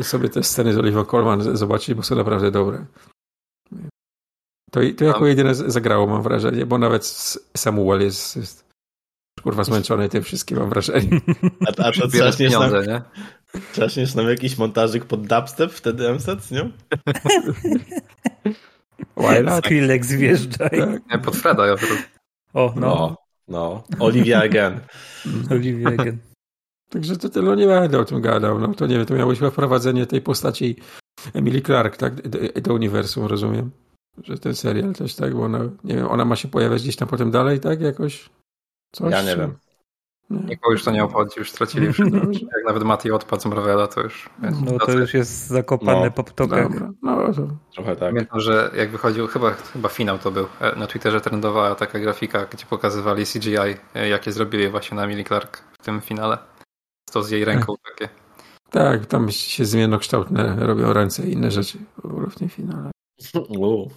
[0.02, 2.86] sobie te sceny z Olivą Colman zobaczyć, bo są naprawdę dobre.
[4.70, 7.04] To, to jako Tam- jedyne zagrało, mam wrażenie, bo nawet
[7.56, 8.64] Samuel jest, jest
[9.42, 11.20] kurwa zmęczony tym wszystkim, mam wrażenie.
[11.66, 13.02] A, a to nam, pieniądze, nie?
[13.72, 16.70] trzaśniesz nam jakiś montażyk pod dubstep wtedy MSET, nie?
[19.16, 19.64] Wildcat?
[19.64, 20.70] Skrillex wjeżdżaj.
[20.70, 21.10] Tak.
[21.10, 21.74] Nie, pod Freda ja.
[22.54, 22.80] O, no.
[22.80, 23.16] No,
[23.50, 23.82] no.
[23.98, 24.80] Olivia again.
[25.50, 26.18] Olivia Egan.
[26.90, 28.58] Także to tyle, no nie będę o tym gadał.
[28.58, 30.76] No to nie wiem, to miało być chyba wprowadzenie tej postaci
[31.34, 33.70] Emily Clark, tak, do, do uniwersum, rozumiem.
[34.24, 37.08] Że ten serial też, tak, bo ona, nie wiem, ona ma się pojawiać gdzieś tam
[37.08, 38.30] potem dalej, tak, jakoś?
[38.92, 39.54] Coś, Ja nie czy- wiem.
[40.30, 40.40] Nie.
[40.40, 42.16] Nikogo już to nie obchodzi, już stracili wszystko.
[42.56, 44.30] Jak nawet Mati odpadł z Marvela, to już...
[44.64, 46.68] No to już jest zakopane No, po ptokach.
[47.02, 48.08] No to Trochę tak.
[48.08, 52.46] Pamiętam, że jak wychodził, chyba, chyba finał to był, e, na Twitterze trendowała taka grafika,
[52.46, 53.56] gdzie pokazywali CGI,
[53.94, 56.38] e, jakie zrobili właśnie na Millie Clark w tym finale.
[57.12, 58.08] To z jej ręką takie.
[58.70, 62.90] Tak, tam się zmiennokształtne robią ręce i inne rzeczy w ogóle w tym finale.
[63.48, 63.88] U.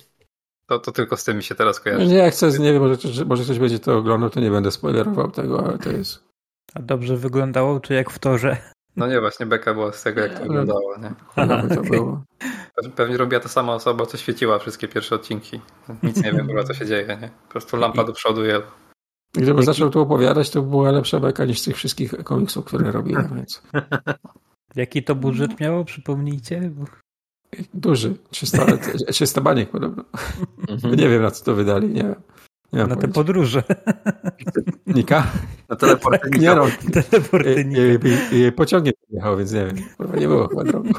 [0.68, 2.06] To, to tylko z tym mi się teraz No kojarzy.
[2.08, 5.32] nie, jak chcę, nie wiem, może, może ktoś będzie to oglądał, to nie będę spoilerował
[5.32, 6.24] tego, ale to jest...
[6.74, 8.58] A dobrze wyglądało, czy jak w torze?
[8.96, 10.98] No nie, właśnie beka była z tego, jak to Nie, wyglądało.
[10.98, 11.14] Nie?
[11.28, 11.92] Chujowe to okej.
[12.00, 12.24] było.
[12.84, 15.62] Pe- Pewnie robiła ta sama osoba, co świeciła wszystkie pierwsze odcinki.
[16.04, 17.18] Nic nie wiem chyba, co się dzieje.
[17.22, 17.30] Nie?
[17.48, 18.50] Po prostu lampa do przodu i
[19.36, 23.36] Gdybym zaczął tu opowiadać, to była lepsza beka niż z tych wszystkich komiksów, które robiłem,
[23.36, 23.62] więc...
[24.76, 26.62] Jaki to budżet miało, przypomnijcie?
[26.76, 26.86] Bo...
[27.74, 28.66] Duży, 300,
[29.12, 30.04] 300 baniek podobno.
[30.70, 30.96] Mhm.
[30.96, 32.16] Nie wiem, na co to wydali, nie wiem.
[32.74, 33.14] Nie Na te pojęcia.
[33.14, 33.64] podróże.
[34.88, 35.28] Nika?
[35.70, 36.66] Na teleporty Nie no,
[37.10, 37.78] Teleporty jej, nie.
[37.80, 38.00] jej,
[38.32, 39.76] jej pociągiem jechał, więc nie wiem.
[39.98, 40.90] Kurwa, nie było chyba drogo.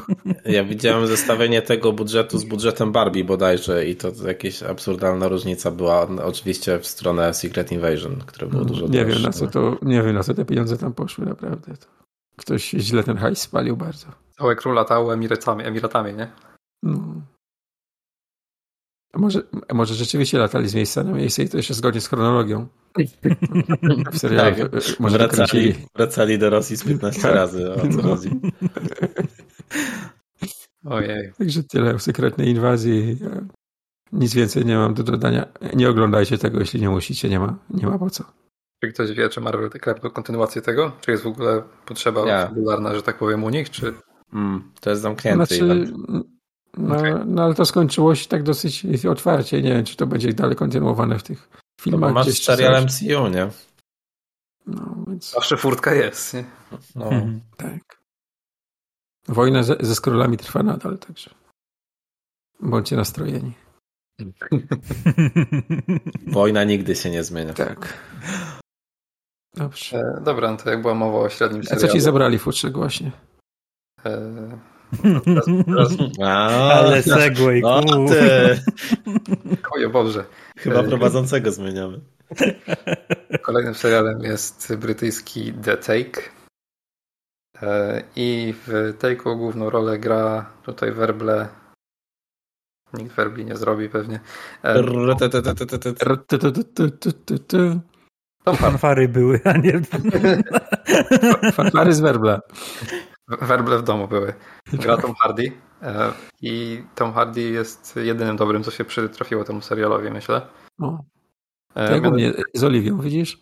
[0.45, 6.07] Ja widziałem zestawienie tego budżetu z budżetem Barbie bodajże i to jakaś absurdalna różnica była
[6.23, 9.27] oczywiście w stronę Secret Invasion, które było dużo No, Nie wiem, droższe.
[9.27, 11.73] na co to, nie wiem, na co te pieniądze tam poszły, naprawdę.
[12.35, 14.07] To ktoś źle ten hajs spalił bardzo.
[14.37, 16.31] Całe król latało Emiratami, Emiratami, nie?
[16.83, 17.21] No.
[19.13, 22.07] A może, a może rzeczywiście latali z miejsca na miejsce i to jeszcze zgodnie z
[22.07, 22.67] chronologią.
[24.11, 27.35] W serialu Tak, e, może wracali, wracali do Rosji z 15 Tak.
[27.35, 28.01] razy, o co No.
[28.03, 28.29] chodzi.
[30.85, 31.33] Ojej.
[31.37, 33.17] Także tyle o sekretnej inwazji.
[34.11, 35.45] Nic więcej nie mam do dodania.
[35.75, 38.23] Nie oglądajcie tego, jeśli nie musicie, nie ma, nie ma po co.
[38.83, 40.91] Czy ktoś wie, czy Marvel klepnął kontynuację tego?
[41.01, 42.47] Czy jest w ogóle potrzeba Nie.
[42.47, 43.69] fabularna, że tak powiem, u nich?
[43.69, 43.93] Czy
[44.33, 45.91] Mm, to jest zamknięty Znaczy, event.
[46.77, 47.13] no, Okej.
[47.25, 49.61] no ale to skończyło się tak dosyć otwarcie.
[49.61, 52.09] Nie wiem, czy to będzie dalej kontynuowane w tych No, filmach.
[52.09, 52.83] bo masz serial.
[52.85, 53.49] MCU, nie?
[54.67, 56.43] No, więc zawsze furtka jest, nie?
[56.95, 57.05] No.
[57.05, 57.41] Mhm.
[57.57, 57.99] tak.
[59.27, 61.29] Wojna ze, ze skrólami trwa nadal, także
[62.59, 63.53] bądźcie nastrojeni.
[66.27, 67.53] Wojna nigdy się nie zmienia.
[67.53, 67.93] Tak.
[69.57, 69.97] Dobrze.
[69.97, 71.87] E, dobra, no to jak była mowa o średnim A serialu.
[71.87, 73.11] co ci zabrali futrzek właśnie?
[74.05, 74.31] E,
[75.25, 75.89] teraz, teraz,
[76.23, 78.59] A, Ale segway, no ty.
[79.75, 80.25] oje Boże.
[80.57, 82.01] Chyba E, prowadzącego zmieniamy.
[83.41, 86.21] Kolejnym serialem jest brytyjski The Take.
[87.61, 91.47] E, I w Take'u główną rolę gra tutaj werble.
[92.93, 94.19] Nikt werbli nie zrobi pewnie.
[98.45, 98.61] Hardy.
[98.61, 99.81] Fanfary były, a nie...
[101.53, 102.39] Fanfary z werbla.
[103.27, 104.33] Werble w domu były.
[104.73, 105.51] Gra Tom Hardy.
[105.81, 110.41] E, I Tom Hardy jest jedynym dobrym, co się przytrafiło temu serialowi, myślę.
[110.81, 110.99] O,
[111.75, 113.37] E, tak mnie z Oliwią, widzisz?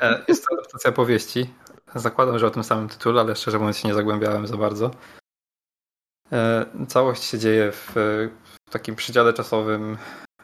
[0.00, 1.50] E, Jest to adaptacja powieści.
[1.94, 4.90] Zakładam, że o tym samym tytule, ale szczerze mówiąc się nie zagłębiałem za bardzo.
[6.88, 7.92] Całość się dzieje w,
[8.68, 9.96] w takim przydziale czasowym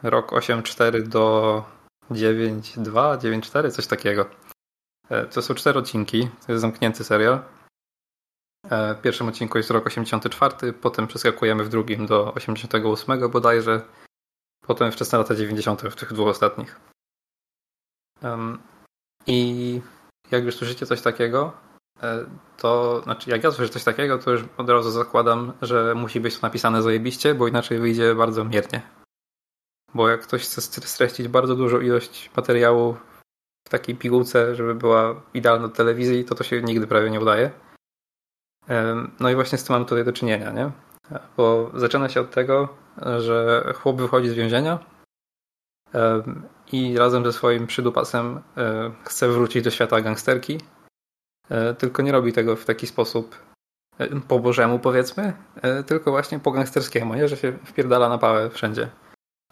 [0.03, 1.63] rok 8.4 do
[2.11, 4.25] 9.2, 9.4, coś takiego.
[5.09, 7.43] E, To są cztery odcinki, to jest zamknięty serial.
[8.69, 13.81] E, W pierwszym odcinku jest rok 84, potem przeskakujemy w drugim do 88 bodajże,
[14.65, 16.79] potem wczesne lata 90 w tych dwóch ostatnich.
[19.27, 19.81] I
[20.31, 21.53] jak już słyszycie coś takiego,
[22.03, 22.25] e,
[22.57, 26.39] to znaczy jak ja słyszę coś takiego, to już od razu zakładam, że musi być
[26.39, 28.81] to napisane zajebiście, bo inaczej wyjdzie bardzo miernie.
[29.93, 32.97] Bo jak ktoś chce st- streścić bardzo dużą ilość materiału
[33.67, 37.51] w takiej pigułce, żeby była idealna do telewizji, to to się nigdy prawie nie udaje.
[39.19, 40.71] No i właśnie z tym mam tutaj do czynienia, nie?
[41.37, 42.77] Bo zaczyna się od tego,
[43.19, 44.79] że chłop wychodzi z więzienia
[46.71, 50.57] i razem ze swoim przydupasem e, chce wrócić do świata gangsterki,
[51.49, 53.35] e, tylko nie robi tego w taki sposób
[53.97, 55.33] e, po bożemu powiedzmy,
[55.87, 57.27] tylko właśnie po gangsterskiemu, nie?
[57.27, 58.89] że się wpierdala na pałę wszędzie.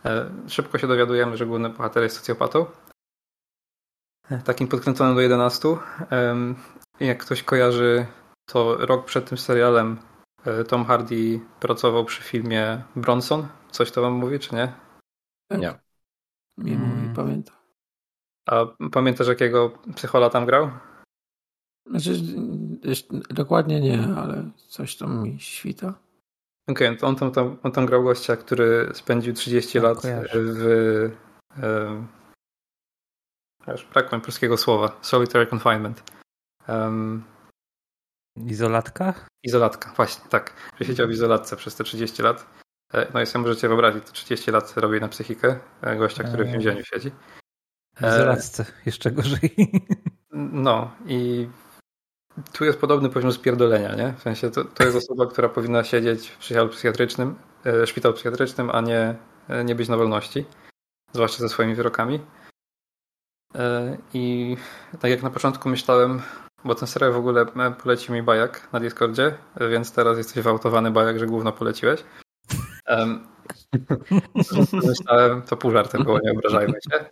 [0.05, 2.65] E, Szybko się dowiadujemy, że główny bohater jest socjopatą,
[4.29, 5.77] e, takim podkręconym do 11.
[6.09, 6.55] Em,
[6.99, 8.05] Jak ktoś kojarzy,
[8.45, 9.97] to rok przed tym serialem
[10.45, 13.47] e, Tom Hardy pracował przy filmie Bronson.
[13.71, 14.73] Coś to wam mówi, czy nie?
[15.51, 15.79] Nie.
[16.57, 16.89] Nie Mm.
[16.89, 17.55] mówi, pamiętam.
[18.49, 20.71] A pamiętasz, jakiego psychola tam grał?
[21.89, 22.13] Znaczy,
[23.29, 25.93] dokładnie nie, ale coś tam mi świta.
[26.67, 30.29] Okej, to on tam, tam, on tam grał gościa, który spędził 30 Tak, lat kojarzę.
[30.35, 31.11] w.
[31.63, 32.07] Um,
[33.67, 34.97] już brakło mi polskiego słowa.
[35.01, 36.03] Solitary confinement.
[36.67, 37.23] Um,
[38.45, 39.13] Izolatka?
[39.43, 40.53] izolatka, właśnie, tak.
[40.79, 42.45] Że siedział w izolatce przez te 30 lat.
[42.93, 46.45] E, No i sobie możecie wyobrazić, to 30 lat robi na psychikę e, gościa, który
[46.45, 47.11] w więzieniu siedzi.
[47.95, 48.65] W izolatce.
[48.85, 49.55] Jeszcze gorzej.
[50.31, 51.47] No i
[52.53, 54.13] tu jest podobny poziom spierdolenia, nie?
[54.17, 57.35] W sensie to, to jest osoba, która powinna siedzieć w szpitalu psychiatrycznym,
[57.65, 59.15] e, szpitalu psychiatrycznym, a nie,
[59.49, 60.45] e, nie być na wolności.
[61.13, 62.19] Zwłaszcza ze swoimi wyrokami.
[63.55, 64.57] E, I
[64.99, 66.21] tak jak na początku myślałem,
[66.65, 69.37] bo ten serial w ogóle e, poleci mi Bajak na Discordzie,
[69.71, 72.03] więc teraz jesteś wyautowany Bajak, że główno poleciłeś.
[72.85, 73.27] Em,
[74.89, 77.05] myślałem, to pół żartem było, nie obrażajmy się.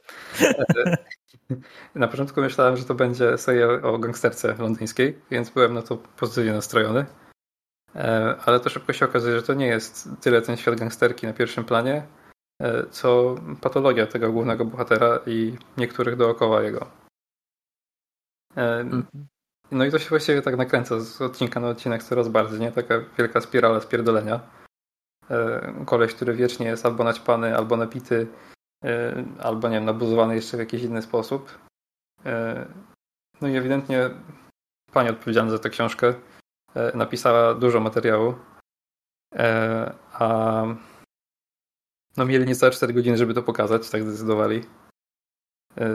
[1.96, 6.54] Na początku myślałem, że to będzie serial o gangsterce londyńskiej, więc byłem na to pozytywnie
[6.54, 7.06] nastrojony.
[7.96, 11.34] E, Ale to szybko się okazuje, że to nie jest tyle ten świat gangsterki na
[11.34, 12.08] pierwszym planie,
[12.62, 16.88] e, co patologia tego głównego bohatera i niektórych dookoła jego.
[18.58, 18.86] E,
[19.72, 22.72] No i to się właściwie tak nakręca z odcinka na odcinek coraz bardziej, nie?
[22.72, 24.40] Taka wielka spirala spierdolenia.
[25.86, 28.28] Koleś, który wiecznie jest albo naćpany, albo napity,
[29.40, 31.60] albo nie wiem, nabuzowany jeszcze w jakiś inny sposób.
[33.42, 34.10] No i ewidentnie
[34.92, 36.14] pani odpowiedzialna za tę książkę
[36.94, 38.36] napisała dużo materiału,
[40.14, 40.64] a
[42.18, 44.64] no mieli niecałe 4 godziny, żeby to pokazać, tak zdecydowali.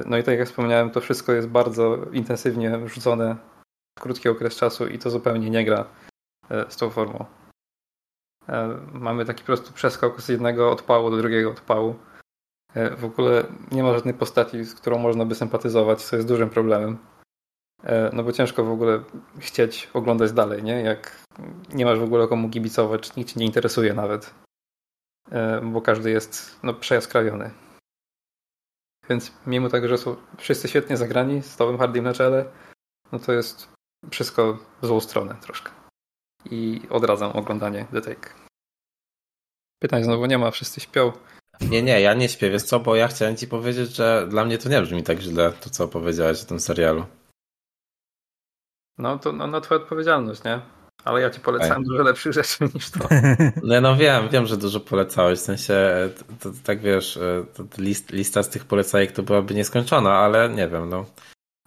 [0.06, 3.36] No i tak jak wspomniałem, to wszystko jest bardzo intensywnie rzucone
[3.98, 5.84] w krótki okres czasu i to zupełnie nie gra
[6.68, 7.24] z tą formą.
[8.92, 11.98] Mamy taki po prostu przeskok z jednego odpału do drugiego odpału.
[12.74, 16.98] W ogóle nie ma żadnej postaci, z którą można by sympatyzować, co jest dużym problemem.
[18.12, 19.04] No bo ciężko w ogóle
[19.38, 20.82] chcieć oglądać dalej, nie?
[20.82, 21.24] Jak
[21.72, 24.34] nie masz w ogóle komu kibicować, nikt cię nie interesuje nawet.
[25.62, 27.50] Bo każdy jest no, przejaskrawiony.
[29.08, 32.44] Więc mimo tego, że są wszyscy świetnie zagrani z Towem Hardym na czele,
[33.12, 33.68] no to jest
[34.10, 35.70] wszystko w złą stronę troszkę.
[36.44, 38.34] I odradzam oglądanie The Take.
[39.82, 41.12] Pytań znowu nie ma, wszyscy śpią.
[41.60, 44.58] Nie, nie, ja nie śpię, wiesz co, bo ja chciałem ci powiedzieć, że dla mnie
[44.58, 47.04] to nie brzmi tak źle, to co powiedziałeś o tym serialu.
[48.98, 50.60] No to no, no twoja odpowiedzialność, nie?
[51.04, 52.98] Ale ja ci polecałem dużo lepszych rzeczy niż to.
[53.62, 55.74] No, no wiem, wiem, że dużo polecałeś, w sensie,
[56.18, 57.18] to, to, tak wiesz,
[57.54, 61.04] to, list, lista z tych polecajek to byłaby nieskończona, ale nie wiem, no.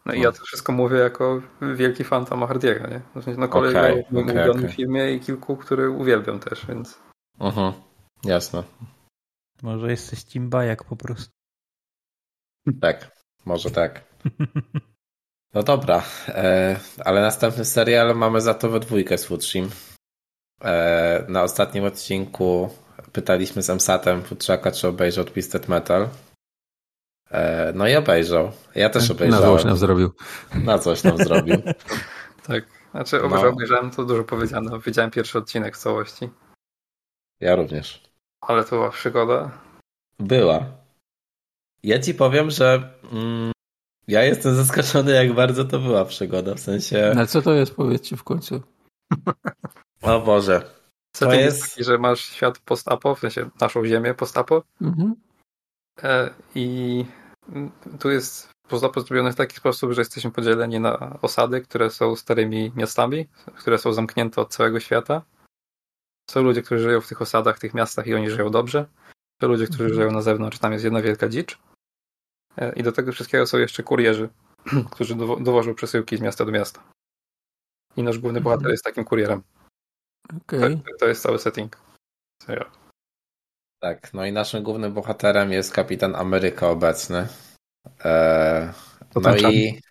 [0.05, 1.41] No i ja to wszystko mówię jako
[1.75, 3.01] wielki fan Toma Hardiego, nie?
[3.15, 4.69] W sensie, no kolega okay, w okay, okay.
[4.69, 6.99] filmie i kilku, który uwielbiam też, więc...
[7.39, 7.79] Mhm, uh -huh.
[8.29, 8.63] jasne.
[9.63, 11.31] Może jesteś Team Bajak po prostu.
[12.81, 13.11] Tak,
[13.45, 14.03] może tak.
[15.53, 19.69] No dobra, e, ale następny serial mamy za to we dwójkę z Futrzim.
[20.61, 22.69] E, na ostatnim odcinku
[23.11, 26.09] pytaliśmy z Emsatem Futrzaka, czy obejrzał Twisted Metal.
[27.31, 28.51] E, no i obejrzał.
[28.75, 29.49] Ja też obejrzałem.
[29.49, 30.11] Na coś nam zrobił.
[30.55, 31.61] Na coś tam zrobił.
[32.47, 33.49] tak, znaczy no.
[33.49, 34.79] obejrzałem, to dużo powiedziane.
[34.85, 36.29] Widziałem pierwszy odcinek w całości.
[37.39, 38.12] Ja również.
[38.47, 39.51] Ale to była przygoda.
[40.19, 40.65] Była.
[41.83, 43.51] Ja ci powiem, że mm,
[44.07, 47.11] ja jestem zaskoczony, jak bardzo to była przygoda, w sensie...
[47.15, 48.61] Ale co to jest, powiedzcie w końcu?
[50.01, 50.61] o Boże.
[51.13, 55.15] Co to jest taki, że masz świat post-apo, w sensie naszą ziemię post-apo mhm.
[56.03, 57.05] E, i
[57.99, 62.71] tu jest post-apo zrobione w taki sposób, że jesteśmy podzieleni na osady, które są starymi
[62.75, 65.21] miastami, które są zamknięte od całego świata.
[66.29, 68.85] Są ludzie, którzy żyją w tych osadach, w tych miastach i oni żyją dobrze.
[69.41, 69.95] Są ludzie, którzy mhm.
[70.01, 71.59] żyją na zewnątrz, tam jest jedna wielka dzicz.
[72.57, 74.29] E, I do tego wszystkiego są jeszcze kurierzy,
[74.91, 76.83] którzy dowożą przesyłki z miasta do miasta.
[77.97, 79.43] I nasz główny bohater jest takim kurierem.
[80.41, 80.77] Okay.
[80.77, 81.77] To, to, jest cały setting.
[82.43, 82.65] Serio.
[83.79, 87.27] Tak, no i naszym głównym bohaterem jest kapitan Ameryka obecny.
[88.03, 88.69] Eee,
[89.15, 89.81] no i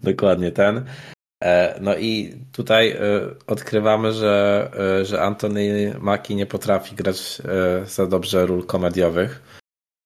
[0.10, 0.86] dokładnie ten.
[1.46, 2.98] Eee, no i tutaj e,
[3.46, 9.42] odkrywamy, że, e, że Anthony Mackie nie potrafi grać e, za dobrze ról komediowych.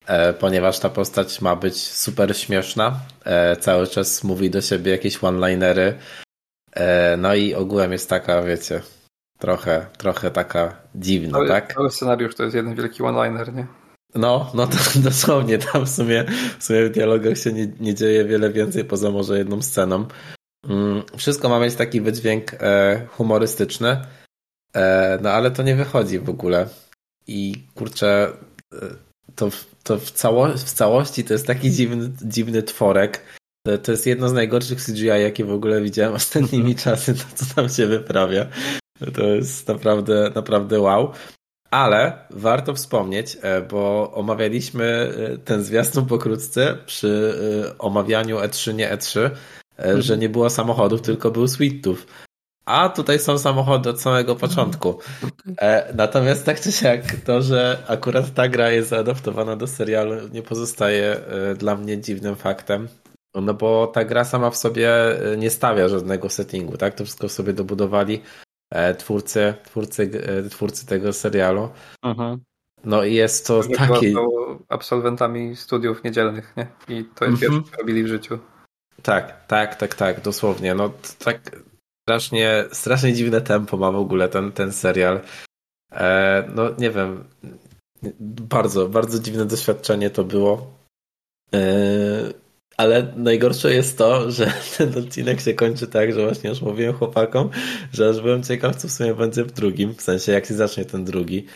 [0.06, 3.00] E, ponieważ ta postać ma być super śmieszna.
[3.24, 5.98] E, cały czas mówi do siebie jakieś one-linery.
[6.72, 8.82] E, no i ogółem jest taka, wiecie,
[9.38, 11.74] trochę, trochę taka dziwna, cały, tak?
[11.74, 13.66] Cały scenariusz to jest jeden wielki one-liner, nie?
[14.14, 14.76] No, no to
[15.08, 16.24] dosłownie tam w sumie,
[16.58, 20.06] w sumie w dialogach się nie, nie dzieje wiele więcej poza może jedną sceną.
[20.68, 22.50] Mm, wszystko ma mieć taki wydźwięk
[23.08, 24.06] humorystyczny,
[25.22, 26.68] no ale to nie wychodzi w ogóle.
[27.26, 28.32] I kurczę,
[29.34, 29.48] to,
[29.82, 33.22] to w, cało, w całości to jest taki dziwny, dziwny tworek.
[33.66, 37.54] To, to jest jedno z najgorszych CGI, jakie w ogóle widziałem ostatnimi czasy, to co
[37.54, 38.46] tam się wyprawia.
[39.14, 41.12] To jest naprawdę, naprawdę wow.
[41.70, 47.34] Ale warto wspomnieć, e, bo omawialiśmy e, ten zwiastun pokrótce przy
[47.68, 49.30] e, omawianiu E3, nie E3,
[49.98, 52.06] że nie było samochodów, tylko był suitów
[52.70, 54.98] a tutaj są samochody od samego początku.
[55.58, 60.42] E, natomiast tak czy siak, to, że akurat ta gra jest zaadaptowana do serialu, nie
[60.42, 62.88] pozostaje e, dla mnie dziwnym faktem.
[63.34, 64.90] No bo ta gra sama w sobie
[65.38, 66.94] nie stawia żadnego settingu, tak?
[66.94, 68.22] To wszystko sobie dobudowali
[68.98, 70.10] twórcy, twórcy,
[70.50, 71.68] twórcy tego serialu.
[72.02, 72.40] Mhm.
[72.84, 74.14] No i jest to taki...
[74.68, 76.66] absolwentami studiów niedzielnych, nie?
[76.96, 77.52] I to jest mhm.
[77.52, 78.38] pierwsze, co robili w życiu.
[79.02, 80.74] Tak, tak, tak, tak, dosłownie.
[80.74, 81.62] No tak,
[82.02, 85.20] strasznie, strasznie dziwne tempo ma w ogóle ten, ten serial.
[85.92, 87.24] E, no nie wiem,
[88.30, 90.74] bardzo, bardzo dziwne doświadczenie to było.
[91.54, 91.60] E,
[92.76, 97.50] ale najgorsze jest to, że ten odcinek się kończy tak, że właśnie już mówiłem chłopakom,
[97.92, 100.84] że aż byłem ciekaw, co w sumie będzie w drugim, w sensie jak się zacznie
[100.84, 101.46] ten drugi.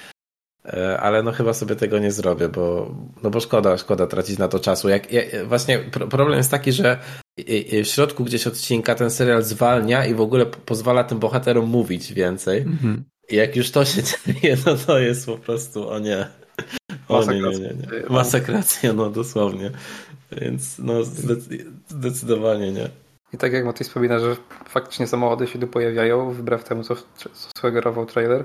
[0.67, 4.49] E, ale no chyba sobie tego nie zrobię, bo, no bo szkoda, szkoda tracić na
[4.49, 4.89] to czasu.
[4.89, 5.79] Jak, jak właśnie
[6.11, 6.99] problem jest taki, że
[7.85, 12.59] w środku gdzieś odcinka ten serial zwalnia i w ogóle pozwala tym bohaterom mówić więcej.
[12.61, 13.05] Mhm.
[13.29, 16.27] I jak już to się dzieje, no to jest po prostu, o nie,
[17.09, 18.09] O nie, nie, nie, nie.
[18.11, 19.71] Masakracja, no dosłownie.
[20.33, 22.89] Więc no zdecy- zdecydowanie nie.
[23.33, 24.37] I tak jak Matej wspomina, że
[24.69, 28.45] faktycznie samochody się tu pojawiają, wbrew temu, co, co sugerował trailer,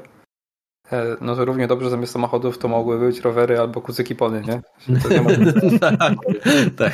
[1.21, 4.61] no to równie dobrze zamiast samochodów to mogły być rowery albo kucyki pony, nie?
[5.01, 5.29] To nie ma...
[5.89, 6.13] tak,
[6.77, 6.93] tak.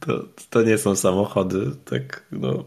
[0.00, 0.12] To,
[0.50, 2.64] to nie są samochody, tak, no,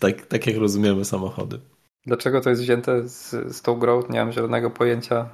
[0.00, 1.60] tak, tak jak rozumiemy samochody.
[2.06, 4.02] Dlaczego to jest wzięte z, z tą grą?
[4.10, 5.28] Nie mam żadnego pojęcia.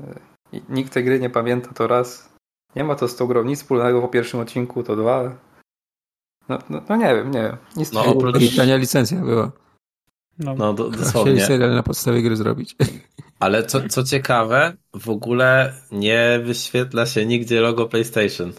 [0.00, 0.20] E,
[0.68, 2.30] Nikt tej gry nie pamięta, to raz.
[2.76, 5.36] Nie ma to z tą grą nic wspólnego po pierwszym odcinku, to dwa.
[6.48, 7.56] No, no, no nie wiem, nie wiem.
[7.76, 9.52] Nic No, nie oprócz- I tania licencja była.
[10.38, 11.46] No, No do, Chcieli dosłownie.
[11.46, 12.76] serial na podstawie gry zrobić.
[13.40, 18.52] Ale co, co ciekawe, w ogóle nie wyświetla się nigdzie logo PlayStation.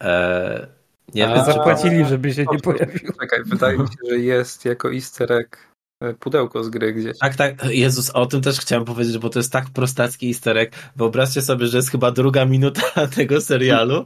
[0.00, 0.66] Eee,
[1.14, 3.12] nie A, wiem, czy Zapłacili, żeby się nie pojawił.
[3.20, 5.67] Czekaj, wydaje mi się, że jest jako easter egg
[6.20, 7.18] pudełko z gry gdzieś.
[7.18, 7.64] Tak, tak.
[7.70, 10.72] Jezus, o tym też chciałem powiedzieć, bo to jest tak prostacki isterek.
[10.96, 12.82] Wyobraźcie sobie, że jest chyba druga minuta
[13.16, 14.04] tego serialu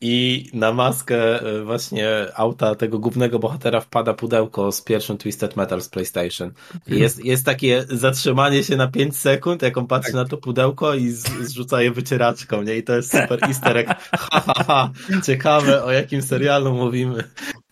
[0.00, 5.82] i na maskę e, właśnie auta tego głównego bohatera wpada pudełko z pierwszym Twisted Metal
[5.82, 6.52] z PlayStation.
[6.86, 10.94] I jest, jest takie zatrzymanie się na 5 sekund, jak on patrzy na to pudełko
[10.94, 12.76] i z, zrzuca je wycieraczką, nie?
[12.76, 13.88] I to jest super isterek.
[14.34, 14.90] Ha, ha, ha.
[15.26, 17.24] Ciekawe, o jakim serialu mówimy.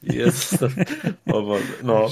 [0.03, 0.59] Jest.
[1.27, 2.09] O Boże, no.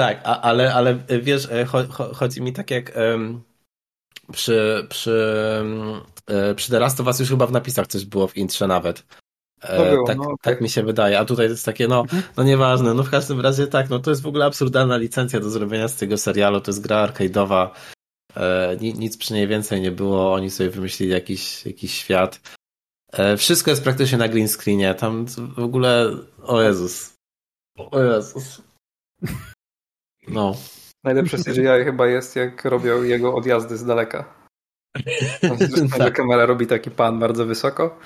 [0.00, 2.92] Tak, a, ale, ale wiesz, e, cho, cho, chodzi mi tak jak
[4.32, 5.64] przy, przy,
[6.26, 9.04] e, przy The Last of Us już chyba w napisach coś było w intrze nawet.
[9.62, 10.60] E, było, tak, no, tak tak.
[10.60, 12.04] mi się wydaje, a tutaj jest takie, no,
[12.36, 15.50] no nieważne, no w każdym razie tak, no to jest w ogóle absurdalna licencja do
[15.50, 17.70] zrobienia z tego serialu, to jest gra arcade'owa,
[18.36, 22.40] e, ni- nic przy niej więcej nie było, oni sobie wymyślili jakiś, jakiś świat.
[23.12, 27.12] E, wszystko jest praktycznie na green screenie, tam w ogóle, o Jezus,
[27.78, 28.62] o Jezus.
[30.30, 30.54] No.
[31.04, 34.34] Najlepsze CGI chyba jest, jak robią jego odjazdy z daleka.
[35.98, 37.98] Że kamera robi taki pan bardzo wysoko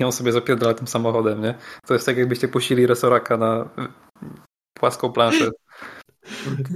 [0.00, 1.54] i on sobie zapierdala tym samochodem, nie?
[1.86, 3.68] To jest tak, jakbyście puścili resoraka na
[4.74, 5.50] płaską planszę.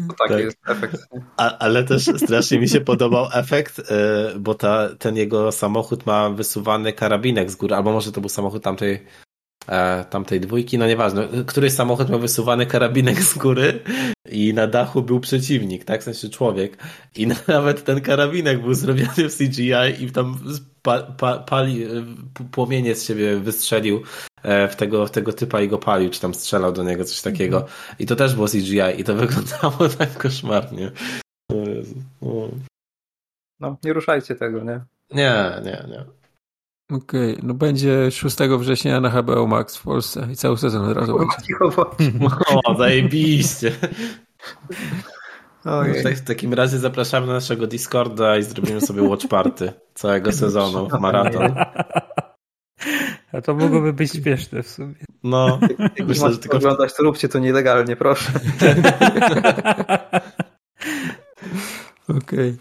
[0.09, 0.39] To taki Tak.
[0.41, 0.97] jest efekt.
[1.37, 3.85] A, ale też strasznie mi się podobał efekt, y,
[4.39, 8.63] bo ta, ten jego samochód ma wysuwany karabinek z góry, albo może to był samochód
[8.63, 9.01] tamtej, e,
[10.11, 11.29] tamtej dwójki, no nieważne.
[11.47, 13.81] Któryś samochód miał wysuwany karabinek z góry
[14.31, 16.01] i na dachu był przeciwnik, tak?
[16.01, 16.77] W sensie człowiek.
[17.17, 20.39] I nawet ten karabinek był zrobiony w CGI i tam
[20.83, 21.87] pa, pa, pali,
[22.35, 24.03] p- płomienie z siebie wystrzelił
[24.43, 27.21] e, w tego, w tego typa i go palił, czy tam strzelał do niego, coś
[27.21, 27.67] takiego.
[27.99, 30.91] I to też było CGI i to wyglądało tak koszmarnie.
[31.53, 31.95] O Jezu.
[32.23, 32.49] O.
[33.61, 34.81] No, nie ruszajcie tego, nie?
[35.11, 36.05] Nie, nie, nie.
[36.91, 41.19] Okej, no będzie 6 września na HBO Max w Polsce i cały sezon od razu
[41.19, 41.35] będzie.
[42.65, 43.73] O, zajebiście.
[45.65, 46.03] Ojej.
[46.03, 50.89] Tak, w takim razie zapraszamy na naszego Discorda i zrobimy sobie watch party całego sezonu,
[51.01, 51.55] maraton.
[53.33, 54.95] A to mogłoby być śmieszne w sumie.
[55.23, 55.59] No,
[55.99, 58.33] Jak myślę, że tylko oglądać, to róbcie to nielegalnie, proszę.
[62.19, 62.57] Okej.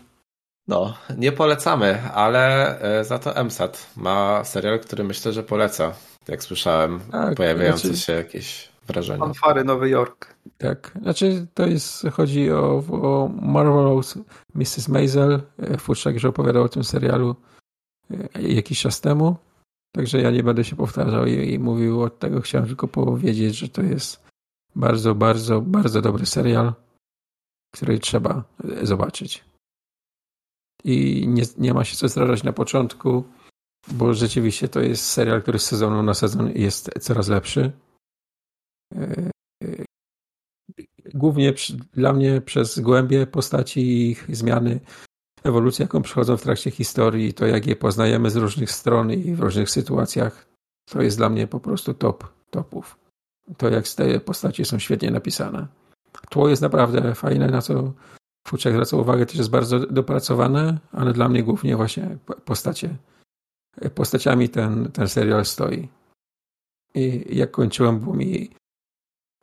[0.69, 5.93] No, nie polecamy, ale e, za to MSAT ma serial, który myślę, że poleca.
[6.27, 9.19] Jak słyszałem, Tak, pojawiające znaczy- się jakieś wrażenia.
[9.19, 10.35] Fanfary Nowy Jork.
[10.57, 14.17] Tak, znaczy to jest, chodzi o, o Marvelous
[14.55, 14.87] Mrs.
[14.87, 15.41] Maisel.
[15.61, 17.35] E, Futrzak już opowiadał o tym serialu
[18.35, 19.35] e, jakiś czas temu,
[19.95, 22.41] także ja nie będę się powtarzał i, i mówił od tego.
[22.41, 24.23] Chciałem tylko powiedzieć, że to jest
[24.75, 26.73] bardzo, bardzo, bardzo dobry serial,
[27.73, 28.43] który trzeba
[28.81, 29.48] e, zobaczyć.
[30.83, 33.23] I nie, nie ma się co zrażać na początku,
[33.91, 37.71] bo rzeczywiście to jest serial, który z sezonu na sezon jest coraz lepszy.
[38.95, 39.29] E,
[39.63, 39.85] e,
[41.13, 44.79] Głównie przy, dla mnie przez głębie postaci i ich zmiany,
[45.43, 49.39] ewolucję, jaką przychodzą w trakcie historii, to jak je poznajemy z różnych stron i w
[49.39, 50.45] różnych sytuacjach,
[50.89, 52.99] to jest dla mnie po prostu top topów.
[53.57, 55.67] To jak te postacie są świetnie napisane.
[56.29, 57.93] Tło jest naprawdę fajne, na co
[58.49, 62.95] Fuczek zwracał uwagę, też jest bardzo dopracowane, ale dla mnie głównie właśnie postacie.
[63.95, 65.89] Postaciami ten, ten serial stoi.
[66.95, 68.49] I jak kończyłem, było mi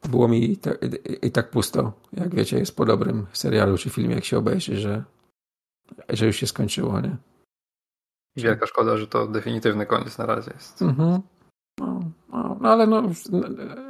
[0.08, 0.78] było mi i tak,
[1.22, 1.92] i tak pusto.
[2.12, 5.04] Jak wiecie, jest po dobrym serialu czy filmie, jak się obejrzy, że,
[6.08, 7.16] że już się skończyło, nie?
[8.36, 10.82] Wielka szkoda, że to definitywny koniec na razie jest.
[10.82, 11.20] Mhm.
[11.80, 13.02] No, no, no, ale no,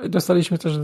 [0.08, 0.78] dostaliśmy też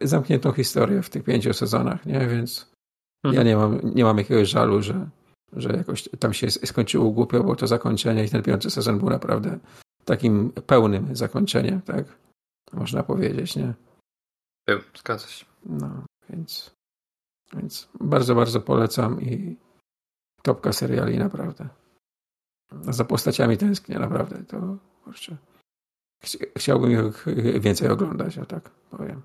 [0.00, 2.26] zamkniętą historię w tych pięciu sezonach, nie?
[2.26, 2.77] Więc
[3.24, 5.08] ja nie mam, nie mam jakiegoś żalu, że,
[5.52, 9.58] że jakoś tam się skończyło głupio, bo to zakończenie i ten piąty sezon był naprawdę
[10.04, 12.04] takim pełnym zakończeniem, tak?
[12.72, 13.74] Można powiedzieć, nie?
[14.66, 15.46] Był, zgadza się.
[15.66, 16.74] No, więc,
[17.52, 19.56] więc bardzo, bardzo polecam i
[20.42, 21.68] topka seriali naprawdę.
[22.90, 24.44] za postaciami tęsknię, naprawdę.
[24.44, 25.36] To kurczę.
[26.56, 27.26] Chciałbym ich
[27.60, 29.22] więcej oglądać, a tak powiem.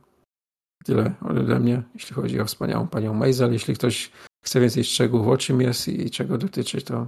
[0.83, 3.53] Tyle ode mnie, jeśli chodzi o wspaniałą panią Maisel.
[3.53, 4.11] Jeśli ktoś
[4.45, 7.07] chce więcej szczegółów, o czym jest i czego dotyczy, to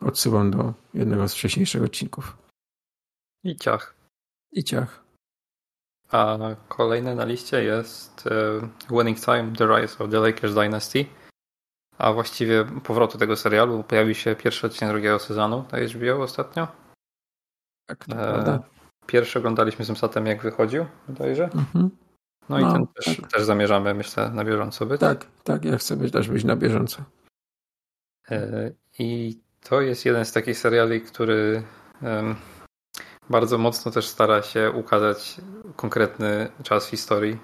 [0.00, 2.36] odsyłam do jednego z wcześniejszych odcinków.
[3.44, 3.94] I ciach.
[4.52, 5.04] I ciach.
[6.10, 11.06] A kolejne na liście jest uh, Winning Time, The Rise of the Lakers Dynasty.
[11.98, 16.68] A właściwie powrotu tego serialu pojawił się pierwszy odcinek drugiego sezonu na HBO ostatnio.
[17.86, 18.62] Tak, to e,
[19.06, 21.44] Pierwszy oglądaliśmy z Msatem jak wychodził, bodajże.
[21.44, 21.90] Mhm.
[22.48, 23.32] No, no, i ten też, tak.
[23.32, 25.00] też zamierzamy, myślę, na bieżąco być.
[25.00, 27.02] Tak, tak, ja chcę być, też być na bieżąco.
[28.30, 31.62] E, I to jest jeden z takich seriali, który
[33.30, 35.36] bardzo mocno też stara się ukazać
[35.76, 37.38] konkretny czas w historii.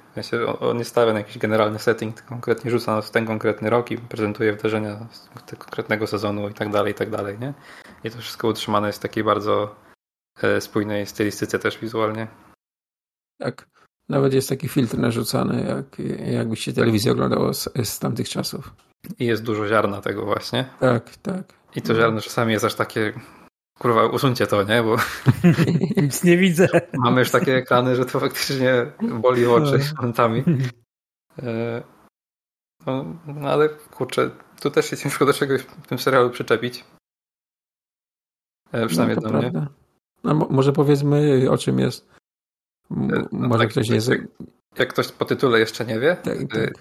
[0.61, 3.91] on nie stawia na jakiś generalny setting, tylko konkretnie rzuca nas w ten konkretny rok
[3.91, 7.39] i prezentuje wydarzenia z konkretnego sezonu i tak dalej, i tak dalej.
[7.39, 7.55] Nie?
[8.05, 9.75] I to wszystko utrzymane jest w takiej bardzo
[10.43, 12.27] e, spójnej stylistyce też wizualnie.
[13.39, 13.74] Tak.
[14.09, 18.75] Nawet jest taki filtr narzucany, jak, jakbyście telewizję oglądało z, z tamtych czasów.
[19.19, 20.65] I jest dużo ziarna tego właśnie.
[20.81, 21.55] Tak, tak.
[21.77, 23.13] I to ziarno czasami jest aż takie
[23.79, 24.83] Kurwa, usuńcie to, nie?
[24.83, 24.97] Bo
[26.03, 26.69] nic nie widzę.
[26.93, 30.45] Mamy już takie ekrany, że to faktycznie boli oczy momentami.
[31.43, 31.83] E,
[32.87, 36.85] no, no, ale kurczę, tu też się ciężko do czegoś w tym serialu przyczepić.
[38.73, 39.51] E, przynajmniej no, do mnie.
[39.51, 39.71] Prawda.
[40.25, 42.14] No, może powiedzmy o czym jest.
[42.91, 42.95] E,
[43.33, 43.97] no, może tak, ktoś nie...
[43.97, 44.21] Jak,
[44.79, 46.73] jak ktoś po tytule jeszcze nie wie, tak, tak.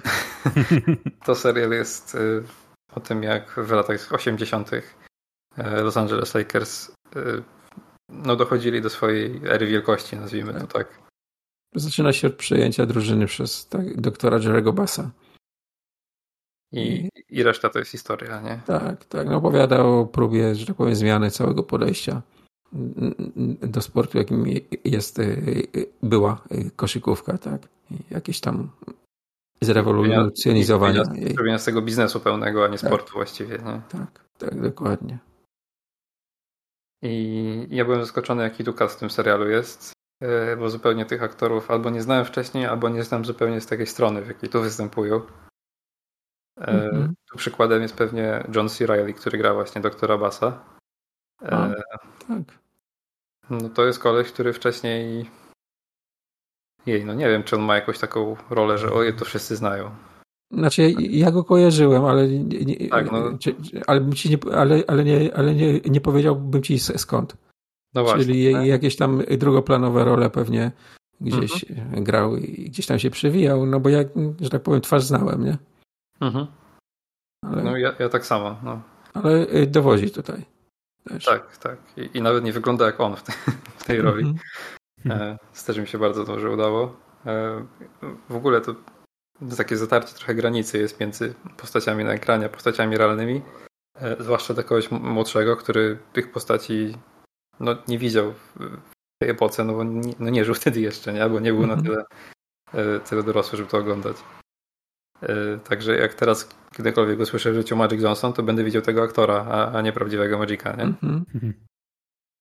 [1.26, 2.18] to serial jest
[2.96, 4.72] o tym, jak w latach 80
[5.58, 6.92] E, Los Angeles Lakers
[8.10, 11.00] no, dochodzili do swojej ery wielkości, nazwijmy to tak.
[11.76, 15.12] Zaczyna się od przejęcia drużyny przez tak, doktora Jerego Bassa.
[16.72, 18.62] I, I reszta to jest historia, nie?
[18.66, 19.28] Tak, tak.
[19.28, 22.22] No, opowiada o próbie, że tak powiem, zmiany całego podejścia
[23.62, 24.46] do sportu, jakim
[24.86, 25.26] jest, e,
[26.04, 26.42] była
[26.76, 27.62] koszykówka, tak?
[28.12, 28.70] Jakieś tam
[29.62, 31.04] zrewolucjonizowanie.
[31.38, 32.90] Robienia z tego biznesu pełnego, a nie tak.
[32.90, 33.82] sportu właściwie, nie?
[33.90, 35.20] Tak, tak, dokładnie.
[37.04, 41.72] I ja byłem zaskoczony, jaki tu w tym serialu jest, e, bo zupełnie tych aktorów
[41.72, 45.22] albo nie znałem wcześniej, albo nie znam zupełnie z takiej strony, w jakiej tu występują.
[46.60, 47.08] Mm-hmm.
[47.32, 48.86] Tu przykładem jest pewnie John C.
[48.86, 50.66] Reilly, który gra właśnie doktora Bassa.
[51.42, 51.70] A,
[52.28, 52.63] tak.
[53.50, 55.26] No to jest koleś, który wcześniej
[56.86, 59.92] jej, no nie wiem, czy on ma jakąś taką rolę, że oje to wszyscy znają.
[60.52, 63.38] Znaczy, ja, ja go kojarzyłem, ale, nie, tak, no.
[63.88, 67.38] ale, ci nie, ale, ale, nie, ale nie, nie powiedziałbym ci skąd.
[67.94, 68.66] No właśnie, Czyli tak?
[68.66, 70.72] jakieś tam drugoplanowe role pewnie
[71.22, 72.04] gdzieś mhm.
[72.04, 74.08] grał i gdzieś tam się przewijał, no bo jak,
[74.42, 75.58] że tak powiem, twarz znałem, nie?
[76.22, 76.48] Mhm.
[77.46, 78.56] Ale, no ja, ja tak samo.
[78.64, 78.82] No.
[79.14, 80.46] Ale y, dowodzi tutaj.
[81.04, 81.26] Też.
[81.26, 81.78] Tak, tak.
[81.98, 83.32] I, I, nawet nie wygląda jak on w, te,
[83.78, 84.36] w tej roli.
[85.06, 85.22] Mhm.
[85.22, 86.96] E, też mi się bardzo dobrze udało.
[87.26, 87.66] E,
[88.30, 88.76] w ogóle to
[89.58, 93.42] takie zatarcie trochę granicy jest między postaciami na ekranie, a postaciami realnymi.
[93.96, 96.98] E, zwłaszcza dla kogoś młodszego, który tych postaci
[97.60, 98.78] no, nie widział w
[99.22, 101.24] tej epoce, no bo nie, no nie żył wtedy jeszcze, nie?
[101.24, 101.84] Albo nie był na mhm.
[101.84, 102.06] tyle,
[102.74, 104.18] e, tyle dorosły, żeby to oglądać.
[105.22, 109.46] E, także jak teraz kiedykolwiek usłyszę w życiu Magic Johnson, to będę widział tego aktora,
[109.50, 110.84] a, a nie prawdziwego Magica, nie?
[110.84, 111.54] Mhm.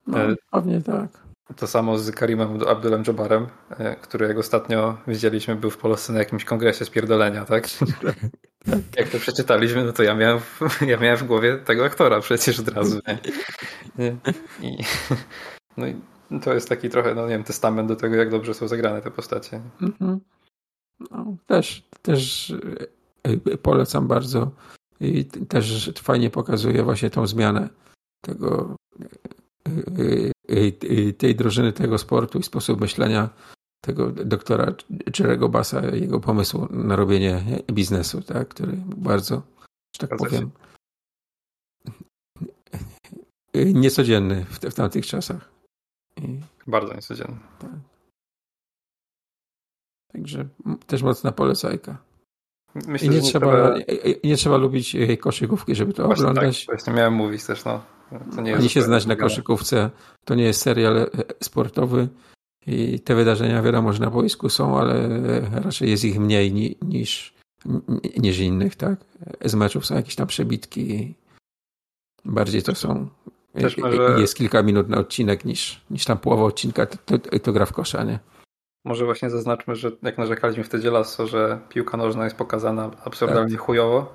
[0.06, 0.18] No,
[0.50, 1.08] pewnie tak.
[1.56, 6.18] To samo z Karimem Abdulem Jobarem, e, który jak ostatnio widzieliśmy był w Polsce na
[6.18, 7.68] jakimś kongresie spierdolenia, tak?
[8.98, 10.60] jak to przeczytaliśmy, no to ja miałem, w,
[10.92, 13.00] ja miałem w głowie tego aktora przecież od razu.
[13.98, 14.16] Nie?
[14.60, 14.78] I,
[15.76, 15.96] no i
[16.40, 19.10] to jest taki trochę, no nie wiem, testament do tego, jak dobrze są zagrane te
[19.10, 19.60] postacie.
[19.82, 20.20] Mhm.
[21.10, 22.54] No, też, też
[23.22, 24.50] e, polecam bardzo
[25.00, 27.68] i też fajnie pokazuje właśnie tą zmianę
[28.24, 28.76] tego
[29.68, 30.32] y,
[30.84, 33.30] y, tej drużyny, tego sportu i sposób myślenia
[33.84, 34.74] tego doktora
[35.18, 39.42] Jerego Bassa, jego pomysłu na robienie biznesu, tak, który bardzo,
[39.96, 40.50] że tak powiem,
[43.54, 45.50] niecodzienny w, w tamtych czasach.
[46.16, 47.36] I, bardzo niecodzienny.
[47.58, 47.91] Tak.
[50.12, 50.48] Także
[50.86, 51.98] też mocna polecajka.
[52.74, 53.84] Myślę, I nie, trzeba, nie,
[54.24, 56.66] nie, trzeba lubić koszykówki, żeby to właśnie oglądać.
[56.66, 57.82] Tak, właśnie miałem mówić też, no.
[58.56, 59.90] Ani się znać na koszykówce.
[60.24, 61.08] To nie jest serial e,
[61.42, 62.08] sportowy
[62.66, 65.08] i te wydarzenia wiadomo, że na boisku są, ale
[65.50, 67.34] raczej jest ich mniej niż,
[68.18, 69.04] niż innych, tak?
[69.44, 71.14] Z meczów są jakieś tam przebitki.
[72.24, 73.08] Bardziej to są.
[73.78, 74.20] Może...
[74.20, 77.72] Jest kilka minut na odcinek niż, niż tam połowa odcinka to, to, to gra w
[77.72, 78.18] kosza, nie?
[78.84, 83.60] Może właśnie zaznaczmy, że jak narzekaliśmy wtedy lasso, że piłka nożna jest pokazana absurdalnie tak.
[83.60, 84.14] chujowo,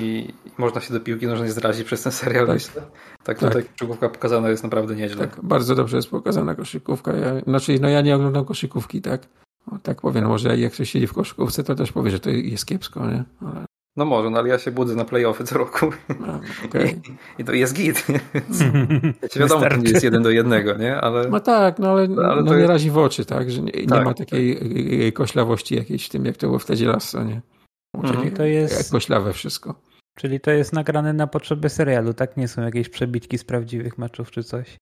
[0.00, 0.28] i,
[0.58, 2.54] można się do piłki nożnej zrazić przez ten serial, Tak.
[2.54, 2.82] myślę.
[3.24, 3.38] Tak, Tak.
[3.38, 5.28] tutaj koszykówka pokazana jest naprawdę nieźle.
[5.28, 7.12] Tak, bardzo dobrze jest pokazana koszykówka.
[7.16, 9.22] Ja, znaczy, no ja nie oglądam koszykówki, tak?
[9.66, 12.66] O, tak powiem, może jak ktoś siedzi w koszykówce, to też powie, że to jest
[12.66, 13.24] kiepsko, nie?
[13.40, 13.64] Ale,
[13.96, 15.90] No może, no ale ja się budzę na playoffy co roku
[16.20, 17.00] no, okej.
[17.38, 18.06] i to jest git.
[19.36, 20.96] wiadomo, to nie jest jeden do jednego, nie?
[20.96, 23.50] Ale No tak, no ale, Ale no, to nie jest- razi w oczy, tak?
[23.50, 24.04] Że nie, nie Tak.
[24.04, 24.52] ma takiej
[25.04, 27.40] e, e, koślawości jakiejś w tym, jak to było wtedy Lasso, nie?
[27.96, 28.14] Mhm.
[28.14, 29.74] Czyli To jest- jak koślawe wszystko.
[30.18, 32.36] Czyli to jest nagrane na potrzeby serialu, tak?
[32.36, 34.76] Nie są jakieś przebitki z prawdziwych meczów czy coś.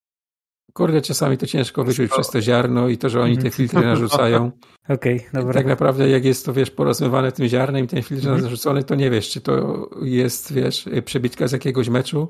[0.74, 3.52] Kurde, czasami to ciężko wyczuć przez to ziarno i to, że oni te Mhm.
[3.52, 4.50] filtry narzucają.
[4.88, 5.54] Okej, dobra.
[5.54, 8.42] Tak naprawdę jak jest to, wiesz, porozmywane tym ziarnem i ten filtr Mhm.
[8.44, 12.28] narzucony, to nie wiesz, czy to jest, wiesz, przebitka z jakiegoś meczu,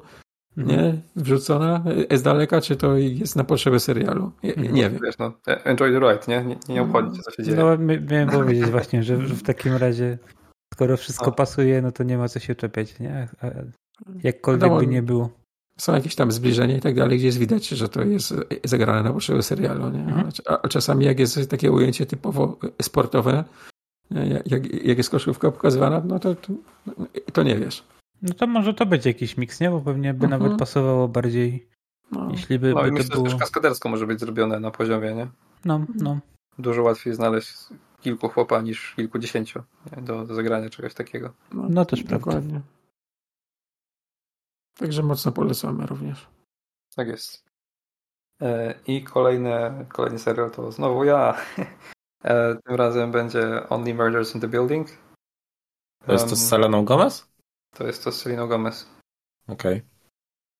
[0.56, 0.78] Mhm.
[0.78, 1.00] nie?
[1.16, 4.32] Wrzucona z daleka, czy to jest na potrzeby serialu.
[4.42, 4.98] Nie, nie wiem.
[5.04, 5.32] wiesz, no,
[5.64, 6.44] enjoy the ride, nie?
[6.44, 7.56] Nie, nie obchodzi cię, co się dzieje.
[7.56, 7.78] No,
[8.10, 10.18] miałem powiedzieć właśnie, że w takim razie,
[10.74, 11.32] skoro wszystko No.
[11.32, 13.28] pasuje, no to nie ma co się czepiać, nie?
[14.22, 15.30] Jakkolwiek Wiadomo, by nie było.
[15.80, 18.34] Są jakieś tam zbliżenia i tak dalej, gdzie jest widać, że to jest
[18.64, 19.98] zagrane na potrzeby serialu, nie?
[20.00, 20.28] Mhm.
[20.48, 23.44] A, a czasami jak jest takie ujęcie typowo sportowe,
[24.10, 24.42] nie?
[24.46, 26.52] jak, jak jest koszówka pokazywana, no to, to,
[27.32, 27.84] to nie wiesz.
[28.22, 29.70] No to może to być jakiś miks, nie?
[29.70, 30.42] Bo pewnie by Mhm.
[30.42, 31.68] nawet pasowało bardziej,
[32.12, 32.28] No.
[32.30, 33.28] jeśli by, No i by myślę, to że było...
[33.30, 35.26] też kaskadersko może być zrobione na poziomie, nie?
[35.64, 36.18] No, no.
[36.58, 37.52] Dużo łatwiej znaleźć
[38.00, 39.62] kilku chłopa niż kilkudziesięciu
[39.96, 40.02] nie?
[40.02, 41.32] Do, do zagrania czegoś takiego.
[41.52, 42.40] No też prawda.
[44.80, 46.28] Także mocno polecamy również.
[46.96, 47.44] Tak jest.
[48.42, 51.34] E, I kolejny, kolejny serial to znowu ja.
[52.24, 54.88] E, Tym razem będzie Only Murders in the Building.
[56.06, 57.28] To jest to z Seleną Gomez?
[57.74, 58.90] To jest to z Selena Gomez.
[59.48, 59.82] Okej.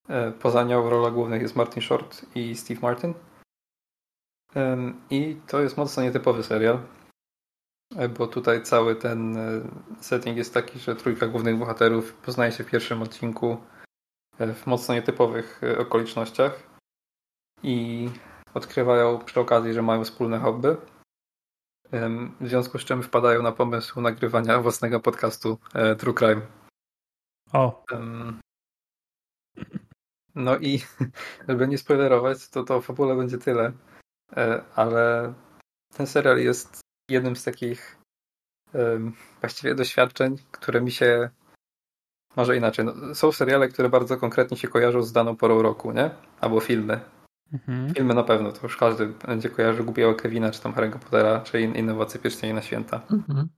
[0.08, 3.15] E, Poza nią w rolach głównych jest Martin Short i Steve Martin.
[5.10, 6.78] I to jest mocno nietypowy serial,
[8.18, 9.39] bo tutaj cały ten
[10.00, 13.57] setting jest taki, że trójka głównych bohaterów poznaje się w pierwszym odcinku
[14.41, 16.62] w mocno nietypowych e, okolicznościach
[17.62, 18.09] i
[18.55, 20.77] odkrywają przy okazji, że mają wspólne hobby.
[22.41, 26.43] W związku z czym wpadają na pomysł nagrywania własnego podcastu e, True Crime.
[27.52, 27.85] O,
[30.35, 30.78] No i
[31.49, 33.73] żeby nie spoilerować, to to w fabule będzie tyle,
[34.36, 35.35] E, ale
[35.94, 37.97] ten serial jest jednym z takich
[39.41, 41.31] właściwie doświadczeń, które mi się
[42.36, 42.84] może inaczej.
[42.84, 46.10] No, są seriale, które bardzo konkretnie się kojarzą z daną porą roku, nie?
[46.41, 47.00] Albo filmy.
[47.52, 47.94] mhm.
[47.94, 51.60] Filmy na pewno, to już każdy będzie kojarzył Głupiego Kevina, czy tam Harry'ego Pottera, czy
[51.60, 53.00] in- Innowacje Pierścieni na Święta.
[53.10, 53.49] Mhm.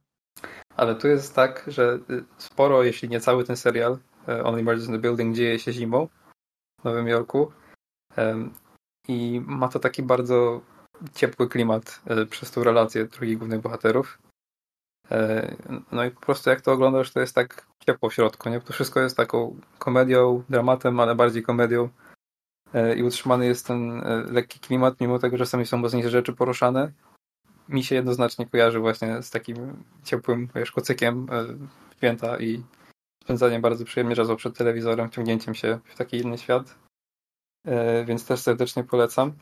[0.76, 4.86] Ale tu jest tak, że y, sporo, jeśli nie cały ten serial, e, Only Murders
[4.86, 6.08] in the Building, dzieje się zimą
[6.80, 7.52] w Nowym Jorku.
[9.08, 10.60] I ma to taki bardzo
[11.14, 14.18] ciepły klimat e, przez tą relację drugich głównych bohaterów.
[15.12, 15.56] E,
[15.92, 18.60] No i po prostu jak to oglądasz, to jest tak ciepło w środku, nie?
[18.60, 21.88] To wszystko jest taką komedią, dramatem, ale bardziej komedią.
[22.74, 26.32] E, I utrzymany jest ten e, lekki klimat, mimo tego, że czasami są mocniejsze rzeczy
[26.32, 26.92] poruszane
[27.68, 31.26] mi się jednoznacznie kojarzy właśnie z takim ciepłym wiesz, kocykiem
[31.96, 32.62] święta i
[33.24, 36.78] spędzaniem bardzo przyjemnie czasu przed telewizorem, wciągnięciem się w taki inny świat.
[38.06, 39.32] Więc też serdecznie polecam.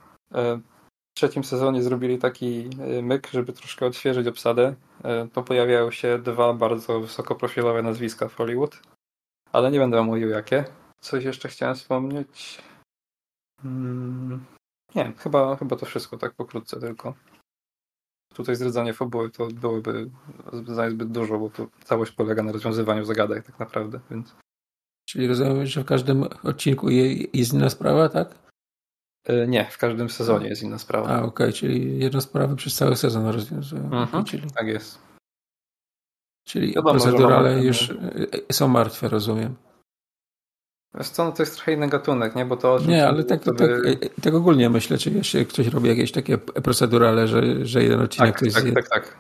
[1.15, 4.75] Trzecim sezonie zrobili taki e, myk, żeby troszkę odświeżyć obsadę.
[5.05, 8.83] E, To pojawiają się dwa bardzo wysokoprofilowe nazwiska w Hollywood,
[9.53, 10.65] ale nie będę mówił jakie.
[11.01, 12.63] Coś jeszcze chciałem wspomnieć.
[13.65, 14.45] Mm,
[14.95, 17.15] Nie, chyba, chyba to wszystko tak pokrótce tylko
[18.35, 20.11] tutaj zdradzanie fabuły to byłoby
[20.91, 24.35] zbyt, dużo, bo to całość polega na rozwiązywaniu zagadek tak naprawdę, więc
[25.09, 28.50] Czyli rozumiem, że w każdym odcinku je- jest inna sprawa, tak?
[29.25, 31.09] E, nie, w każdym sezonie jest inna sprawa.
[31.09, 33.85] A, okej, czyli jedną sprawę przez cały sezon rozwiązują.
[33.93, 34.25] Mhm.
[34.25, 34.99] Czyli, Tak jest.
[36.47, 37.91] czyli Wiadomo, że procedurale mamy- już
[38.49, 39.57] e, są martwe, rozumiem.
[41.03, 42.45] Co, no to jest trochę inny gatunek, nie?
[42.47, 42.79] Bo to...
[42.79, 46.13] Nie, ale tak, to tak, by- e, tak ogólnie myślę, czy jeszcze ktoś robi jakieś
[46.13, 48.57] takie procedurale, że, że jeden odcinek tak, to jest...
[48.57, 49.17] tak, jed- tak, tak.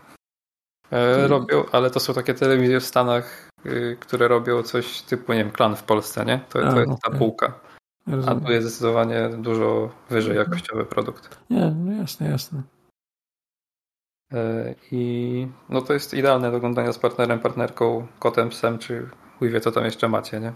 [0.90, 5.38] E, robią, ale to są takie telewizje w Stanach, y, które robią coś typu, nie
[5.38, 6.40] wiem, klan w Polsce, nie?
[6.48, 7.20] To, A, to jest ta okej.
[8.04, 8.12] Półka.
[8.12, 8.44] A Rozumiem.
[8.44, 11.38] tu jest zdecydowanie dużo wyżej jakościowy produkt.
[11.50, 12.62] Nie, no jasne, jasne.
[14.32, 19.50] E, I no to jest idealne do oglądania z partnerem, partnerką, kotem, psem, czy chuj
[19.50, 20.52] wie co tam jeszcze macie, nie?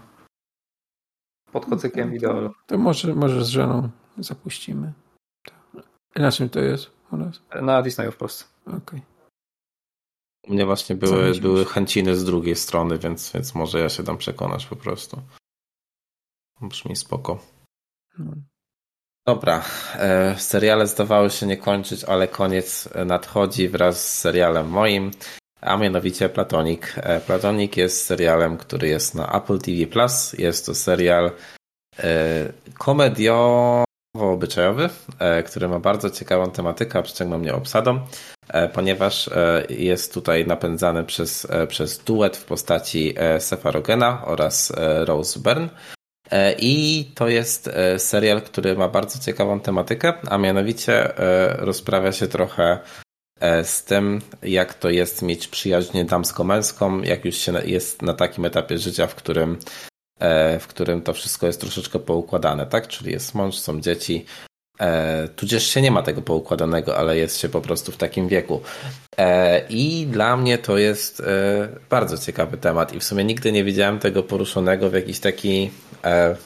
[1.51, 2.51] Pod kocykiem to, ideal.
[2.67, 4.93] to może, może z żoną zapuścimy.
[5.45, 5.81] To-
[6.21, 7.41] Na czym to jest u nas?
[7.61, 8.45] Na Disneyu w Polsce.
[8.65, 9.01] Okej.
[10.47, 14.17] U mnie właśnie były, były chęciny z drugiej strony, więc, więc może ja się dam
[14.17, 15.21] przekonać po prostu.
[16.69, 17.39] Brzmi spoko.
[18.19, 18.33] No.
[19.27, 19.63] Dobra,
[19.95, 25.11] e, seriale zdawały się nie kończyć, ale koniec nadchodzi wraz z serialem moim.
[25.61, 26.81] a mianowicie Platonic.
[26.95, 30.07] E, Platonic jest serialem, który jest na Apple TV+.
[30.37, 31.31] Jest to serial
[32.79, 34.89] komediowo-obyczajowy,
[35.45, 37.99] który ma bardzo ciekawą tematykę, a przyciągnął mnie obsadą,
[38.73, 39.29] ponieważ
[39.69, 44.73] jest tutaj napędzany przez, przez duet w postaci Sefa Rogena oraz
[45.05, 45.69] Rose Byrne.
[46.35, 52.11] E, I to jest e, serial, który ma bardzo ciekawą tematykę, a mianowicie e, rozprawia
[52.11, 52.79] się trochę
[53.63, 58.77] z tym, jak to jest mieć przyjaźń damsko-męską, jak już się jest na takim etapie
[58.77, 59.57] życia, w którym,
[60.59, 62.87] w którym to wszystko jest troszeczkę poukładane, tak?
[62.87, 64.25] Czyli jest mąż, są dzieci,
[65.35, 68.61] tudzież się nie ma tego poukładanego, ale jest się po prostu w takim wieku.
[69.69, 71.23] I dla mnie to jest
[71.89, 75.71] bardzo ciekawy temat i w sumie nigdy nie widziałem tego poruszonego w jakiś taki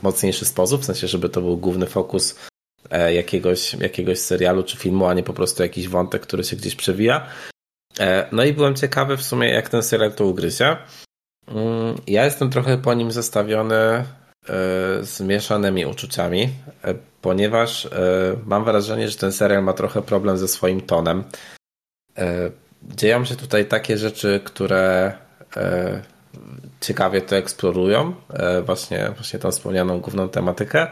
[0.04, 2.36] mocniejszy sposób, w sensie, żeby to był główny fokus
[2.90, 6.76] e, jakiegoś, jakiegoś serialu czy filmu, a nie po prostu jakiś wątek, który się gdzieś
[6.76, 7.28] przewija.
[8.00, 10.78] E, no i byłem ciekawy w sumie, jak ten serial to ugryzie.
[11.48, 14.06] Mm, ja jestem trochę po nim zestawiony
[15.02, 16.50] z mieszanymi uczuciami,
[17.22, 17.88] ponieważ
[18.46, 21.24] mam wrażenie, że ten serial ma trochę problem ze swoim tonem.
[22.84, 25.14] Dzieją się tutaj takie rzeczy, które
[26.82, 30.88] ciekawie to eksplorują, e, właśnie, właśnie tą wspomnianą główną tematykę,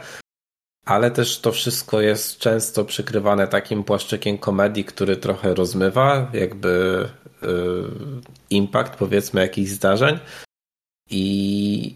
[0.86, 7.06] ale też to wszystko jest często przykrywane takim płaszczykiem komedii, który trochę rozmywa jakby
[7.42, 7.92] yy,
[8.50, 10.20] impact powiedzmy jakichś zdarzeń
[11.10, 11.96] i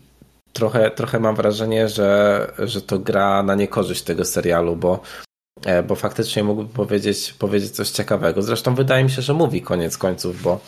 [0.53, 4.99] trochę, trochę mam wrażenie, że, że to gra na niekorzyść tego serialu, bo
[5.65, 8.41] e, bo faktycznie mógłby powiedzieć, powiedzieć coś ciekawego.
[8.41, 10.59] Zresztą wydaje mi się, że mówi koniec końców, bo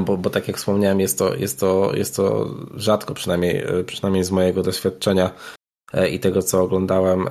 [0.00, 4.30] bo, bo tak jak wspomniałem, jest to, jest to, jest to rzadko, przynajmniej, przynajmniej z
[4.30, 5.30] mojego doświadczenia
[5.92, 7.30] e, i tego, co oglądałem, e,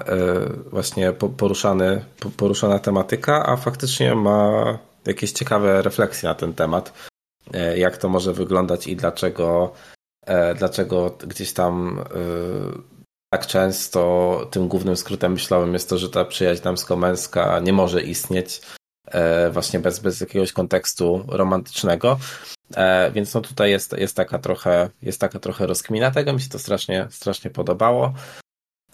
[0.70, 2.06] właśnie poruszany,
[2.38, 6.94] poruszana tematyka, a faktycznie ma jakieś ciekawe refleksje na ten temat,
[7.54, 9.74] e, jak to może wyglądać i dlaczego,
[10.56, 12.04] dlaczego gdzieś tam
[13.34, 18.62] tak często tym głównym skrótem myślałem jest to, że ta przyjaźń damsko-męska nie może istnieć.
[18.62, 18.79] E,
[19.52, 22.20] właśnie bez, bez jakiegoś kontekstu romantycznego.
[22.76, 26.50] E, więc no tutaj jest, jest taka trochę, jest taka trochę rozkmina tego, mi się
[26.50, 28.14] to strasznie, strasznie podobało.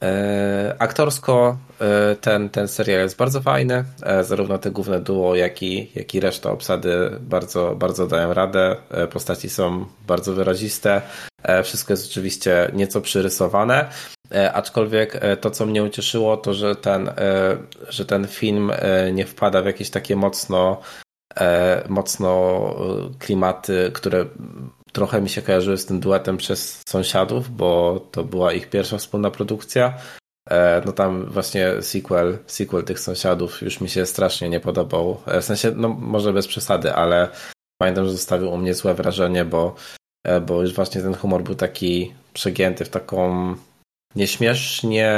[0.01, 1.57] E, aktorsko
[2.21, 3.83] ten, ten serial jest bardzo fajny.
[4.21, 8.75] Zarówno te główne duo, jak i, jak i reszta obsady bardzo, bardzo dają radę.
[9.11, 11.01] Postaci są bardzo wyraziste.
[11.63, 13.89] Wszystko jest oczywiście nieco przyrysowane,
[14.31, 17.13] E, aczkolwiek e, to, co mnie ucieszyło, to że ten, e,
[17.89, 18.71] że ten film
[19.13, 20.81] nie wpada w jakieś takie mocno,
[21.89, 22.61] mocno
[23.19, 24.25] klimaty, które
[24.95, 29.31] trochę mi się kojarzyły z tym duetem przez sąsiadów, bo to była ich pierwsza wspólna
[29.31, 29.93] produkcja.
[30.85, 35.21] No tam właśnie sequel, sequel tych sąsiadów już mi się strasznie nie podobał.
[35.41, 37.29] W sensie, no może bez przesady, ale
[37.81, 39.75] pamiętam, że zostawił u mnie złe wrażenie, bo,
[40.47, 43.55] bo już właśnie ten humor był taki przegięty w taką
[44.15, 45.13] nieśmiesznie,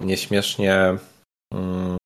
[0.00, 0.96] nieśmiesznie
[1.54, 1.96] mm,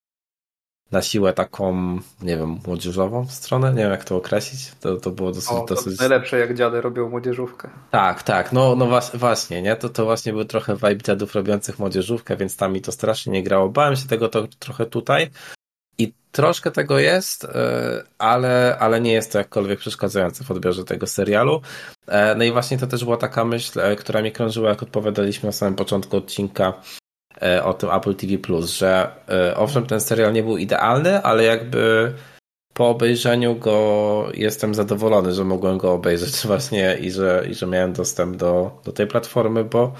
[0.91, 5.31] na siłę taką, nie wiem, młodzieżową stronę, nie wiem jak to określić, to, to było
[5.31, 5.51] dosyć...
[5.51, 5.99] O, to dosyć...
[5.99, 7.69] najlepsze jak dziady robią młodzieżówkę.
[7.91, 12.37] Tak, tak, no, no właśnie, nie, to, to właśnie był trochę vibe dziadów robiących młodzieżówkę,
[12.37, 15.29] więc tam mi to strasznie nie grało, bałem się tego to, trochę tutaj
[15.97, 17.47] i troszkę tego jest, y,
[18.17, 21.61] ale, ale nie jest to jakkolwiek przeszkadzające w odbiorze tego serialu.
[22.07, 25.47] E, no i właśnie to też była taka myśl, e, która mi krążyła, jak odpowiadaliśmy
[25.47, 27.04] na samym początku odcinka e,
[27.63, 29.11] o tym Apple TV+, że
[29.55, 32.13] owszem, ten serial nie był idealny, ale jakby
[32.73, 37.93] po obejrzeniu go jestem zadowolony, że mogłem go obejrzeć właśnie i że, i że miałem
[37.93, 39.93] dostęp do, do tej platformy, bo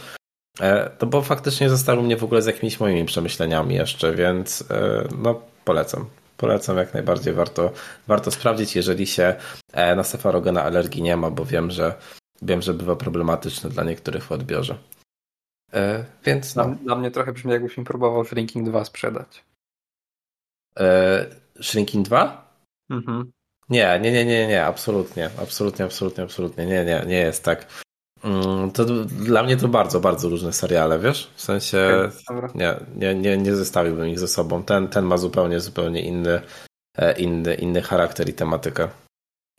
[0.97, 4.63] to bo faktycznie zostało mnie w ogóle z jakimiś moimi przemyśleniami jeszcze, więc
[5.17, 6.05] no polecam.
[6.37, 7.71] Polecam jak najbardziej, warto,
[8.07, 9.35] warto sprawdzić, jeżeli się
[9.73, 11.93] e, na sefarogena alergii nie ma, bo wiem, że
[12.41, 14.77] wiem, że bywa problematyczne dla niektórych w odbiorze.
[15.75, 16.75] E, więc no.
[16.83, 19.43] Dla, mnie trochę brzmi, jakbyś mi próbował Shrinking 2 sprzedać.
[20.79, 21.25] E,
[21.61, 22.51] Shrinking 2?
[22.89, 23.31] Mhm.
[23.69, 27.67] Nie, nie, nie, nie, nie, absolutnie, absolutnie, absolutnie, absolutnie, nie, nie, nie jest tak.
[28.23, 31.31] Mm, to dla mnie to bardzo, bardzo różne seriale, wiesz?
[31.35, 32.09] W sensie
[32.55, 34.63] nie, nie, nie, nie zestawiłbym ich ze sobą.
[34.63, 36.41] Ten, ten ma zupełnie, zupełnie inny,
[36.97, 38.89] e, inny, inny charakter i tematykę.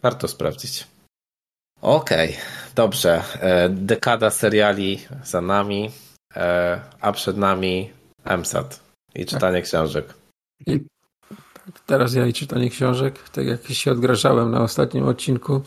[0.02, 0.86] Warto sprawdzić.
[1.80, 2.42] Okej, okay,
[2.74, 3.22] dobrze.
[3.40, 5.90] E, dekada seriali za nami,
[7.00, 7.90] a przed nami
[8.24, 8.80] MSAT
[9.14, 10.14] i czytanie książek.
[10.66, 10.80] I
[11.86, 15.62] teraz ja i czytanie książek, tak jak się odgrażałem na ostatnim odcinku,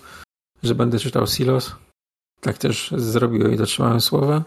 [0.64, 1.76] że będę czytał Silos.
[2.42, 4.44] Tak też zrobiłem i dotrzymałem słowa.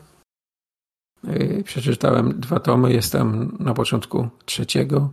[1.65, 5.11] Przeczytałem dwa tomy, jestem na początku trzeciego,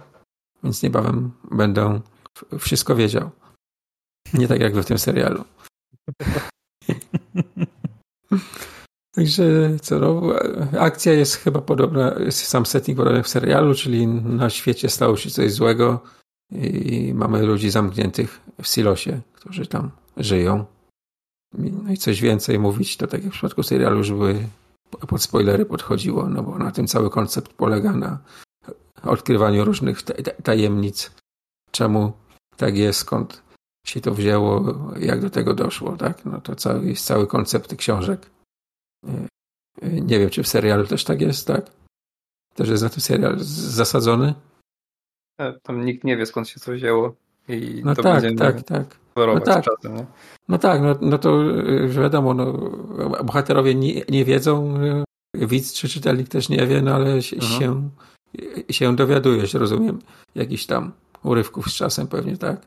[0.64, 2.02] więc niebawem będę
[2.60, 3.30] wszystko wiedział.
[4.34, 5.44] Nie tak jak w tym serialu.
[9.20, 10.22] Także co, no,
[10.80, 15.30] akcja jest chyba podobna, jest sam setting podobny w serialu, czyli na świecie stało się
[15.30, 16.00] coś złego
[16.52, 20.66] i mamy ludzi zamkniętych w silosie, którzy tam żyją.
[21.58, 24.40] No i coś więcej mówić, to tak jak w przypadku serialu, żeby
[25.08, 28.20] pod spoilery podchodziło, no bo na tym cały koncept polega na
[29.04, 30.02] odkrywaniu różnych
[30.44, 31.12] tajemnic.
[31.72, 32.12] Czemu
[32.58, 33.42] tak jest, skąd
[33.86, 36.26] się to wzięło, jak do tego doszło, tak?
[36.26, 38.30] No to cały, jest cały koncept książek.
[39.82, 41.72] Nie wiem, czy w serialu też tak jest, tak?
[42.56, 44.34] Też jest na tym serial zasadzony?
[45.42, 47.16] E, tam nikt nie wie, skąd się to wzięło.
[47.48, 48.98] I no to tak, tak, tak.
[49.16, 49.66] No tak.
[49.66, 50.06] Czasem, nie?
[50.48, 51.40] no tak, no, no to
[51.88, 52.54] wiadomo, no,
[53.24, 54.80] bohaterowie nie, nie wiedzą,
[55.36, 57.22] widz czy czytelnik też nie wie, no ale mhm.
[57.22, 57.90] się,
[58.70, 60.00] się dowiadujesz, rozumiem,
[60.36, 60.92] jakiś tam
[61.24, 62.62] urywków z czasem pewnie, tak?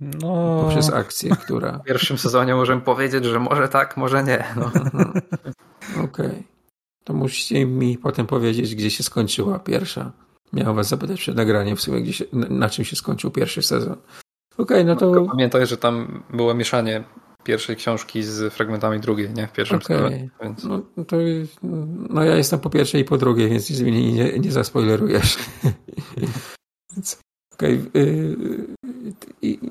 [0.00, 0.62] No...
[0.62, 1.78] Poprzez akcję, która...
[1.78, 4.44] W pierwszym sezonie możemy powiedzieć, że może tak, może nie.
[4.56, 4.66] No.
[6.04, 6.26] Okej.
[6.26, 6.42] Okay.
[7.04, 10.12] To musicie mi potem powiedzieć, gdzie się skończyła pierwsza.
[10.52, 13.96] Miałem was zapytać przed nagraniem w sumie, gdzie się, na czym się skończył pierwszy sezon.
[14.58, 15.10] Okej, okay, no to...
[15.10, 17.04] No, pamiętaj, że tam było mieszanie
[17.44, 19.46] pierwszej książki z fragmentami drugiej, nie?
[19.46, 19.96] W pierwszym okay.
[19.96, 20.30] sezonie.
[20.42, 20.64] Więc...
[20.64, 21.16] No, to,
[22.10, 25.38] no ja jestem po pierwszej i po drugiej, więc nic mnie nie, nie zaspoilerujesz.
[26.92, 27.20] więc,
[27.54, 27.80] okay.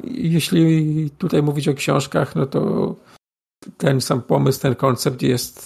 [0.04, 2.96] Jeśli tutaj mówić o książkach, no to
[3.78, 5.66] ten sam pomysł, ten koncept jest,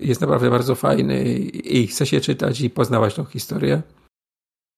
[0.00, 3.82] jest naprawdę bardzo fajny i chce się czytać i poznawać tą historię.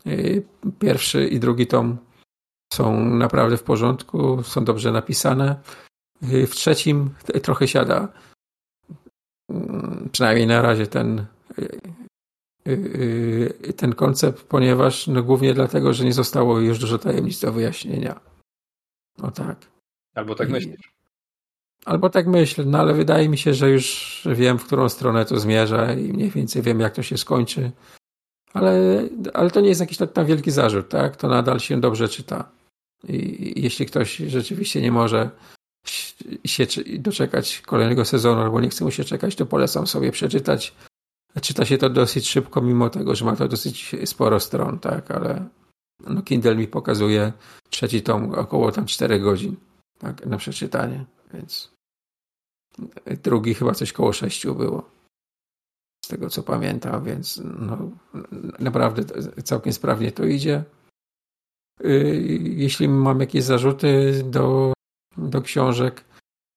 [0.06, 0.42] Y,
[0.78, 1.96] pierwszy i drugi tom
[2.72, 5.56] są naprawdę w porządku, są dobrze napisane.
[6.32, 7.10] Y, w trzecim
[7.42, 8.08] trochę siada.
[9.50, 11.26] Mm, przynajmniej na razie ten,
[12.68, 18.27] y, ten koncept, ponieważ no głównie dlatego, że nie zostało już dużo tajemnic do wyjaśnienia.
[19.18, 19.56] No tak.
[20.14, 20.92] Albo tak I, myślisz.
[21.84, 25.40] Albo tak myślę, no ale wydaje mi się, że już wiem, w którą stronę to
[25.40, 27.70] zmierza i mniej więcej wiem, jak to się skończy.
[28.52, 29.02] Ale,
[29.34, 31.16] ale to nie jest jakiś tam wielki zarzut, tak?
[31.16, 32.50] To nadal się dobrze czyta.
[33.08, 35.30] I jeśli ktoś rzeczywiście nie może
[36.44, 36.66] się
[36.98, 40.74] doczekać kolejnego sezonu albo nie chce mu się czekać, to polecam sobie przeczytać.
[41.42, 45.10] Czyta się to dosyć szybko, mimo tego, że ma to dosyć sporo stron, tak?
[45.10, 45.48] Ale
[46.06, 47.32] no Kindle mi pokazuje
[47.70, 49.56] trzeci tom około tam 4 godzin
[49.98, 51.04] tak, na przeczytanie,
[51.34, 51.72] więc
[53.22, 54.98] drugi chyba coś koło 6 było
[56.08, 57.78] z tego co pamiętam, więc no,
[58.58, 59.02] naprawdę
[59.42, 60.64] całkiem sprawnie to idzie.
[61.84, 64.72] Y, jeśli mam jakieś zarzuty do,
[65.16, 66.04] do książek,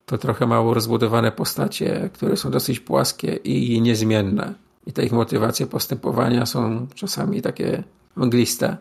[0.05, 4.53] to trochę mało rozbudowane postacie, które są dosyć płaskie i niezmienne.
[4.85, 7.83] I te ich motywacje postępowania są czasami takie
[8.15, 8.77] mgliste.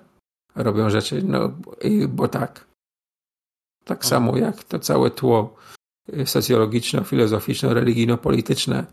[0.54, 1.52] Robią rzeczy, no
[2.08, 2.66] bo tak.
[3.84, 5.56] Tak samo jak to całe tło
[6.24, 8.86] socjologiczno-filozoficzno-religijno-polityczne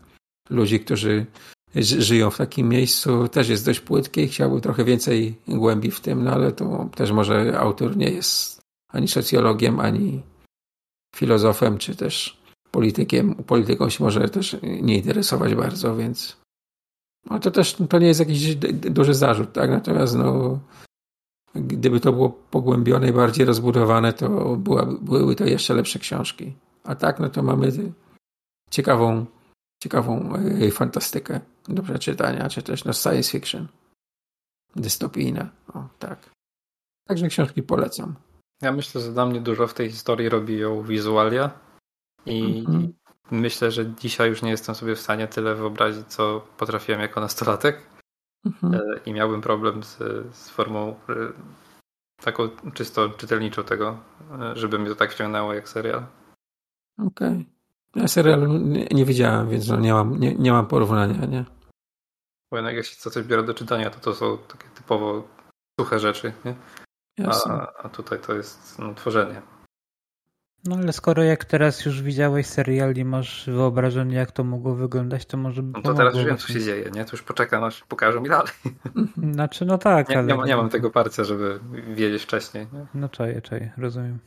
[0.50, 1.26] ludzi, którzy
[1.74, 6.24] żyją w takim miejscu, też jest dość płytkie i chciałby trochę więcej głębi w tym,
[6.24, 10.22] no ale to też może autor nie jest ani socjologiem, ani
[11.16, 13.34] filozofem, czy też politykiem.
[13.34, 16.36] Polityką się może też nie interesować bardzo, więc
[17.30, 18.54] no to też to nie jest jakiś
[18.90, 19.70] duży zarzut, tak?
[19.70, 20.58] Natomiast no,
[21.54, 26.54] gdyby to było pogłębione i bardziej rozbudowane, to była, były to jeszcze lepsze książki.
[26.84, 27.72] A tak, no to mamy
[28.70, 29.26] ciekawą
[29.82, 33.68] ciekawą e, fantastykę do przeczytania, czy też no science fiction
[34.76, 35.48] dystopijne.
[35.74, 36.30] O, tak.
[37.06, 38.14] Także książki polecam.
[38.62, 41.50] Ja myślę, że dla mnie dużo w tej historii robi ją wizualia
[42.26, 42.88] i mm-hmm.
[43.30, 47.82] myślę, że dzisiaj już nie jestem sobie w stanie tyle wyobrazić, co potrafiłem jako nastolatek
[48.46, 48.80] mm-hmm.
[49.06, 49.96] i miałbym problem z,
[50.36, 51.14] z formą e,
[52.22, 53.98] taką czysto czytelniczą tego,
[54.54, 56.06] żeby mnie to tak wciągnęło jak serial.
[56.98, 57.28] Okej.
[57.28, 57.44] Okay.
[57.96, 61.44] Ja serialu nie, nie widziałem, więc no nie, mam, nie, nie mam porównania, nie?
[62.50, 65.28] Bo jednak jak się coś biorę do czytania, to to są takie typowo
[65.80, 66.54] suche rzeczy, nie?
[67.26, 69.42] A, a tutaj to jest no, tworzenie.
[70.68, 75.26] No ale skoro jak teraz już widziałeś serial i masz wyobrażenie, jak to mogło wyglądać,
[75.26, 77.04] to może No to teraz już wiem, co się dzieje, nie?
[77.04, 78.52] To już poczekam, aż pokażą mi dalej.
[79.34, 80.36] Znaczy, no tak, nie, ale...
[80.36, 81.60] Nie, nie mam tego parcia, żeby
[81.94, 82.66] wiedzieć wcześniej.
[82.72, 82.86] Nie?
[82.94, 84.18] No czaję, czaję, rozumiem.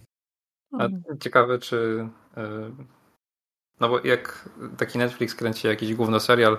[0.79, 0.87] A
[1.19, 2.41] ciekawe, czy y,
[3.79, 6.57] no bo jak taki Netflix kręci jakiś główny serial,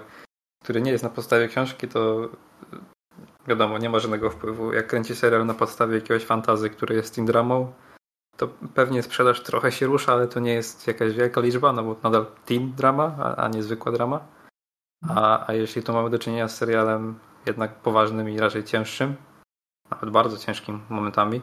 [0.64, 2.28] który nie jest na podstawie książki, to
[3.48, 4.72] wiadomo, nie ma żadnego wpływu.
[4.72, 7.72] Jak kręci serial na podstawie jakiegoś fantazy, który jest teen dramą,
[8.36, 11.96] to pewnie sprzedaż trochę się rusza, ale to nie jest jakaś wielka liczba, no bo
[12.02, 14.26] nadal teen drama, a, a nie zwykła drama.
[15.08, 19.16] A, a jeśli tu mamy do czynienia z serialem jednak poważnym i raczej cięższym,
[19.90, 21.40] nawet bardzo ciężkim momentami,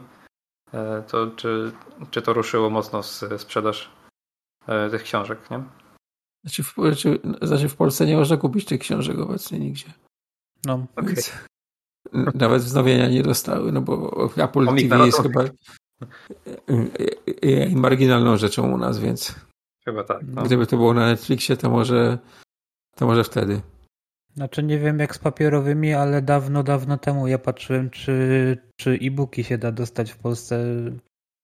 [0.72, 1.72] e, to czy,
[2.10, 3.90] czy to ruszyło mocno z sprzedaż
[4.66, 5.62] e, tych książek, nie?
[6.44, 9.92] Znaczy w, znaczy, znaczy w Polsce nie można kupić tych książek obecnie nigdzie.
[10.64, 11.14] No, Okej.
[11.14, 11.32] Więc
[12.34, 15.44] nawet wznowienia nie dostały, no bo Apple Komik TV jest chyba
[17.74, 19.34] marginalną rzeczą u nas, więc
[19.84, 20.22] Chyba tak.
[20.26, 20.42] No.
[20.42, 22.18] gdyby to było na Netflixie, to może
[22.96, 23.60] to może wtedy.
[24.34, 29.44] Znaczy nie wiem jak z papierowymi, ale dawno, dawno temu ja patrzyłem, czy, czy e-booki
[29.44, 30.64] się da dostać w Polsce.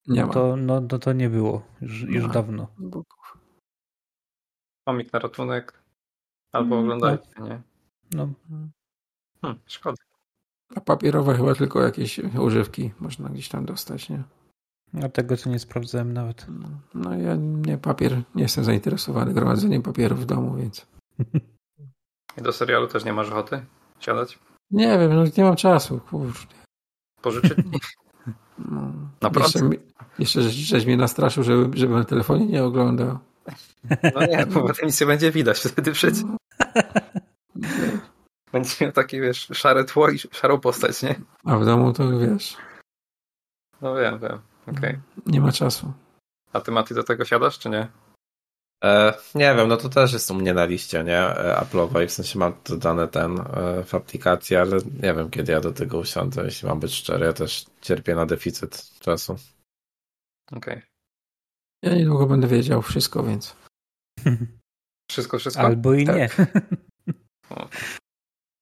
[0.06, 0.32] Nie no ma.
[0.32, 1.62] to, no, no to nie było.
[1.80, 2.68] Już, już dawno.
[4.86, 5.82] Komik na ratunek.
[6.52, 7.62] Albo Mm, oglądajcie, nie?
[8.14, 8.28] No,
[9.42, 9.96] Hm, szkoda.
[10.76, 14.22] A papierowe chyba tylko jakieś używki można gdzieś tam dostać, nie?
[15.04, 16.46] A tego co nie sprawdzałem nawet.
[16.94, 20.86] No ja nie papier, nie jestem zainteresowany gromadzeniem papierów w domu, więc
[22.38, 23.60] I do serialu też nie masz ochoty
[24.00, 24.38] siadać?
[24.70, 26.38] nie wiem, no nie mam czasu, kurde.
[27.22, 27.58] Pożyczyć?
[28.58, 28.92] No.
[29.22, 29.46] Naprawdę?
[29.60, 29.78] Jeszcze, mi-
[30.18, 33.18] jeszcze żeś, żeś mnie nastraszył, żeby, żebym na telefonie nie oglądał.
[34.14, 36.22] No nie, bo potem nic nie będzie widać wtedy przecież.
[38.52, 41.14] Będzie miał takie, wiesz, szare tło i szarą postać, nie?
[41.44, 42.56] A w domu to wiesz,
[43.82, 44.38] No wiem, wiem.
[44.66, 44.98] Okej.
[45.26, 45.92] nie ma czasu.
[46.52, 47.88] A ty, Mati, do tego siadasz, czy nie?
[48.84, 51.18] E, nie wiem, no to też jest u mnie na liście, nie?
[51.18, 55.60] E, Apple'owej, w sensie mam dodane ten e, w aplikacji, ale nie wiem, kiedy ja
[55.60, 57.26] do tego usiądę, jeśli mam być szczery.
[57.26, 59.36] Ja też cierpię na deficyt czasu.
[60.52, 60.82] Okej.
[61.82, 63.56] Ja niedługo będę wiedział wszystko, więc
[65.10, 65.62] Wszystko, wszystko?
[65.62, 66.28] Albo i nie.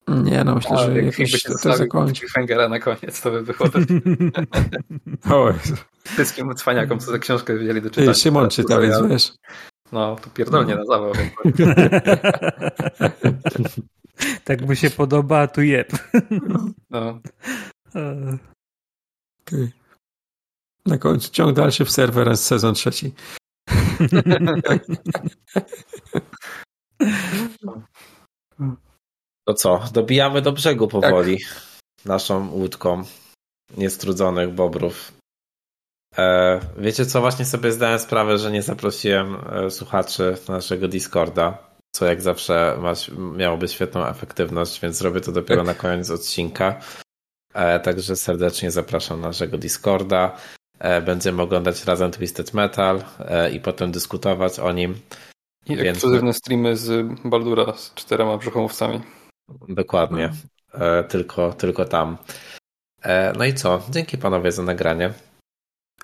[0.08, 2.20] nie no, myślę, A, że jak jakoś się to, zakończy.
[2.20, 3.39] cliffhangera na koniec, to by
[5.55, 5.74] Jezu.
[6.05, 8.15] wszystkim cwaniakom, co tę książkę wzięli do czytania.
[8.15, 9.33] Szymon czyta, więc wiesz.
[9.92, 11.12] No, to pierdolnie na zawał.
[14.44, 15.92] tak mu się podoba, a tu jeb.
[16.91, 17.20] No,
[19.41, 19.73] Okej.
[20.86, 23.12] Na końcu ciąg dalszy w Serverance sezon trzeci.
[29.48, 31.39] To co, dobijamy do brzegu powoli
[32.05, 33.05] naszą łódką
[33.76, 35.12] niestrudzonych bobrów.
[36.18, 41.58] E, wiecie co, właśnie sobie zdałem sprawę, że nie zaprosiłem e, słuchaczy na naszego Discorda,
[41.94, 42.92] co jak zawsze ma,
[43.36, 46.81] miałoby świetną efektywność, więc zrobię to dopiero na koniec odcinka.
[47.55, 50.36] E, także serdecznie zapraszam na naszego Discorda.
[50.78, 54.94] E, będziemy oglądać razem Twisted Metal e, i potem dyskutować o nim.
[55.66, 59.00] i Więc- ekskluzywne streamy z Baldura z czterema brzuchomówcami.
[59.68, 60.32] Dokładnie.
[60.73, 62.18] E, tylko, tylko tam.
[63.02, 63.82] E, no i co?
[63.90, 65.12] Dzięki panowie za nagranie.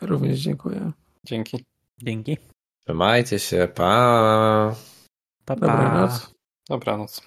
[0.02, 0.93] Również dziękuję.
[1.25, 1.65] Dzięki.
[1.99, 2.39] Dzięki.
[2.85, 3.69] Trzymajcie się.
[3.75, 4.75] Pa.
[5.44, 5.67] Pa, pa.
[5.67, 6.35] Dobranoc.
[6.69, 7.23] Dobranoc.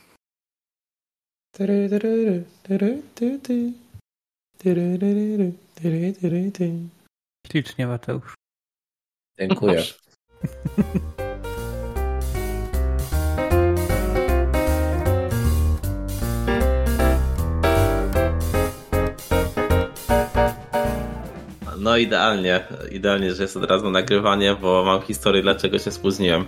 [7.48, 8.36] Ślicznie, Mateusz.
[9.40, 9.84] Dziękuję.
[21.84, 26.46] No idealnie, idealnie, że jest od razu nagrywanie, bo mam historię, dlaczego się spóźniłem.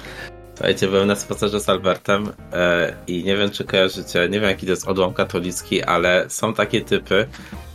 [0.56, 4.66] Słuchajcie, byłem na spacerze z Albertem e, i nie wiem, czy kojarzycie, nie wiem, jaki
[4.66, 7.28] to jest odłam katolicki, ale są takie typy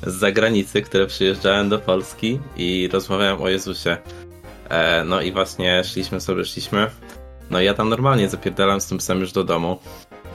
[0.06, 3.96] z zagranicy, które przyjeżdżają do Polski i rozmawiają o Jezusie.
[4.68, 6.90] E, no i właśnie szliśmy sobie, szliśmy.
[7.50, 9.78] No i ja tam normalnie zapierdalam z tym psem już do domu,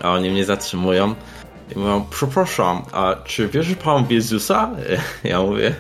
[0.02, 1.16] a oni mnie zatrzymują
[1.76, 4.72] i mówią, przepraszam, a czy wierzy pan w Jezusa?
[5.24, 5.76] Ja mówię,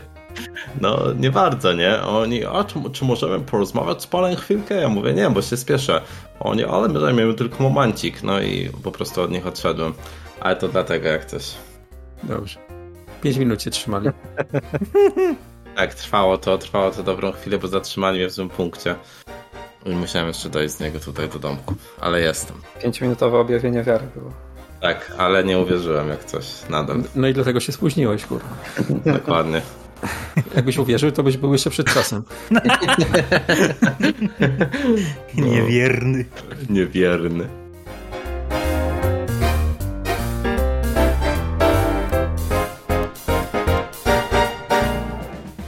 [0.82, 2.02] no nie bardzo, nie?
[2.02, 4.76] Oni, a czy, czy możemy porozmawiać z panem chwilkę?
[4.76, 6.02] Ja mówię, nie, bo się spieszę.
[6.40, 8.24] Oni, ale my zajmiemy tylko momencik.
[8.24, 9.94] No i po prostu od nich odszedłem.
[10.40, 11.54] Ale to dlatego jak coś.
[12.24, 12.60] Dobrze.
[13.22, 14.10] Pięć minut się trzymali.
[15.76, 18.96] Tak, trwało to, trwało to dobrą chwilę, bo zatrzymali mnie w złym punkcie.
[19.86, 21.76] I musiałem jeszcze dojść z niego tutaj do domku.
[22.02, 22.58] Ale jestem.
[22.82, 24.32] Pięciominutowe objawienie wiary było.
[24.82, 26.46] Tak, ale nie uwierzyłem jak coś.
[26.70, 27.04] Nadal.
[27.16, 28.48] No i dlatego się spóźniłeś, kurwa.
[29.06, 29.62] Dokładnie.
[30.56, 32.24] Jakbyś uwierzył, to byś był jeszcze przed czasem.
[35.36, 36.26] Niewierny.
[36.70, 37.48] Niewierny.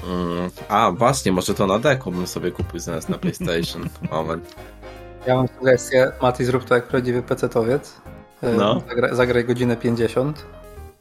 [0.04, 3.90] Mm, A, właśnie, może to na deku bym sobie kupił zamiast na PlayStation.
[4.12, 4.56] Moment.
[5.28, 6.12] Ja mam sugestię.
[6.22, 7.94] Mati, zrób to jak prawdziwy pecetowiec.
[8.44, 8.82] E, No.
[8.90, 10.46] Zagraj, zagraj godzinę 50.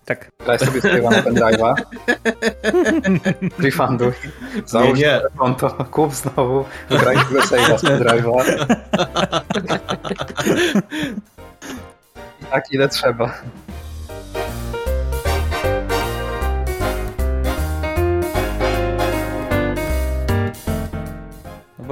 [0.07, 0.31] Tak.
[0.45, 1.75] Graj sobie save'a na pendrive'a.
[3.59, 4.13] Refunduj.
[4.67, 5.13] Załóż nie.
[5.13, 5.71] nowe konto.
[5.71, 6.65] Kup znowu.
[6.91, 8.67] Graj sobie save'a z pendrive'a.
[12.51, 13.43] Tak ile trzeba.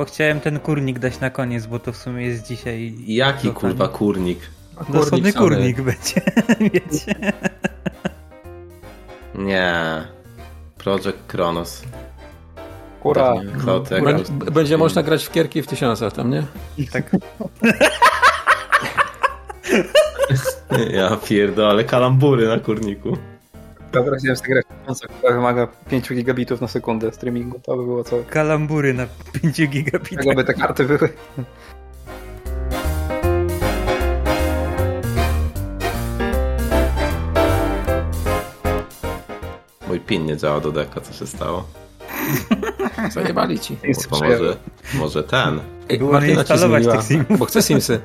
[0.04, 2.94] chciałem ten kurnik dać na koniec, bo to w sumie jest dzisiaj...
[3.06, 4.38] Jaki kurwa kurnik?
[4.88, 5.46] Dosłowny samy.
[5.46, 6.20] kurnik będzie,
[6.72, 7.14] wiecie.
[9.34, 9.74] Nie.
[10.78, 11.82] Project Kronos.
[13.02, 13.34] Kura.
[13.64, 14.04] Kotek.
[14.04, 16.42] Będzie, będzie można grać w kierki w tysiącach tam, nie?
[16.92, 17.10] Tak.
[20.90, 23.16] Ja pierdolę, kalambury na kurniku.
[23.92, 24.62] Wyobraziłem sobie grę,
[25.18, 27.60] która wymaga 5 gigabitów na sekundę streamingu.
[27.60, 28.16] To by było co.
[28.30, 29.06] Kalambury na
[29.42, 30.24] 5 gigabitach.
[30.24, 31.08] Czego by te karty były?
[39.94, 41.64] Mój pin nie działa do deka, co się stało?
[43.14, 43.76] Zajebali ci.
[44.10, 44.56] Bo może,
[44.94, 45.60] może ten.
[45.88, 47.38] Ej, Było Martyna nie ci instalować zmieniła, tych simów.
[47.38, 48.00] Bo chce Simsy.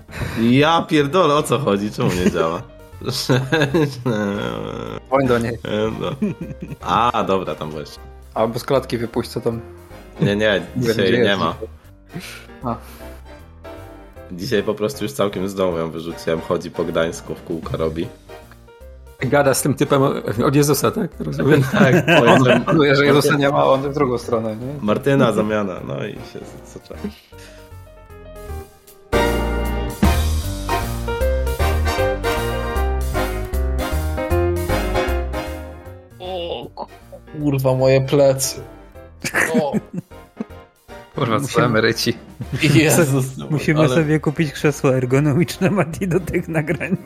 [0.50, 1.90] Ja pierdolę, o co chodzi?
[1.90, 2.62] Czemu nie działa?
[5.10, 5.58] Woń do niej.
[6.00, 6.10] No.
[6.80, 7.88] A, dobra, tam byłeś.
[8.34, 9.60] Albo z klatki wypuść, co tam
[10.20, 11.40] Nie, nie, dzisiaj nie jest.
[11.40, 11.54] ma.
[12.62, 12.76] A.
[14.32, 16.40] Dzisiaj po prostu już całkiem z domu ją wyrzuciłem.
[16.40, 18.06] Chodzi po Gdańsku, w kółka robi.
[19.28, 20.02] Gada z tym typem
[20.44, 21.10] od Jezusa, tak?
[21.20, 21.62] Rozumiem.
[21.72, 21.94] Tak,
[22.74, 24.74] Mówię, że Jezusa nie ma, on w drugą stronę, nie?
[24.80, 26.38] Martyna zamiana, no i się
[26.74, 27.00] zaczęło.
[37.38, 38.60] Kurwa, moje plecy.
[39.60, 39.72] O,
[41.14, 42.14] Kurwa, co Musimy- emeryci.
[42.74, 43.24] Jezus.
[43.50, 46.96] Musimy Ale- sobie kupić krzesło ergonomiczne, Mati, do tych nagrań.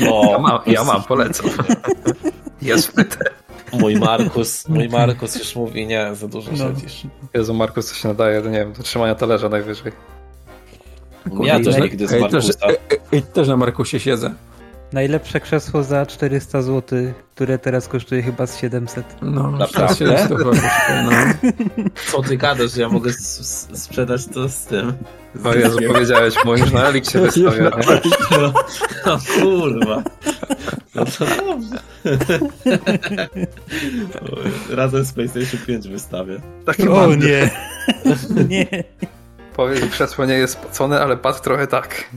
[0.00, 1.50] Ja No, mam, ja mam polecam.
[2.62, 2.92] Jest
[3.72, 6.56] mój Markus, mój Markus już mówi, nie, za dużo No.
[6.56, 7.02] siedzisz.
[7.34, 9.92] Jezu, Markus, co się nadaje, nie wiem, do trzymania talerza najwyżej.
[11.42, 12.66] Ja też nigdy z Ej, też, Markusa.
[13.12, 14.34] ej, też na Markusie siedzę.
[14.92, 16.98] Najlepsze krzesło za 400 zł,
[17.34, 19.16] które teraz kosztuje chyba z 700.
[19.22, 19.94] No, Naprawdę?
[19.94, 21.10] 700 chyba kosztuje, no.
[22.12, 24.92] Co ty gadasz, że ja mogę s- s- sprzedać to z tym?
[25.44, 27.70] O Jezu, powiedziałeś już na Elik się wystawia?
[28.30, 28.52] No,
[29.06, 30.02] no kurwa.
[30.94, 31.78] No to dobrze.
[34.76, 36.40] Razem z PlayStation 5 wystawię.
[36.64, 37.50] Taki O nie!
[38.48, 38.84] nie!
[39.58, 42.10] Powie, że krzesło nie jest spocone, ale pad trochę tak.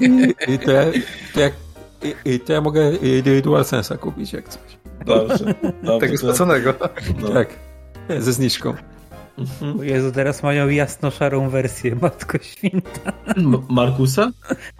[0.00, 0.92] I, i, te,
[1.34, 1.52] to jak,
[2.02, 4.62] i, i to ja mogę i, DualSense'a kupić jak coś.
[5.06, 5.54] Dobrze.
[5.82, 6.74] dobrze Tego spoconego.
[7.20, 7.28] no.
[7.28, 7.48] Tak,
[8.18, 8.74] ze zniżką.
[9.80, 13.12] O Jezu, teraz mają jasno-szarą wersję, Matko Święta.
[13.36, 14.30] M- Markusa?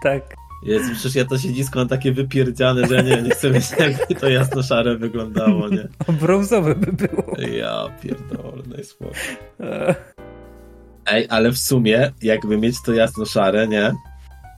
[0.02, 0.22] Tak.
[0.62, 4.14] Jezu, przecież ja to siedzisko mam takie wypierdziane, że ja nie, nie chcę wiedzieć, jakby
[4.14, 5.88] to jasno-szare wyglądało, nie?
[6.06, 7.36] O, brązowe by było.
[7.52, 9.14] Ja pierdolę, no i spoko.
[9.60, 9.94] E,
[11.06, 13.92] Ej, ale w sumie, jakby mieć to jasno-szare, nie?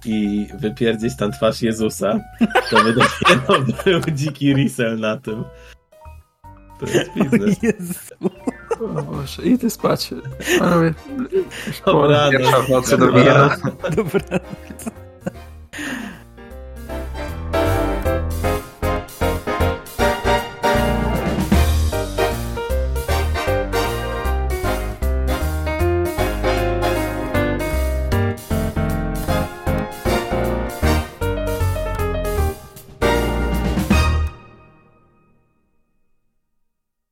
[0.05, 2.21] I wypierdzieć tam twarz Jezusa,
[2.71, 3.61] to by dopiero
[4.01, 5.45] był dziki resell na tym.
[6.81, 7.63] To jest biznes.
[7.63, 7.95] Jezu.
[8.81, 10.11] O Boże, idę spać.
[10.59, 10.95] Panowie,
[11.87, 12.31] Dobranoc.
[12.33, 13.61] Pierwsza w nocy Dobranoc.
[13.61, 13.97] dobija.
[13.97, 14.39] Dobra.